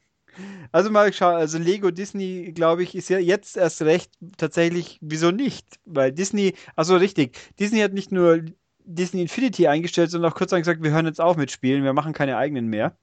[0.73, 5.33] Also mal schauen, also Lego Disney, glaube ich, ist ja jetzt erst recht tatsächlich, wieso
[5.33, 5.67] nicht?
[5.85, 8.45] Weil Disney, also richtig, Disney hat nicht nur
[8.85, 12.13] Disney Infinity eingestellt, sondern auch kurz gesagt, wir hören jetzt auf mit Spielen, wir machen
[12.13, 12.97] keine eigenen mehr.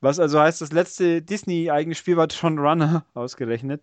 [0.00, 3.82] Was also heißt, das letzte Disney-eigene Spiel war schon Runner, ausgerechnet.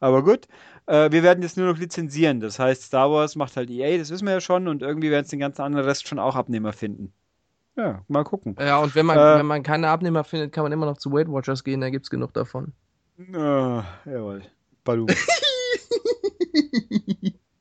[0.00, 0.46] Aber gut,
[0.86, 2.40] äh, wir werden jetzt nur noch lizenzieren.
[2.40, 5.24] Das heißt, Star Wars macht halt EA, das wissen wir ja schon, und irgendwie werden
[5.24, 7.12] es den ganzen anderen Rest schon auch Abnehmer finden.
[7.76, 8.56] Ja, mal gucken.
[8.58, 11.12] Ja, und wenn man, Äh, wenn man keine Abnehmer findet, kann man immer noch zu
[11.12, 12.72] Weight Watchers gehen, da gibt es genug davon.
[13.34, 14.42] Ah, jawohl.
[14.84, 15.06] Balu.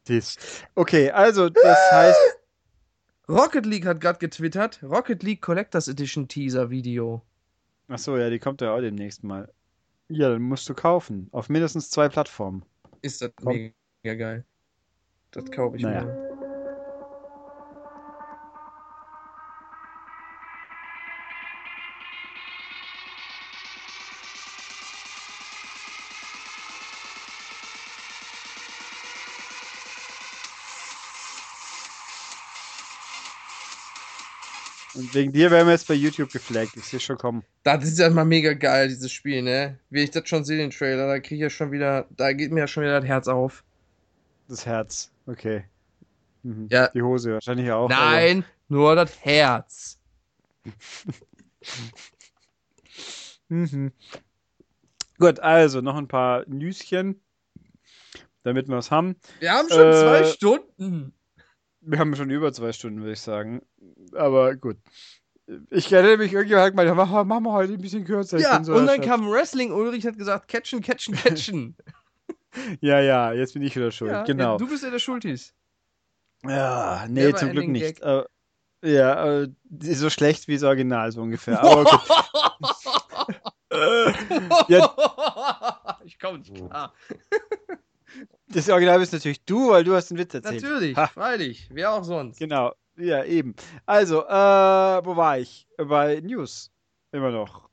[0.08, 0.38] Dies.
[0.76, 2.20] Okay, also das heißt,
[3.28, 4.82] Rocket League hat gerade getwittert.
[4.82, 7.22] Rocket League Collectors Edition Teaser Video.
[7.88, 9.52] ach so, ja, die kommt ja auch demnächst mal.
[10.10, 11.30] Ja, dann musst du kaufen.
[11.32, 12.64] Auf mindestens zwei Plattformen.
[13.02, 13.72] Ist das Komm.
[14.04, 14.46] mega geil.
[15.32, 16.04] Das kaufe ich Naja.
[16.04, 16.29] mir.
[35.14, 36.76] Wegen dir werden wir jetzt bei YouTube geflaggt.
[36.76, 37.44] Ich sehe schon kommen.
[37.64, 39.78] Das ist ja mal mega geil, dieses Spiel, ne?
[39.90, 42.52] Wie ich das schon sehe, den Trailer, da kriege ich ja schon wieder, da geht
[42.52, 43.64] mir ja schon wieder das Herz auf.
[44.48, 45.12] Das Herz.
[45.28, 45.64] Okay.
[46.44, 46.68] Mhm.
[46.72, 46.88] Ja.
[46.90, 47.90] Die Hose wahrscheinlich auch.
[47.90, 50.00] Nein, nur das Herz.
[50.66, 50.74] Aber,
[53.50, 53.92] mhm.
[55.20, 57.22] Gut, also noch ein paar Nüschen,
[58.44, 59.18] damit wir was haben.
[59.40, 61.14] Wir haben schon Äh, zwei Stunden.
[61.82, 63.62] Wir haben schon über zwei Stunden, würde ich sagen.
[64.14, 64.78] Aber gut.
[65.72, 68.38] Ich erinnere mich, irgendjemand hat gemeint, mach, machen wir heute ein bisschen kürzer.
[68.38, 71.76] Ja, so und dann kam Wrestling, Ulrich hat gesagt, catchen, catchen, catchen.
[72.82, 74.10] Ja, ja, jetzt bin ich wieder schuld.
[74.10, 74.54] ja, genau.
[74.54, 75.54] ja, du bist ja der Schultis.
[76.44, 78.02] Ja, nee, Never zum Glück nicht.
[78.02, 78.24] Äh,
[78.84, 79.50] ja, äh,
[79.82, 81.62] so schlecht wie das Original, so ungefähr.
[81.64, 82.02] Aber gut.
[84.68, 86.00] Ja.
[86.04, 86.94] ich komme nicht klar.
[88.48, 90.62] Das Original bist natürlich du, weil du hast den Witz erzählt.
[90.64, 91.08] Natürlich, Ha.
[91.08, 91.70] freilich.
[91.72, 92.40] Wer auch sonst.
[92.40, 93.56] Genau, ja, eben.
[93.86, 94.30] Also, äh,
[95.06, 95.68] wo war ich?
[95.78, 96.72] Bei News.
[97.12, 97.70] Immer noch.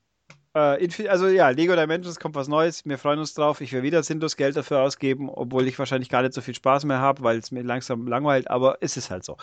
[0.54, 2.84] Äh, also ja, Lego Dimensions kommt was Neues.
[2.86, 3.60] Wir freuen uns drauf.
[3.60, 6.84] Ich werde wieder sinnlos Geld dafür ausgeben, obwohl ich wahrscheinlich gar nicht so viel Spaß
[6.86, 9.36] mehr habe, weil es mir langsam langweilt, aber es ist halt so.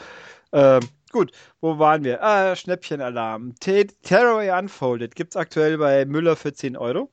[0.52, 0.80] Ähm,
[1.12, 2.24] gut, wo waren wir?
[2.24, 3.54] Ah, Schnäppchenalarm.
[3.60, 7.12] Te- Terraway Unfolded gibt es aktuell bei Müller für 10 Euro.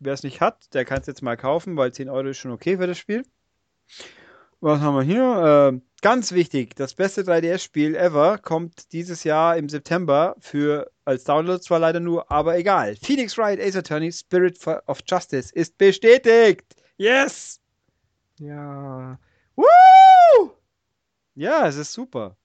[0.00, 2.52] Wer es nicht hat, der kann es jetzt mal kaufen, weil 10 Euro ist schon
[2.52, 3.22] okay für das Spiel.
[4.60, 5.68] Was haben wir hier?
[5.70, 11.62] Ähm, ganz wichtig, das beste 3DS-Spiel ever kommt dieses Jahr im September für als Download
[11.62, 12.96] zwar leider nur, aber egal.
[12.96, 16.64] Phoenix Wright Ace Attorney Spirit of Justice ist bestätigt.
[16.96, 17.60] Yes!
[18.38, 19.18] Ja.
[19.56, 20.50] Woo!
[21.34, 22.36] Ja, es ist super.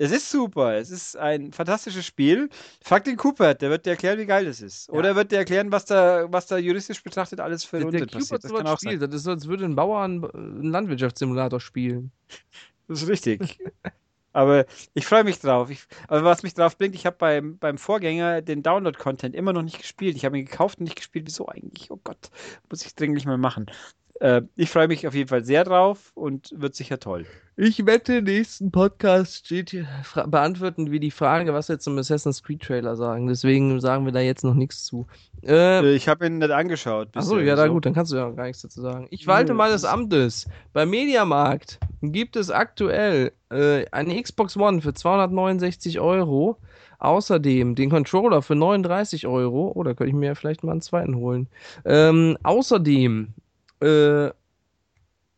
[0.00, 0.76] Es ist super.
[0.76, 2.48] Es ist ein fantastisches Spiel.
[2.82, 4.88] Frag den Cooper, der wird dir erklären, wie geil das ist.
[4.88, 8.42] Oder wird dir erklären, was da, was da juristisch betrachtet alles für Cube passiert.
[8.42, 8.92] Das kann auch sein.
[8.92, 9.02] spielt.
[9.02, 12.12] Das ist so, als würde ein Bauer einen, einen Landwirtschaftssimulator spielen.
[12.88, 13.58] Das ist richtig.
[14.32, 14.64] Aber
[14.94, 15.68] ich freue mich drauf.
[15.68, 19.62] Ich, aber was mich drauf bringt, ich habe beim, beim Vorgänger den Download-Content immer noch
[19.62, 20.16] nicht gespielt.
[20.16, 21.26] Ich habe ihn gekauft und nicht gespielt.
[21.26, 21.90] Wieso eigentlich?
[21.90, 22.30] Oh Gott,
[22.70, 23.66] muss ich dringlich mal machen.
[24.20, 27.26] Äh, ich freue mich auf jeden Fall sehr drauf und wird sicher toll.
[27.56, 29.86] Ich wette, im nächsten Podcast steht hier,
[30.28, 33.26] beantworten wir die Frage, was wir zum Assassin's Creed Trailer sagen.
[33.26, 35.06] Deswegen sagen wir da jetzt noch nichts zu.
[35.42, 37.08] Äh, Äh, ich habe ihn nicht angeschaut.
[37.14, 37.74] Achso, ja, da Wieso?
[37.74, 39.08] gut, dann kannst du ja gar nichts dazu sagen.
[39.10, 40.46] Ich walte ist- Amtes.
[40.72, 46.56] Beim Mediamarkt gibt es aktuell äh, eine Xbox One für 269 Euro.
[46.98, 49.72] Außerdem den Controller für 39 Euro.
[49.74, 51.48] Oh, da könnte ich mir ja vielleicht mal einen zweiten holen.
[51.86, 53.28] Ähm, außerdem
[53.80, 54.30] äh,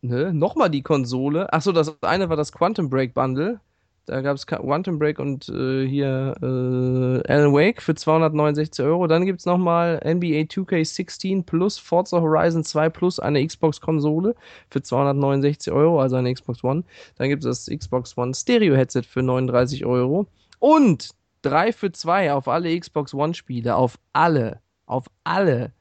[0.01, 1.51] ne, nochmal die Konsole.
[1.51, 3.59] Achso, das eine war das Quantum Break Bundle.
[4.05, 9.07] Da gab es Quantum Break und äh, hier äh, Alan Wake für 269 Euro.
[9.07, 14.35] Dann gibt es nochmal NBA 2K16 plus Forza Horizon 2 plus eine Xbox-Konsole
[14.69, 16.83] für 269 Euro, also eine Xbox One.
[17.15, 20.27] Dann gibt es das Xbox One Stereo-Headset für 39 Euro.
[20.59, 21.11] Und
[21.43, 23.73] 3 für 2 auf alle Xbox One-Spiele.
[23.75, 24.59] Auf alle.
[24.85, 25.71] Auf alle.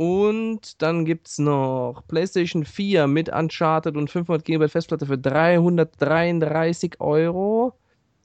[0.00, 7.02] Und dann gibt es noch PlayStation 4 mit Uncharted und 500 GB Festplatte für 333
[7.02, 7.74] Euro.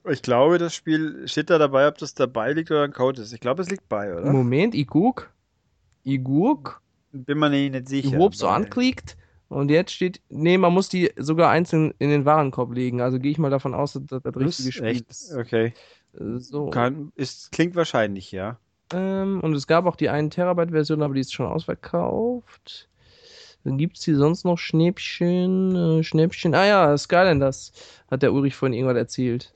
[0.08, 3.34] Ich glaube, das Spiel steht da dabei, ob das dabei liegt oder ein Code ist.
[3.34, 4.32] Ich glaube, es liegt bei, oder?
[4.32, 5.30] Moment, ich guck.
[6.02, 6.80] Ich guck.
[7.12, 8.08] Bin mir nicht, sicher.
[8.08, 9.18] Ich hab so anklickt.
[9.48, 13.02] Und jetzt steht, nee, man muss die sogar einzeln in den Warenkorb legen.
[13.02, 15.10] Also gehe ich mal davon aus, dass das das richtige Spiel echt?
[15.10, 15.34] ist.
[15.34, 15.74] Okay.
[16.38, 16.70] So.
[16.70, 18.58] Kann, ist, klingt wahrscheinlich, ja.
[18.92, 22.88] Ähm, und es gab auch die 1 Terabyte Version, aber die ist schon ausverkauft.
[23.64, 26.54] Dann gibt es hier sonst noch Schnäppchen, äh, Schnäppchen.
[26.54, 27.72] Ah ja, Skylanders
[28.10, 29.52] hat der Ulrich vorhin irgendwann erzählt.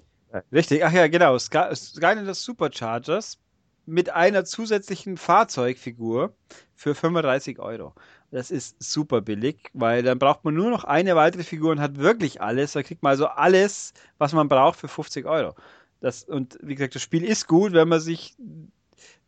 [0.53, 1.39] Richtig, ach ja, genau.
[1.39, 3.39] Sky, Skylanders Superchargers
[3.87, 6.35] mit einer zusätzlichen Fahrzeugfigur
[6.75, 7.95] für 35 Euro.
[8.31, 11.99] Das ist super billig, weil dann braucht man nur noch eine weitere Figur und hat
[11.99, 12.73] wirklich alles.
[12.73, 15.55] Da kriegt man also alles, was man braucht für 50 Euro.
[16.01, 18.37] Das, und wie gesagt, das Spiel ist gut, wenn man sich,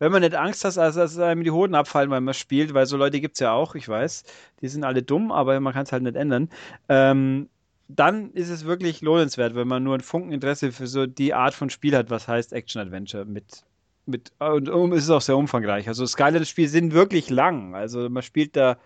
[0.03, 2.85] wenn man nicht Angst hat, also dass einem die Hoden abfallen, weil man spielt, weil
[2.85, 4.25] so Leute gibt es ja auch, ich weiß,
[4.59, 6.49] die sind alle dumm, aber man kann es halt nicht ändern.
[6.89, 7.47] Ähm,
[7.87, 11.69] dann ist es wirklich lohnenswert, wenn man nur ein Funkeninteresse für so die Art von
[11.69, 13.63] Spiel hat, was heißt Action-Adventure mit.
[14.05, 15.87] mit und um, ist es auch sehr umfangreich.
[15.87, 17.73] Also Skylanders-Spiele sind wirklich lang.
[17.73, 18.77] Also man spielt da,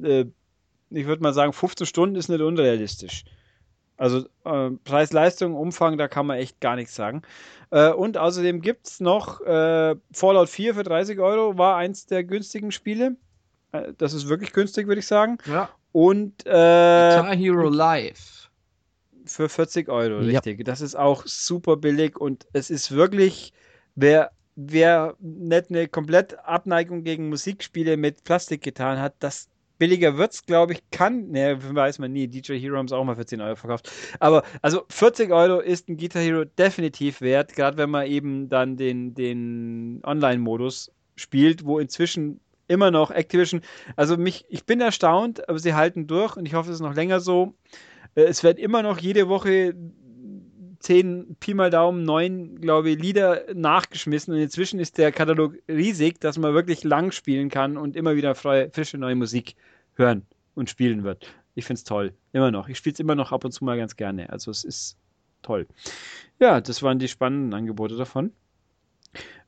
[0.00, 0.26] äh,
[0.90, 3.24] ich würde mal sagen, 15 Stunden ist nicht unrealistisch.
[3.96, 7.22] Also äh, Preis-Leistung, Umfang, da kann man echt gar nichts sagen.
[7.70, 12.24] Äh, und außerdem gibt es noch äh, Fallout 4 für 30 Euro, war eins der
[12.24, 13.16] günstigen Spiele.
[13.72, 15.38] Äh, das ist wirklich günstig, würde ich sagen.
[15.46, 15.68] Ja.
[15.92, 18.50] Und äh, Guitar Hero Live.
[19.26, 20.40] für 40 Euro, Ja.
[20.40, 20.64] richtig.
[20.64, 23.52] Das ist auch super billig und es ist wirklich,
[23.94, 29.48] wer, wer nicht eine komplett Abneigung gegen Musikspiele mit Plastik getan hat, das
[29.82, 32.28] billiger wird's, glaube ich, kann, ne, weiß man nie.
[32.28, 33.90] DJ Hero haben es auch mal für 10 Euro verkauft.
[34.20, 38.76] Aber also 40 Euro ist ein Guitar Hero definitiv wert, gerade wenn man eben dann
[38.76, 42.38] den, den Online-Modus spielt, wo inzwischen
[42.68, 43.62] immer noch Activision,
[43.96, 46.94] also mich, ich bin erstaunt, aber sie halten durch und ich hoffe, es ist noch
[46.94, 47.54] länger so.
[48.14, 49.74] Äh, Es werden immer noch jede Woche
[50.78, 56.20] zehn Pi mal Daumen, neun, glaube ich, Lieder nachgeschmissen und inzwischen ist der Katalog riesig,
[56.20, 59.56] dass man wirklich lang spielen kann und immer wieder freie, frische neue Musik
[59.94, 61.32] hören und spielen wird.
[61.54, 62.14] Ich finde es toll.
[62.32, 62.68] Immer noch.
[62.68, 64.30] Ich spiele es immer noch ab und zu mal ganz gerne.
[64.30, 64.96] Also es ist
[65.42, 65.66] toll.
[66.38, 68.32] Ja, das waren die spannenden Angebote davon.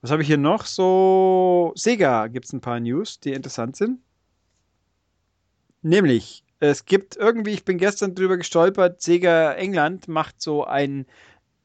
[0.03, 0.67] Was habe ich hier noch?
[0.67, 4.01] So, Sega gibt es ein paar News, die interessant sind.
[5.81, 11.07] Nämlich, es gibt irgendwie, ich bin gestern drüber gestolpert, Sega England macht so ein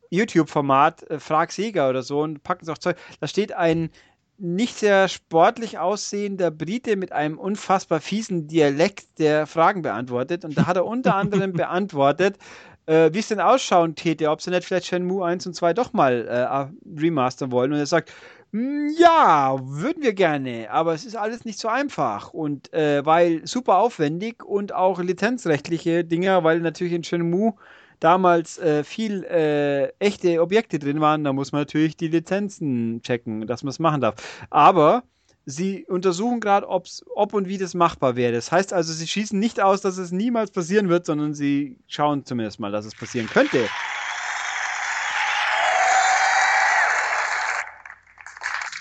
[0.10, 2.98] YouTube-Format, äh, Frag Sega oder so und packen es auch Zeug.
[3.20, 3.92] Da steht ein
[4.40, 10.46] nicht sehr sportlich aussehender Brite mit einem unfassbar fiesen Dialekt, der Fragen beantwortet.
[10.46, 12.38] Und da hat er unter anderem beantwortet,
[12.86, 15.94] äh, wie es denn ausschauen täte, ob sie nicht vielleicht Shenmue 1 und 2 doch
[15.94, 17.74] mal äh, remastern wollen.
[17.74, 18.12] Und er sagt,
[18.52, 22.34] "Mm, ja, würden wir gerne, aber es ist alles nicht so einfach.
[22.34, 27.54] Und äh, weil super aufwendig und auch lizenzrechtliche Dinge, weil natürlich in Shenmue
[28.00, 33.48] damals äh, viel äh, echte Objekte drin waren, da muss man natürlich die Lizenzen checken,
[33.48, 34.16] dass man es machen darf.
[34.50, 35.04] Aber
[35.46, 38.34] sie untersuchen gerade, ob und wie das machbar wäre.
[38.34, 42.26] Das heißt also, sie schießen nicht aus, dass es niemals passieren wird, sondern sie schauen
[42.26, 43.68] zumindest mal, dass es passieren könnte.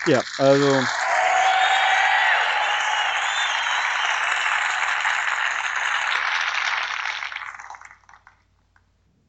[0.07, 0.81] Ja, also.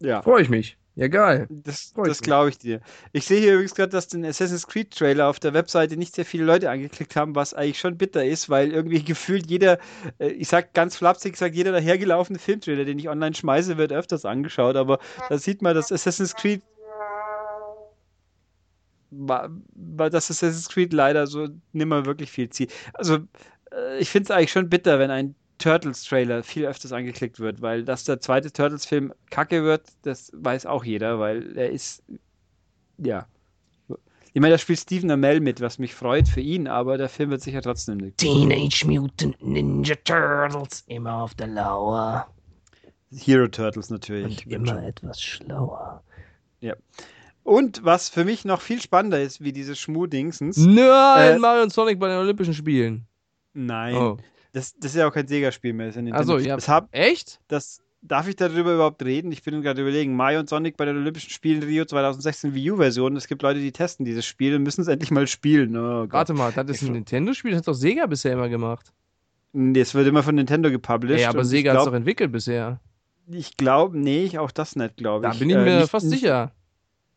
[0.02, 0.22] Ja.
[0.22, 0.78] Freue ich mich.
[0.96, 1.48] Ja, geil.
[1.50, 2.82] Das, das glaube ich dir.
[3.14, 6.26] Ich sehe hier übrigens gerade, dass den Assassin's Creed Trailer auf der Webseite nicht sehr
[6.26, 9.80] viele Leute angeklickt haben, was eigentlich schon bitter ist, weil irgendwie gefühlt jeder,
[10.20, 13.94] äh, ich sag ganz flapsig, ich sag jeder dahergelaufene Filmtrailer, den ich online schmeiße, wird
[13.94, 16.62] öfters angeschaut, aber da sieht man, dass Assassin's Creed
[19.12, 22.72] weil das Assassin's Creed leider so nimmer wirklich viel zieht.
[22.94, 23.20] Also,
[23.72, 27.84] äh, ich finde es eigentlich schon bitter, wenn ein Turtles-Trailer viel öfters angeklickt wird, weil
[27.86, 32.04] dass der zweite Turtles-Film kacke wird, das weiß auch jeder, weil er ist,
[32.98, 33.28] ja.
[34.34, 37.30] Ich meine, da spielt Stephen Amell mit, was mich freut für ihn, aber der Film
[37.32, 38.18] wird sicher trotzdem nicht.
[38.18, 42.28] Teenage Mutant Ninja Turtles, immer auf der Lauer
[43.12, 44.46] Hero Turtles natürlich.
[44.46, 46.04] und immer etwas schlauer.
[47.44, 50.58] Und was für mich noch viel spannender ist, wie diese Schmudingsens.
[50.58, 53.08] Nein, Äh, Mario und Sonic bei den Olympischen Spielen.
[53.54, 54.18] Nein, Oh.
[54.52, 55.88] Das, das ist ja auch kein Sega-Spiel mehr.
[55.88, 56.38] Das Nintendo.
[56.40, 56.56] ja.
[56.56, 57.40] Das, hab, Echt?
[57.48, 59.32] das darf ich darüber überhaupt reden?
[59.32, 63.16] Ich bin gerade überlegen, Mario und Sonic bei den Olympischen Spielen Rio 2016 Wii U-Version.
[63.18, 65.76] Es gibt Leute, die testen dieses Spiel und müssen es endlich mal spielen.
[65.76, 66.08] Oh.
[66.10, 68.94] Warte mal, das ist ein Nintendo-Spiel, das hat doch Sega bisher immer gemacht.
[69.52, 71.20] Nee, es wird immer von Nintendo gepublished.
[71.22, 72.80] Ey, aber Sega hat es doch entwickelt bisher.
[73.32, 75.40] Ich glaube, nee, ich- auch das nicht, glaube Da ich.
[75.40, 76.52] bin ich Äh, mir nicht- fast nicht- sicher.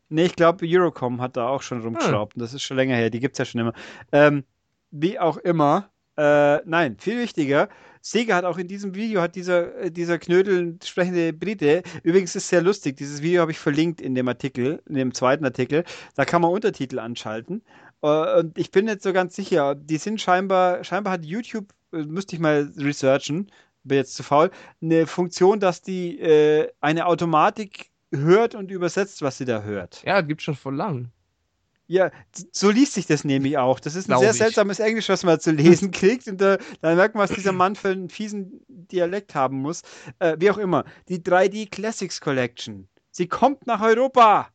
[0.09, 2.35] Nee, ich glaube, Eurocom hat da auch schon rumgeschraubt.
[2.35, 3.09] Und das ist schon länger her.
[3.09, 3.73] Die gibt es ja schon immer.
[4.13, 4.45] Ähm,
[4.91, 5.89] wie auch immer.
[6.17, 7.69] Äh, nein, viel wichtiger.
[8.03, 12.49] Sega hat auch in diesem Video, hat dieser, äh, dieser Knödel sprechende Brite, übrigens ist
[12.49, 15.85] sehr lustig, dieses Video habe ich verlinkt in dem Artikel, in dem zweiten Artikel,
[16.17, 17.63] da kann man Untertitel anschalten.
[18.03, 21.99] Äh, und ich bin nicht so ganz sicher, die sind scheinbar, scheinbar hat YouTube, äh,
[21.99, 23.51] müsste ich mal researchen,
[23.85, 24.51] bin jetzt zu faul,
[24.83, 30.03] eine Funktion, dass die äh, eine Automatik hört und übersetzt, was sie da hört.
[30.05, 31.11] Ja, das gibt's schon vor lang.
[31.93, 32.11] Ja,
[32.53, 33.79] so liest sich das nämlich auch.
[33.79, 34.39] Das ist ein Glaub sehr ich.
[34.39, 36.27] seltsames Englisch, was man zu lesen kriegt.
[36.27, 39.83] Und da, da merkt man, was dieser Mann für einen fiesen Dialekt haben muss.
[40.19, 40.87] Äh, wie auch immer.
[41.11, 42.89] Die 3D Classics Collection.
[43.11, 44.49] Sie kommt nach Europa.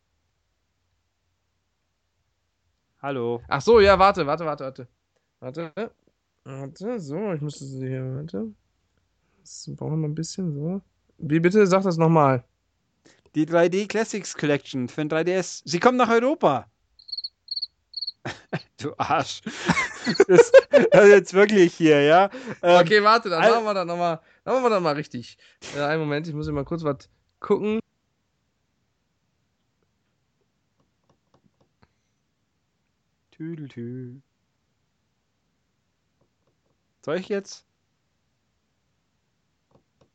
[3.03, 3.39] Hallo.
[3.47, 4.87] Ach so, ja, warte, warte, warte, warte.
[5.39, 5.91] Warte.
[6.43, 8.51] Warte, so, ich müsste sie hier, warte.
[9.41, 10.81] Das brauchen wir mal ein bisschen, so.
[11.19, 11.67] Wie bitte?
[11.67, 12.43] Sag das nochmal.
[13.35, 15.61] Die 3D Classics Collection für den 3DS.
[15.65, 16.65] Sie kommt nach Europa.
[18.81, 19.41] du Arsch.
[20.27, 22.29] das, das ist jetzt wirklich hier, ja.
[22.61, 24.19] Ähm, Okay, warte, dann machen wir das nochmal.
[24.45, 25.37] Machen wir das mal richtig.
[25.75, 27.79] Äh, einen Moment, ich muss hier mal kurz was gucken.
[33.31, 34.21] Tüdeltü.
[37.05, 37.65] Soll ich jetzt?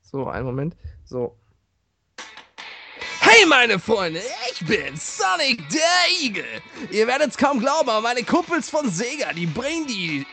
[0.03, 0.77] So, einen Moment.
[1.05, 1.39] So.
[3.43, 4.23] Hey, meine Freunde,
[4.53, 6.63] ich bin Sonic der Igel.
[6.93, 10.25] Ihr werdet es kaum glauben, aber meine Kumpels von Sega, die bringen die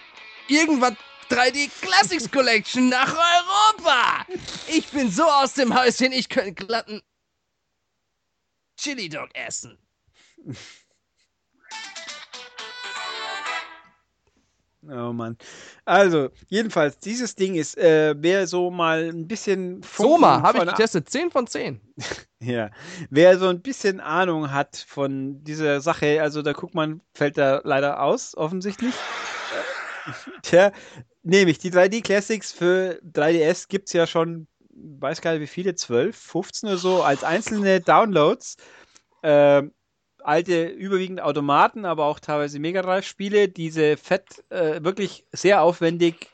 [0.47, 0.93] irgendwas
[1.31, 4.27] 3D Classics Collection nach Europa.
[4.67, 7.01] Ich bin so aus dem Häuschen, ich könnte glatten
[8.79, 9.79] Chili Dog essen.
[14.87, 15.37] Oh Mann.
[15.83, 20.65] Also, jedenfalls, dieses Ding ist, äh, wer so mal ein bisschen Soma, Funken habe ich
[20.65, 21.09] getestet.
[21.09, 21.81] 10 von 10.
[22.41, 22.69] Ja,
[23.09, 27.59] wer so ein bisschen Ahnung hat von dieser Sache, also da guckt man, fällt da
[27.65, 28.95] leider aus, offensichtlich.
[28.95, 30.11] Äh,
[30.43, 30.71] Tja,
[31.21, 35.75] nämlich die 3D Classics für 3DS gibt es ja schon, weiß gar nicht wie viele,
[35.75, 38.55] 12, 15 oder so, als einzelne Downloads.
[39.21, 39.73] Ähm,
[40.29, 46.29] alte, überwiegend Automaten, aber auch teilweise Mega Drive-Spiele, diese fett, äh, wirklich sehr aufwendig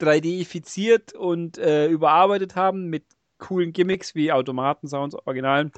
[0.00, 3.04] 3D-ifiziert und äh, überarbeitet haben mit
[3.38, 5.72] coolen Gimmicks wie Automaten-Sounds, Originalen.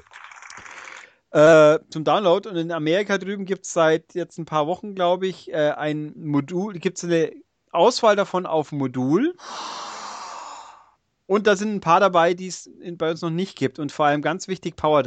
[1.31, 5.25] Äh, zum Download und in Amerika drüben gibt es seit jetzt ein paar Wochen, glaube
[5.25, 7.31] ich, äh, ein Modul, gibt es eine
[7.71, 9.35] Auswahl davon auf Modul.
[11.25, 13.79] Und da sind ein paar dabei, die es bei uns noch nicht gibt.
[13.79, 15.03] Und vor allem ganz wichtig, Power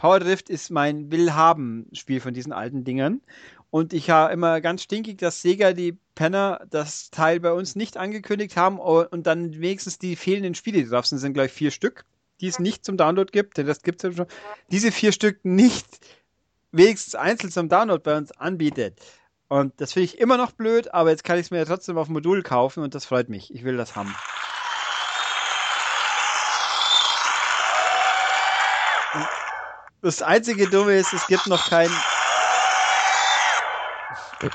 [0.00, 0.02] Drift.
[0.02, 3.20] Power Drift ist mein Willhaben-Spiel von diesen alten Dingern.
[3.70, 7.96] Und ich habe immer ganz stinkig, dass Sega die Penner das Teil bei uns nicht
[7.96, 12.04] angekündigt haben und dann wenigstens die fehlenden Spiele, die drauf sind, sind gleich vier Stück,
[12.40, 14.26] die es nicht zum Download gibt, denn das gibt es ja schon.
[14.72, 15.86] Diese vier Stück nicht
[16.72, 18.98] wenigstens einzeln zum Download bei uns anbietet.
[19.48, 21.98] Und das finde ich immer noch blöd, aber jetzt kann ich es mir ja trotzdem
[21.98, 23.54] auf Modul kaufen und das freut mich.
[23.54, 24.14] Ich will das haben.
[30.02, 31.94] Das einzige Dumme ist, es gibt noch keinen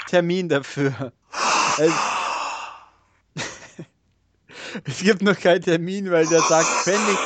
[0.08, 1.14] Termin dafür.
[1.78, 1.94] Es,
[4.86, 7.18] es gibt noch keinen Termin, weil der sagt, pending,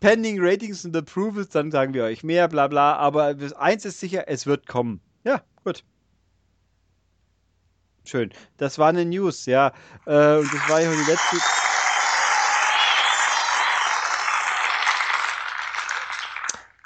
[0.00, 2.96] pending Ratings und Approvals, dann sagen wir euch mehr, bla bla.
[2.96, 5.00] Aber eins ist sicher, es wird kommen.
[5.24, 5.82] Ja, gut.
[8.04, 8.32] Schön.
[8.58, 9.72] Das war eine News, ja.
[10.04, 11.36] Äh, und das war ja die letzte.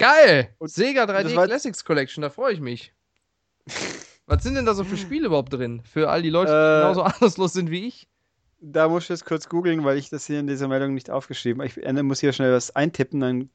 [0.00, 0.54] Geil!
[0.58, 2.92] Und Sega 3D das war- Classics Collection, da freue ich mich.
[4.26, 5.82] Was sind denn da so für Spiele überhaupt drin?
[5.84, 8.08] Für all die Leute, die Äh, genauso ahnungslos sind wie ich?
[8.60, 11.62] Da muss ich jetzt kurz googeln, weil ich das hier in dieser Meldung nicht aufgeschrieben
[11.62, 11.80] habe.
[11.80, 13.20] Ich muss hier schnell was eintippen.
[13.20, 13.50] Dann...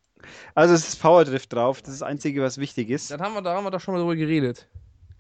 [0.56, 1.82] Also es ist Powerdrift drauf.
[1.82, 3.12] Das ist das Einzige, was wichtig ist.
[3.12, 4.68] Dann haben wir, da haben wir doch schon mal drüber geredet.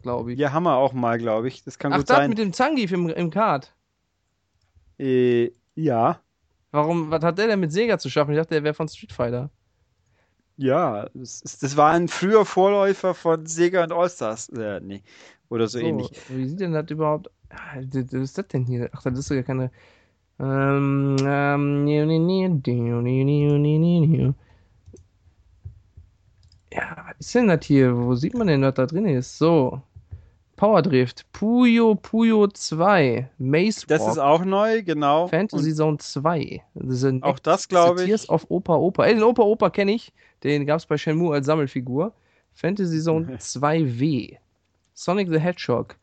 [0.01, 0.39] Glaube ich.
[0.39, 1.63] Ja, haben wir auch mal, glaube ich.
[1.63, 2.29] Das kann Ach, gut das sein.
[2.29, 3.73] mit dem Zangief im, im Kart.
[4.99, 6.19] Äh, ja.
[6.71, 8.31] Warum, was hat der denn mit Sega zu schaffen?
[8.31, 9.49] Ich dachte, der wäre von Street Fighter.
[10.57, 14.49] Ja, das, das war ein früher Vorläufer von Sega und Allstars.
[14.49, 15.03] Äh, nee.
[15.49, 16.11] Oder so, ähnlich.
[16.29, 17.29] Wie sieht denn das überhaupt?
[17.49, 18.89] Ah, Was ist das denn hier?
[18.93, 19.71] Ach, das ist ja keine.
[20.39, 21.87] Ähm, ähm,
[26.71, 27.95] ja, was ist denn das hier?
[27.95, 29.37] Wo sieht man denn, was da drin ist?
[29.37, 29.81] So.
[30.55, 35.27] Power Drift, Puyo Puyo 2, Maze Das Walk, ist auch neu, genau.
[35.27, 36.61] Fantasy Zone 2.
[36.75, 38.29] Das sind Und auch das, glaube The Tears ich.
[38.29, 39.05] of Opa Opa.
[39.05, 40.13] Ey, den Opa Opa kenne ich.
[40.43, 42.13] Den gab es bei Shenmue als Sammelfigur.
[42.53, 44.37] Fantasy Zone 2W.
[44.93, 45.97] Sonic the Hedgehog.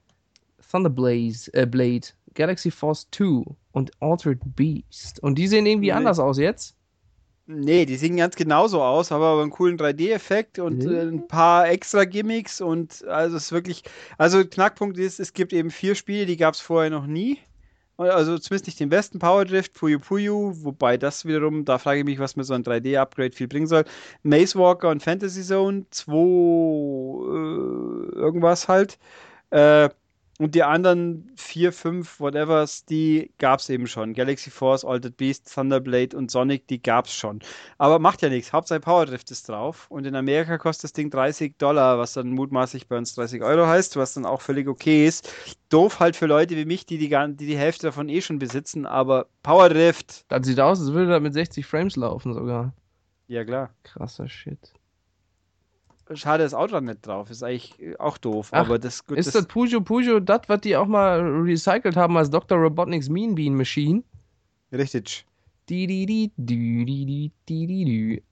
[0.71, 2.09] Thunderblaze, äh, Blade.
[2.35, 5.23] Galaxy Force 2 und Altered Beast.
[5.23, 5.93] Und die sehen irgendwie Nee.
[5.93, 6.75] anders aus jetzt.
[7.55, 10.93] Nee, die sehen ganz genauso aus, aber einen coolen 3D-Effekt und Mhm.
[10.93, 13.83] äh, ein paar extra Gimmicks und also es ist wirklich,
[14.19, 17.39] also Knackpunkt ist, es gibt eben vier Spiele, die gab es vorher noch nie.
[17.99, 22.05] Also zumindest nicht den besten Power Drift, Puyo Puyo, wobei das wiederum, da frage ich
[22.07, 23.85] mich, was mir so ein 3D-Upgrade viel bringen soll.
[24.23, 28.99] Maze Walker und Fantasy Zone, 2 äh, irgendwas halt.
[29.51, 29.91] Äh,
[30.43, 34.13] und die anderen vier, fünf, whatevers, die gab es eben schon.
[34.15, 37.41] Galaxy Force, Altered Beast, Thunderblade und Sonic, die gab es schon.
[37.79, 38.53] Aber macht ja nichts.
[38.53, 39.87] Hauptsache Power Drift ist drauf.
[39.91, 43.67] Und in Amerika kostet das Ding 30 Dollar, was dann mutmaßlich bei uns 30 Euro
[43.67, 45.33] heißt, was dann auch völlig okay ist.
[45.69, 48.87] Doof halt für Leute wie mich, die die, die, die Hälfte davon eh schon besitzen.
[48.87, 52.75] Aber Power Drift, Das sieht aus, als würde das mit 60 Frames laufen sogar.
[53.27, 53.75] ja klar.
[53.85, 54.73] Krasser Shit
[56.15, 57.43] schade, das Auto nicht drauf ist.
[57.43, 58.49] Eigentlich äh, auch doof.
[58.53, 61.97] Ach, aber das gut, ist das, das Pujo Pujo das, was die auch mal recycelt
[61.97, 62.59] haben als Dr.
[62.59, 64.03] Robotnik's Mean Bean Machine?
[64.73, 65.27] Richtig.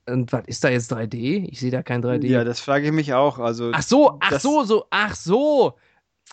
[0.07, 1.49] Und was ist da jetzt 3D?
[1.51, 2.27] Ich sehe da kein 3D.
[2.27, 3.39] Ja, das frage ich mich auch.
[3.39, 5.77] Also, ach so, ach so, so, ach so.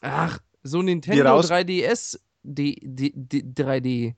[0.02, 4.16] Ach, so Nintendo 3DS D, D, D, 3D.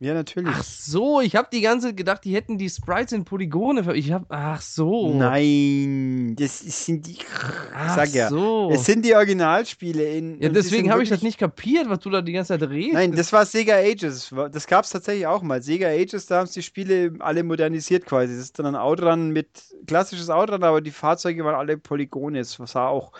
[0.00, 0.54] Ja, natürlich.
[0.56, 3.82] Ach so, ich habe die ganze Zeit gedacht, die hätten die Sprites in Polygone.
[3.82, 5.12] ver- Ich habe, ach so.
[5.12, 7.18] Nein, das sind die.
[7.74, 8.28] Ach sag ja.
[8.28, 8.70] so.
[8.72, 10.40] Es sind die Originalspiele in.
[10.40, 12.94] ja, deswegen habe ich das nicht kapiert, was du da die ganze Zeit redest.
[12.94, 14.32] Nein, das war Sega Ages.
[14.52, 15.62] Das gab es tatsächlich auch mal.
[15.62, 18.34] Sega Ages, da haben sie die Spiele alle modernisiert quasi.
[18.34, 19.48] Das ist dann ein Outrun mit
[19.88, 22.38] klassisches Outrun, aber die Fahrzeuge waren alle Polygone.
[22.38, 23.10] Es sah auch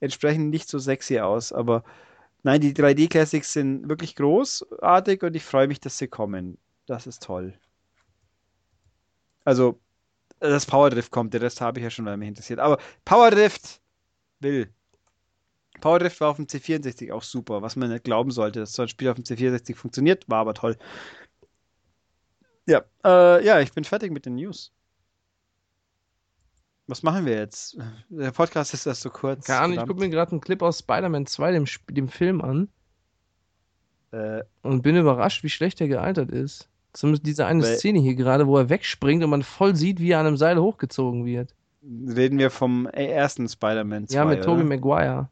[0.00, 1.50] entsprechend nicht so sexy aus.
[1.52, 1.82] Aber
[2.46, 6.58] nein, die 3D-Classics sind wirklich großartig und ich freue mich, dass sie kommen.
[6.86, 7.54] Das ist toll.
[9.44, 9.80] Also,
[10.40, 12.60] das Power Drift kommt, den Rest habe ich ja schon, weil mich interessiert.
[12.60, 13.80] Aber Power Drift
[14.40, 14.72] will.
[15.80, 18.82] Power Drift war auf dem C64 auch super, was man nicht glauben sollte, dass so
[18.82, 20.76] ein Spiel auf dem C64 funktioniert, war aber toll.
[22.66, 24.72] Ja, äh, ja, ich bin fertig mit den News.
[26.88, 27.76] Was machen wir jetzt?
[28.08, 29.44] Der Podcast ist erst so kurz.
[29.46, 32.68] Keine Ahnung, ich gucke mir gerade einen Clip aus Spider-Man 2, dem, dem Film, an
[34.12, 36.68] Äh, und bin überrascht, wie schlecht er gealtert ist.
[36.92, 40.12] Zumindest diese eine Weil- Szene hier gerade, wo er wegspringt und man voll sieht, wie
[40.12, 41.54] er an einem Seil hochgezogen wird.
[41.84, 44.64] reden wir vom ersten Spider-Man 2, ja, mit Tobey?
[44.64, 45.28] Maguire.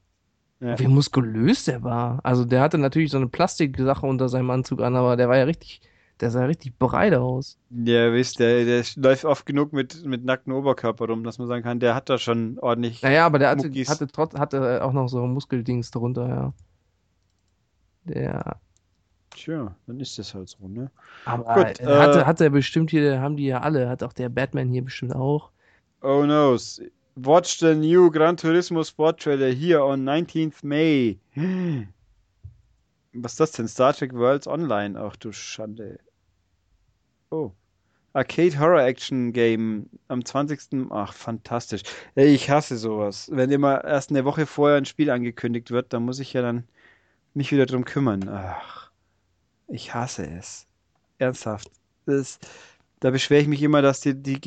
[0.60, 0.78] Ja.
[0.78, 2.20] Wie muskulös der war.
[2.22, 5.44] Also der hatte natürlich so eine Plastiksache unter seinem Anzug an, aber der war ja
[5.44, 5.80] richtig,
[6.24, 7.58] der sah richtig breit aus.
[7.68, 11.62] Ja, wisst, der, der läuft oft genug mit, mit nacktem Oberkörper rum, dass man sagen
[11.62, 13.02] kann, der hat da schon ordentlich.
[13.02, 13.90] Naja, aber der hatte, Muckis.
[13.90, 16.52] hatte, trotz, hatte auch noch so Muskeldings drunter, ja.
[18.04, 18.56] Der,
[19.34, 20.90] Tja, dann ist das halt so, ne?
[21.26, 24.12] aber Gut, äh, hatte, äh, hat er bestimmt hier, haben die ja alle, hat auch
[24.14, 25.50] der Batman hier bestimmt auch.
[26.00, 26.56] Oh no.
[27.16, 31.18] Watch the new Gran Turismo Sport Trailer here on 19th May.
[33.12, 33.68] Was ist das denn?
[33.68, 34.98] Star Trek Worlds Online.
[35.00, 36.00] Ach du Schande.
[37.34, 37.52] Oh.
[38.12, 40.88] Arcade Horror Action Game am 20.
[40.90, 41.82] Ach, fantastisch.
[42.14, 43.28] Ich hasse sowas.
[43.32, 46.68] Wenn immer erst eine Woche vorher ein Spiel angekündigt wird, dann muss ich ja dann
[47.34, 48.28] mich wieder drum kümmern.
[48.28, 48.92] Ach,
[49.66, 50.68] ich hasse es.
[51.18, 51.72] Ernsthaft.
[52.06, 52.38] Das,
[53.00, 54.40] da beschwere ich mich immer, dass die, die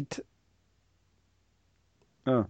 [2.25, 2.45] Oh.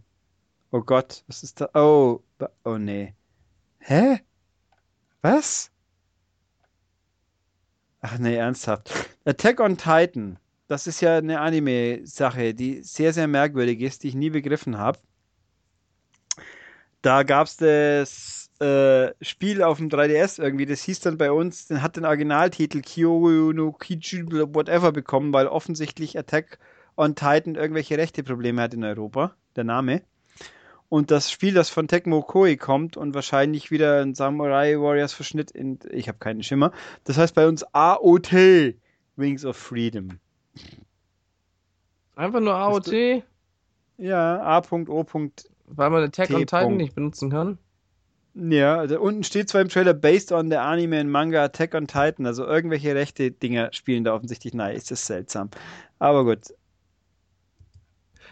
[0.71, 1.69] Oh Gott, was ist da?
[1.73, 2.21] Oh,
[2.63, 3.15] oh nee.
[3.79, 4.21] Hä?
[5.23, 5.71] Was?
[8.01, 8.91] Ach nee, ernsthaft.
[9.25, 10.37] Attack on Titan.
[10.67, 14.99] Das ist ja eine Anime-Sache, die sehr, sehr merkwürdig ist, die ich nie begriffen habe.
[17.01, 21.67] Da gab es das äh, Spiel auf dem 3DS irgendwie, das hieß dann bei uns,
[21.67, 26.59] den hat den Originaltitel Kyoyo no Kichi whatever bekommen, weil offensichtlich Attack
[26.97, 30.01] on Titan irgendwelche Rechteprobleme hat in Europa, der Name.
[30.89, 35.51] Und das Spiel, das von Tecmo Koei kommt und wahrscheinlich wieder ein Samurai Warriors Verschnitt
[35.51, 36.71] in, ich habe keinen Schimmer.
[37.03, 38.75] Das heißt bei uns AOT,
[39.17, 40.19] Wings of Freedom.
[42.15, 43.23] Einfach nur AOT,
[43.97, 45.05] Ja, A.O.
[45.67, 47.57] weil man Attack on Titan nicht benutzen kann.
[48.39, 51.87] Ja, also unten steht zwar im Trailer based on the Anime and Manga Attack on
[51.87, 54.53] Titan, also irgendwelche rechte Dinger spielen da offensichtlich.
[54.53, 55.49] Nein, ist das seltsam.
[55.99, 56.53] Aber gut.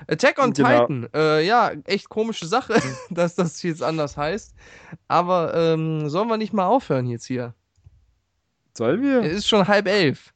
[0.08, 0.70] Attack on Genau.
[0.88, 2.74] Titan, äh, ja, echt komische Sache,
[3.10, 4.54] dass das jetzt anders heißt.
[5.08, 7.54] Aber ähm, sollen wir nicht mal aufhören jetzt hier?
[8.74, 9.22] Sollen wir?
[9.24, 10.34] Es ist schon halb elf.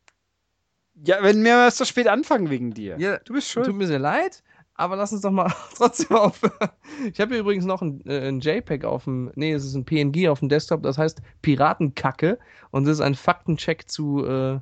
[1.06, 2.98] Ja, wenn wir erst so spät anfangen wegen dir.
[3.00, 3.76] Ja, Du bist Tut schuld.
[3.78, 4.44] mir sehr leid,
[4.76, 6.70] Aber lass uns doch mal trotzdem aufhören.
[7.12, 9.86] Ich habe hier übrigens noch ein, äh, ein JPEG auf dem, nee, es ist ein
[9.86, 12.40] PNG auf dem Desktop, das heißt Piratenkacke
[12.72, 14.60] und das ist ein Faktencheck zu äh,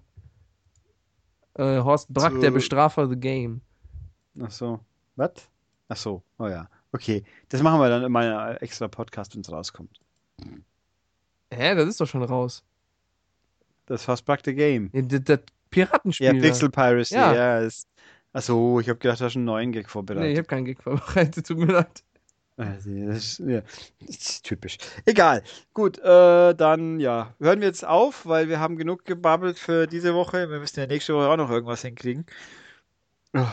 [1.55, 3.61] äh, Horst Brack, Zu- der Bestrafer The Game.
[4.41, 4.79] Ach so.
[5.15, 5.31] Was?
[5.89, 6.21] Ach so.
[6.37, 6.69] Oh ja.
[6.91, 7.23] Okay.
[7.49, 9.99] Das machen wir dann in meiner extra Podcast, wenn es rauskommt.
[11.51, 12.63] Hä, das ist doch schon raus.
[13.85, 14.89] Das Fast Back the Game.
[14.93, 16.35] Ja, Das, das Piratenspiel.
[16.35, 16.41] Ja.
[16.41, 17.15] Pixel Piracy.
[17.15, 17.33] Ja.
[17.33, 17.59] Ja.
[17.59, 17.87] ist,
[18.33, 20.37] ach so, ich habe gedacht, du hast einen neuen Gag Nee, ich vorbereitet.
[20.37, 22.03] habe keinen Gig vorbereitet, tut mir leid.
[22.57, 23.61] Also, Das ist, ja,
[23.99, 24.77] das ist typisch.
[25.05, 25.43] Egal.
[25.73, 30.13] Gut, äh, dann ja, hören wir jetzt auf, weil wir haben genug gebabbelt für diese
[30.15, 30.49] Woche.
[30.49, 32.25] Wir müssen ja nächste Woche auch noch irgendwas hinkriegen.
[33.35, 33.45] Oh.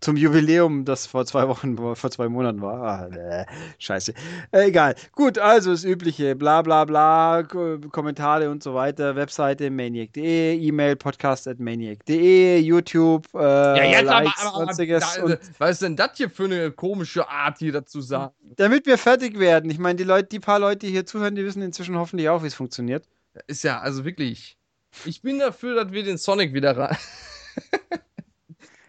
[0.00, 2.82] Zum Jubiläum, das vor zwei Wochen, vor zwei Monaten war.
[2.82, 3.44] Ah, nee,
[3.78, 4.12] scheiße.
[4.52, 4.94] Äh, egal.
[5.12, 9.16] Gut, also das übliche, bla bla bla, Ko Kommentare und so weiter.
[9.16, 15.14] Webseite maniac.de, E-Mail podcast at maniac.de, YouTube, äh, Likes, sonstiges.
[15.14, 18.32] da, und was ist denn das hier für eine komische Art, hier dazu sagen?
[18.56, 19.70] damit wir fertig werden.
[19.70, 22.42] Ich meine, die Leute, die paar Leute, die hier zuhören, die wissen inzwischen hoffentlich auch,
[22.42, 23.08] wie es funktioniert.
[23.46, 24.56] Ist ja, also wirklich.
[25.04, 26.96] Ich bin dafür, dass wir den Sonic wieder rein.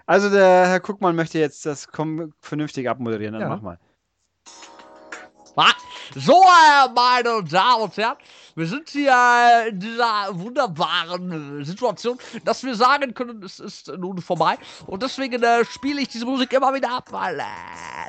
[0.07, 1.87] Also der Herr Guckmann möchte jetzt das
[2.39, 3.33] vernünftig abmoderieren.
[3.33, 3.49] Dann Ja.
[3.49, 3.77] mach mal.
[5.55, 5.75] Was?
[6.15, 8.15] So, äh, meine Damen und Herren,
[8.57, 9.13] wir sind hier
[9.69, 14.57] in dieser wunderbaren äh, Situation, dass wir sagen können, es ist nun vorbei.
[14.87, 17.43] Und deswegen äh, spiele ich diese Musik immer wieder ab, weil äh,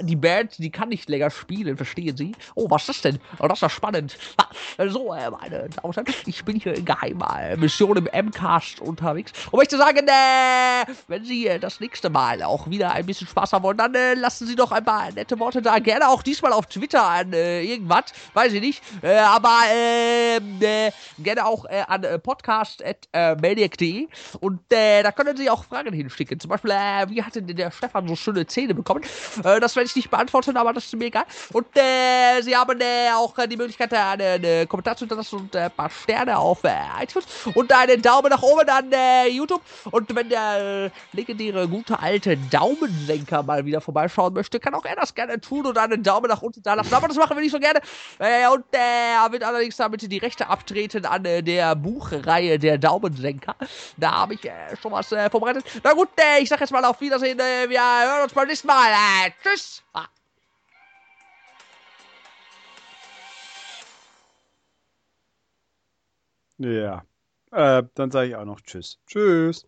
[0.04, 2.32] die Band, die kann nicht länger spielen, verstehen Sie?
[2.54, 3.20] Oh, was ist das denn?
[3.38, 4.16] Oh, das ist spannend.
[4.38, 8.80] Ah, So, äh, meine Damen und Herren, ich bin hier in geheimer Mission im M-Cast
[8.80, 13.26] unterwegs und möchte sagen, äh, wenn Sie äh, das nächste Mal auch wieder ein bisschen
[13.26, 15.78] Spaß haben wollen, dann äh, lassen Sie doch ein paar nette Worte da.
[15.78, 18.82] Gerne auch diesmal auf Twitter an äh, irgendwas, weiß ich nicht.
[19.02, 24.08] Äh, aber ähm, äh, gerne auch äh, an äh, podcast.maniac.de
[24.40, 26.40] und äh, da können Sie auch Fragen hinschicken.
[26.40, 29.02] Zum Beispiel, äh, wie hatte denn der Stefan so schöne Zähne bekommen?
[29.44, 31.24] Äh, das werde ich nicht beantworten, aber das ist mir egal.
[31.52, 35.36] Und äh, Sie haben äh, auch äh, die Möglichkeit, äh, einen äh, Kommentar zu hinterlassen
[35.38, 39.28] und äh, ein paar Sterne auf äh, iTunes und einen Daumen nach oben an äh,
[39.28, 39.62] YouTube.
[39.90, 44.96] Und wenn der äh, legendäre, gute alte Daumensenker mal wieder vorbeischauen möchte, kann auch er
[44.96, 46.94] das gerne tun und einen Daumen nach unten da lassen.
[46.94, 47.80] Aber das machen wir nicht so gerne.
[48.18, 52.78] Äh, und äh, er wird allerdings damit die Rechte abtreten an äh, der Buchreihe der
[52.78, 53.56] Daumensenker.
[53.96, 55.64] Da habe ich äh, schon was äh, vorbereitet.
[55.82, 57.38] Na gut, äh, ich sag jetzt mal auf Wiedersehen.
[57.38, 58.90] Äh, wir hören uns beim nächsten Mal.
[58.90, 59.82] Äh, tschüss.
[59.92, 60.06] Ah.
[66.58, 67.04] Ja.
[67.50, 68.98] Dann sage ich auch noch Tschüss.
[69.06, 69.66] Tschüss.